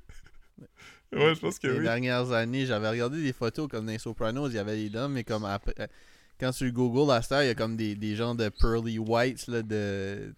Ouais, 1.14 1.36
je 1.36 1.42
pense 1.42 1.60
que 1.60 1.68
les 1.68 1.78
oui. 1.80 1.84
dernières 1.84 2.32
années, 2.32 2.66
j'avais 2.66 2.90
regardé 2.90 3.22
des 3.22 3.34
photos 3.34 3.68
comme 3.68 3.86
dans 3.86 3.92
les 3.92 3.98
Sopranos, 3.98 4.48
il 4.48 4.56
y 4.56 4.60
avait 4.60 4.78
des 4.78 4.90
dents, 4.90 5.10
mais 5.10 5.26
comme 5.26 5.44
après, 5.44 5.74
euh, 5.80 5.88
quand 6.40 6.52
tu 6.52 6.72
Google 6.72 7.12
à 7.12 7.20
heure, 7.34 7.44
il 7.44 7.48
y 7.48 7.50
a 7.50 7.54
comme 7.54 7.76
des, 7.76 7.96
des 7.96 8.16
genres 8.16 8.34
de 8.34 8.48
pearly 8.48 8.98
whites 8.98 9.48
là, 9.48 9.62
de, 9.62 10.34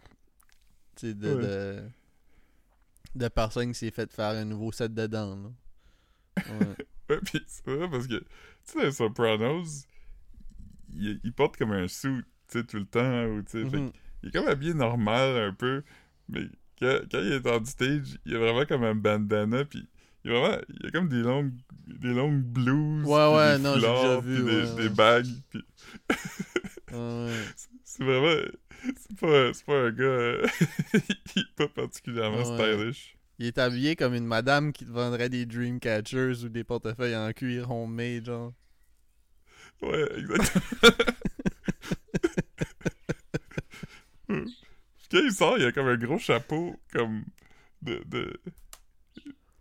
tu 0.96 1.10
sais, 1.10 1.14
de, 1.14 1.30
Ouais. 1.30 1.42
de, 1.44 1.84
de 3.14 3.28
personnes 3.28 3.68
qui 3.72 3.78
s'est 3.78 3.92
fait 3.92 4.12
faire 4.12 4.30
un 4.32 4.46
nouveau 4.46 4.72
set 4.72 4.92
de 4.96 5.06
dents. 5.06 5.36
là. 5.36 5.50
Ouais. 6.54 6.76
Ouais, 7.10 7.20
pis 7.20 7.44
c'est 7.46 7.68
vrai 7.68 7.88
parce 7.92 8.08
que, 8.08 8.16
tu 8.18 8.26
sais, 8.64 8.80
dans 8.80 8.86
les 8.86 8.92
Sopranos, 8.94 9.86
il, 10.96 11.20
il 11.24 11.34
porte 11.34 11.58
comme 11.58 11.72
un 11.72 11.88
suit, 11.88 12.22
tu 12.50 12.60
sais, 12.60 12.64
tout 12.66 12.78
le 12.78 12.86
temps, 12.86 13.26
ou 13.26 13.42
tu 13.44 13.52
sais, 13.52 13.66
Mhm. 13.66 13.92
il 14.24 14.30
est 14.30 14.32
comme 14.32 14.48
habillé 14.48 14.74
normal 14.74 15.38
un 15.38 15.54
peu, 15.54 15.84
mais 16.30 16.44
quand, 16.80 17.00
quand 17.12 17.20
il 17.20 17.34
est 17.34 17.48
en 17.48 17.64
stage, 17.66 18.18
il 18.26 18.36
a 18.36 18.40
vraiment 18.40 18.66
comme 18.66 18.84
un 18.84 18.96
bandana, 18.96 19.66
puis 19.66 19.88
il 20.26 20.32
a 20.32 20.40
vraiment, 20.40 20.62
il 20.70 20.86
a 20.88 20.92
comme 20.92 21.10
des 21.10 21.22
longues, 21.22 21.54
des 21.88 22.14
longues 22.14 22.42
blouses, 22.44 23.06
Ouais, 23.06 23.36
ouais, 23.36 23.58
des 23.58 23.64
non, 23.64 23.74
j'ai 23.80 23.88
déjà 23.88 24.20
vu, 24.22 24.34
puis 24.36 24.44
des, 24.44 24.64
ouais, 24.64 24.76
des 24.76 24.90
bagues, 24.90 25.28
puis 25.50 25.64
Ouais. 26.92 27.46
c'est 27.84 28.04
vraiment, 28.04 28.42
c'est 28.98 29.20
pas, 29.20 29.54
c'est 29.54 29.66
pas 29.66 29.80
un 29.88 29.92
gars, 29.92 30.04
euh, 30.04 30.48
il 31.36 31.42
est 31.42 31.56
pas 31.56 31.68
particulièrement 31.68 32.44
stylish. 32.46 33.18
Il 33.40 33.48
est 33.48 33.58
habillé 33.58 33.96
comme 33.96 34.14
une 34.14 34.26
madame 34.28 34.72
qui 34.72 34.86
te 34.86 34.92
vendrait 34.92 35.30
des 35.30 35.46
Dreamcatchers 35.46 36.44
ou 36.46 36.50
des 36.50 36.64
portefeuilles 36.64 37.16
en 37.16 37.32
cuir 37.34 37.72
homemade, 37.72 38.26
genre. 38.26 38.54
Ouais, 39.84 40.20
exactement. 40.20 40.92
Quand 45.12 45.20
il 45.24 45.32
sort, 45.34 45.58
il 45.58 45.66
a 45.66 45.72
comme 45.72 45.88
un 45.88 45.98
gros 45.98 46.18
chapeau, 46.20 46.76
comme 46.92 47.24
de. 47.82 48.02
de... 48.08 48.40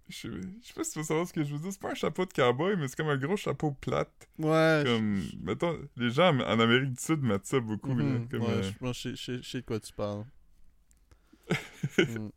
Je 0.09 0.17
sais, 0.17 0.29
je 0.29 0.67
sais 0.67 0.75
pas 0.75 0.85
si 0.85 0.93
tu 0.93 0.99
veux 0.99 1.05
savoir 1.05 1.27
ce 1.27 1.33
que 1.33 1.43
je 1.43 1.53
veux 1.55 1.59
dire. 1.59 1.73
C'est 1.73 1.81
pas 1.81 1.91
un 1.93 1.95
chapeau 1.95 2.27
de 2.27 2.33
cowboy, 2.33 2.77
mais 2.77 2.87
c'est 2.87 2.97
comme 2.97 3.09
un 3.09 3.17
gros 3.17 3.37
chapeau 3.37 3.71
plate. 3.73 4.29
Ouais. 4.39 4.83
Comme, 4.85 5.23
mettons, 5.43 5.79
les 5.97 6.11
gens 6.11 6.39
en 6.39 6.61
Amérique 6.61 6.93
du 6.93 7.03
Sud 7.03 7.23
mettent 7.23 7.47
ça 7.47 7.61
beaucoup. 7.61 7.95
Mhm, 7.95 8.29
comme, 8.29 8.43
ouais, 8.43 8.49
euh, 8.51 8.63
je 8.63 8.71
je 8.93 8.93
sais- 8.93 9.17
je 9.17 9.43
je 9.43 9.57
de 9.59 9.63
quoi 9.63 9.81
tu 9.81 9.93
parles. 9.93 10.25
Mm. 11.99 12.29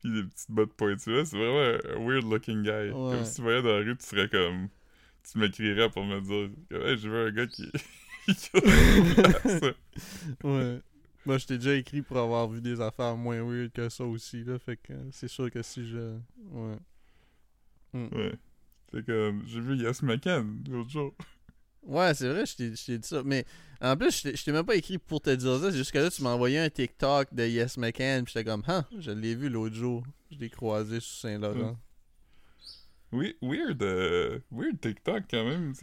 Puis 0.00 0.12
des 0.12 0.22
petites 0.24 0.50
bottes 0.50 0.72
pointues. 0.74 1.24
C'est 1.24 1.36
vraiment 1.38 1.60
un 1.60 2.04
weird 2.06 2.24
looking 2.28 2.62
guy. 2.62 2.90
Ouais. 2.90 2.90
Comme 2.90 3.24
si 3.24 3.36
tu 3.36 3.42
voyais 3.42 3.62
dans 3.62 3.68
la 3.68 3.78
rue, 3.84 3.96
tu 3.96 4.04
serais 4.04 4.28
comme. 4.28 4.68
Tu 5.30 5.38
m'écrirais 5.38 5.90
pour 5.90 6.04
me 6.04 6.20
dire 6.20 6.50
Hey, 6.70 6.96
je 6.98 7.08
veux 7.08 7.26
un 7.26 7.30
gars 7.30 7.46
qui. 7.46 7.70
Ouais. 10.44 10.80
Moi, 11.24 11.38
je 11.38 11.46
t'ai 11.46 11.56
déjà 11.58 11.74
écrit 11.74 12.02
pour 12.02 12.18
avoir 12.18 12.48
vu 12.48 12.60
des 12.60 12.80
affaires 12.80 13.16
moins 13.16 13.40
weird 13.42 13.70
que 13.72 13.88
ça 13.88 14.04
aussi, 14.04 14.42
là. 14.44 14.58
Fait 14.58 14.76
que 14.76 14.92
c'est 15.12 15.28
sûr 15.28 15.50
que 15.50 15.62
si 15.62 15.86
je. 15.88 16.16
Ouais. 16.50 16.76
Ouais. 17.94 18.32
C'est 18.92 19.06
comme. 19.06 19.44
J'ai 19.46 19.60
vu 19.60 19.76
Yes 19.76 20.02
McCann 20.02 20.64
l'autre 20.68 20.90
jour. 20.90 21.14
Ouais, 21.84 22.14
c'est 22.14 22.28
vrai, 22.28 22.44
je 22.46 22.56
t'ai 22.56 22.98
dit 22.98 23.06
ça. 23.08 23.22
Mais 23.24 23.44
en 23.80 23.96
plus, 23.96 24.24
je 24.24 24.44
t'ai- 24.44 24.52
même 24.52 24.64
pas 24.64 24.76
écrit 24.76 24.98
pour 24.98 25.20
te 25.20 25.30
dire 25.30 25.58
ça. 25.60 25.70
C'est 25.70 25.76
juste 25.78 25.90
que 25.92 25.98
là, 25.98 26.10
tu 26.10 26.22
m'as 26.22 26.30
envoyé 26.30 26.58
un 26.58 26.70
TikTok 26.70 27.32
de 27.34 27.44
Yes 27.46 27.76
McCann. 27.76 28.24
Puis 28.24 28.32
j'étais 28.34 28.48
comme, 28.48 28.62
ah, 28.66 28.84
je 28.98 29.10
l'ai 29.10 29.34
vu 29.34 29.48
l'autre 29.48 29.74
jour. 29.74 30.04
Je 30.30 30.38
l'ai 30.38 30.50
croisé 30.50 31.00
sur 31.00 31.12
Saint-Laurent. 31.20 31.76
Weird. 33.12 33.82
euh, 33.82 34.38
weird 34.50 34.80
TikTok 34.80 35.24
quand 35.30 35.44
même. 35.44 35.74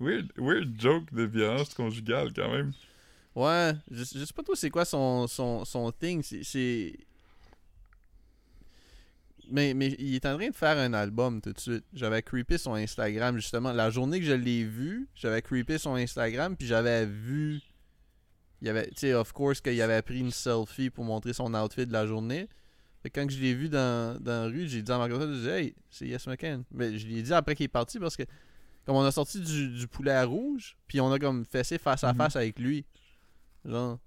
Weird, 0.00 0.32
weird 0.36 0.80
joke 0.80 1.12
de 1.12 1.22
violence 1.22 1.72
conjugale 1.72 2.32
quand 2.34 2.50
même. 2.50 2.72
Ouais, 3.34 3.72
je, 3.90 4.04
sais 4.04 4.32
pas 4.34 4.42
trop 4.42 4.54
c'est 4.54 4.70
quoi 4.70 4.84
son, 4.84 5.26
son, 5.26 5.64
son 5.64 5.90
thing. 5.92 6.22
C'est. 6.22 6.94
Mais, 9.50 9.74
mais 9.74 9.88
il 9.98 10.14
est 10.14 10.26
en 10.26 10.36
train 10.36 10.48
de 10.48 10.54
faire 10.54 10.78
un 10.78 10.94
album 10.94 11.40
tout 11.40 11.52
de 11.52 11.60
suite. 11.60 11.84
J'avais 11.92 12.22
creepé 12.22 12.58
son 12.58 12.74
Instagram 12.74 13.36
justement. 13.36 13.72
La 13.72 13.90
journée 13.90 14.18
que 14.18 14.26
je 14.26 14.32
l'ai 14.32 14.64
vu, 14.64 15.06
j'avais 15.14 15.42
creepé 15.42 15.78
son 15.78 15.94
Instagram, 15.94 16.56
puis 16.56 16.66
j'avais 16.66 17.04
vu. 17.06 17.60
Il 18.62 18.68
y 18.68 18.70
avait, 18.70 18.86
tu 18.88 18.94
sais, 18.96 19.14
of 19.14 19.32
course, 19.32 19.60
qu'il 19.60 19.80
avait 19.82 20.00
pris 20.00 20.20
une 20.20 20.30
selfie 20.30 20.88
pour 20.88 21.04
montrer 21.04 21.34
son 21.34 21.52
outfit 21.54 21.86
de 21.86 21.92
la 21.92 22.06
journée. 22.06 22.48
Quand 23.10 23.28
je 23.30 23.38
l'ai 23.38 23.54
vu 23.54 23.68
dans, 23.68 24.18
dans 24.20 24.44
la 24.44 24.46
rue, 24.46 24.66
j'ai 24.68 24.82
dit 24.82 24.92
à 24.92 24.98
Marc 24.98 25.10
j'ai 25.10 25.26
dit, 25.26 25.48
Hey, 25.48 25.74
c'est 25.90 26.06
Yes 26.06 26.26
McCann. 26.26 26.64
Mais 26.70 26.98
je 26.98 27.06
l'ai 27.06 27.22
dit 27.22 27.32
après 27.34 27.54
qu'il 27.54 27.64
est 27.64 27.68
parti 27.68 27.98
parce 27.98 28.16
que, 28.16 28.22
comme 28.86 28.96
on 28.96 29.04
a 29.04 29.12
sorti 29.12 29.40
du, 29.40 29.68
du 29.76 29.86
poulet 29.88 30.12
à 30.12 30.24
rouge, 30.24 30.76
puis 30.86 31.00
on 31.00 31.12
a 31.12 31.18
comme 31.18 31.44
fessé 31.44 31.78
face 31.78 32.04
à 32.04 32.12
Mhm. 32.12 32.18
face 32.18 32.36
avec 32.36 32.58
lui. 32.58 32.84
Genre. 33.64 33.98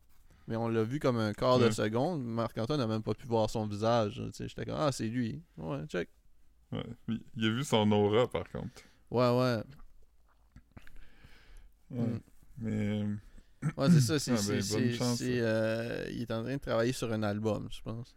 Mais 0.48 0.56
on 0.56 0.70
l'a 0.70 0.84
vu 0.84 1.00
comme 1.00 1.18
un 1.18 1.34
quart 1.34 1.60
de 1.60 1.70
seconde. 1.72 2.24
Marc-Antoine 2.24 2.80
n'a 2.80 2.88
même 2.88 3.04
pas 3.04 3.14
pu 3.14 3.28
voir 3.28 3.50
son 3.50 3.68
visage. 3.68 4.22
J'étais 4.38 4.66
comme, 4.66 4.78
ah, 4.78 4.92
c'est 4.94 5.08
lui. 5.08 5.42
Ouais, 5.58 5.86
check. 5.88 6.10
Ouais. 6.72 6.84
Il, 7.08 7.46
a 7.46 7.50
vu 7.50 7.64
son 7.64 7.92
aura 7.92 8.30
par 8.30 8.50
contre. 8.50 8.82
Ouais, 9.12 9.30
ouais. 9.30 9.64
Ouais. 11.92 12.06
Mm. 12.08 12.20
Mais. 12.60 13.04
Ouais, 13.76 13.90
c'est 13.92 14.02
ça. 14.02 14.20
C'est, 14.20 14.32
Ah, 14.32 14.38
ben, 14.48 15.44
euh, 15.44 16.08
il 16.12 16.22
est 16.22 16.32
en 16.32 16.44
train 16.44 16.54
de 16.56 16.62
travailler 16.62 16.92
sur 16.94 17.12
un 17.12 17.24
album, 17.24 17.68
je 17.72 17.82
pense. 17.82 18.16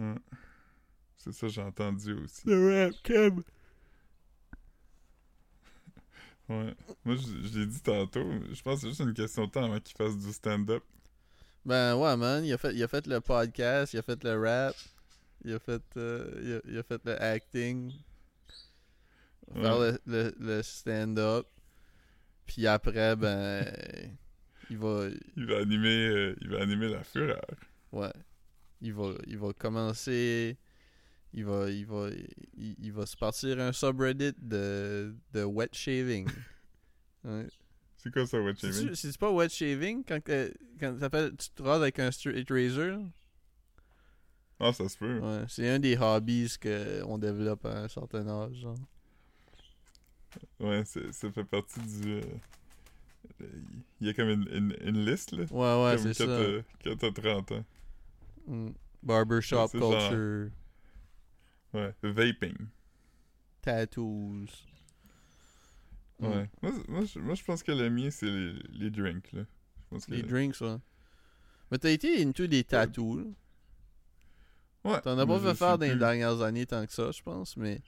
Ouais. 0.00 0.14
C'est 1.16 1.32
ça, 1.32 1.48
j'ai 1.48 1.62
entendu 1.62 2.14
aussi. 2.14 2.42
Le 2.46 2.86
rap 2.86 2.94
cam. 3.02 3.42
Ouais. 6.48 6.74
Moi, 7.04 7.14
je, 7.14 7.46
je 7.48 7.58
l'ai 7.60 7.66
dit 7.66 7.80
tantôt, 7.80 8.24
je 8.52 8.60
pense 8.62 8.76
que 8.76 8.80
c'est 8.80 8.88
juste 8.88 9.00
une 9.00 9.14
question 9.14 9.46
de 9.46 9.50
temps 9.52 9.64
avant 9.64 9.78
qu'il 9.78 9.96
fasse 9.96 10.18
du 10.18 10.32
stand-up. 10.32 10.82
Ben 11.64 11.94
ouais, 11.96 12.16
man. 12.16 12.44
Il 12.44 12.52
a, 12.52 12.58
fait, 12.58 12.74
il 12.74 12.82
a 12.82 12.88
fait 12.88 13.06
le 13.06 13.20
podcast, 13.20 13.92
il 13.92 13.98
a 13.98 14.02
fait 14.02 14.24
le 14.24 14.40
rap, 14.40 14.74
il 15.44 15.52
a 15.54 15.58
fait, 15.60 15.82
euh, 15.96 16.40
il 16.42 16.52
a, 16.54 16.72
il 16.72 16.78
a 16.78 16.82
fait 16.82 17.00
le 17.04 17.22
acting, 17.22 17.92
faire 19.54 19.78
Ouais. 19.78 19.92
le, 20.06 20.32
le, 20.40 20.56
le 20.56 20.62
stand-up. 20.62 21.46
Puis 22.46 22.66
après, 22.66 23.14
ben. 23.14 23.64
il 24.70 24.78
va. 24.78 25.06
Il 25.36 25.46
va 25.46 25.58
animer, 25.58 26.08
euh, 26.08 26.36
il 26.40 26.48
va 26.48 26.62
animer 26.62 26.88
la 26.88 27.04
fureur. 27.04 27.44
Ouais. 27.92 28.12
Il 28.82 28.92
va, 28.94 29.12
il 29.26 29.38
va 29.38 29.52
commencer. 29.52 30.56
Il 31.32 31.44
va, 31.44 31.70
il 31.70 31.86
va, 31.86 32.08
il, 32.56 32.76
il 32.82 32.92
va 32.92 33.06
se 33.06 33.16
partir 33.16 33.60
un 33.60 33.72
subreddit 33.72 34.32
de, 34.38 35.14
de 35.32 35.44
wet 35.44 35.68
shaving. 35.72 36.28
Ouais. 37.22 37.46
C'est 37.98 38.10
quoi 38.10 38.26
ça, 38.26 38.40
Wet 38.40 38.54
Shaving? 38.56 38.94
C'est 38.94 39.18
pas 39.18 39.30
wet 39.30 39.50
shaving? 39.50 40.02
Quand, 40.04 40.20
tu 40.24 41.50
te 41.54 41.62
rases 41.62 41.82
avec 41.82 41.98
un 41.98 42.10
straight 42.10 42.48
razor? 42.50 42.98
Ah, 44.58 44.72
ça 44.72 44.88
se 44.88 44.96
peut. 44.96 45.18
Ouais, 45.18 45.44
c'est 45.46 45.68
un 45.68 45.78
des 45.78 45.98
hobbies 45.98 46.54
qu'on 46.62 47.18
développe 47.18 47.66
à 47.66 47.82
un 47.82 47.88
certain 47.88 48.26
âge. 48.26 48.54
genre. 48.54 48.78
Ouais, 50.58 50.82
ça 50.86 51.30
fait 51.30 51.44
partie 51.44 51.80
du. 51.80 52.20
euh, 53.42 53.46
Il 54.00 54.06
y 54.06 54.10
a 54.10 54.14
comme 54.14 54.30
une, 54.30 54.48
une, 54.50 54.76
une 54.80 55.04
liste, 55.04 55.32
là. 55.32 55.44
Ouais, 55.50 55.84
ouais, 55.84 55.98
c'est 55.98 56.14
ça. 56.14 56.62
Quand 56.82 56.96
t'as 56.96 57.12
30 57.12 57.52
ans. 57.52 57.64
Mm. 58.50 58.70
Barbershop 59.02 59.56
genre- 59.56 59.70
culture, 60.00 60.50
Ouais. 61.72 61.94
Vaping. 62.02 62.56
tattoos. 63.62 64.46
Mm. 66.18 66.26
Ouais. 66.26 66.50
Moi, 66.62 66.72
c- 66.72 66.84
moi, 66.88 67.04
je, 67.04 67.18
moi, 67.18 67.34
je 67.34 67.44
pense 67.44 67.62
que 67.62 67.72
le 67.72 67.88
mien, 67.90 68.10
c'est 68.10 68.26
les, 68.26 68.52
les 68.72 68.90
drinks, 68.90 69.32
là. 69.32 69.42
Je 69.42 69.88
pense 69.96 70.06
que 70.06 70.12
Les 70.12 70.22
drinks, 70.22 70.60
ouais. 70.60 70.76
Mais 71.70 71.78
t'as 71.78 71.90
été 71.90 72.22
into 72.22 72.46
des 72.46 72.64
tattoos. 72.64 73.18
là. 73.18 73.24
Ouais. 74.92 75.00
T'en 75.02 75.18
as 75.18 75.26
pas 75.26 75.38
fait 75.40 75.54
faire 75.54 75.78
dans 75.78 75.86
les 75.86 75.94
dernières 75.96 76.40
années 76.42 76.66
tant 76.66 76.84
que 76.86 76.92
ça, 76.92 77.10
je 77.12 77.22
pense, 77.22 77.56
mais. 77.56 77.80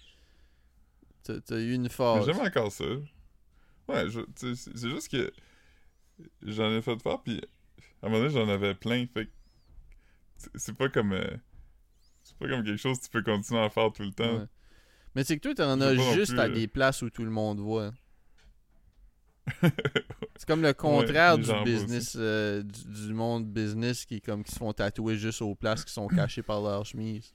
T'as 1.25 1.57
eu 1.59 1.73
une 1.75 1.89
phase. 1.89 2.27
J'aime 2.27 2.41
encore 2.41 2.71
ça. 2.73 2.85
Ouais, 3.89 4.05
c'est 4.37 4.89
juste 4.89 5.09
que 5.11 5.33
j'en 6.43 6.71
ai 6.71 6.83
fait 6.83 7.01
faire, 7.03 7.21
puis 7.23 7.41
à 8.03 8.07
un 8.07 8.11
moment 8.11 8.23
donné, 8.25 8.33
j'en 8.35 8.49
avais 8.49 8.75
plein, 8.75 9.07
fait 9.07 9.27
que 9.27 9.31
c'est- 10.55 10.73
pas 10.75 10.89
comme... 10.89 11.13
euh, 11.13 11.37
c'est 12.23 12.37
pas 12.37 12.49
comme 12.49 12.65
quelque 12.65 12.77
chose 12.77 12.99
que 12.99 13.05
tu 13.05 13.11
peux 13.11 13.23
continuer 13.23 13.61
à 13.61 13.71
faire 13.71 13.93
tout 13.93 14.03
le 14.03 14.13
temps. 14.13 14.39
Ouais. 14.41 14.47
Mais 15.15 15.25
c'est 15.25 15.37
que 15.39 15.43
toi, 15.43 15.55
t'en 15.55 15.81
as 15.81 15.95
juste 16.15 16.33
plus, 16.33 16.41
à 16.41 16.45
euh. 16.45 16.49
des 16.49 16.67
places 16.69 17.03
où 17.03 17.11
tout 17.11 17.25
le 17.25 17.31
monde 17.31 17.61
voit. 17.61 17.93
C'est 20.37 20.47
comme 20.47 20.63
le 20.63 20.73
contraire 20.73 21.37
du 21.37 21.51
business, 21.65 22.17
euh, 22.19 22.63
du, 22.63 23.07
du 23.09 23.13
monde 23.13 23.47
business 23.53 24.05
qui 24.05 24.21
comme 24.21 24.45
qui 24.45 24.53
se 24.53 24.59
font 24.59 24.73
tatouer 24.73 25.17
juste 25.17 25.43
aux 25.43 25.55
places 25.55 25.85
qui 25.85 25.93
sont 25.93 26.07
cachées 26.09 26.43
par 26.43 26.61
leur 26.63 26.85
chemise. 26.87 27.33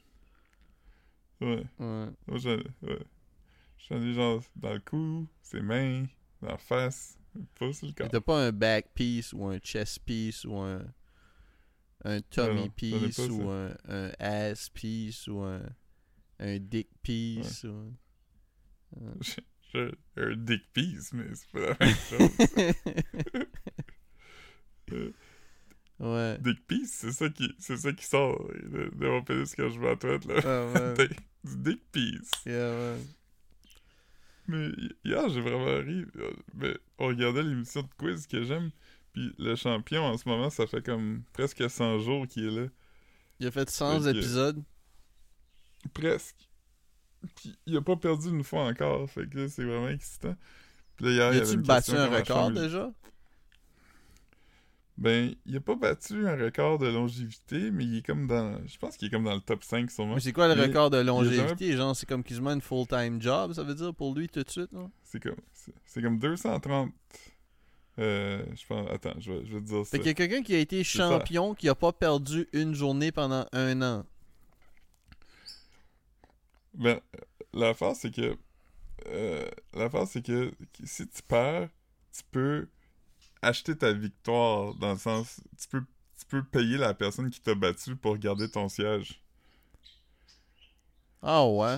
Ouais. 1.42 1.64
Ouais. 1.80 2.08
Moi, 2.28 2.38
j'en 2.38 2.58
ouais. 2.84 3.00
Ai 3.92 4.14
genre 4.14 4.42
dans 4.56 4.74
le 4.74 4.80
cou, 4.80 5.28
ses 5.42 5.62
mains, 5.62 6.06
dans 6.42 6.50
la 6.50 6.58
face, 6.58 7.18
pas 7.60 7.72
sur 7.74 7.88
le 7.88 7.94
Mais 8.00 8.06
corps. 8.06 8.10
T'as 8.10 8.22
pas 8.22 8.48
un 8.48 8.52
back 8.52 8.90
piece 8.94 9.34
ou 9.34 9.46
un 9.46 9.60
chest 9.60 10.00
piece 10.06 10.46
ou 10.46 10.56
un 10.58 10.82
un 12.06 12.22
tummy 12.22 12.66
ai 12.66 12.70
piece 12.70 13.18
pas, 13.18 13.28
ou 13.28 13.50
un, 13.50 13.76
un 13.88 14.12
ass 14.20 14.70
piece 14.70 15.28
ou 15.28 15.42
un 15.42 15.62
un 16.40 16.60
dick 16.60 16.90
piece 17.02 17.64
ou 17.66 17.94
un- 20.18 20.36
dick 20.36 20.64
piece, 20.74 21.14
mais 21.14 21.26
c'est 21.36 21.50
pas 21.52 21.60
la 21.60 21.78
même 21.86 21.96
chose. 22.10 22.32
ouais. 26.00 26.38
dick 26.42 26.66
piece, 26.68 26.92
c'est 26.94 27.12
ça 27.12 27.30
qui 27.30 27.54
c'est 27.60 27.78
ça 27.78 27.92
qui 27.94 28.06
sort 28.06 28.48
de, 28.54 28.92
de 28.96 29.08
mon 29.08 29.24
pénis 29.24 29.54
quand 29.56 29.70
je 29.70 29.80
vais 29.80 29.90
à 29.90 29.96
toilette, 29.96 30.26
là. 30.26 30.42
Ah, 30.44 30.94
ouais. 30.96 31.10
Du 31.44 31.58
dick 31.58 31.82
piece. 31.92 32.32
Yeah, 32.46 32.72
ouais. 32.72 32.98
Mais 34.48 34.70
hi- 34.78 34.96
hier, 35.04 35.30
j'ai 35.30 35.42
vraiment 35.42 35.78
ri. 35.86 36.06
Euh, 36.18 36.32
Mais 36.56 36.78
on 36.98 37.08
regardait 37.08 37.44
l'émission 37.44 37.82
de 37.82 37.90
quiz 37.98 38.28
que 38.28 38.44
j'aime. 38.44 38.72
Puis 39.18 39.34
le 39.40 39.56
champion, 39.56 40.04
en 40.04 40.16
ce 40.16 40.30
moment, 40.30 40.52
ça 40.52 40.68
fait 40.68 40.86
comme 40.86 41.24
presque 41.34 41.68
100 41.68 41.98
jours 41.98 42.28
qu'il 42.28 42.46
est 42.46 42.52
là. 42.62 42.68
Il 43.40 43.48
a 43.48 43.52
fait 43.52 43.68
100 43.68 44.00
Fait 44.00 44.12
que- 44.14 44.18
épisodes. 44.20 44.62
Presque. 45.92 46.36
Puis 47.36 47.58
il 47.66 47.76
a 47.78 47.82
pas 47.82 47.96
perdu 47.96 48.30
une 48.30 48.44
fois 48.44 48.66
encore. 48.66 49.10
Fait 49.10 49.28
que 49.28 49.48
c'est 49.48 49.64
vraiment 49.64 49.90
excitant. 49.90 50.36
Puis 50.98 51.06
là, 51.08 51.12
hier, 51.14 51.34
il 51.34 51.42
As-tu 51.42 51.54
une 51.56 51.62
battu 51.64 51.92
un 51.96 52.06
record 52.16 52.52
déjà? 52.52 52.94
Ben, 55.00 55.34
il 55.48 55.56
a 55.58 55.62
pas 55.62 55.76
battu 55.76 56.28
un 56.28 56.36
record 56.36 56.78
de 56.78 56.88
longévité, 56.88 57.72
mais 57.72 57.86
il 57.86 57.98
est 57.98 58.06
comme 58.06 58.28
dans. 58.28 58.64
Je 58.68 58.78
pense 58.78 58.98
qu'il 58.98 59.08
est 59.08 59.12
comme 59.12 59.24
dans 59.24 59.34
le 59.34 59.42
top 59.42 59.64
5 59.64 59.90
sûrement. 59.90 60.14
Mais 60.14 60.20
c'est 60.20 60.32
quoi 60.32 60.48
le 60.48 60.54
Mais 60.54 60.68
record 60.68 60.92
de 60.92 60.98
longévité? 60.98 61.76
Genre, 61.76 61.96
c'est 61.96 62.06
comme 62.08 62.24
quasiment 62.24 62.52
une 62.54 62.62
full-time 62.62 63.20
job, 63.20 63.54
ça 63.54 63.64
veut 63.64 63.74
dire, 63.74 63.96
pour 63.96 64.14
lui 64.14 64.30
tout 64.30 64.44
de 64.44 64.50
suite, 64.50 64.72
non? 64.72 64.92
C'est 65.04 65.20
comme. 65.24 65.36
C'est 65.86 66.04
comme 66.04 66.20
230. 66.20 66.92
Euh, 68.00 68.44
je 68.56 68.66
pense. 68.68 68.90
Attends, 68.92 69.14
je 69.20 69.32
vais, 69.32 69.46
je 69.46 69.54
vais 69.54 69.62
te 69.62 69.66
dire 69.66 69.86
ça. 69.86 69.92
Fait 69.92 69.98
qu'il 70.00 70.08
y 70.08 70.12
a 70.12 70.14
quelqu'un 70.14 70.44
qui 70.44 70.56
a 70.56 70.60
été 70.60 70.84
champion 70.84 71.56
qui 71.56 71.68
a 71.68 71.76
pas 71.76 71.92
perdu 71.92 72.48
une 72.54 72.74
journée 72.74 73.12
pendant 73.12 73.46
un 73.52 73.82
an. 73.82 74.06
Ben, 76.74 77.00
l'affaire, 77.54 77.96
c'est 77.96 78.14
que. 78.14 78.38
Euh, 79.08 79.50
l'affaire, 79.74 80.08
c'est 80.08 80.24
que 80.24 80.50
que 80.74 80.86
si 80.86 81.08
tu 81.08 81.22
perds, 81.24 81.70
tu 82.14 82.24
peux 82.32 82.68
acheter 83.42 83.76
ta 83.76 83.94
victoire. 83.94 84.76
Dans 84.76 84.92
le 84.92 85.00
sens. 85.00 85.42
Tu 85.60 85.68
peux, 85.68 85.84
tu 86.20 86.26
peux 86.28 86.44
payer 86.44 86.78
la 86.78 86.94
personne 86.94 87.32
qui 87.32 87.42
t'a 87.42 87.56
battu 87.56 87.96
pour 87.96 88.18
garder 88.18 88.50
ton 88.50 88.70
siège. 88.70 89.22
Ah 91.22 91.46
ouais? 91.48 91.78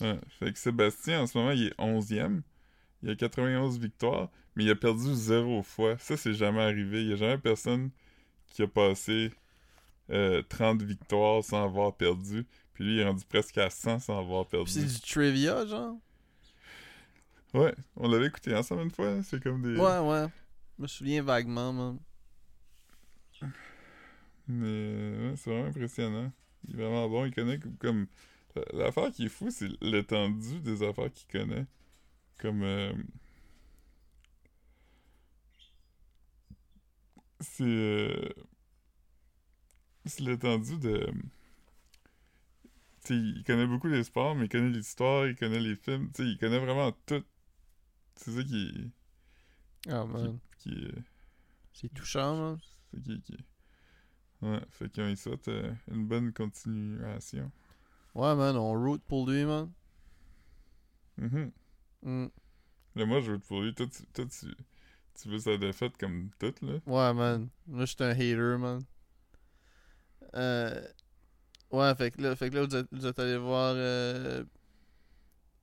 Ouais. 0.00 0.20
Fait 0.38 0.52
que 0.52 0.58
Sébastien, 0.58 1.22
en 1.22 1.26
ce 1.26 1.36
moment, 1.36 1.50
il 1.50 1.66
est 1.66 1.78
11e. 1.78 2.42
Il 3.02 3.10
a 3.10 3.16
91 3.16 3.78
victoires, 3.78 4.30
mais 4.58 4.64
il 4.64 4.70
a 4.70 4.74
perdu 4.74 5.14
zéro 5.14 5.62
fois. 5.62 5.96
Ça, 5.98 6.16
c'est 6.16 6.34
jamais 6.34 6.60
arrivé. 6.60 7.00
Il 7.02 7.08
y 7.10 7.12
a 7.12 7.16
jamais 7.16 7.38
personne 7.38 7.90
qui 8.48 8.62
a 8.62 8.66
passé 8.66 9.30
euh, 10.10 10.42
30 10.48 10.82
victoires 10.82 11.44
sans 11.44 11.64
avoir 11.64 11.94
perdu. 11.94 12.44
Puis 12.74 12.84
lui, 12.84 12.94
il 12.94 12.98
est 13.00 13.04
rendu 13.04 13.24
presque 13.24 13.56
à 13.58 13.70
100 13.70 14.00
sans 14.00 14.18
avoir 14.18 14.46
perdu. 14.48 14.68
c'est 14.70 14.84
du 14.84 15.00
trivia, 15.00 15.64
genre? 15.64 15.96
Ouais, 17.54 17.72
on 17.96 18.08
l'avait 18.08 18.26
écouté 18.26 18.52
ensemble 18.54 18.82
une 18.82 18.90
fois. 18.90 19.08
hein. 19.08 19.22
C'est 19.22 19.40
comme 19.40 19.62
des. 19.62 19.76
Ouais, 19.80 19.98
ouais. 20.00 20.26
Je 20.76 20.82
me 20.82 20.86
souviens 20.88 21.22
vaguement, 21.22 21.72
man. 21.72 21.98
Mais 24.48 24.66
euh, 24.66 25.30
ouais, 25.30 25.36
c'est 25.36 25.50
vraiment 25.50 25.68
impressionnant. 25.68 26.32
Il 26.66 26.74
est 26.74 26.82
vraiment 26.82 27.08
bon. 27.08 27.24
Il 27.26 27.34
connaît 27.34 27.58
comme. 27.58 27.76
comme- 27.76 28.06
L'affaire 28.72 29.12
qui 29.12 29.26
est 29.26 29.28
fou, 29.28 29.50
c'est 29.52 29.68
l'étendue 29.80 30.58
des 30.60 30.82
affaires 30.82 31.12
qu'il 31.12 31.28
connaît. 31.30 31.64
Comme. 32.38 32.62
euh, 32.64 32.92
C'est. 37.40 37.64
euh, 37.64 38.28
C'est 40.06 40.20
l'étendue 40.22 40.78
de. 40.78 41.06
Tu 43.04 43.14
sais, 43.14 43.16
il 43.16 43.44
connaît 43.44 43.66
beaucoup 43.66 43.88
les 43.88 44.04
sports, 44.04 44.34
mais 44.34 44.46
il 44.46 44.48
connaît 44.48 44.70
l'histoire, 44.70 45.26
il 45.26 45.36
connaît 45.36 45.60
les 45.60 45.76
films. 45.76 46.10
Tu 46.12 46.22
sais, 46.22 46.28
il 46.28 46.38
connaît 46.38 46.58
vraiment 46.58 46.92
tout. 47.06 47.24
C'est 48.16 48.32
ça 48.32 48.42
qui. 48.42 48.90
Ah, 49.88 50.04
man. 50.04 50.38
qui 50.58 50.70
est. 50.70 50.94
C'est 51.72 51.92
touchant, 51.94 52.36
man. 52.36 52.58
C'est 52.92 53.02
qui, 53.02 53.20
qui... 53.22 53.36
Ouais, 54.42 54.60
fait 54.70 54.92
qu'on 54.94 55.06
lui 55.06 55.16
souhaite 55.16 55.48
euh, 55.48 55.72
une 55.90 56.06
bonne 56.06 56.32
continuation. 56.32 57.50
Ouais, 58.14 58.34
man, 58.34 58.56
on 58.56 58.72
root 58.72 58.98
pour 59.06 59.28
lui, 59.28 59.44
man. 59.44 59.70
Mhm. 61.16 61.52
Mm. 62.02 62.26
Là, 62.96 63.06
moi, 63.06 63.20
je 63.20 63.32
veux 63.32 63.38
pour 63.38 63.62
lui. 63.62 63.74
Toi, 63.74 63.86
tu, 63.86 64.04
toi, 64.12 64.26
tu, 64.26 64.46
tu 65.20 65.28
veux 65.28 65.38
sa 65.38 65.56
défaite 65.56 65.96
comme 65.98 66.30
toute, 66.38 66.60
là? 66.62 66.74
Ouais, 66.86 67.14
man. 67.14 67.48
Moi, 67.66 67.84
je 67.84 67.94
suis 67.94 68.04
un 68.04 68.10
hater, 68.10 68.56
man. 68.58 68.82
Euh... 70.34 70.86
Ouais, 71.70 71.94
fait 71.96 72.10
que 72.10 72.22
là, 72.22 72.34
fait 72.34 72.48
que 72.48 72.54
là 72.54 72.64
vous, 72.64 72.76
êtes, 72.76 72.86
vous 72.92 73.04
êtes 73.06 73.18
allé 73.18 73.36
voir 73.36 73.74
euh, 73.76 74.42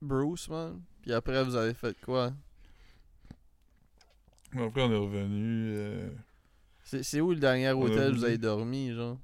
Bruce, 0.00 0.48
man. 0.48 0.80
Puis 1.02 1.12
après, 1.12 1.42
vous 1.42 1.56
avez 1.56 1.74
fait 1.74 1.98
quoi? 2.00 2.32
Après, 4.52 4.82
on 4.82 4.92
est 4.92 4.96
revenu. 4.96 5.74
euh, 5.76 6.10
C'est 6.84 7.20
où 7.20 7.30
le 7.32 7.40
dernier 7.40 7.72
On 7.72 7.82
hôtel 7.82 8.12
où 8.12 8.16
vous 8.18 8.24
avez 8.24 8.38
dormi, 8.38 8.92
genre? 8.94 9.18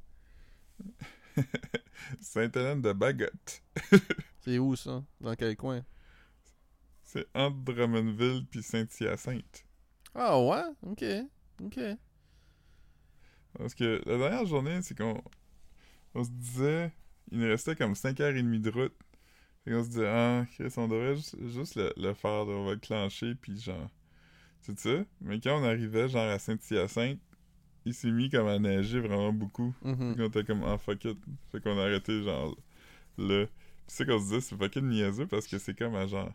Sainte-Hélène 2.20 2.83
de 2.83 2.93
Bagotte. 2.93 3.62
C'est 4.41 4.59
où, 4.59 4.74
ça? 4.74 5.05
Dans 5.20 5.35
quel 5.37 5.57
coin? 5.57 5.83
C'est 7.05 7.26
entre 7.35 7.59
Drummondville 7.59 8.45
puis 8.51 8.62
Saint-Hyacinthe. 8.62 9.64
Ah 10.14 10.38
ouais? 10.40 10.62
Ok. 10.82 11.04
Ok. 11.62 11.80
Parce 13.58 13.74
que 13.74 14.02
la 14.06 14.18
dernière 14.18 14.46
journée, 14.46 14.80
c'est 14.82 14.96
qu'on 14.96 15.20
on 16.14 16.24
se 16.24 16.30
disait, 16.30 16.92
il 17.30 17.38
nous 17.38 17.46
restait 17.48 17.76
comme 17.76 17.92
5h30 17.94 18.60
de 18.60 18.70
route. 18.70 18.94
Fait 19.64 19.70
qu'on 19.72 19.84
se 19.84 19.90
dit, 19.90 20.04
ah, 20.04 20.44
Chris, 20.54 20.72
on 20.76 20.88
devrait 20.88 21.16
juste, 21.16 21.36
juste 21.48 21.76
le, 21.76 21.92
le 21.96 22.14
faire, 22.14 22.44
là, 22.44 22.52
on 22.52 22.64
va 22.66 22.72
le 22.72 22.78
clencher, 22.80 23.34
puis 23.34 23.58
genre. 23.60 23.88
C'est 24.60 24.78
ça. 24.78 25.04
Mais 25.20 25.40
quand 25.40 25.60
on 25.60 25.64
arrivait, 25.64 26.08
genre, 26.08 26.28
à 26.28 26.38
Saint-Hyacinthe, 26.38 27.20
il 27.84 27.94
s'est 27.94 28.10
mis 28.10 28.30
comme 28.30 28.46
à 28.48 28.58
neiger 28.58 29.00
vraiment 29.00 29.32
beaucoup. 29.32 29.74
Puis 30.14 30.22
on 30.22 30.28
était 30.28 30.44
comme, 30.44 30.62
ah, 30.64 30.78
fuck 30.78 31.04
it. 31.04 31.18
Fait 31.50 31.60
qu'on 31.60 31.78
a 31.78 31.82
arrêté, 31.82 32.22
genre, 32.22 32.56
là. 33.18 33.46
Puis 33.46 33.96
c'est 33.96 34.06
qu'on 34.06 34.18
se 34.18 34.24
disait, 34.24 34.40
c'est 34.40 34.56
fucking 34.56 34.88
niaiseux 34.88 35.26
parce 35.26 35.46
que 35.46 35.58
c'est 35.58 35.76
comme 35.76 35.94
à 35.96 36.06
genre. 36.06 36.32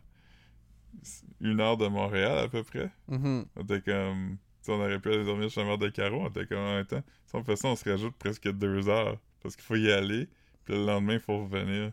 Une 1.40 1.60
heure 1.60 1.76
de 1.76 1.86
Montréal 1.86 2.38
à 2.38 2.48
peu 2.48 2.62
près. 2.62 2.90
Mhm. 3.08 3.46
On 3.56 3.62
était 3.62 3.80
comme. 3.82 4.38
sais, 4.60 4.72
on 4.72 4.80
aurait 4.80 4.98
pu 5.00 5.08
aller 5.12 5.24
dormir 5.24 5.50
chez 5.50 5.60
la 5.60 5.66
mère 5.66 5.78
de 5.78 5.88
Caro, 5.88 6.22
on 6.22 6.28
était 6.28 6.46
comme 6.46 6.58
en 6.58 6.74
même 6.76 6.86
temps. 6.86 7.02
Si 7.26 7.36
on 7.36 7.42
fait 7.44 7.56
ça, 7.56 7.68
on 7.68 7.76
se 7.76 7.88
rajoute 7.88 8.14
presque 8.16 8.50
deux 8.50 8.88
heures. 8.88 9.18
Parce 9.40 9.54
qu'il 9.54 9.64
faut 9.64 9.76
y 9.76 9.90
aller, 9.92 10.28
puis 10.64 10.74
le 10.74 10.84
lendemain, 10.84 11.14
il 11.14 11.20
faut 11.20 11.38
revenir. 11.44 11.92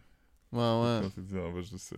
Ouais, 0.51 0.59
ouais. 0.59 1.01
On 1.03 1.09
s'est 1.09 1.21
dit, 1.21 1.35
on 1.37 1.51
va 1.51 1.61
juste 1.61 1.77
ça. 1.77 1.95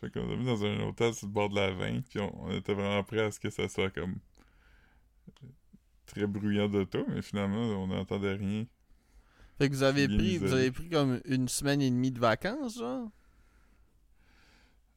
Fait 0.00 0.10
qu'on 0.10 0.30
a 0.30 0.36
mis 0.36 0.44
dans 0.44 0.64
un 0.64 0.80
hôtel 0.80 1.14
sur 1.14 1.26
le 1.28 1.32
bord 1.32 1.48
de 1.48 1.54
la 1.56 1.70
20, 1.70 2.02
puis 2.08 2.18
on, 2.20 2.44
on 2.44 2.50
était 2.52 2.74
vraiment 2.74 3.02
prêt 3.04 3.20
à 3.20 3.30
ce 3.30 3.40
que 3.40 3.50
ça 3.50 3.68
soit 3.68 3.90
comme. 3.90 4.16
très 6.06 6.26
bruyant 6.26 6.68
d'auto, 6.68 7.04
mais 7.08 7.22
finalement, 7.22 7.60
on 7.82 7.86
n'entendait 7.86 8.34
rien. 8.34 8.66
Fait 9.58 9.68
que 9.70 9.74
vous 9.74 9.82
avez 9.82 10.08
pris, 10.08 10.38
vous 10.38 10.52
avez 10.52 10.70
pris 10.70 10.88
comme 10.88 11.20
une 11.24 11.48
semaine 11.48 11.80
et 11.80 11.90
demie 11.90 12.10
de 12.10 12.18
vacances, 12.18 12.78
genre? 12.78 13.08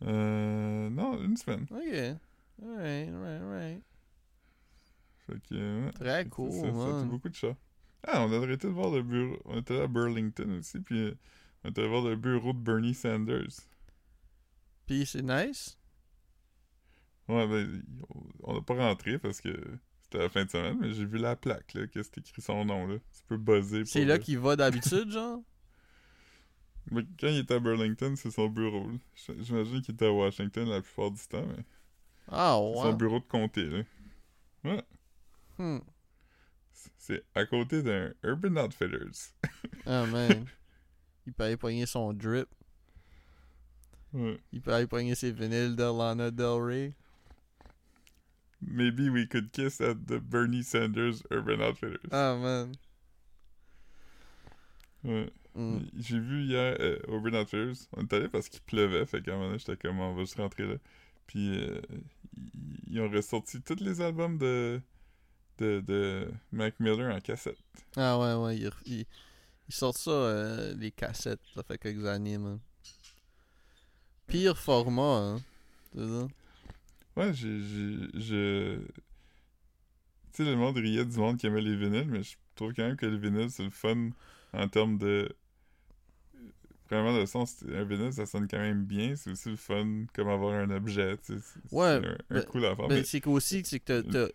Euh. 0.04 0.90
Non, 0.90 1.22
une 1.22 1.38
semaine. 1.38 1.66
Ok. 1.72 2.20
Alright, 2.62 3.10
alright, 3.10 3.42
alright. 3.42 3.84
Fait 5.26 5.40
que. 5.50 5.86
ouais. 5.86 5.92
Très 5.92 6.26
cool, 6.30 6.52
Ça, 6.52 6.72
ça, 6.72 7.04
beaucoup 7.06 7.30
de 7.30 7.36
chats. 7.36 7.56
Ah, 8.08 8.26
on 8.26 8.32
a 8.32 8.38
arrêté 8.38 8.68
de 8.68 8.74
voir 8.74 8.92
le 8.92 9.02
bureau. 9.02 9.38
On 9.46 9.60
était 9.60 9.82
à 9.82 9.88
Burlington 9.88 10.60
aussi, 10.60 10.80
puis 10.80 11.00
euh, 11.00 11.18
on 11.64 11.70
était 11.70 11.88
voir 11.88 12.04
le 12.04 12.16
bureau 12.16 12.54
de 12.54 12.60
Bernie 12.60 12.94
Sanders. 12.94 13.62
Puis 14.86 15.06
c'est 15.08 15.24
nice? 15.24 15.78
Ouais, 17.28 17.48
ben, 17.48 17.84
on 18.44 18.54
n'a 18.54 18.62
pas 18.62 18.76
rentré 18.76 19.18
parce 19.18 19.42
que 19.42 19.50
c'était 20.04 20.20
la 20.20 20.30
fin 20.30 20.46
de 20.46 20.50
semaine, 20.52 20.78
mais 20.80 20.94
j'ai 20.94 21.06
vu 21.06 21.18
la 21.18 21.36
plaque, 21.36 21.74
là, 21.74 21.88
que 21.88 22.04
c'était 22.04 22.22
écrit 22.22 22.44
son 22.44 22.64
nom, 22.66 22.86
là. 22.86 22.98
Tu 22.98 23.24
peux 23.28 23.38
buzzer. 23.38 23.84
C'est 23.86 24.06
là 24.06 24.16
euh, 24.16 24.18
qu'il 24.20 24.38
va 24.38 24.56
d'habitude, 24.56 25.10
genre? 25.10 25.42
Mais 26.92 27.04
quand 27.20 27.28
il 27.28 27.38
était 27.40 27.56
à 27.56 27.60
Burlington, 27.60 28.16
c'est 28.16 28.32
son 28.32 28.48
bureau, 28.48 28.90
J'imagine 29.40 29.82
qu'il 29.82 29.96
était 29.96 30.06
à 30.06 30.12
Washington 30.12 30.70
la 30.70 30.82
plupart 30.82 31.12
du 31.12 31.22
temps, 31.28 31.46
mais 31.46 31.64
Ah, 32.28 32.60
c'est 32.60 32.82
son 32.82 32.90
ouais. 32.90 32.96
bureau 32.96 33.20
de 33.20 33.26
comté, 33.26 33.66
là. 34.64 34.82
Hmm. 35.58 35.80
C'est- 36.74 36.92
C'est 36.98 37.24
à 37.34 37.46
côté 37.46 37.82
d'un 37.82 38.14
Urban 38.24 38.56
Outfitters. 38.64 39.34
Ah, 39.86 40.06
man. 40.12 40.46
Il 41.26 41.34
peut 41.34 41.44
aller 41.44 41.58
pogner 41.58 41.86
son 41.86 42.14
drip. 42.14 42.48
Ouais. 44.14 44.40
Il 44.52 44.62
peut 44.62 44.74
aller 44.74 44.88
pogner 44.88 45.16
ses 45.16 45.32
vinyles 45.32 45.76
de 45.76 45.84
Lana 45.84 46.30
Del 46.32 46.62
Rey. 46.62 46.94
Maybe 48.62 49.10
we 49.10 49.28
could 49.28 49.52
kiss 49.52 49.82
at 49.82 49.96
the 50.08 50.20
Bernie 50.20 50.64
Sanders 50.64 51.22
Urban 51.32 51.62
Outfitters. 51.62 52.10
Ah, 52.12 52.36
man. 52.36 52.74
Ouais. 55.04 55.32
Hmm. 55.56 55.80
J'ai 55.98 56.20
vu 56.20 56.44
hier 56.44 56.76
euh, 56.80 57.00
Outfitters, 57.08 57.88
on 57.94 58.04
est 58.04 58.14
allé 58.14 58.28
parce 58.28 58.50
qu'il 58.50 58.62
pleuvait, 58.62 59.06
fait 59.06 59.22
qu'à 59.22 59.32
un 59.32 59.36
moment 59.36 59.48
donné, 59.48 59.60
j'étais 59.60 59.78
comme, 59.78 60.00
on 60.00 60.14
va 60.14 60.22
juste 60.22 60.36
rentrer 60.36 60.68
là. 60.68 60.76
Puis, 61.28 61.58
euh, 61.58 61.80
ils- 62.38 62.80
ils 62.88 63.02
ont 63.02 63.10
ressorti 63.10 63.62
tous 63.62 63.80
les 63.82 64.02
albums 64.02 64.38
de, 64.38 64.82
de, 65.60 65.82
de 65.82 66.32
Mac 66.52 66.80
Miller 66.80 67.16
en 67.16 67.20
cassette. 67.22 67.58
Ah, 67.98 68.20
ouais, 68.20 68.34
ouais. 68.36 68.58
Il, 68.58 68.72
il, 68.86 69.06
il 69.70 69.76
sort 69.76 69.96
ça, 69.96 70.12
euh, 70.12 70.76
les 70.78 70.92
cassettes, 70.92 71.42
ça 71.56 71.64
fait 71.64 71.78
quelques 71.78 72.06
années, 72.06 72.38
man. 72.38 72.60
Pire 74.28 74.56
format, 74.58 75.18
hein. 75.20 75.42
C'est 75.96 76.08
ça? 76.08 76.28
Ouais, 77.16 77.34
j'ai. 77.34 77.60
Je. 77.62 78.80
Tu 80.34 80.44
sais, 80.44 80.50
le 80.50 80.56
monde 80.58 80.78
riait 80.78 81.06
du 81.06 81.18
monde 81.18 81.38
qui 81.38 81.48
aimait 81.48 81.62
les 81.62 81.76
vinyles, 81.76 82.08
mais 82.10 82.24
je 82.24 82.36
trouve 82.56 82.74
quand 82.74 82.84
même 82.84 82.98
que 82.98 83.06
le 83.06 83.18
vinyle, 83.18 83.50
c'est 83.50 83.64
le 83.64 83.70
fun 83.70 84.10
en 84.54 84.68
termes 84.68 84.98
de. 84.98 85.30
Vraiment, 86.90 87.18
le 87.18 87.26
son, 87.26 87.46
un 87.74 87.84
vinyle, 87.84 88.14
ça 88.14 88.26
sonne 88.28 88.48
quand 88.48 88.60
même 88.60 88.84
bien. 88.86 89.16
C'est 89.16 89.32
aussi 89.32 89.50
le 89.50 89.56
fun 89.56 90.06
comme 90.14 90.28
avoir 90.30 90.54
un 90.54 90.70
objet, 90.70 91.18
tu 91.18 91.34
sais. 91.34 91.40
c'est- 91.42 91.76
Ouais, 91.76 92.00
C'est 92.02 92.08
un, 92.08 92.12
un 92.12 92.40
ben- 92.42 92.46
cool 92.46 92.66
affaire. 92.66 92.88
Ben, 92.88 92.98
mais- 92.98 93.04
c'est 93.04 93.22
qu'aussi, 93.22 93.64
c'est 93.66 93.80
que 93.80 94.02
t'as- 94.02 94.04
t'as, 94.04 94.28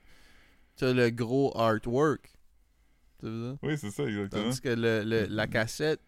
t'as 0.77 0.93
le 0.93 1.11
gros 1.11 1.57
artwork. 1.57 2.33
C'est 3.21 3.27
ça? 3.29 3.57
Oui, 3.63 3.79
c'est 3.79 3.91
ça, 3.91 4.03
exactement. 4.05 4.43
Tandis 4.45 4.61
que 4.61 4.69
le, 4.71 5.05
le- 5.05 5.27
la 5.27 5.47
cassette, 5.47 6.01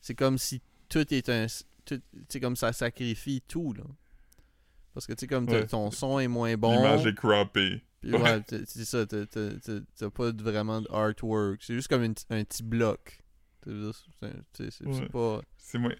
c'est 0.00 0.14
comme 0.14 0.38
si 0.38 0.60
tout 0.88 1.12
est 1.14 1.28
un. 1.28 1.46
tout- 1.84 2.00
C'est 2.28 2.40
comme 2.40 2.56
ça 2.56 2.72
sacrifie 2.72 3.42
tout, 3.46 3.72
là. 3.74 3.84
Parce 4.94 5.06
que, 5.06 5.12
tu 5.12 5.20
sais, 5.20 5.26
comme 5.26 5.48
Ouais. 5.48 5.66
ton 5.66 5.90
son 5.90 6.18
est 6.18 6.28
moins 6.28 6.56
bon. 6.56 6.72
L'image 6.76 7.06
est 7.06 7.14
croppée. 7.14 7.82
Puis 8.00 8.12
Ouais. 8.14 8.42
c'est 8.66 8.84
ça, 8.84 9.06
t'as- 9.06 9.26
t'as 9.26 9.50
t'as- 9.62 9.80
t'as 9.96 10.10
pas 10.10 10.32
de- 10.32 10.42
vraiment 10.42 10.80
d'artwork. 10.82 11.60
C'est 11.62 11.74
juste 11.74 11.88
comme 11.88 12.02
une- 12.02 12.14
un 12.30 12.44
petit 12.44 12.62
bloc. 12.64 13.21
C'est 13.64 14.84
Ouais. 14.84 15.08
pas. 15.08 15.40
Moins, 15.74 15.94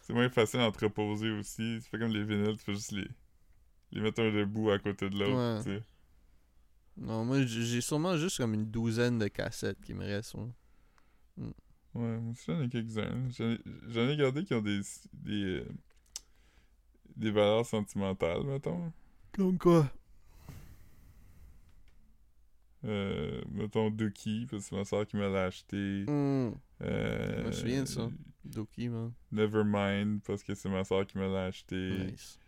c'est 0.00 0.12
moins 0.12 0.28
facile 0.30 0.60
à 0.60 0.68
entreposer 0.68 1.30
aussi. 1.30 1.80
C'est 1.80 1.90
pas 1.90 1.98
comme 1.98 2.12
les 2.12 2.24
vinyles, 2.24 2.56
tu 2.56 2.64
peux 2.64 2.72
juste 2.74 2.92
les, 2.92 3.08
les 3.92 4.00
mettre 4.00 4.20
un 4.22 4.32
debout 4.32 4.70
à 4.70 4.78
côté 4.78 5.08
de 5.10 5.18
l'autre. 5.18 5.68
Ouais. 5.68 5.82
Non, 6.98 7.24
moi 7.26 7.42
j'ai 7.44 7.80
sûrement 7.82 8.16
juste 8.16 8.38
comme 8.38 8.54
une 8.54 8.70
douzaine 8.70 9.18
de 9.18 9.28
cassettes 9.28 9.80
qui 9.82 9.92
me 9.94 10.04
restent. 10.04 10.34
ouais. 10.34 10.48
Ouais, 11.94 12.18
moi 12.18 12.32
aussi 12.32 12.44
j'en 12.46 12.60
ai 12.62 12.68
quelques-uns. 12.68 13.02
là. 13.02 13.28
J'en 13.30 13.50
ai, 13.52 13.58
j'en 13.88 14.08
ai 14.08 14.16
gardé 14.16 14.44
qui 14.44 14.54
ont 14.54 14.60
des, 14.62 14.80
des, 15.12 15.44
euh, 15.60 15.68
des 17.16 17.30
valeurs 17.30 17.64
sentimentales, 17.66 18.44
mettons. 18.44 18.92
Comme 19.32 19.58
quoi? 19.58 19.90
Euh, 22.84 23.40
mettons 23.50 23.90
Dookie, 23.90 24.46
parce 24.50 24.62
que 24.64 24.68
c'est 24.68 24.76
ma 24.76 24.84
soeur 24.84 25.06
qui 25.06 25.16
me 25.16 25.32
l'a 25.32 25.44
acheté. 25.46 26.04
Hmm, 26.06 26.52
Euh, 26.82 27.40
Je 27.42 27.46
me 27.46 27.52
souviens 27.52 27.82
de 27.82 27.88
ça. 27.88 28.08
Doki, 28.44 28.88
man. 28.88 29.12
Nevermind, 29.32 30.20
parce 30.22 30.42
que 30.42 30.54
c'est 30.54 30.68
ma 30.68 30.84
soeur 30.84 31.06
qui 31.06 31.18
me 31.18 31.26
l'a 31.32 31.46
acheté. 31.46 32.06
Nice. 32.12 32.38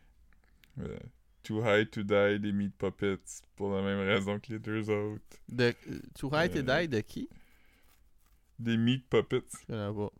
Euh, 0.81 0.97
Too 1.43 1.61
High 1.65 1.91
to 1.91 2.03
Die 2.03 2.39
des 2.41 2.53
Meat 2.53 2.75
Puppets, 2.77 3.43
pour 3.57 3.73
la 3.73 3.83
même 3.83 4.07
raison 4.07 4.39
que 4.39 4.53
les 4.53 4.59
deux 4.59 4.89
autres. 4.91 5.25
De, 5.49 5.65
euh, 5.91 5.99
Too 6.15 6.31
High 6.33 6.53
to 6.53 6.63
Die 6.63 6.89
de 6.89 7.01
qui? 7.01 7.29
Des 8.59 8.77
Meat 8.77 9.09
Puppets. 9.09 9.43
Je 9.63 9.67
connais 9.67 9.93
pas. 9.95 10.13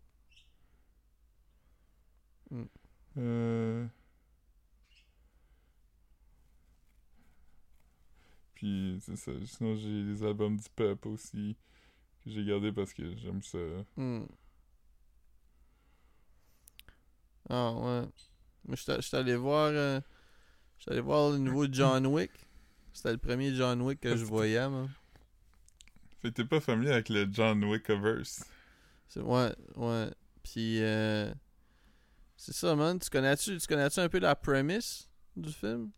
Euh... 3.17 3.85
Puis, 8.59 8.99
c'est 9.01 9.15
ça. 9.15 9.31
Sinon, 9.45 9.73
j'ai 9.77 10.03
les 10.03 10.21
albums 10.21 10.57
du 10.57 10.67
peuple 10.75 11.07
aussi, 11.07 11.55
que 12.25 12.29
j'ai 12.29 12.43
gardé 12.43 12.73
parce 12.73 12.91
que 12.91 13.15
j'aime 13.15 13.41
ça. 13.41 13.57
Hmm. 13.95 14.23
Ah 17.49 17.71
ouais. 17.71 18.01
Moi 18.65 18.75
j'étais 18.75 19.01
j'étais 19.01 19.15
allé 19.15 19.37
voir. 19.37 19.69
euh, 19.71 20.01
allé 20.87 20.99
voir 20.99 21.31
le 21.31 21.37
nouveau 21.37 21.67
John 21.71 22.05
Wick. 22.07 22.31
C'était 22.91 23.13
le 23.13 23.17
premier 23.17 23.55
John 23.55 23.81
Wick 23.81 24.01
que 24.01 24.17
je 24.17 24.25
voyais, 24.25 24.67
man. 24.67 24.89
Fait 26.21 26.27
que 26.29 26.33
t'es 26.33 26.43
pas 26.45 26.59
familier 26.59 26.91
avec 26.91 27.07
le 27.07 27.29
John 27.31 27.63
Wickiverse. 27.63 28.43
C'est- 29.07 29.21
Ouais, 29.21 29.55
ouais. 29.77 30.11
Puis, 30.43 30.81
euh, 30.83 31.33
c'est 32.35 32.53
ça, 32.53 32.75
man. 32.75 32.99
Tu 32.99 33.09
connais-tu 33.09 33.57
tu 33.57 33.67
connais 33.67 33.87
un 33.97 34.09
peu 34.09 34.19
la 34.19 34.35
premise 34.35 35.09
du 35.37 35.53
film? 35.53 35.91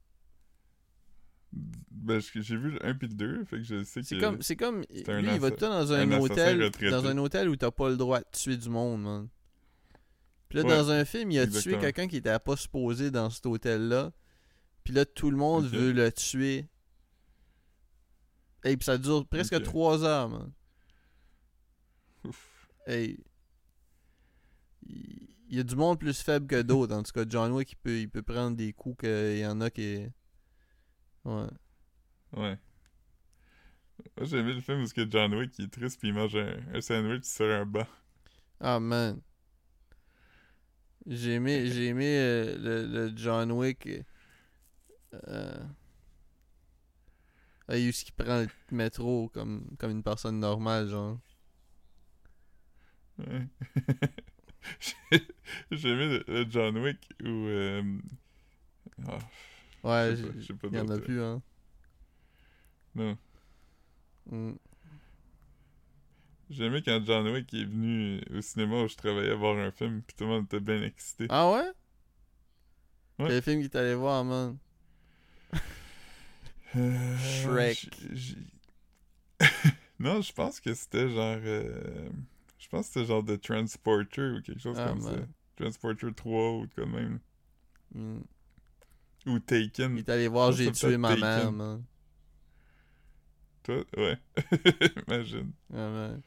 Ben, 1.54 2.20
j'ai 2.20 2.56
vu 2.58 2.72
le 2.72 2.86
1 2.86 2.96
puis 2.96 3.08
le 3.08 3.14
2, 3.14 3.44
fait 3.46 3.58
que 3.58 3.64
je 3.64 3.84
sais 3.84 4.02
que... 4.02 4.08
C'est 4.08 4.18
comme, 4.18 4.42
c'est 4.42 4.56
comme, 4.56 4.82
lui, 4.90 5.04
un 5.08 5.20
il 5.20 5.40
va 5.40 5.50
tout 5.50 5.56
le 5.56 5.60
temps 5.60 5.70
dans 5.70 5.94
un, 5.94 6.10
un 6.12 6.20
hôtel, 6.20 6.64
retraité. 6.64 6.90
dans 6.90 7.06
un 7.06 7.18
hôtel 7.18 7.50
où 7.50 7.56
t'as 7.56 7.72
pas 7.72 7.90
le 7.90 7.98
droit 7.98 8.20
de 8.20 8.26
tuer 8.32 8.58
du 8.58 8.70
monde, 8.70 9.04
man. 9.04 9.28
Puis 10.50 10.58
là, 10.58 10.64
Ouais, 10.66 10.70
dans 10.70 10.90
un 10.92 11.06
film, 11.06 11.32
il 11.32 11.40
a 11.40 11.48
tué 11.48 11.78
quelqu'un 11.78 12.08
qui 12.08 12.18
était 12.18 12.38
pas 12.40 12.56
supposé 12.56 13.12
dans 13.12 13.30
cet 13.30 13.46
hôtel-là. 13.46 14.12
Puis 14.84 14.94
là, 14.94 15.06
tout 15.06 15.30
le 15.30 15.38
monde 15.38 15.66
veut 15.68 15.92
le 15.92 16.12
tuer. 16.12 16.68
Et 18.64 18.76
puis 18.78 18.86
ça 18.86 18.98
dure 18.98 19.26
presque 19.28 19.54
Ok. 19.54 19.64
trois 19.64 20.04
heures, 20.04 20.30
man. 20.30 20.52
Ouf. 22.24 22.68
Hey. 22.88 23.24
Il 24.88 25.32
il 25.52 25.58
y 25.58 25.60
a 25.60 25.64
du 25.64 25.76
monde 25.76 26.00
plus 26.00 26.22
faible 26.22 26.48
que 26.48 26.62
d'autres. 26.62 26.96
En 26.96 27.04
tout 27.04 27.12
cas, 27.12 27.26
John 27.28 27.52
Wick, 27.52 27.74
il 27.74 27.76
peut, 27.76 28.00
il 28.00 28.10
peut 28.10 28.22
prendre 28.22 28.56
des 28.56 28.72
coups 28.72 29.02
qu'il 29.02 29.38
y 29.38 29.46
en 29.46 29.60
a 29.60 29.70
qui. 29.70 30.06
Ouais. 31.26 31.48
Ouais. 32.34 32.58
Moi, 34.18 34.26
j'ai 34.26 34.38
aimé 34.38 34.54
le 34.54 34.62
film 34.62 34.80
parce 34.80 34.94
que 34.94 35.10
John 35.10 35.34
Wick, 35.36 35.58
il 35.60 35.66
est 35.66 35.68
triste 35.70 36.00
puis 36.00 36.10
il 36.10 36.14
mange 36.14 36.36
un, 36.36 36.60
un 36.74 36.82
sandwich 36.82 37.26
sur 37.26 37.46
un 37.46 37.66
banc. 37.66 37.86
Ah, 38.62 38.80
man. 38.80 39.22
J'ai 41.06 41.34
aimé, 41.36 41.68
j'ai 41.72 41.88
aimé 41.88 42.06
euh, 42.18 42.58
le, 42.58 42.86
le 42.88 43.14
John 43.18 43.52
Wick. 43.52 43.88
Euh, 45.14 45.60
euh, 47.70 47.90
où 47.90 48.06
qui 48.06 48.12
prend 48.12 48.42
le 48.42 48.48
métro 48.72 49.30
comme, 49.30 49.66
comme 49.80 49.92
une 49.92 50.04
personne 50.04 50.40
normale, 50.40 50.88
genre. 50.90 51.20
Ouais. 53.18 53.48
J'ai 55.72 55.90
aimé 55.90 56.08
le, 56.08 56.24
le 56.28 56.50
John 56.50 56.78
Wick 56.78 57.10
où. 57.24 57.28
euh, 57.28 57.84
ah, 59.08 59.20
Ouais, 59.84 60.16
j'ai- 60.16 60.56
il 60.72 60.76
y 60.76 60.80
en 60.80 60.90
a 60.90 61.00
plus, 61.00 61.22
hein. 61.22 61.42
non. 62.96 63.18
Mm. 64.30 64.54
J'ai 66.50 66.66
aimé 66.66 66.82
quand 66.84 67.02
John 67.06 67.28
Wick 67.30 67.54
est 67.54 67.64
venu 67.66 68.22
au 68.36 68.42
cinéma 68.42 68.84
où 68.84 68.88
je 68.88 68.96
travaillais 68.96 69.34
voir 69.34 69.58
un 69.58 69.72
film, 69.72 70.02
puis 70.02 70.16
tout 70.16 70.26
le 70.26 70.30
monde 70.32 70.46
était 70.46 70.60
bien 70.60 70.82
excité. 70.84 71.26
Ah 71.30 71.50
ouais? 71.50 71.72
Ouais. 73.20 73.28
Quel 73.30 73.42
film 73.42 73.62
qu'il 73.62 73.70
t'allait 73.70 73.96
voir, 73.96 74.24
man? 74.26 74.58
Euh, 76.76 77.18
Shrek. 77.18 77.90
j- 78.02 78.16
j- 78.16 78.38
non, 80.00 80.22
je 80.22 80.32
pense 80.32 80.60
que 80.60 80.74
c'était 80.74 81.10
genre. 81.10 81.38
euh, 81.44 82.10
Je 82.60 82.68
pense 82.70 82.88
que 82.88 82.94
c'était 82.94 83.06
genre 83.08 83.26
The 83.26 83.42
Transporter 83.42 84.38
ou 84.38 84.42
quelque 84.42 84.60
chose 84.62 84.78
Ah, 84.80 84.90
comme 84.90 85.02
ça. 85.02 85.16
Transporter 85.58 86.14
3 86.14 86.52
ou 86.60 86.68
comme 86.76 86.92
même. 86.94 87.20
Mm. 87.94 88.22
Ou 89.26 89.40
Taken. 89.40 89.96
Il 89.98 90.00
est 90.00 90.10
allé 90.10 90.28
voir 90.28 90.52
J'ai 90.52 90.72
tué 90.72 90.98
ma 90.98 91.16
mère, 91.16 91.52
man. 91.52 91.84
Toi, 93.64 93.84
ouais. 93.98 94.18
Imagine. 95.08 95.52
Ah, 95.72 95.90
man. 95.90 96.22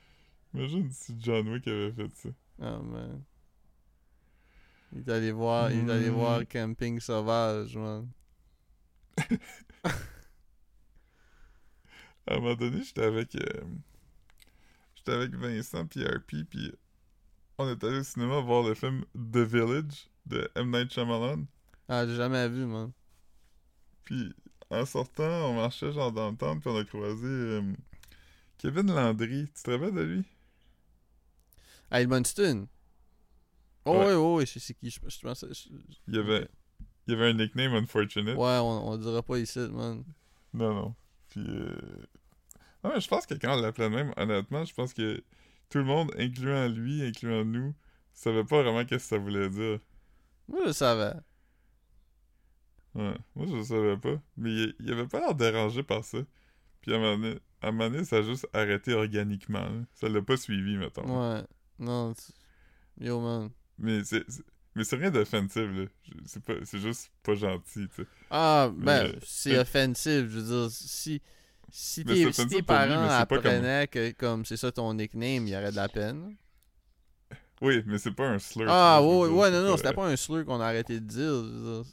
Imagine 0.55 0.91
si 0.93 1.17
John 1.19 1.49
Wick 1.49 1.67
avait 1.67 1.91
fait 1.93 2.15
ça. 2.15 2.29
Ah, 2.63 2.79
man. 2.79 3.23
Il 4.93 5.01
est 5.01 5.09
allé 5.11 5.33
voir, 5.33 5.73
il 5.73 5.89
est 5.89 5.93
allé 5.93 6.09
Mm. 6.11 6.15
voir 6.15 6.43
Camping 6.49 7.01
Sauvage, 7.01 7.77
man. 7.77 8.09
À 12.27 12.35
un 12.35 12.41
moment 12.41 12.55
donné, 12.55 12.83
j'étais 12.83 13.03
avec. 13.05 13.35
euh, 13.37 13.63
J'étais 14.95 15.13
avec 15.13 15.35
Vincent 15.35 15.87
puis 15.87 16.03
RP, 16.05 16.45
puis 16.49 16.73
on 17.59 17.69
est 17.69 17.85
allé 17.85 17.99
au 17.99 18.03
cinéma 18.03 18.41
voir 18.41 18.63
le 18.67 18.75
film 18.75 19.05
The 19.15 19.39
Village 19.39 20.09
de 20.25 20.49
M. 20.55 20.71
Night 20.71 20.91
Shyamalan. 20.93 21.45
Ah, 21.89 22.07
j'ai 22.07 22.15
jamais 22.17 22.49
vu, 22.49 22.65
man. 22.67 22.93
Puis 24.05 24.33
en 24.71 24.85
sortant, 24.87 25.51
on 25.51 25.55
marchait 25.55 25.93
genre 25.93 26.13
dans 26.13 26.31
le 26.31 26.37
temple, 26.37 26.61
puis 26.61 26.71
on 26.71 26.77
a 26.79 26.85
croisé 26.85 27.27
euh, 27.27 27.63
Kevin 28.59 28.93
Landry. 28.93 29.47
Tu 29.55 29.63
te 29.63 29.71
rappelles 29.71 29.95
de 29.95 30.03
lui? 30.03 30.25
Ah, 31.91 32.01
Edmundston. 32.01 32.67
Oh, 33.85 33.99
Ouais. 33.99 34.15
ouais, 34.15 34.47
je 34.47 34.59
sais 34.59 34.75
qui. 34.75 34.91
Je, 34.91 34.99
je 35.07 35.21
pense. 35.21 35.45
je- 35.51 35.69
Il 36.09 36.15
y 36.15 36.19
avait, 36.19 36.49
il 37.07 37.13
y 37.13 37.17
avait 37.17 37.31
un 37.31 37.35
nickname 37.35 37.75
Unfortunate. 37.75 38.37
Ouais, 38.37 38.59
on, 38.63 38.89
on 38.89 38.97
dira 38.97 39.23
pas 39.23 39.39
ici, 39.39 39.59
man. 39.59 40.03
Non, 40.55 40.75
non. 40.75 40.95
Puis. 41.29 41.45
Euh... 41.47 41.77
Non, 42.83 42.91
mais 42.95 43.01
je 43.01 43.09
pense 43.09 43.27
que 43.27 43.35
quand 43.35 43.57
on 43.57 43.61
l'appelait 43.61 43.91
même, 43.91 44.13
honnêtement, 44.17 44.65
je 44.65 44.75
pense 44.75 44.93
que 44.95 45.23
tout 45.71 45.79
le 45.79 45.85
monde, 45.85 46.13
incluant 46.19 46.69
lui, 46.69 47.03
incluant 47.03 47.45
nous, 47.45 47.75
savait 48.13 48.45
pas 48.45 48.63
vraiment 48.63 48.85
qu'est-ce 48.85 49.05
que 49.05 49.17
ça 49.17 49.19
voulait 49.19 49.49
dire. 49.51 49.79
Moi, 50.49 50.61
je 50.67 50.73
savais. 50.73 51.15
Ouais, 52.95 53.15
moi 53.35 53.47
je 53.49 53.57
le 53.57 53.65
savais 53.65 53.97
pas. 53.97 54.21
Mais 54.37 54.51
il, 54.53 54.75
il 54.81 54.93
avait 54.93 55.07
pas 55.07 55.21
l'air 55.21 55.35
dérangé 55.35 55.83
par 55.83 56.05
ça. 56.05 56.19
Puis 56.81 56.93
à 56.93 56.97
un 56.97 57.01
moment 57.01 57.17
donné, 57.19 57.39
à 57.61 57.69
un 57.69 57.73
moment 57.73 57.91
donné, 57.91 58.05
ça 58.05 58.17
a 58.19 58.23
juste 58.23 58.47
arrêté 58.53 58.93
organiquement. 58.95 59.61
là. 59.65 59.83
Ça 59.95 60.09
l'a 60.09 60.23
pas 60.23 60.37
suivi, 60.37 60.77
mettons. 60.77 61.03
Ouais. 61.35 61.43
Non, 61.79 62.15
Yo, 63.01 63.21
man. 63.21 63.51
Mais 63.79 64.05
c'est 64.05 64.25
mais 64.77 64.85
c'est 64.85 64.97
rien 64.97 65.11
d'offensif, 65.11 65.63
là. 65.63 65.85
C'est 66.27 66.43
pas 66.45 66.55
c'est 66.65 66.79
juste 66.79 67.11
pas 67.23 67.35
gentil, 67.35 67.89
tu 67.89 68.03
sais. 68.03 68.09
Ah, 68.31 68.71
ben, 68.77 69.05
Mais- 69.13 69.19
c'est 69.25 69.59
offensif. 69.59 70.27
Je 70.29 70.39
veux 70.39 70.43
dire, 70.43 70.71
si, 70.71 71.21
si, 71.71 72.05
tes, 72.05 72.33
si 72.33 72.47
tes 72.49 72.55
lui, 72.57 72.63
parents 72.63 73.07
pas 73.07 73.27
comme- 73.27 73.37
apprenaient 73.39 73.89
que 73.89 74.13
comme 74.13 74.45
c'est 74.45 74.57
ça 74.57 74.71
ton 74.71 74.95
nickname, 74.95 75.47
il 75.47 75.51
y 75.51 75.57
aurait 75.57 75.71
de 75.73 75.77
la 75.77 75.89
peine. 75.89 76.37
Oui, 77.61 77.83
mais 77.87 77.99
c'est 77.99 78.13
pas 78.13 78.29
un 78.29 78.39
slur. 78.39 78.67
Ah, 78.69 79.01
ouais, 79.03 79.29
ouais, 79.29 79.51
non, 79.51 79.63
non, 79.63 79.77
c'était 79.77 79.93
pas 79.93 80.07
un 80.07 80.17
slur 80.17 80.45
qu'on 80.45 80.61
a 80.61 80.67
arrêté 80.67 81.01
de 81.01 81.07
dire. 81.07 81.85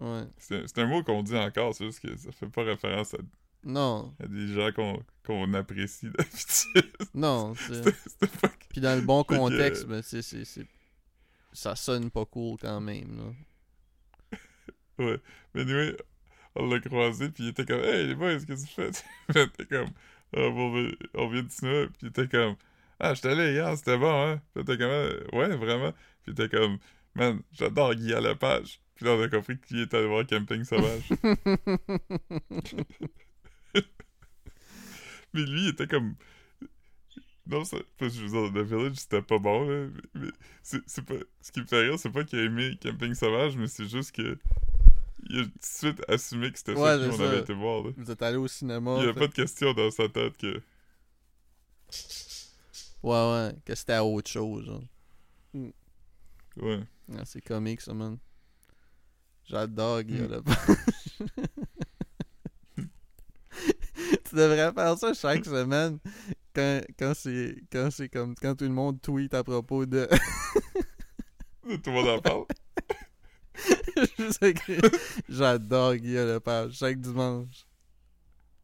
Ouais. 0.00 0.22
C'est 0.38 0.78
un 0.78 0.86
mot 0.86 1.02
qu'on 1.02 1.22
dit 1.22 1.36
encore, 1.36 1.74
c'est 1.74 1.84
juste 1.84 2.00
que 2.00 2.16
ça 2.16 2.32
fait 2.32 2.48
pas 2.48 2.62
référence 2.64 3.12
à, 3.14 3.18
Non, 3.64 4.14
à 4.22 4.26
des 4.26 4.48
gens 4.48 4.72
qu'on 4.72 5.02
qu'on 5.24 5.52
apprécie 5.54 6.10
d'habitude. 6.10 6.92
non. 7.14 7.54
c'est- 7.68 8.40
pas... 8.40 8.48
Puis 8.70 8.80
dans 8.80 8.96
le 8.98 9.02
bon 9.02 9.22
contexte, 9.24 9.86
ben, 9.86 10.02
c'est, 10.02 10.22
ça 11.52 11.76
sonne 11.76 12.10
pas 12.10 12.24
cool 12.24 12.56
quand 12.60 12.80
même. 12.80 13.16
Là. 13.16 14.38
Ouais. 14.98 15.18
Mais 15.54 15.62
anyway, 15.62 15.96
on 16.54 16.66
l'a 16.66 16.78
croisé, 16.78 17.30
puis 17.30 17.44
il 17.44 17.48
était 17.50 17.64
comme 17.64 17.80
«Hey, 17.84 18.06
les 18.08 18.14
boys, 18.14 18.38
qu'est-ce 18.38 18.66
que 18.66 18.90
tu 18.90 19.02
fais?» 19.32 19.42
était 19.44 19.64
comme 19.64 19.88
bon, 20.32 20.74
ben, 20.74 20.94
on 21.14 21.28
vient 21.30 21.42
du 21.42 21.48
cinéma.» 21.48 21.86
Puis 21.98 21.98
il 22.02 22.08
était 22.08 22.28
comme 22.28 22.56
«Ah, 23.00 23.14
j'étais 23.14 23.28
allé 23.28 23.52
hier, 23.52 23.74
c'était 23.78 23.96
bon, 23.96 24.12
hein?» 24.12 24.42
Puis 24.54 24.64
comme 24.76 25.10
Ouais, 25.32 25.56
vraiment?» 25.56 25.92
Puis 26.22 26.32
il 26.32 26.32
était 26.32 26.54
comme 26.54 26.78
«Man, 27.14 27.40
j'adore 27.52 27.94
Guy 27.94 28.12
à 28.12 28.20
la 28.20 28.34
page.» 28.34 28.78
Puis 29.00 29.08
là, 29.08 29.14
on 29.14 29.22
a 29.22 29.28
compris 29.30 29.58
qu'il 29.58 29.80
était 29.80 29.96
allé 29.96 30.06
voir 30.08 30.26
Camping 30.26 30.62
Sauvage. 30.62 31.08
Mais 35.32 35.42
lui, 35.42 35.62
il 35.62 35.68
était 35.68 35.86
comme... 35.86 36.16
Non, 37.46 37.64
ça... 37.64 37.78
Parce 37.96 38.12
que 38.12 38.20
je 38.20 38.26
veux 38.26 38.50
dire, 38.50 38.62
The 38.62 38.66
Village, 38.66 38.96
c'était 38.96 39.22
pas 39.22 39.38
bon, 39.38 39.66
là. 39.66 39.88
Mais 40.12 40.28
c'est 40.62 40.82
c'est 40.86 41.02
pas... 41.02 41.14
Ce 41.40 41.50
qui 41.50 41.60
me 41.60 41.66
fait 41.66 41.80
rire, 41.88 41.98
c'est 41.98 42.10
pas 42.10 42.24
qu'il 42.24 42.40
a 42.40 42.42
aimé 42.42 42.78
Camping 42.82 43.14
Sauvage, 43.14 43.56
mais 43.56 43.68
c'est 43.68 43.88
juste 43.88 44.12
que... 44.12 44.36
Il 45.30 45.38
a 45.40 45.44
tout 45.44 45.48
de 45.48 45.54
suite 45.64 46.02
assumé 46.06 46.52
que 46.52 46.58
c'était 46.58 46.74
Ouais, 46.74 46.98
ça 46.98 47.08
qu'on 47.08 47.24
avait 47.24 47.38
été 47.40 47.54
voir, 47.54 47.84
là. 47.84 47.90
Vous 47.96 48.10
êtes 48.10 48.20
allé 48.20 48.36
au 48.36 48.48
cinéma. 48.48 48.96
Il 48.98 49.06
y 49.06 49.08
a 49.08 49.14
fait- 49.14 49.20
pas 49.20 49.28
de 49.28 49.32
question 49.34 49.72
dans 49.72 49.90
sa 49.90 50.10
tête 50.10 50.36
que... 50.36 50.60
Ouais, 53.02 53.32
ouais, 53.32 53.54
que 53.64 53.74
c'était 53.74 53.94
à 53.94 54.04
autre 54.04 54.30
chose. 54.30 54.66
genre. 54.66 54.82
Ouais. 56.56 56.80
Ah, 57.16 57.24
c'est 57.24 57.40
comique, 57.40 57.80
ça, 57.80 57.94
man. 57.94 58.18
J'adore 59.50 60.02
Guy 60.04 60.20
Mm. 62.76 62.86
Tu 64.24 64.36
devrais 64.36 64.72
faire 64.72 64.96
ça 64.96 65.12
chaque 65.12 65.44
semaine 65.44 65.98
quand, 66.54 66.80
quand 66.98 67.12
c'est 67.14 67.56
quand 67.70 67.90
c'est 67.90 68.08
comme 68.08 68.34
quand 68.36 68.54
tout 68.54 68.64
le 68.64 68.70
monde 68.70 69.00
tweet 69.02 69.34
à 69.34 69.42
propos 69.42 69.84
de 69.86 70.08
Tout 71.64 71.80
le 71.86 71.92
monde 71.92 72.08
en 72.08 72.20
parle. 72.22 72.44
J'adore 75.28 75.96
Guy 75.96 76.14
Lepage 76.14 76.74
chaque 76.74 77.00
dimanche 77.00 77.66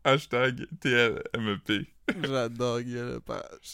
Hashtag 0.05 0.69
TLMEP. 0.81 1.89
j'adore 2.23 2.81
Guy 2.81 2.95
Lepage 2.95 3.73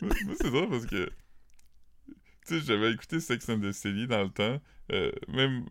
moi, 0.00 0.14
c'est 0.40 0.50
drôle 0.50 0.70
parce 0.70 0.86
que... 0.86 1.10
J'avais 2.58 2.92
écouté 2.92 3.20
Sex 3.20 3.48
and 3.48 3.60
the 3.60 3.72
City 3.72 4.06
dans 4.06 4.22
le 4.24 4.30
temps. 4.30 4.60
Euh, 4.92 5.12
même 5.28 5.64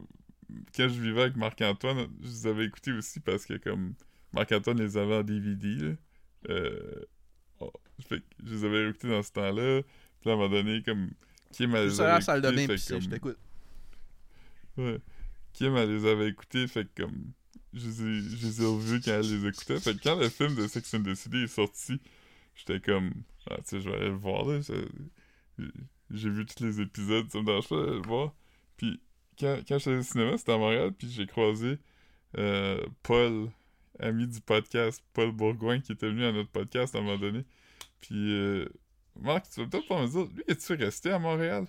quand 0.76 0.88
je 0.88 1.00
vivais 1.00 1.22
avec 1.24 1.36
Marc-Antoine, 1.36 2.08
je 2.22 2.28
les 2.28 2.48
avais 2.48 2.66
écoutés 2.66 2.92
aussi 2.94 3.20
parce 3.20 3.46
que, 3.46 3.56
comme... 3.58 3.94
Marc-Antoine 4.34 4.80
les 4.80 4.96
avait 4.98 5.16
en 5.16 5.24
DVD, 5.24 5.76
là. 5.76 5.92
Euh... 6.50 7.02
oh, 7.60 7.72
fait 8.08 8.24
je 8.46 8.54
les 8.54 8.66
avais 8.66 8.90
écoutés 8.90 9.10
dans 9.10 9.24
ce 9.24 9.32
temps-là. 9.32 9.82
Puis 9.82 10.30
là, 10.30 10.32
à 10.32 10.36
un 10.36 10.38
moment 10.38 10.50
donné, 10.50 10.82
comme... 10.84 11.10
Kim, 11.52 11.76
elle 11.76 11.88
les 11.88 12.02
avait 12.02 12.22
salle 12.22 12.42
de 12.42 12.52
bain 12.52 12.68
comme- 12.68 12.78
je 12.78 13.10
t'écoute 13.10 13.38
Ouais. 14.78 15.00
Kim, 15.54 15.76
elle 15.76 15.94
les 15.94 16.06
avait 16.06 16.30
écoutés, 16.30 16.68
fait 16.68 16.86
que 16.86 17.04
comme. 17.04 17.34
Je 17.74 17.86
les 17.86 18.02
ai, 18.02 18.38
je 18.38 18.48
les 18.48 18.62
ai 18.62 18.66
revus 18.66 19.02
quand 19.02 19.12
elle 19.12 19.22
les 19.30 19.48
écoutait. 19.48 19.80
Fait 19.80 19.94
que 19.96 20.02
quand 20.02 20.16
le 20.16 20.30
film 20.30 20.56
de 20.56 20.68
Sex 20.68 20.94
and 20.94 21.04
the 21.04 21.14
City 21.16 21.38
est 21.44 21.48
sorti, 21.48 22.00
j'étais 22.56 22.80
comme. 22.80 23.12
Ah, 23.50 23.58
tu 23.58 23.64
sais, 23.66 23.82
je 23.82 23.90
vais 23.90 23.96
aller 23.96 24.10
le 24.10 24.16
voir, 24.16 24.46
là. 24.46 24.60
J'ai 26.12 26.30
vu 26.30 26.46
tous 26.46 26.64
les 26.64 26.82
épisodes, 26.82 27.30
ça 27.32 27.40
me 27.40 27.46
dérange 27.46 27.68
pas 27.68 27.76
le 27.76 28.02
voir. 28.08 28.34
Puis 28.78 29.02
quand, 29.40 29.60
quand 29.68 29.78
j'étais 29.78 29.98
au 29.98 30.02
cinéma, 30.02 30.38
c'était 30.38 30.54
à 30.54 30.58
Montréal, 30.58 30.92
puis 30.98 31.10
j'ai 31.10 31.28
croisé 31.28 31.78
euh, 32.38 32.84
Paul, 33.04 33.50
ami 34.00 34.28
du 34.28 34.42
podcast, 34.42 35.04
Paul 35.14 35.32
Bourgoin, 35.32 35.80
qui 35.82 35.92
était 35.92 36.08
venu 36.08 36.26
à 36.26 36.32
notre 36.32 36.50
podcast 36.50 36.96
à 36.96 37.00
un 37.00 37.02
moment 37.02 37.18
donné. 37.18 37.46
Puis. 38.02 38.34
Euh, 38.34 38.68
Marc, 39.22 39.50
tu 39.50 39.62
vas 39.62 39.68
peut-être 39.68 39.88
pas 39.88 40.02
me 40.02 40.08
dire, 40.08 40.28
lui, 40.34 40.44
es-tu 40.48 40.74
resté 40.74 41.12
à 41.12 41.20
Montréal? 41.20 41.66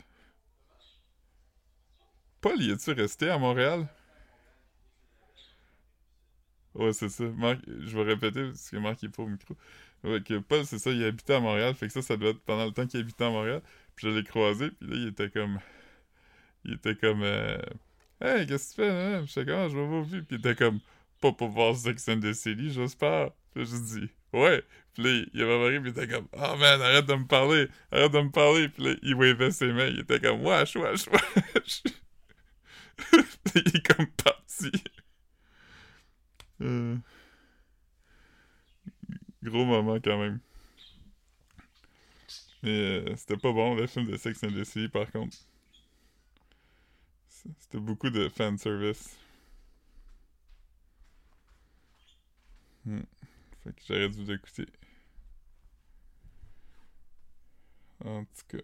Paul, 2.40 2.60
y 2.62 2.70
es-tu 2.70 2.92
resté 2.92 3.28
à 3.28 3.38
Montréal? 3.38 3.88
Ouais, 6.74 6.92
c'est 6.92 7.08
ça. 7.08 7.24
Marc, 7.24 7.60
je 7.66 7.96
vais 7.96 8.04
répéter 8.04 8.44
parce 8.46 8.70
que 8.70 8.76
Marc 8.76 9.02
est 9.04 9.08
pas 9.08 9.22
au 9.22 9.26
micro. 9.26 9.56
Ouais, 10.04 10.22
que 10.22 10.38
Paul, 10.38 10.64
c'est 10.64 10.78
ça, 10.78 10.90
il 10.90 11.04
habitait 11.04 11.34
à 11.34 11.40
Montréal. 11.40 11.74
Fait 11.74 11.86
que 11.88 11.92
ça, 11.92 12.02
ça 12.02 12.16
doit 12.16 12.30
être 12.30 12.40
pendant 12.40 12.64
le 12.66 12.72
temps 12.72 12.86
qu'il 12.86 13.00
habitait 13.00 13.24
à 13.24 13.30
Montréal. 13.30 13.62
Je 14.00 14.08
l'ai 14.08 14.24
croisé, 14.24 14.70
puis 14.70 14.88
là, 14.88 14.96
il 14.96 15.08
était 15.08 15.30
comme. 15.30 15.58
Il 16.64 16.74
était 16.74 16.94
comme. 16.96 17.22
euh, 17.22 17.58
Hey, 18.20 18.46
qu'est-ce 18.46 18.76
que 18.76 18.82
tu 18.82 18.88
fais, 18.88 18.90
hein? 18.90 19.24
Je 19.26 19.32
sais 19.32 19.44
comment, 19.44 19.68
je 19.68 19.76
vais 19.76 19.86
vous. 19.86 20.04
Puis 20.06 20.24
il 20.30 20.36
était 20.38 20.54
comme. 20.54 20.80
Pas 21.20 21.32
pour 21.32 21.48
voir 21.48 21.74
Sex 21.76 22.08
and 22.08 22.20
the 22.20 22.32
City, 22.32 22.70
j'espère. 22.70 23.30
Puis 23.54 23.66
j'ai 23.66 23.98
dit. 24.00 24.10
Ouais. 24.32 24.62
Puis 24.94 25.02
là, 25.02 25.24
il 25.34 25.42
avait 25.42 25.58
marre, 25.58 25.82
puis 25.82 25.90
il 25.90 25.98
était 26.02 26.08
comme. 26.08 26.28
Oh 26.32 26.56
man, 26.56 26.80
arrête 26.82 27.06
de 27.06 27.14
me 27.14 27.26
parler. 27.26 27.68
Arrête 27.92 28.12
de 28.12 28.20
me 28.20 28.30
parler. 28.30 28.68
Puis 28.70 28.84
là, 28.84 28.94
il 29.02 29.14
wavait 29.14 29.50
ses 29.50 29.72
mains. 29.72 29.86
Il 29.88 30.00
était 30.00 30.20
comme. 30.20 30.42
Wesh, 30.46 30.76
wesh, 30.76 31.06
wesh. 31.08 31.82
Puis 33.44 33.62
il 33.66 33.76
est 33.76 33.86
comme 33.94 34.06
parti. 34.08 34.70
Euh, 36.62 36.96
Gros 39.42 39.64
moment 39.64 39.98
quand 40.02 40.18
même. 40.18 40.40
Mais 42.62 42.70
euh, 42.70 43.16
c'était 43.16 43.36
pas 43.36 43.52
bon, 43.52 43.74
le 43.74 43.86
film 43.86 44.06
de 44.06 44.16
Sex 44.16 44.42
and 44.44 44.52
the 44.52 44.64
City, 44.64 44.88
par 44.88 45.10
contre. 45.10 45.36
C'était 47.28 47.78
beaucoup 47.78 48.10
de 48.10 48.28
fanservice. 48.28 49.16
Hmm. 52.84 53.00
Fait 53.64 53.72
que 53.72 53.82
j'aurais 53.86 54.08
dû 54.08 54.24
l'écouter. 54.24 54.66
En 58.04 58.24
tout 58.24 58.56
cas. 58.56 58.62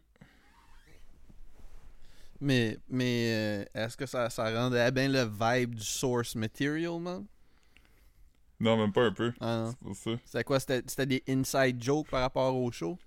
Mais, 2.40 2.78
mais 2.88 3.32
euh, 3.32 3.64
est-ce 3.74 3.96
que 3.96 4.04
ça, 4.04 4.28
ça 4.28 4.50
rendait 4.52 4.90
bien 4.92 5.08
le 5.08 5.24
vibe 5.24 5.74
du 5.74 5.84
source 5.84 6.34
material, 6.34 7.00
man? 7.00 7.26
Non, 8.60 8.76
même 8.76 8.92
pas 8.92 9.04
un 9.04 9.12
peu. 9.12 9.32
Ah. 9.40 9.70
C'est 9.70 9.78
pour 9.78 9.96
ça. 9.96 10.10
C'était 10.24 10.44
quoi? 10.44 10.60
C'était 10.60 10.82
c'était 10.86 11.06
des 11.06 11.22
inside 11.28 11.82
jokes 11.82 12.08
par 12.08 12.20
rapport 12.20 12.54
au 12.54 12.70
show? 12.70 12.98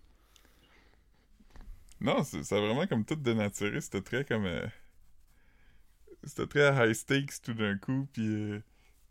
Non, 2.02 2.24
c'est- 2.24 2.44
ça 2.44 2.58
a 2.58 2.62
vraiment 2.62 2.88
comme 2.88 3.06
tout 3.06 3.16
dénaturé. 3.16 3.82
C'était 3.82 4.02
très 4.02 4.26
comme. 4.26 4.46
euh, 4.46 4.66
C'était 6.24 6.48
très 6.48 6.88
high 6.90 6.94
stakes 6.94 7.42
tout 7.42 7.54
d'un 7.54 7.78
coup, 7.78 8.08
puis. 8.14 8.28
euh, 8.28 8.60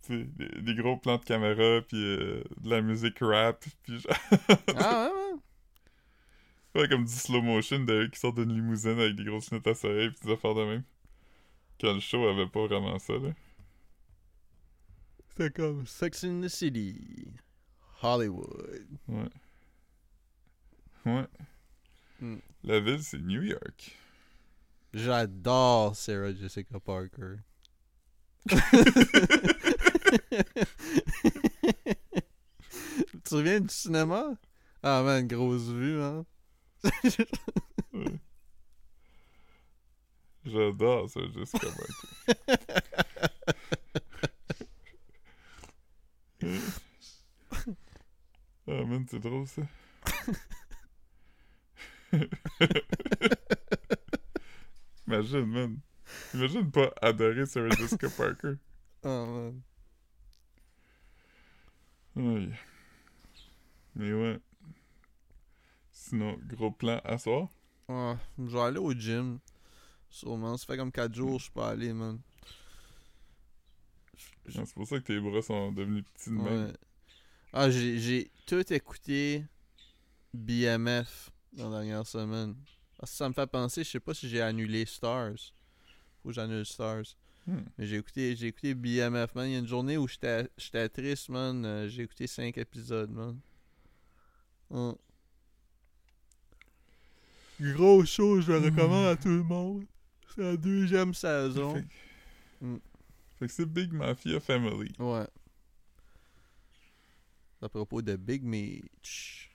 tu 0.07 0.14
sais, 0.18 0.24
des, 0.24 0.62
des 0.62 0.74
gros 0.74 0.97
plans 0.97 1.18
de 1.18 1.24
caméra, 1.24 1.82
puis 1.82 1.97
euh, 2.03 2.43
de 2.59 2.70
la 2.70 2.80
musique 2.82 3.18
rap, 3.20 3.64
puis 3.82 3.99
genre. 4.01 4.12
Ah 4.76 5.11
ouais, 5.14 5.41
ouais. 6.74 6.82
ouais, 6.82 6.89
comme 6.89 7.05
du 7.05 7.12
slow 7.12 7.43
motion 7.43 7.80
de 7.84 7.93
eux 8.05 8.09
qui 8.09 8.18
sortent 8.20 8.36
d'une 8.36 8.55
limousine 8.55 8.99
avec 9.01 9.16
des 9.16 9.24
grosses 9.24 9.51
lunettes 9.51 9.66
à 9.66 9.74
soleil, 9.74 10.11
puis 10.11 10.20
des 10.26 10.32
affaires 10.32 10.55
de 10.55 10.64
même. 10.64 10.84
Quand 11.80 11.95
le 11.95 12.01
show 12.01 12.26
avait 12.28 12.49
pas 12.49 12.66
vraiment 12.66 12.99
ça, 12.99 13.14
là. 13.14 13.30
C'était 15.28 15.51
comme 15.51 15.86
Sex 15.86 16.24
in 16.24 16.41
the 16.41 16.49
City. 16.49 17.32
Hollywood. 18.03 18.86
Ouais. 19.09 19.28
Ouais. 21.07 21.26
Hmm. 22.20 22.39
La 22.65 22.81
ville, 22.81 23.03
c'est 23.03 23.19
New 23.19 23.43
York. 23.43 23.97
J'adore 24.93 25.95
Sarah 25.95 26.33
Jessica 26.35 26.81
Parker. 26.81 27.37
tu 28.49 28.59
te 33.23 33.29
souviens 33.29 33.61
du 33.61 33.69
cinéma? 33.73 34.35
Ah 34.83 35.03
man, 35.03 35.27
grosse 35.27 35.69
vue, 35.69 36.01
hein? 36.03 36.25
Ouais. 37.93 38.19
J'adore 40.45 41.11
ça, 41.11 41.21
Jessica 41.35 41.67
Parker. 41.67 42.55
Ah 48.71 48.85
man, 48.85 49.07
c'est 49.11 49.19
drôle 49.19 49.47
ça. 49.47 49.63
Imagine, 55.07 55.47
man. 55.47 55.81
Imagine 56.35 56.71
pas 56.71 56.93
adorer 57.03 57.47
Sarah 57.47 57.71
Jessica 57.71 58.09
Parker. 58.09 58.55
Oh 59.05 59.27
man. 59.27 59.63
Aïe. 62.17 62.53
Mais 63.95 64.13
ouais. 64.13 64.39
Sinon, 65.93 66.39
gros 66.47 66.71
plan 66.71 67.01
à 67.05 67.19
soir? 67.19 67.49
Ah, 67.89 68.17
je 68.39 68.45
vais 68.45 68.61
aller 68.61 68.79
au 68.79 68.93
gym. 68.93 69.39
Sûrement. 70.11 70.57
Ça 70.57 70.67
fait 70.67 70.77
comme 70.77 70.93
4 70.93 71.15
jours 71.15 71.33
que 71.33 71.39
je 71.39 71.43
suis 71.45 71.53
pas 71.53 71.71
allé, 71.71 71.93
man. 71.93 72.19
Non, 74.55 74.65
C'est 74.65 74.75
pour 74.75 74.87
ça 74.87 74.99
que 74.99 75.05
tes 75.05 75.21
bras 75.21 75.43
sont 75.43 75.73
devenus 75.73 76.05
petits 76.15 76.31
de 76.31 76.35
même. 76.37 76.67
Ouais. 76.67 76.73
Ah, 77.53 77.71
j'ai 77.71 77.99
j'ai 77.99 78.31
tout 78.47 78.73
écouté 78.73 79.45
BMF 80.35 81.31
dans 81.53 81.71
la 81.71 81.79
dernière 81.79 82.07
semaine. 82.07 82.55
Ça 83.05 83.29
me 83.29 83.35
fait 83.35 83.47
penser, 83.47 83.85
je 83.85 83.91
sais 83.91 84.01
pas 84.01 84.15
si 84.15 84.29
j'ai 84.29 84.41
annulé 84.41 84.85
Stars. 84.85 85.53
Faut 86.23 86.29
que 86.29 86.35
j'annule 86.35 86.67
Stars. 86.67 87.05
Hmm. 87.47 87.61
Mais 87.79 87.87
j'ai 87.87 87.97
écouté, 87.97 88.37
j'ai 88.37 88.49
écouté 88.49 88.75
BMF, 88.75 89.35
man. 89.35 89.49
Il 89.49 89.53
y 89.53 89.57
a 89.57 89.59
une 89.61 89.67
journée 89.67 89.97
où 89.97 90.07
j'étais 90.09 90.49
j'étais 90.59 90.89
triste, 90.89 91.29
man. 91.31 91.65
Euh, 91.65 91.89
j'ai 91.89 92.03
écouté 92.03 92.27
5 92.27 92.57
épisodes, 92.59 93.11
man. 93.11 93.39
Hum. 94.71 94.97
Gros 97.61 98.05
show, 98.05 98.41
je 98.41 98.53
le 98.53 98.59
recommande 98.59 99.07
à 99.07 99.17
tout 99.17 99.29
le 99.29 99.43
monde. 99.43 99.85
C'est 100.35 100.43
la 100.43 100.57
deuxième 100.57 101.15
saison. 101.15 101.75
Fait, 101.75 101.85
Hmm. 102.61 102.79
fait 103.39 103.47
que 103.47 103.53
c'est 103.53 103.67
Big 103.67 103.93
Mafia 103.93 104.41
Family. 104.41 104.93
Ouais. 104.99 105.27
À 107.63 107.69
propos 107.69 108.03
de 108.03 108.17
Big 108.17 108.43
Meech. 108.43 109.48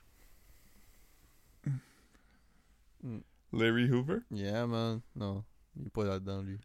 Larry 3.52 3.90
Hoover? 3.90 4.18
Yeah, 4.30 4.66
man. 4.66 5.00
Non, 5.14 5.44
il 5.76 5.86
est 5.86 5.90
pas 5.90 6.04
là-dedans, 6.04 6.42
lui. 6.42 6.58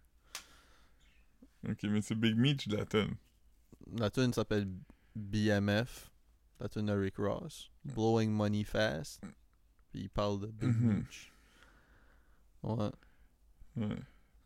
Ok, 1.67 1.83
mais 1.83 2.01
c'est 2.01 2.15
Big 2.15 2.37
Meech 2.37 2.67
de 2.67 2.77
la 2.77 4.09
tune 4.09 4.33
s'appelle 4.33 4.67
BMF. 5.15 6.11
La 6.59 6.69
tune 6.69 6.87
de 6.87 6.93
Rick 6.93 7.17
Ross. 7.17 7.71
Blowing 7.85 8.31
Money 8.31 8.63
Fast. 8.63 9.23
Puis 9.91 10.01
il 10.03 10.09
parle 10.09 10.41
de 10.41 10.47
Big. 10.47 10.75
Meech. 10.79 11.31
Ouais. 12.63 12.91
Ouais. 13.75 13.97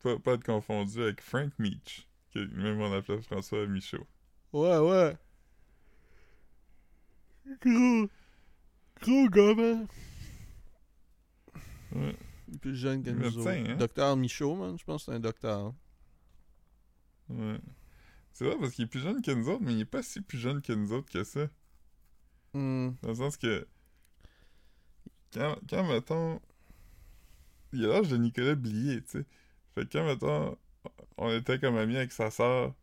Pas, 0.01 0.19
pas 0.19 0.33
être 0.33 0.43
confondu 0.43 1.01
avec 1.01 1.21
Frank 1.21 1.51
Meech, 1.57 2.07
que 2.33 2.39
même 2.39 2.79
on 2.79 2.93
appelait 2.93 3.21
François 3.21 3.65
Michaud. 3.65 4.05
Ouais, 4.51 4.77
ouais. 4.77 5.17
Gros. 7.61 8.09
Gros 9.01 9.29
gars, 9.29 9.55
man. 9.55 9.87
Ouais. 11.95 12.15
Il 12.47 12.55
est 12.55 12.59
plus 12.59 12.75
jeune 12.75 13.03
que 13.03 13.09
nous 13.09 13.37
autres. 13.37 13.49
hein? 13.49 13.75
Docteur 13.77 14.15
Michaud, 14.17 14.55
man. 14.55 14.77
Je 14.77 14.83
pense 14.83 15.05
que 15.05 15.11
c'est 15.11 15.15
un 15.15 15.19
docteur. 15.19 15.73
Ouais. 17.29 17.59
C'est 18.33 18.45
vrai 18.45 18.57
parce 18.59 18.73
qu'il 18.73 18.85
est 18.85 18.87
plus 18.87 18.99
jeune 18.99 19.21
que 19.21 19.31
nous 19.31 19.47
autres, 19.49 19.61
mais 19.63 19.73
il 19.73 19.81
est 19.81 19.85
pas 19.85 20.03
si 20.03 20.21
plus 20.21 20.39
jeune 20.39 20.61
que 20.61 20.73
nous 20.73 20.91
autres 20.91 21.11
que 21.11 21.23
ça. 21.23 21.47
Hmm. 22.53 22.91
Dans 23.01 23.09
le 23.09 23.15
sens 23.15 23.37
que. 23.37 23.67
Quand, 25.33 25.55
quand 25.69 25.83
mettons. 25.87 26.39
Il 27.71 27.85
a 27.85 27.87
l'âge 27.87 28.09
de 28.09 28.17
Nicolas 28.17 28.55
Blier, 28.55 29.01
tu 29.03 29.19
sais. 29.19 29.25
Fait 29.73 29.85
que 29.87 29.97
quand, 29.97 30.05
mettons, 30.05 30.57
on 31.17 31.29
était 31.31 31.59
comme 31.59 31.75
amis 31.77 31.97
avec 31.97 32.11
sa 32.11 32.29
soeur. 32.29 32.73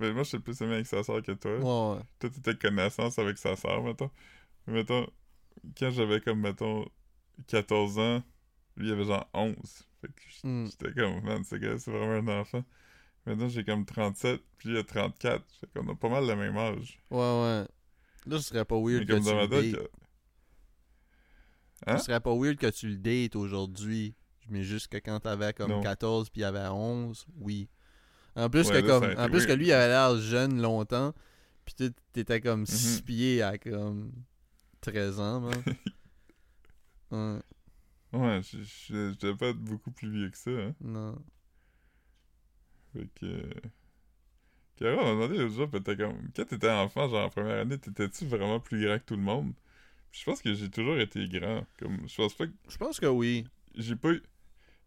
Ben, 0.00 0.12
moi, 0.12 0.24
je 0.24 0.30
suis 0.30 0.38
plus 0.40 0.60
ami 0.62 0.72
avec 0.74 0.86
sa 0.86 1.02
soeur 1.04 1.22
que 1.22 1.32
toi. 1.32 1.58
Ouais, 1.58 1.96
ouais. 1.98 2.02
Toi, 2.18 2.30
t'étais 2.30 2.56
connaissance 2.56 3.18
avec 3.18 3.38
sa 3.38 3.54
soeur, 3.54 3.84
mettons. 3.84 4.10
Mais 4.66 4.74
mettons, 4.74 5.06
quand 5.78 5.90
j'avais 5.90 6.20
comme, 6.20 6.40
mettons, 6.40 6.84
14 7.46 7.98
ans, 7.98 8.22
lui, 8.76 8.88
il 8.88 8.92
avait 8.92 9.04
genre 9.04 9.28
11. 9.34 9.54
Fait 10.00 10.08
que 10.08 10.46
Hmm. 10.46 10.66
j'étais 10.66 10.92
comme, 10.92 11.22
man, 11.22 11.44
ce 11.44 11.56
c'est 11.78 11.90
vraiment 11.90 12.30
un 12.32 12.40
enfant. 12.40 12.64
Maintenant, 13.26 13.48
j'ai 13.48 13.64
comme 13.64 13.84
37, 13.84 14.42
puis 14.58 14.70
il 14.70 14.76
a 14.76 14.82
34. 14.82 15.44
Fait 15.60 15.68
qu'on 15.74 15.88
a 15.88 15.94
pas 15.94 16.08
mal 16.08 16.26
le 16.26 16.34
même 16.34 16.56
âge. 16.56 16.98
Ouais, 17.10 17.18
ouais. 17.18 17.66
Là, 18.26 18.38
ce 18.38 18.40
serait 18.40 18.64
pas 18.64 18.76
weird 18.76 19.00
Mais 19.00 19.06
que 19.06 19.12
comme 19.12 19.22
tu 19.22 19.28
dans 19.30 19.40
le 19.40 19.48
dates. 19.48 19.72
que- 19.72 19.90
Hein? 21.86 21.98
Ce 21.98 22.04
serait 22.04 22.20
pas 22.20 22.34
weird 22.34 22.56
que 22.56 22.68
tu 22.70 22.88
le 22.88 22.96
dates 22.96 23.36
aujourd'hui. 23.36 24.14
Mais 24.48 24.62
juste 24.64 24.88
que 24.88 24.96
quand 24.98 25.20
t'avais 25.20 25.52
comme 25.52 25.70
Non. 25.70 25.80
14 25.82 26.30
puis 26.30 26.40
il 26.42 26.44
avait 26.44 26.66
11, 26.68 27.26
oui. 27.38 27.68
En 28.34 28.48
plus 28.50 28.68
Ouais, 28.68 28.82
que 28.82 28.86
là, 28.86 29.00
comme 29.00 29.04
en 29.04 29.26
plus 29.28 29.38
weird. 29.38 29.46
que 29.46 29.52
lui 29.52 29.66
il 29.66 29.72
avait 29.72 29.88
l'air 29.88 30.16
jeune 30.16 30.60
longtemps. 30.60 31.12
Puis 31.64 31.74
tu 31.76 31.92
t'étais 32.12 32.40
comme 32.40 32.60
Mhm. 32.60 32.66
6 32.66 33.02
pieds 33.02 33.42
à 33.42 33.56
comme 33.58 34.12
13 34.80 35.20
ans, 35.20 35.40
man. 35.40 35.52
ouais, 37.12 37.40
Ouais, 38.12 38.40
je- 38.42 39.14
devais 39.14 39.36
pas 39.36 39.48
être 39.48 39.58
beaucoup 39.58 39.90
plus 39.90 40.10
vieux 40.10 40.28
que 40.30 40.36
ça, 40.36 40.50
hein. 40.50 40.74
non. 40.80 41.16
Fait 42.92 43.08
que... 43.14 43.50
Caro, 44.76 45.00
on 45.00 45.04
m'a 45.04 45.26
demandé 45.26 45.38
l'autre 45.38 45.54
jour, 45.54 45.68
t'es 45.82 45.96
comme... 45.96 46.30
Quand 46.34 46.44
t'étais 46.44 46.70
enfant, 46.70 47.08
genre 47.08 47.26
en 47.26 47.30
première 47.30 47.60
année, 47.60 47.78
t'étais-tu 47.78 48.26
vraiment 48.26 48.60
plus 48.60 48.84
grand 48.84 48.98
que 48.98 49.04
tout 49.04 49.16
le 49.16 49.22
monde? 49.22 49.54
Puis 50.10 50.20
je 50.20 50.24
pense 50.26 50.42
que 50.42 50.52
j'ai 50.52 50.68
toujours 50.70 50.98
été 50.98 51.26
grand. 51.28 51.64
Comme, 51.78 52.06
je 52.06 52.14
pense 52.14 52.34
pas 52.34 52.46
que... 52.46 52.52
Je 52.68 52.76
pense 52.76 53.00
que 53.00 53.06
oui. 53.06 53.46
J'ai 53.74 53.96
pas 53.96 54.10
eu... 54.12 54.22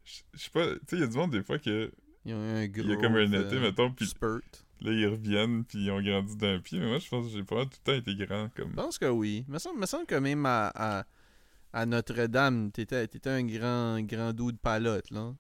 Je 0.03 0.21
sais 0.39 0.49
pas... 0.51 0.67
Tu 0.67 0.79
sais, 0.87 0.95
il 0.97 0.99
y 0.99 1.03
a 1.03 1.07
du 1.07 1.17
monde, 1.17 1.31
des 1.31 1.43
fois, 1.43 1.57
que... 1.57 1.91
Il 2.25 2.31
y 2.31 2.33
a 2.33 2.37
un 2.37 2.67
gros 2.67 2.83
Il 2.83 2.89
y 2.89 2.93
a 2.93 2.97
comme 2.97 3.15
un 3.15 3.25
été, 3.31 3.55
euh, 3.55 3.61
mettons, 3.61 3.91
puis 3.91 4.07
spurt. 4.07 4.65
là, 4.81 4.91
ils 4.91 5.07
reviennent, 5.07 5.63
puis 5.63 5.85
ils 5.85 5.91
ont 5.91 6.01
grandi 6.01 6.35
d'un 6.35 6.59
pied. 6.59 6.79
Mais 6.79 6.87
moi, 6.87 6.99
je 6.99 7.07
pense 7.09 7.25
que 7.25 7.31
j'ai 7.31 7.43
pas 7.43 7.65
tout 7.65 7.71
le 7.71 7.83
temps 7.83 7.93
été 7.93 8.15
grand, 8.15 8.49
comme... 8.55 8.69
Je 8.71 8.75
pense 8.75 8.97
que 8.99 9.05
oui. 9.05 9.45
Me 9.47 9.57
semble, 9.59 9.79
me 9.79 9.85
semble 9.85 10.05
que 10.05 10.15
même 10.15 10.45
à, 10.45 10.71
à, 10.75 11.05
à 11.75 11.85
Notre-Dame, 11.85 12.71
t'étais, 12.71 13.05
t'étais 13.07 13.29
un 13.29 13.43
grand 13.45 13.99
grand 14.01 14.31
doux 14.33 14.51
de 14.51 14.57
palotte, 14.57 15.11
là. 15.11 15.33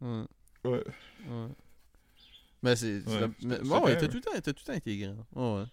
Ouais. 0.00 0.24
Ouais. 0.64 0.84
Ouais. 1.28 1.48
Mais 2.62 2.74
c'est. 2.76 3.02
c'est 3.06 3.10
Ouais, 3.10 3.20
la- 3.42 3.58
bon, 3.58 3.84
ouais, 3.84 3.96
t'as 3.96 4.08
tout, 4.08 4.16
le 4.16 4.20
temps, 4.20 4.30
t'as 4.34 4.40
tout 4.52 4.62
le 4.62 4.64
temps 4.66 4.72
été 4.72 4.98
grand. 4.98 5.16
Ouais, 5.34 5.62
des. 5.62 5.70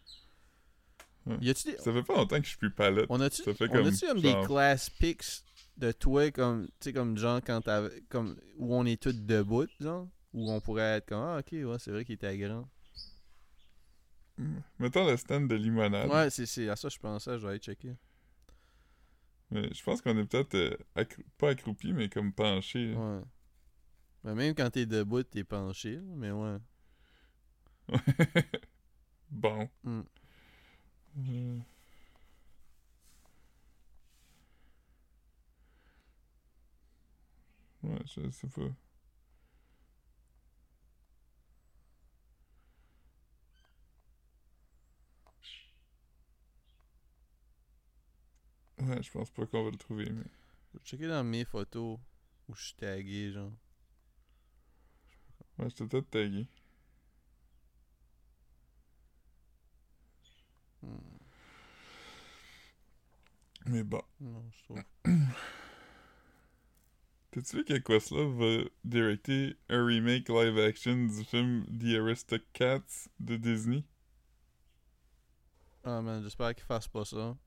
Ça 1.80 1.92
fait 1.94 2.04
pas 2.04 2.16
longtemps 2.16 2.38
que 2.38 2.44
je 2.44 2.50
suis 2.50 2.58
plus 2.58 2.72
palotte. 2.72 3.08
On 3.10 3.20
a-tu, 3.22 3.42
on 3.42 3.54
comme, 3.54 3.68
comme 3.70 3.86
genre- 4.22 4.42
des 4.42 4.46
class 4.48 4.90
pics 4.90 5.24
de 5.78 5.92
toi, 5.92 6.30
comme. 6.32 6.68
Tu 6.68 6.72
sais, 6.82 6.94
comme 6.94 7.18
genre 7.18 7.42
quand 7.46 7.62
t'avais. 7.62 8.02
Comme. 8.10 8.38
Où 8.58 8.76
on 8.76 8.86
est 8.86 9.02
tous 9.02 9.14
debout, 9.14 9.68
genre? 9.80 10.08
Où 10.34 10.52
on 10.52 10.60
pourrait 10.62 10.98
être 10.98 11.08
comme. 11.08 11.22
Ah, 11.24 11.40
ok, 11.40 11.52
ouais, 11.54 11.80
c'est 11.80 11.92
vrai 11.92 12.06
qu'il 12.06 12.16
était 12.16 12.38
grand. 12.38 12.68
Mettons 14.80 15.06
le 15.10 15.18
stand 15.18 15.48
de 15.48 15.56
limonade. 15.56 16.10
Ouais, 16.10 16.30
c'est, 16.30 16.46
c'est 16.46 16.68
à 16.70 16.76
ça 16.76 16.88
que 16.88 16.94
je 16.96 17.00
pensais, 17.00 17.38
je 17.38 17.44
vais 17.44 17.50
aller 17.52 17.60
checker. 17.60 17.96
Mais 19.52 19.74
je 19.74 19.84
pense 19.84 20.02
qu'on 20.02 20.18
est 20.18 20.26
peut-être 20.26 20.56
euh, 20.56 21.06
pas 21.38 21.49
accroupi, 21.49 21.91
mais 21.93 22.08
comme 22.10 22.34
penché. 22.34 22.93
là. 22.93 22.99
Ouais. 22.99 23.22
Ben, 24.24 24.36
même 24.36 24.56
quand 24.56 24.70
t'es 24.70 24.86
debout, 24.86 25.24
t'es 25.24 25.43
penché, 25.43 25.95
là, 25.95 26.02
mais 26.16 26.32
ouais. 26.32 26.58
bon. 29.30 29.70
Mm. 29.84 30.02
Euh. 31.18 31.60
Ouais, 37.84 37.99
je 38.06 38.30
sais 38.32 38.47
pas. 38.47 38.70
Ouais, 48.82 49.04
je 49.04 49.12
pense 49.12 49.30
pas 49.30 49.46
qu'on 49.46 49.64
va 49.64 49.70
le 49.72 49.78
trouver, 49.78 50.10
mais... 50.10 50.24
Je 50.74 50.78
vais 50.80 50.84
checker 50.84 51.08
dans 51.08 51.24
mes 51.24 51.46
photos 51.46 52.00
où 52.48 52.56
je 52.56 52.66
suis 52.66 52.74
tagué, 52.74 53.32
genre. 53.32 53.52
Ouais, 55.60 55.70
j'étais 55.70 55.86
peut-être 55.86 56.10
tagué. 56.10 56.48
Hmm. 60.82 60.98
Mais 63.68 63.84
bon. 63.84 64.02
Non, 64.20 64.44
je 64.52 64.64
trouve. 64.64 64.84
T'as-tu 67.32 67.58
vu 67.58 67.64
que 67.64 67.78
Questlove 67.78 68.38
va 68.40 68.64
directer 68.84 69.56
un 69.70 69.86
remake 69.86 70.28
live 70.28 70.58
action 70.58 71.06
du 71.06 71.24
film 71.24 71.66
The 71.68 72.00
Aristocats 72.00 73.08
de 73.20 73.38
Disney? 73.38 73.86
Ah, 75.84 76.02
man, 76.02 76.24
j'espère 76.24 76.56
qu'il 76.56 76.66
fasse 76.66 76.88
pas 76.88 77.06
ça. 77.06 77.38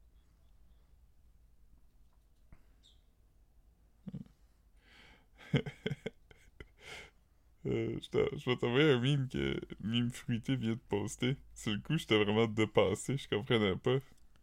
Euh, 7.66 7.98
je 8.02 8.44
vais 8.50 8.56
t'envoyer 8.56 8.90
un 8.92 9.00
meme 9.00 9.26
que 9.26 9.58
Mime 9.80 10.10
Fruité 10.10 10.54
vient 10.54 10.74
de 10.74 10.80
poster. 10.88 11.38
Sur 11.54 11.72
le 11.72 11.78
coup, 11.78 11.96
j'étais 11.96 12.22
vraiment 12.22 12.46
dépassé, 12.46 13.16
je 13.16 13.26
comprenais 13.26 13.74
pas. 13.76 14.00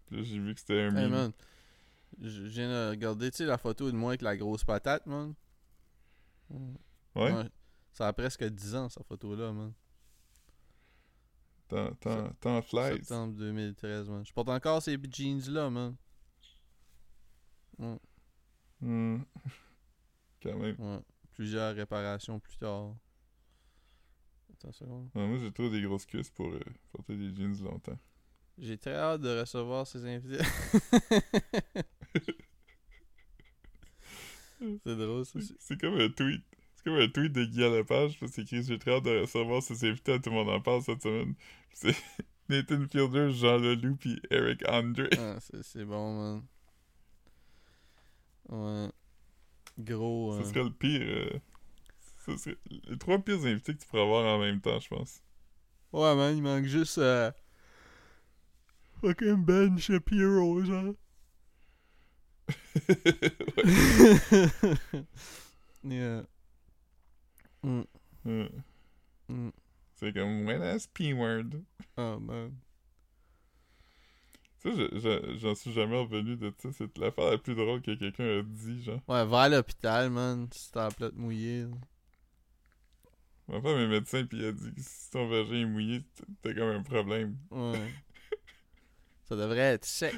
Puis 0.08 0.18
là, 0.18 0.24
j'ai 0.24 0.40
vu 0.40 0.56
que 0.56 0.60
c'était 0.60 0.82
un 0.82 0.88
Hey, 0.96 1.04
meme. 1.04 1.12
man. 1.12 1.32
Je 2.20 2.42
viens 2.42 2.68
de 2.68 2.90
regarder, 2.90 3.30
tu 3.30 3.38
sais, 3.38 3.46
la 3.46 3.60
photo 3.60 3.92
de 3.92 3.96
moi 3.96 4.12
avec 4.12 4.24
la 4.24 4.36
grosse 4.36 4.64
patate, 4.64 5.06
man. 5.06 5.36
Ouais? 7.16 7.32
Ça 7.94 8.08
a 8.08 8.14
presque 8.14 8.44
10 8.44 8.74
ans, 8.76 8.90
cette 8.90 9.06
photo-là, 9.06 9.52
man. 9.54 9.72
T'en- 11.70 12.62
flies. 12.64 12.98
Septembre 12.98 13.36
2013, 13.36 14.10
man. 14.10 14.26
Je 14.26 14.34
porte 14.34 14.50
encore 14.50 14.82
ces 14.82 14.98
jeans-là, 15.10 15.70
man. 15.70 15.96
Hmm. 18.82 19.20
Quand 20.44 20.58
même. 20.58 20.76
ouais. 20.80 21.00
Plusieurs 21.34 21.76
réparations 21.76 22.40
plus 22.40 22.58
tard. 22.58 22.96
Attends 24.54 24.72
seconde. 24.72 25.10
Ouais, 25.16 25.26
moi, 25.28 25.38
j'ai 25.40 25.52
trop 25.52 25.70
des 25.70 25.82
grosses 25.82 26.06
cuisses 26.06 26.30
pour 26.30 26.48
euh, 26.52 26.60
porter 26.92 27.16
des 27.16 27.34
jeans 27.36 27.64
longtemps. 27.64 27.98
J'ai 28.58 28.78
très 28.78 28.94
hâte 28.96 29.22
de 29.22 29.40
recevoir 29.40 29.88
ces 29.88 30.06
invités. 30.06 30.44
C'est 34.86 34.96
drôle, 34.96 35.26
ça. 35.26 35.40
C'est- 35.60 35.80
comme 35.80 36.00
un 36.00 36.10
tweet. 36.10 36.44
C'est 36.76 36.84
comme 36.84 37.00
un 37.00 37.08
tweet 37.08 37.32
de 37.34 37.46
Guy 37.46 37.64
à 37.64 37.70
la 37.70 37.84
page, 37.84 38.20
parce 38.20 38.32
que 38.32 38.44
J'ai 38.46 38.78
très 38.80 38.92
hâte 38.96 39.04
de 39.04 39.22
recevoir 39.22 39.62
ses 39.64 39.84
invités, 39.90 40.20
tout 40.22 40.30
le 40.30 40.36
monde 40.36 40.50
en 40.50 40.62
parle 40.62 40.82
cette 40.84 41.02
semaine. 41.02 41.34
C'est 41.74 41.96
Nathan 42.50 42.86
Fielder, 42.88 43.32
Jean 43.32 43.58
Leloup, 43.58 43.96
puis 43.96 44.20
Eric 44.30 44.64
Andre. 44.68 45.08
Ah, 45.18 45.38
c'est 45.40 45.64
c'est 45.64 45.86
bon, 45.86 46.14
man. 46.14 46.44
Ouais. 48.50 48.92
Gros. 49.84 50.36
Ce 50.38 50.42
euh, 50.42 50.46
serait 50.46 50.64
le 50.64 50.72
pire. 50.72 51.02
euh, 51.02 51.40
ce 52.26 52.38
serait 52.38 52.58
les 52.88 52.98
trois 52.98 53.20
pires 53.20 53.44
invités 53.46 53.74
que 53.74 53.80
tu 53.82 53.88
pourrais 53.88 54.04
avoir 54.04 54.26
en 54.36 54.40
même 54.40 54.62
temps, 54.62 54.80
je 54.80 54.88
pense. 54.90 55.22
Ouais, 55.94 56.16
man, 56.16 56.36
il 56.38 56.44
manque 56.44 56.66
juste. 56.66 56.98
euh, 57.00 57.32
Fucking 59.02 59.44
Ben 59.46 59.78
Shapiro, 59.80 60.64
genre. 60.64 60.94
yeah. 65.84 66.22
Mm, 67.64 67.82
Euh, 68.28 68.50
mm. 69.30 69.50
c'est 69.96 70.14
comme 70.14 70.46
When 70.46 70.62
ass 70.62 70.88
P-word. 70.88 71.64
Oh, 71.98 72.20
man. 72.20 72.52
Ça, 74.64 74.70
je- 74.72 75.00
je- 75.00 75.38
j'en 75.40 75.56
suis 75.56 75.72
jamais 75.74 75.98
revenu 76.00 76.36
de 76.38 76.54
ça. 76.60 76.70
C'est 76.72 76.96
l'affaire 77.00 77.32
la 77.32 77.38
plus 77.40 77.56
drôle 77.56 77.82
que 77.82 77.96
quelqu'un 77.96 78.40
a 78.40 78.42
dit, 78.44 78.84
genre. 78.84 79.00
Ouais, 79.08 79.26
va 79.26 79.42
à 79.42 79.50
l'hôpital, 79.50 80.10
man. 80.12 80.48
Si 80.52 80.72
t'as 80.72 80.84
la 80.90 80.92
plate 80.92 81.16
mouillée. 81.16 81.66
Ma 83.48 83.60
femme 83.60 83.80
est 83.80 83.88
médecin, 83.88 84.24
puis 84.26 84.38
il 84.38 84.46
a 84.46 84.52
dit 84.52 84.72
que 84.74 84.82
si 84.82 85.10
ton 85.12 85.28
vagin 85.28 85.62
est 85.62 85.66
mouillé, 85.66 86.04
t'as 86.42 86.54
comme 86.54 86.70
un 86.70 86.84
problème. 86.84 87.36
Ouais. 87.50 87.92
Ça 89.28 89.36
devrait 89.36 89.58
être 89.74 89.86
sec. 89.86 90.14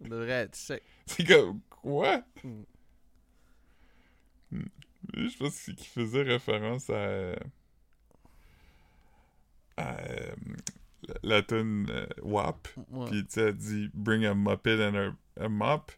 Ça 0.00 0.08
devrait 0.08 0.30
être 0.30 0.56
sec. 0.56 0.82
C'est 1.06 1.24
comme, 1.24 1.60
quoi? 1.68 2.22
Mm. 2.42 2.62
Je 5.12 5.36
pense 5.36 5.60
qu'il 5.60 5.76
faisait 5.78 6.22
référence 6.22 6.88
à. 6.88 7.34
à. 9.76 9.96
La, 11.08 11.14
la 11.36 11.42
tune 11.42 11.86
euh, 11.90 12.06
WAP. 12.22 12.68
Ouais. 12.90 13.10
Puis, 13.10 13.24
tu 13.26 13.32
sais, 13.32 13.40
elle 13.48 13.56
dit 13.56 13.90
Bring 13.94 14.24
a 14.24 14.34
Muppet 14.34 14.82
and 14.88 14.94
a, 14.94 15.44
a 15.44 15.48
mop. 15.48 15.92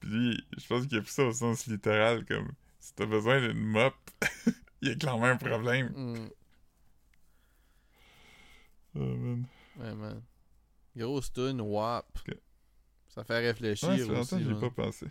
Puis, 0.00 0.40
je 0.56 0.66
pense 0.66 0.86
qu'il 0.86 0.98
a 0.98 1.02
pris 1.02 1.10
ça 1.10 1.24
au 1.24 1.32
sens 1.32 1.66
littéral, 1.66 2.24
comme 2.24 2.52
si 2.78 2.94
t'as 2.94 3.06
besoin 3.06 3.40
d'une 3.40 3.58
mop, 3.64 3.94
il 4.82 4.88
y 4.88 4.92
a 4.92 4.94
clairement 4.94 5.24
un 5.26 5.36
problème. 5.36 5.88
Mm. 5.94 6.28
Oh, 8.94 8.98
man. 9.16 9.46
Ouais, 9.78 9.94
man. 9.94 10.22
Grosse 10.96 11.32
tune, 11.32 11.60
WAP. 11.60 12.06
Ok. 12.28 12.36
Ça 13.08 13.24
fait 13.24 13.38
réfléchir 13.38 13.88
Ouais, 13.88 14.00
aussi. 14.00 14.08
longtemps 14.10 14.36
que 14.38 14.42
j'y 14.42 14.48
ai 14.50 14.52
man. 14.52 14.60
pas 14.60 14.70
pensé. 14.70 15.06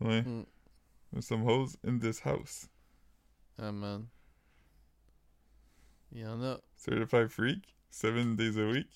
Ouais. 0.00 0.22
Mm. 0.22 0.44
There's 1.12 1.26
some 1.26 1.42
hoes 1.48 1.76
in 1.86 1.98
this 1.98 2.20
house. 2.20 2.68
Ah, 3.58 3.70
man. 3.72 4.06
Il 6.14 6.20
y 6.20 6.26
en 6.26 6.42
a. 6.42 6.60
Certified 6.76 7.28
freak, 7.28 7.74
seven 7.90 8.36
days 8.36 8.56
a 8.58 8.66
week. 8.68 8.88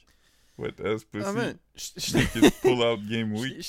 Wet 0.57 0.81
ass 0.81 1.05
pussy. 1.05 1.25
Ah, 1.27 1.33
man. 1.33 1.59
Pull 2.63 2.83
out 2.83 3.01
game 3.09 3.33
week. 3.39 3.61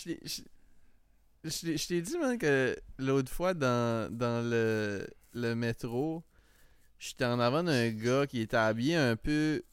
je 1.44 1.88
t'ai- 1.88 2.02
dit, 2.02 2.18
man, 2.18 2.38
que 2.38 2.76
l'autre 2.98 3.32
fois, 3.32 3.54
dans, 3.54 4.12
dans 4.12 4.42
le, 4.48 5.08
le 5.34 5.56
métro, 5.56 6.24
j'étais 7.00 7.26
en 7.26 7.40
avant 7.40 7.64
d'un 7.64 7.90
gars 7.92 8.28
qui 8.28 8.42
était 8.42 8.58
habillé 8.58 8.96
un 8.96 9.16
peu. 9.16 9.64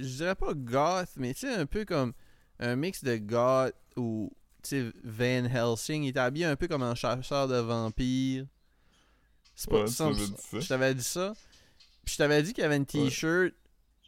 Je 0.00 0.06
dirais 0.06 0.34
pas 0.34 0.54
goth, 0.54 1.10
mais 1.16 1.34
tu 1.34 1.40
sais, 1.40 1.54
un 1.54 1.66
peu 1.66 1.84
comme 1.84 2.12
un 2.58 2.76
mix 2.76 3.04
de 3.04 3.16
goth 3.16 3.74
ou. 3.96 4.30
Tu 4.62 4.68
sais, 4.70 4.92
Van 5.04 5.44
Helsing. 5.44 6.04
Il 6.04 6.08
était 6.08 6.20
habillé 6.20 6.46
un 6.46 6.56
peu 6.56 6.66
comme 6.68 6.82
un 6.82 6.94
chasseur 6.94 7.46
de 7.48 7.56
vampires. 7.58 8.46
C'est 9.54 9.70
pas 9.70 9.82
Ouais, 9.82 9.86
ça. 9.86 10.10
Je 10.10 10.66
t'avais 10.66 10.94
dit 10.94 11.04
ça. 11.04 11.34
Puis 12.04 12.12
je 12.14 12.18
t'avais 12.18 12.42
dit 12.42 12.52
qu'il 12.52 12.62
y 12.62 12.64
avait 12.66 12.76
une 12.76 12.86
t-shirt. 12.86 13.52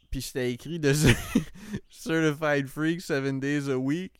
Puis 0.09 0.21
c'était 0.21 0.51
écrit 0.51 0.79
de 0.79 0.93
Certified 1.89 2.67
Freak 2.67 3.01
7 3.01 3.39
Days 3.39 3.69
a 3.69 3.77
Week. 3.77 4.13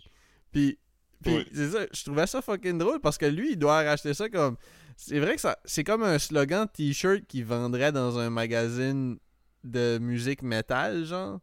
Puis, 0.51 0.77
puis 1.23 1.35
Oui. 1.35 1.45
c'est 1.53 1.69
ça. 1.71 1.85
Je 1.93 2.03
trouvais 2.03 2.27
ça 2.27 2.41
fucking 2.41 2.77
drôle 2.77 2.99
parce 2.99 3.17
que 3.17 3.25
lui, 3.25 3.51
il 3.53 3.57
doit 3.57 3.83
racheter 3.83 4.13
ça 4.13 4.29
comme. 4.29 4.57
C'est 4.95 5.19
vrai 5.19 5.35
que 5.35 5.41
ça 5.41 5.57
c'est 5.63 5.83
comme 5.83 6.01
un 6.03 6.17
slogan 6.17 6.67
t-shirt 6.71 7.23
qu'il 7.27 7.45
vendrait 7.45 7.91
dans 7.91 8.17
un 8.17 8.29
magazine 8.29 9.17
de 9.63 9.97
musique 9.99 10.41
métal, 10.41 11.05
genre. 11.05 11.39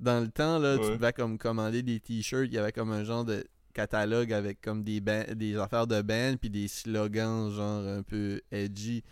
Dans 0.00 0.20
le 0.20 0.28
temps, 0.28 0.58
là, 0.58 0.78
tu 0.78 0.90
devais 0.90 1.12
comme 1.12 1.38
commander 1.38 1.82
des 1.82 1.98
t-shirts. 2.00 2.46
Il 2.46 2.54
y 2.54 2.58
avait 2.58 2.72
comme 2.72 2.92
un 2.92 3.02
genre 3.04 3.24
de 3.24 3.44
catalogue 3.74 4.32
avec 4.32 4.60
comme 4.60 4.82
des, 4.84 5.00
ban- 5.00 5.24
des 5.34 5.56
affaires 5.56 5.86
de 5.86 6.00
band 6.02 6.36
puis 6.40 6.50
des 6.50 6.68
slogans 6.68 7.50
genre 7.50 7.86
un 7.86 8.02
peu 8.02 8.40
edgy. 8.50 9.02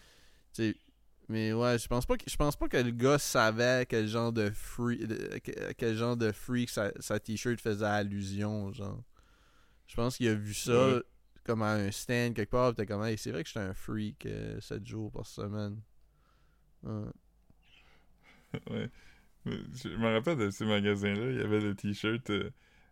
Tu 0.54 0.70
sais, 0.70 0.76
mais 1.28 1.52
ouais, 1.52 1.78
je 1.78 1.88
pense 1.88 2.06
pas 2.06 2.16
que 2.16 2.24
je 2.28 2.36
pense 2.36 2.56
pas 2.56 2.68
que 2.68 2.76
le 2.76 2.90
gars 2.90 3.18
savait 3.18 3.86
quel 3.86 4.06
genre 4.06 4.32
de 4.32 4.50
freak 4.50 5.02
quel 5.76 5.96
genre 5.96 6.16
de 6.16 6.32
freak 6.32 6.70
sa, 6.70 6.92
sa 7.00 7.18
t-shirt 7.18 7.60
faisait 7.60 7.84
allusion, 7.84 8.72
genre. 8.72 9.02
Je 9.86 9.94
pense 9.94 10.16
qu'il 10.16 10.28
a 10.28 10.34
vu 10.34 10.54
ça 10.54 11.00
comme 11.44 11.62
à 11.62 11.74
un 11.74 11.90
stand 11.90 12.34
quelque 12.34 12.50
part, 12.50 12.74
pis 12.74 12.86
comme 12.86 13.04
Hey, 13.04 13.16
c'est 13.16 13.30
vrai 13.30 13.42
que 13.42 13.48
j'étais 13.48 13.60
un 13.60 13.74
freak 13.74 14.26
7 14.60 14.84
jours 14.86 15.12
par 15.12 15.26
semaine. 15.26 15.80
Ouais. 16.82 17.10
Je 19.46 19.88
me 19.96 20.12
rappelle 20.12 20.38
de 20.38 20.50
ces 20.50 20.64
magasins-là, 20.64 21.30
il 21.30 21.36
y 21.36 21.40
avait 21.40 21.60
le 21.60 21.74
t-shirt 21.74 22.30
euh, 22.30 22.50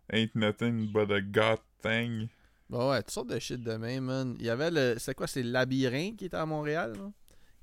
Ain't 0.09 0.35
nothing 0.35 0.91
but 0.91 1.11
a 1.11 1.19
goth 1.19 1.63
thing. 1.81 2.27
Bah 2.69 2.89
ouais, 2.89 3.01
toutes 3.01 3.11
sortes 3.11 3.29
de 3.29 3.39
shit 3.39 3.61
de 3.61 3.73
même, 3.73 4.05
man. 4.05 4.35
Il 4.39 4.45
y 4.45 4.49
avait 4.49 4.71
le. 4.71 4.95
C'est 4.97 5.15
quoi, 5.15 5.27
c'est 5.27 5.43
le 5.43 5.51
labyrinthe 5.51 6.17
qui 6.17 6.25
était 6.25 6.37
à 6.37 6.45
Montréal, 6.45 6.93
là? 6.95 7.11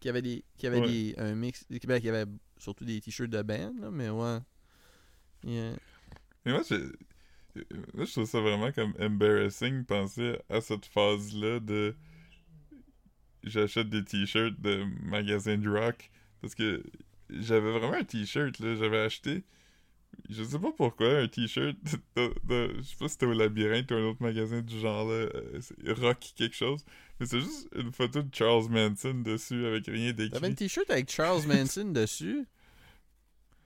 Qui 0.02 0.08
avait 0.08 0.20
des. 0.20 0.44
Qui 0.58 0.66
avait 0.66 0.80
Ouais. 0.80 0.88
des. 0.88 1.14
Un 1.16 1.34
mix. 1.36 1.64
Ben, 1.86 2.00
qui 2.00 2.08
avait 2.08 2.24
surtout 2.58 2.84
des 2.84 3.00
t-shirts 3.00 3.30
de 3.30 3.40
band, 3.40 3.72
là, 3.80 3.90
mais 3.90 4.10
ouais. 4.10 4.38
Yeah. 5.44 5.76
Mais 6.44 6.52
moi, 6.52 6.62
je- 6.68 6.92
Là, 7.54 8.04
je 8.06 8.10
trouve 8.12 8.24
ça 8.26 8.40
vraiment 8.40 8.72
comme 8.72 8.94
embarrassing 8.98 9.84
penser 9.84 10.38
à 10.48 10.60
cette 10.62 10.86
phase-là 10.86 11.60
de 11.60 11.94
j'achète 13.44 13.90
des 13.90 14.02
t-shirts 14.04 14.58
de 14.60 14.84
magasin 15.02 15.58
de 15.58 15.68
rock 15.68 16.10
parce 16.40 16.54
que 16.54 16.82
j'avais 17.28 17.70
vraiment 17.78 17.92
un 17.98 18.04
t-shirt 18.04 18.58
là, 18.58 18.74
j'avais 18.74 19.00
acheté 19.00 19.42
je 20.30 20.42
sais 20.44 20.58
pas 20.58 20.72
pourquoi 20.72 21.18
un 21.20 21.28
t-shirt 21.28 21.76
de, 22.16 22.34
de- 22.44 22.74
je 22.78 22.82
sais 22.82 22.96
pas 22.98 23.08
si 23.08 23.12
c'était 23.14 23.26
au 23.26 23.32
labyrinthe 23.32 23.90
ou 23.90 23.94
un 23.94 24.04
autre 24.04 24.22
magasin 24.22 24.60
du 24.62 24.78
genre 24.78 25.06
là, 25.08 25.14
euh, 25.34 25.60
rock 26.00 26.18
quelque 26.36 26.56
chose, 26.56 26.84
mais 27.20 27.26
c'est 27.26 27.40
juste 27.40 27.68
une 27.74 27.92
photo 27.92 28.22
de 28.22 28.34
Charles 28.34 28.68
Manson 28.70 29.14
dessus 29.14 29.64
avec 29.66 29.86
rien 29.86 30.12
T'avais 30.12 30.28
d'écrit. 30.28 30.48
une 30.48 30.54
t-shirt 30.54 30.90
avec 30.90 31.10
Charles 31.10 31.46
Manson 31.46 31.84
dessus? 31.92 32.46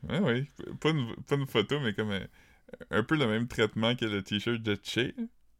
Ouais, 0.08 0.20
oui. 0.20 0.50
Pas 0.80 0.90
une, 0.90 1.14
pas 1.26 1.34
une 1.36 1.46
photo, 1.46 1.80
mais 1.80 1.92
comme 1.94 2.10
un, 2.12 2.26
un 2.90 3.02
peu 3.02 3.16
le 3.16 3.26
même 3.26 3.48
traitement 3.48 3.94
que 3.96 4.04
le 4.04 4.22
t-shirt 4.22 4.62
de 4.62 4.78
Che. 4.82 5.14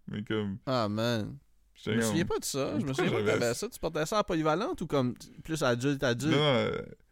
Mais 0.09 0.23
comme. 0.23 0.59
Ah, 0.67 0.89
man. 0.89 1.37
Je 1.85 1.91
me 1.91 2.01
souviens 2.01 2.25
pas 2.25 2.39
de 2.39 2.45
ça. 2.45 2.79
Je 2.81 2.85
me 2.87 2.93
souviens 2.95 3.11
pas 3.13 3.21
que 3.23 3.27
t'avais 3.27 3.55
ça. 3.55 3.69
Tu 3.69 3.79
portais 3.79 4.07
ça 4.07 4.19
à 4.19 4.25
polyvalente 4.25 4.81
ou 4.81 4.87
comme 4.87 5.15
plus 5.45 5.63
adulte, 5.63 6.03
adulte? 6.03 6.33
non, 6.33 6.39
euh, 6.43 6.71
non, 6.71 6.83
p- 6.83 7.06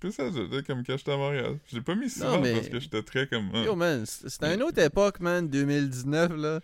plus 0.00 0.12
ça, 0.12 0.24
là, 0.30 0.62
comme 0.66 0.84
quand 0.84 0.96
j'étais 0.96 1.12
à 1.12 1.16
Montréal. 1.16 1.58
Je 1.68 1.76
l'ai 1.76 1.82
pas 1.82 1.94
mis 1.94 2.08
mais- 2.40 2.54
parce 2.54 2.68
que 2.68 2.80
j'étais 2.80 3.02
très 3.02 3.26
comme. 3.26 3.50
ah. 3.54 3.64
Yo, 3.64 3.74
man, 3.76 4.04
c'était 4.06 4.54
une 4.54 4.62
autre 4.62 4.80
époque, 4.80 5.20
man, 5.20 5.48
2019, 5.48 6.32
là. 6.36 6.60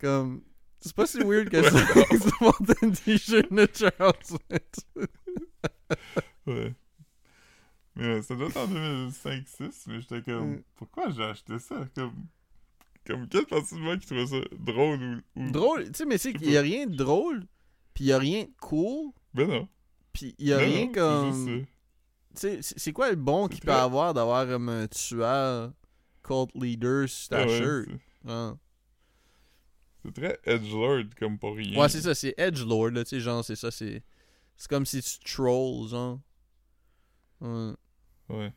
Comme. 0.00 0.42
C'est 0.80 0.94
pas 0.96 1.06
si 1.06 1.18
weird 1.22 1.48
que 1.48 1.58
Ouais, 1.58 1.70
ça. 1.70 2.76
un 2.86 2.90
t-shirt 2.90 3.52
de 3.52 3.68
Charles. 3.72 5.06
Ouais. 6.46 6.74
Mais 7.94 8.04
euh, 8.04 8.22
ça 8.22 8.34
doit 8.34 8.48
être 8.48 8.56
en 8.56 8.66
2005-6, 8.66 9.84
mais 9.86 10.00
j'étais 10.00 10.22
comme. 10.22 10.52
Mm. 10.54 10.62
Pourquoi 10.76 11.10
j'ai 11.10 11.22
acheté 11.24 11.58
ça? 11.58 11.86
Comme. 11.94 12.14
Comme 13.06 13.28
quelle 13.28 13.46
partie 13.46 13.74
de 13.74 13.80
moi 13.80 13.96
qui 13.96 14.06
trouvait 14.06 14.26
ça 14.26 14.36
drôle 14.58 15.22
ou. 15.36 15.40
ou- 15.40 15.50
Drôle, 15.50 15.84
tu 15.86 15.90
sais, 15.94 16.04
mais 16.06 16.18
c'est 16.18 16.32
qu'il 16.32 16.50
y 16.50 16.56
a 16.56 16.62
rien 16.62 16.86
de 16.86 16.94
drôle, 16.96 17.44
puis 17.94 18.04
il 18.04 18.06
y 18.08 18.12
a 18.12 18.18
rien 18.18 18.44
de 18.44 18.50
cool, 18.60 19.10
Ben 19.34 19.48
non. 19.48 19.68
puis 20.12 20.34
il 20.38 20.46
y 20.48 20.52
a 20.52 20.58
Ben 20.58 20.70
rien 20.70 20.86
non, 20.86 20.92
comme. 20.92 21.64
C'est 22.34 22.92
quoi 22.92 23.10
le 23.10 23.16
bon 23.16 23.48
qu'il 23.48 23.60
peut 23.60 23.72
avoir 23.72 24.14
d'avoir 24.14 24.46
comme 24.46 24.68
un 24.68 24.86
tueur 24.88 25.72
cult 26.22 26.50
leader 26.54 27.08
sur 27.08 27.28
ta 27.30 27.46
ouais, 27.46 27.58
shirt? 27.58 27.86
c'est- 27.88 28.30
Hein. 28.30 28.58
C'est 30.04 30.14
très 30.14 30.38
edgelord 30.44 31.04
comme 31.18 31.38
pour 31.38 31.56
rien. 31.56 31.78
Ouais, 31.80 31.88
c'est 31.88 32.00
ça, 32.02 32.14
c'est 32.14 32.34
Edgelord, 32.36 32.90
là, 32.90 33.04
tu 33.04 33.10
sais, 33.10 33.20
genre, 33.20 33.44
c'est 33.44 33.56
ça, 33.56 33.70
c'est. 33.70 34.02
C'est 34.56 34.68
comme 34.68 34.86
si 34.86 35.00
tu 35.02 35.18
trolls, 35.20 35.88
genre. 35.88 36.20
Ouais. 37.40 37.72
Ouais. 38.28 38.52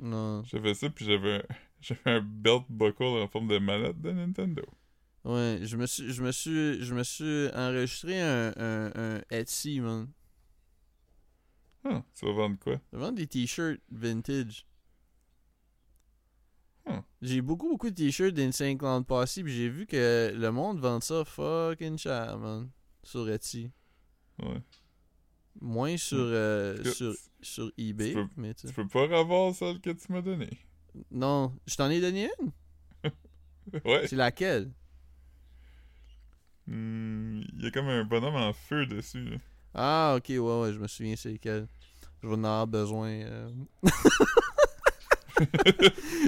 Non. 0.00 0.42
J'avais 0.44 0.74
ça, 0.74 0.90
puis 0.90 1.04
j'avais 1.04 1.36
un... 1.36 1.42
j'avais 1.80 2.00
un 2.06 2.20
belt 2.20 2.64
buckle 2.68 3.02
en 3.04 3.28
forme 3.28 3.48
de 3.48 3.58
manette 3.58 4.00
de 4.00 4.10
Nintendo. 4.10 4.62
Ouais, 5.24 5.60
je 5.62 5.76
me 5.76 5.86
suis, 5.86 6.12
je 6.12 6.22
me 6.22 6.32
suis, 6.32 6.82
je 6.84 6.94
me 6.94 7.02
suis 7.02 7.48
enregistré 7.54 8.20
un, 8.20 8.52
un, 8.56 8.92
un 8.94 9.20
Etsy, 9.30 9.80
man. 9.80 10.08
Ah, 11.84 12.02
tu 12.14 12.24
vas 12.26 12.32
vendre 12.32 12.58
quoi? 12.58 12.80
Je 12.92 12.98
vends 12.98 13.12
des 13.12 13.26
t-shirts 13.26 13.80
vintage. 13.90 14.66
Hmm. 16.86 17.00
J'ai 17.22 17.40
beaucoup, 17.40 17.68
beaucoup 17.68 17.90
de 17.90 17.94
t-shirts 17.94 18.34
d'Insane 18.34 18.76
Clown 18.78 19.04
Posse, 19.04 19.34
puis 19.42 19.52
j'ai 19.54 19.68
vu 19.68 19.86
que 19.86 20.32
le 20.34 20.50
monde 20.50 20.78
vend 20.80 21.00
ça 21.00 21.24
fucking 21.24 21.96
cher, 21.98 22.38
man. 22.38 22.70
Sur 23.02 23.28
Etsy. 23.30 23.70
Ouais. 24.42 24.60
Moins 25.60 25.96
sur, 25.96 26.18
euh, 26.18 26.76
Que- 26.82 26.90
sur, 26.90 27.14
sur 27.40 27.70
eBay, 27.78 28.12
peux- 28.14 28.28
mais 28.36 28.54
tu 28.54 28.66
peux 28.72 28.88
pas 28.88 29.06
revoir 29.06 29.54
celle 29.54 29.80
que 29.80 29.90
tu 29.90 30.10
m'as 30.12 30.22
donnée. 30.22 30.50
Non, 31.10 31.54
je 31.66 31.76
t'en 31.76 31.90
ai 31.90 32.00
donné 32.00 32.28
une? 32.40 32.50
Ouais. 33.84 34.06
C'est 34.08 34.16
laquelle? 34.16 34.70
Hmm, 36.66 37.42
Il 37.56 37.62
y 37.62 37.66
a 37.66 37.70
comme 37.70 37.88
un 37.88 38.04
bonhomme 38.04 38.34
en 38.36 38.52
feu 38.52 38.86
dessus. 38.86 39.24
là. 39.24 39.36
Ah, 39.74 40.14
ok, 40.16 40.24
ouais, 40.28 40.38
ouais, 40.38 40.72
je 40.72 40.78
me 40.78 40.86
souviens 40.86 41.14
c'est 41.16 41.32
lequel. 41.32 41.66
Je 42.22 42.28
vais 42.28 42.34
en 42.34 42.44
avoir 42.44 42.66
besoin. 42.66 43.08
euh. 43.10 43.48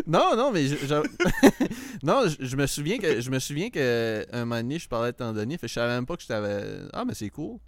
non, 0.07 0.37
non, 0.37 0.51
mais 0.53 0.67
je, 0.67 0.77
je- 0.77 1.99
non, 2.03 2.29
je, 2.29 2.37
je 2.45 2.57
me 2.57 2.67
souviens 2.67 2.99
que 2.99 3.21
je 3.21 3.31
me 3.31 3.39
souviens 3.39 3.71
que 3.71 4.27
un 4.33 4.41
moment 4.45 4.57
donné, 4.61 4.79
je 4.79 4.89
parlais 4.89 5.13
de 5.13 5.17
t'en 5.17 5.33
donner, 5.33 5.59
fait 5.59 5.69
je 5.69 5.75
savais 5.75 5.95
même 5.95 6.07
pas 6.07 6.17
que 6.17 6.23
je 6.23 6.29
t'avais. 6.29 6.65
Ah, 6.93 7.05
mais 7.05 7.15
c'est 7.15 7.31
cool. 7.31 7.59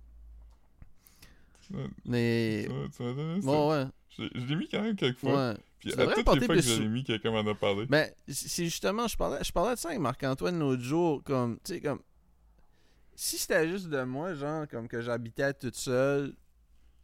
Mais 2.04 2.64
Tu 2.66 2.72
m'as- 2.72 2.88
tu 2.88 3.02
m'as 3.02 3.12
donné 3.12 3.40
ça. 3.42 3.46
bon, 3.46 3.70
ouais, 3.70 3.84
Je, 4.18 4.24
je 4.34 4.44
l'ai 4.46 4.56
mis 4.56 4.68
quand 4.68 4.82
même 4.82 4.96
quelques 4.96 5.18
fois. 5.18 5.50
ouais. 5.50 5.54
Puis 5.78 5.92
à 5.92 6.06
toutes 6.06 6.16
les 6.16 6.24
fois 6.46 6.56
que 6.56 6.60
je 6.60 6.82
l'ai 6.82 6.88
mis, 6.88 7.04
quelqu'un 7.04 7.30
m'en 7.30 7.48
a 7.48 7.54
parlé. 7.54 7.86
Ben, 7.86 8.10
c'est 8.26 8.64
justement, 8.64 9.06
je 9.06 9.16
parlais, 9.16 9.38
je 9.44 9.52
parlais 9.52 9.74
de 9.74 9.78
ça 9.78 9.90
avec 9.90 10.00
Marc-Antoine 10.00 10.58
l'autre 10.58 10.82
jour, 10.82 11.22
comme, 11.22 11.58
tu 11.62 11.74
sais, 11.74 11.80
comme, 11.80 12.00
si 13.20 13.36
c'était 13.36 13.68
juste 13.68 13.88
de 13.88 14.02
moi, 14.04 14.34
genre, 14.34 14.68
comme 14.68 14.86
que 14.86 15.00
j'habitais 15.02 15.52
toute 15.52 15.74
seule, 15.74 16.34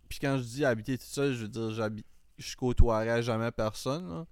puis 0.08 0.20
quand 0.20 0.38
je 0.38 0.44
dis 0.44 0.64
habiter 0.64 0.96
toute 0.96 1.08
seule, 1.08 1.34
je 1.34 1.42
veux 1.42 1.48
dire, 1.48 1.70
j'habite, 1.72 2.06
je 2.38 2.54
côtoierais 2.54 3.20
jamais 3.22 3.50
personne, 3.50 4.08
là. 4.08 4.26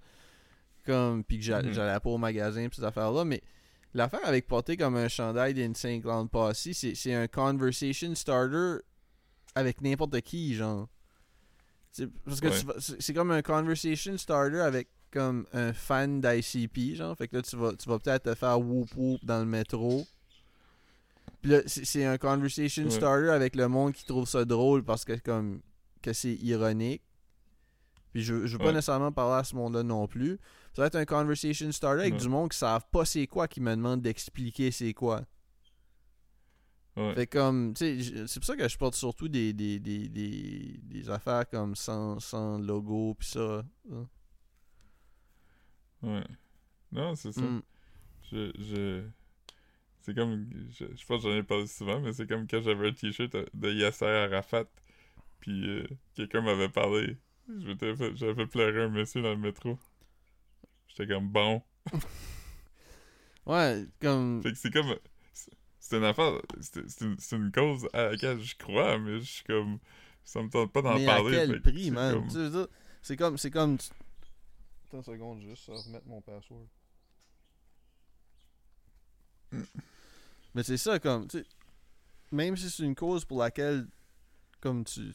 comme, 0.86 1.24
puis 1.24 1.38
que 1.40 1.44
Mhm. 1.52 1.72
j'allais 1.72 1.98
pas 2.00 2.10
au 2.10 2.18
magasin, 2.18 2.68
pis 2.68 2.76
ces 2.76 2.84
affaires-là, 2.84 3.24
mais 3.24 3.42
l'affaire 3.94 4.24
avec 4.24 4.46
porter 4.46 4.76
comme 4.76 4.96
un 4.96 5.08
chandail 5.08 5.54
d'Insane 5.54 6.00
Clown 6.00 6.28
Posse, 6.28 6.68
c'est 6.72 6.94
c'est 6.94 7.14
un 7.14 7.26
conversation 7.26 8.14
starter 8.14 8.76
avec 9.56 9.80
n'importe 9.80 10.20
qui, 10.22 10.54
genre. 10.54 10.88
Parce 12.24 12.40
que 12.40 12.48
Ouais. 12.48 12.74
c'est 13.00 13.12
comme 13.12 13.32
un 13.32 13.42
conversation 13.42 14.16
starter 14.16 14.60
avec 14.60 14.88
comme 15.10 15.46
un 15.52 15.72
fan 15.72 16.20
d'ICP, 16.20 16.94
genre. 16.94 17.16
Fait 17.16 17.28
que 17.28 17.36
là, 17.36 17.42
tu 17.42 17.56
vas, 17.56 17.74
tu 17.74 17.88
vas 17.88 17.98
peut-être 17.98 18.24
te 18.24 18.34
faire 18.34 18.58
whoop 18.60 18.88
whoop 18.96 19.24
dans 19.24 19.40
le 19.40 19.46
métro. 19.46 20.06
Puis 21.42 21.50
là, 21.50 21.60
c'est 21.66 22.04
un 22.04 22.16
conversation 22.18 22.84
Ouais. 22.84 22.90
starter 22.90 23.28
avec 23.30 23.56
le 23.56 23.68
monde 23.68 23.92
qui 23.92 24.04
trouve 24.06 24.26
ça 24.28 24.44
drôle 24.44 24.84
parce 24.84 25.04
que 25.04 25.14
comme 25.18 25.60
que 26.00 26.12
c'est 26.12 26.34
ironique. 26.34 27.02
Puis 28.12 28.22
je, 28.22 28.46
je 28.46 28.52
veux 28.52 28.58
pas 28.58 28.66
Ouais. 28.66 28.72
nécessairement 28.72 29.10
parler 29.12 29.40
à 29.40 29.44
ce 29.44 29.54
monde-là 29.56 29.82
non 29.82 30.06
plus. 30.06 30.38
Ça 30.74 30.82
va 30.82 30.86
être 30.86 30.96
un 30.96 31.04
conversation 31.04 31.70
starter 31.72 32.00
avec 32.02 32.14
Ouais. 32.14 32.20
du 32.20 32.28
monde 32.28 32.50
qui 32.50 32.58
savent 32.58 32.86
pas 32.92 33.04
c'est 33.04 33.26
quoi, 33.26 33.48
qui 33.48 33.60
me 33.60 33.70
demande 33.74 34.02
d'expliquer 34.02 34.70
c'est 34.70 34.94
quoi. 34.94 35.22
Ouais. 36.96 37.14
Fait 37.14 37.26
comme, 37.26 37.72
tu 37.74 38.02
sais, 38.02 38.26
c'est 38.26 38.38
pour 38.38 38.46
ça 38.46 38.54
que 38.56 38.68
je 38.68 38.76
porte 38.76 38.94
surtout 38.94 39.26
des, 39.28 39.52
des, 39.54 39.80
des, 39.80 40.08
des, 40.10 40.78
des 40.82 41.10
affaires 41.10 41.48
comme 41.48 41.74
sans, 41.74 42.20
sans 42.20 42.58
logo 42.58 43.14
pis 43.14 43.28
ça. 43.28 43.64
hein. 43.90 44.06
Ouais. 46.02 46.24
Non, 46.92 47.14
c'est 47.14 47.32
ça. 47.32 47.40
Mm. 47.40 47.62
Je, 48.30 48.52
je... 48.58 49.02
C'est 50.02 50.14
comme... 50.14 50.48
Je, 50.70 50.84
je 50.94 51.06
pense 51.06 51.22
que 51.22 51.30
j'en 51.30 51.36
ai 51.36 51.42
parlé 51.42 51.66
souvent, 51.66 52.00
mais 52.00 52.12
c'est 52.12 52.26
comme 52.28 52.46
quand 52.46 52.60
j'avais 52.60 52.88
un 52.88 52.92
t-shirt 52.92 53.34
de 53.54 53.72
Yasser 53.72 54.04
Arafat, 54.06 54.64
puis 55.40 55.68
euh, 55.68 55.86
quelqu'un 56.14 56.40
m'avait 56.42 56.68
parlé. 56.68 57.16
Je 57.48 57.66
m'étais 57.66 57.94
fait- 57.96 58.14
J'avais 58.16 58.34
fait 58.34 58.46
pleurer 58.46 58.82
un 58.84 58.88
monsieur 58.88 59.22
dans 59.22 59.30
le 59.30 59.36
métro. 59.38 59.78
J'étais 60.88 61.06
comme 61.12 61.28
bon. 61.28 61.62
Ouais, 63.44 63.86
comme. 64.00 64.40
Fait 64.42 64.52
que 64.52 64.58
c'est 64.58 64.70
comme... 64.72 64.94
c'est- 65.32 65.96
une 65.96 66.04
affaire... 66.04 66.40
C'est 66.60 66.88
c'est 66.88 67.04
une, 67.04 67.18
c'est 67.18 67.34
une 67.36 67.50
cause 67.50 67.88
à 67.92 68.10
laquelle 68.10 68.40
je 68.40 68.54
crois, 68.56 68.98
mais 68.98 69.18
je 69.18 69.24
suis 69.24 69.44
comme... 69.44 69.78
Ça 70.24 70.40
me 70.42 70.48
tente 70.48 70.72
pas 70.72 70.82
d'en 70.82 70.94
Mais 70.94 71.06
à 71.08 71.16
parler. 71.16 71.32
fait 71.38 71.46
quel 71.48 71.62
que 71.62 71.70
prix, 71.70 71.84
c'est 71.86 71.90
man? 71.90 72.68
C'est 73.02 73.16
comme. 73.16 73.36
C'est 73.36 73.50
comme. 73.50 73.76
Attends 74.86 74.98
une 74.98 75.02
seconde, 75.02 75.40
juste 75.40 75.68
à 75.68 75.72
remettre 75.74 76.06
mon 76.06 76.20
password. 76.20 76.66
Mais 80.54 80.62
c'est 80.62 80.76
ça, 80.76 80.98
comme. 80.98 81.26
tu 81.28 81.44
Même 82.30 82.56
si 82.56 82.70
c'est 82.70 82.82
une 82.82 82.94
cause 82.94 83.24
pour 83.24 83.40
laquelle. 83.40 83.86
Comme 84.60 84.84
tu. 84.84 85.12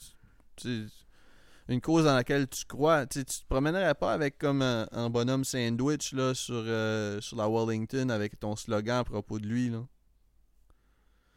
une 1.69 1.81
cause 1.81 2.05
dans 2.05 2.15
laquelle 2.15 2.47
tu 2.47 2.65
crois. 2.65 3.05
Tu 3.05 3.23
tu 3.25 3.41
te 3.41 3.45
promènerais 3.47 3.95
pas 3.95 4.13
avec 4.13 4.37
comme 4.37 4.61
un, 4.61 4.87
un 4.91 5.09
bonhomme 5.09 5.43
sandwich 5.45 6.13
là, 6.13 6.33
sur, 6.33 6.55
euh, 6.55 7.21
sur 7.21 7.37
la 7.37 7.47
Wellington 7.49 8.09
avec 8.09 8.39
ton 8.39 8.55
slogan 8.55 8.99
à 8.99 9.03
propos 9.03 9.39
de 9.39 9.47
lui. 9.47 9.69
Là. 9.69 9.85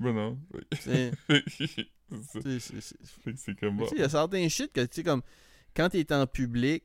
Ben 0.00 0.14
non. 0.14 0.38
Sais, 0.80 1.12
c'est 3.36 3.60
comme... 3.60 3.84
Il 3.92 3.98
y 3.98 4.02
a 4.02 4.08
certains 4.08 4.48
shit 4.48 4.72
que, 4.72 4.80
tu 4.80 4.88
sais, 4.96 5.02
comme, 5.04 5.22
quand 5.76 5.90
t'es 5.90 6.12
en 6.12 6.26
public, 6.26 6.84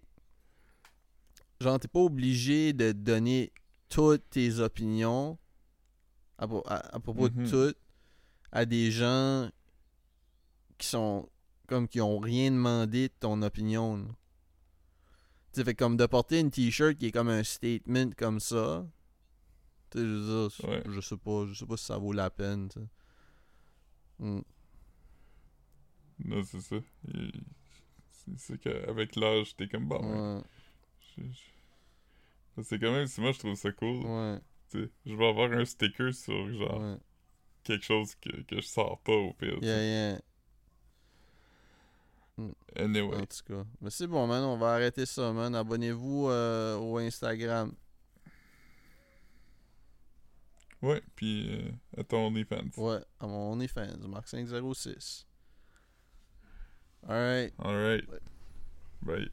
genre, 1.60 1.80
t'es 1.80 1.88
pas 1.88 2.02
obligé 2.02 2.74
de 2.74 2.92
donner 2.92 3.52
toutes 3.90 4.30
tes 4.30 4.60
opinions 4.60 5.40
à, 6.38 6.48
pro- 6.48 6.64
à- 6.68 6.96
à 6.96 7.00
propos 7.00 7.30
Mhm. 7.30 7.44
de 7.46 7.50
tout 7.72 7.78
à 8.52 8.66
des 8.66 8.92
gens 8.92 9.50
qui 10.78 10.88
sont, 10.88 11.30
comme, 11.68 11.88
qui 11.88 12.00
ont 12.02 12.20
rien 12.20 12.52
demandé 12.52 13.08
de 13.10 13.14
ton 13.20 13.42
opinion. 13.42 14.08
Tu 15.54 15.64
fait 15.64 15.76
comme 15.76 15.96
de 15.98 16.06
porter 16.06 16.40
une 16.42 16.52
t-shirt 16.52 16.96
qui 16.98 17.08
est 17.08 17.12
comme 17.12 17.30
un 17.30 17.44
statement 17.44 18.12
comme 18.18 18.40
ça. 18.42 18.86
Tu 19.92 20.00
sais, 20.00 20.04
je 20.06 20.10
veux 20.12 20.48
dire, 20.50 20.70
Ouais. 20.70 20.84
je 20.90 21.00
sais 21.02 21.18
pas, 21.18 21.46
je 21.48 21.54
sais 21.54 21.66
pas 21.66 21.78
si 21.78 21.86
ça 21.86 21.98
vaut 21.98 22.12
la 22.12 22.30
peine. 22.30 22.68
Mm. 24.20 24.42
Non, 26.26 26.44
c'est 26.44 26.62
ça. 26.62 26.76
C'est 28.38 28.58
qu'avec 28.60 29.16
l'âge, 29.16 29.56
t'es 29.56 29.68
comme 29.68 29.88
bon. 29.88 30.38
ouais. 30.38 30.42
C'est 32.64 32.80
quand 32.80 32.92
même, 32.92 33.08
si 33.08 33.22
moi 33.22 33.32
je 33.32 33.40
trouve 33.40 33.56
ça 33.56 33.72
cool. 33.72 34.06
ouais. 34.06 34.40
Sais. 34.84 34.90
Je 35.06 35.16
vais 35.16 35.28
avoir 35.28 35.52
un 35.52 35.66
sticker 35.66 36.14
sur, 36.14 36.54
genre, 36.54 36.80
Ouais. 36.82 36.98
quelque 37.64 37.84
chose 37.86 38.16
que, 38.16 38.30
que 38.44 38.58
je 38.62 38.68
sors 38.68 39.00
pas 39.00 39.14
au 39.14 39.34
pire. 39.34 39.58
Yeah, 39.62 39.82
yeah. 39.84 40.20
Anyway. 42.76 43.16
En 43.16 43.26
tout 43.26 43.44
cas. 43.48 43.64
Mais 43.80 43.90
c'est 43.90 44.08
bon, 44.08 44.28
man. 44.28 44.44
On 44.44 44.58
va 44.58 44.74
arrêter 44.74 45.06
ça, 45.06 45.32
man. 45.32 45.56
Abonnez-vous 45.56 46.28
euh, 46.30 46.76
au 46.78 46.98
Instagram. 46.98 47.74
Ouais, 50.82 51.02
puis 51.16 51.50
euh, 51.52 51.72
à 51.98 52.04
ton 52.04 52.28
OnlyFans. 52.28 52.70
Ouais, 52.78 53.00
à 53.20 53.26
mon 53.28 53.54
OnlyFans, 53.54 53.98
Marc506. 54.08 55.26
Alright. 57.08 57.54
Alright. 57.60 58.08
Ouais. 58.10 58.20
Bye. 59.02 59.32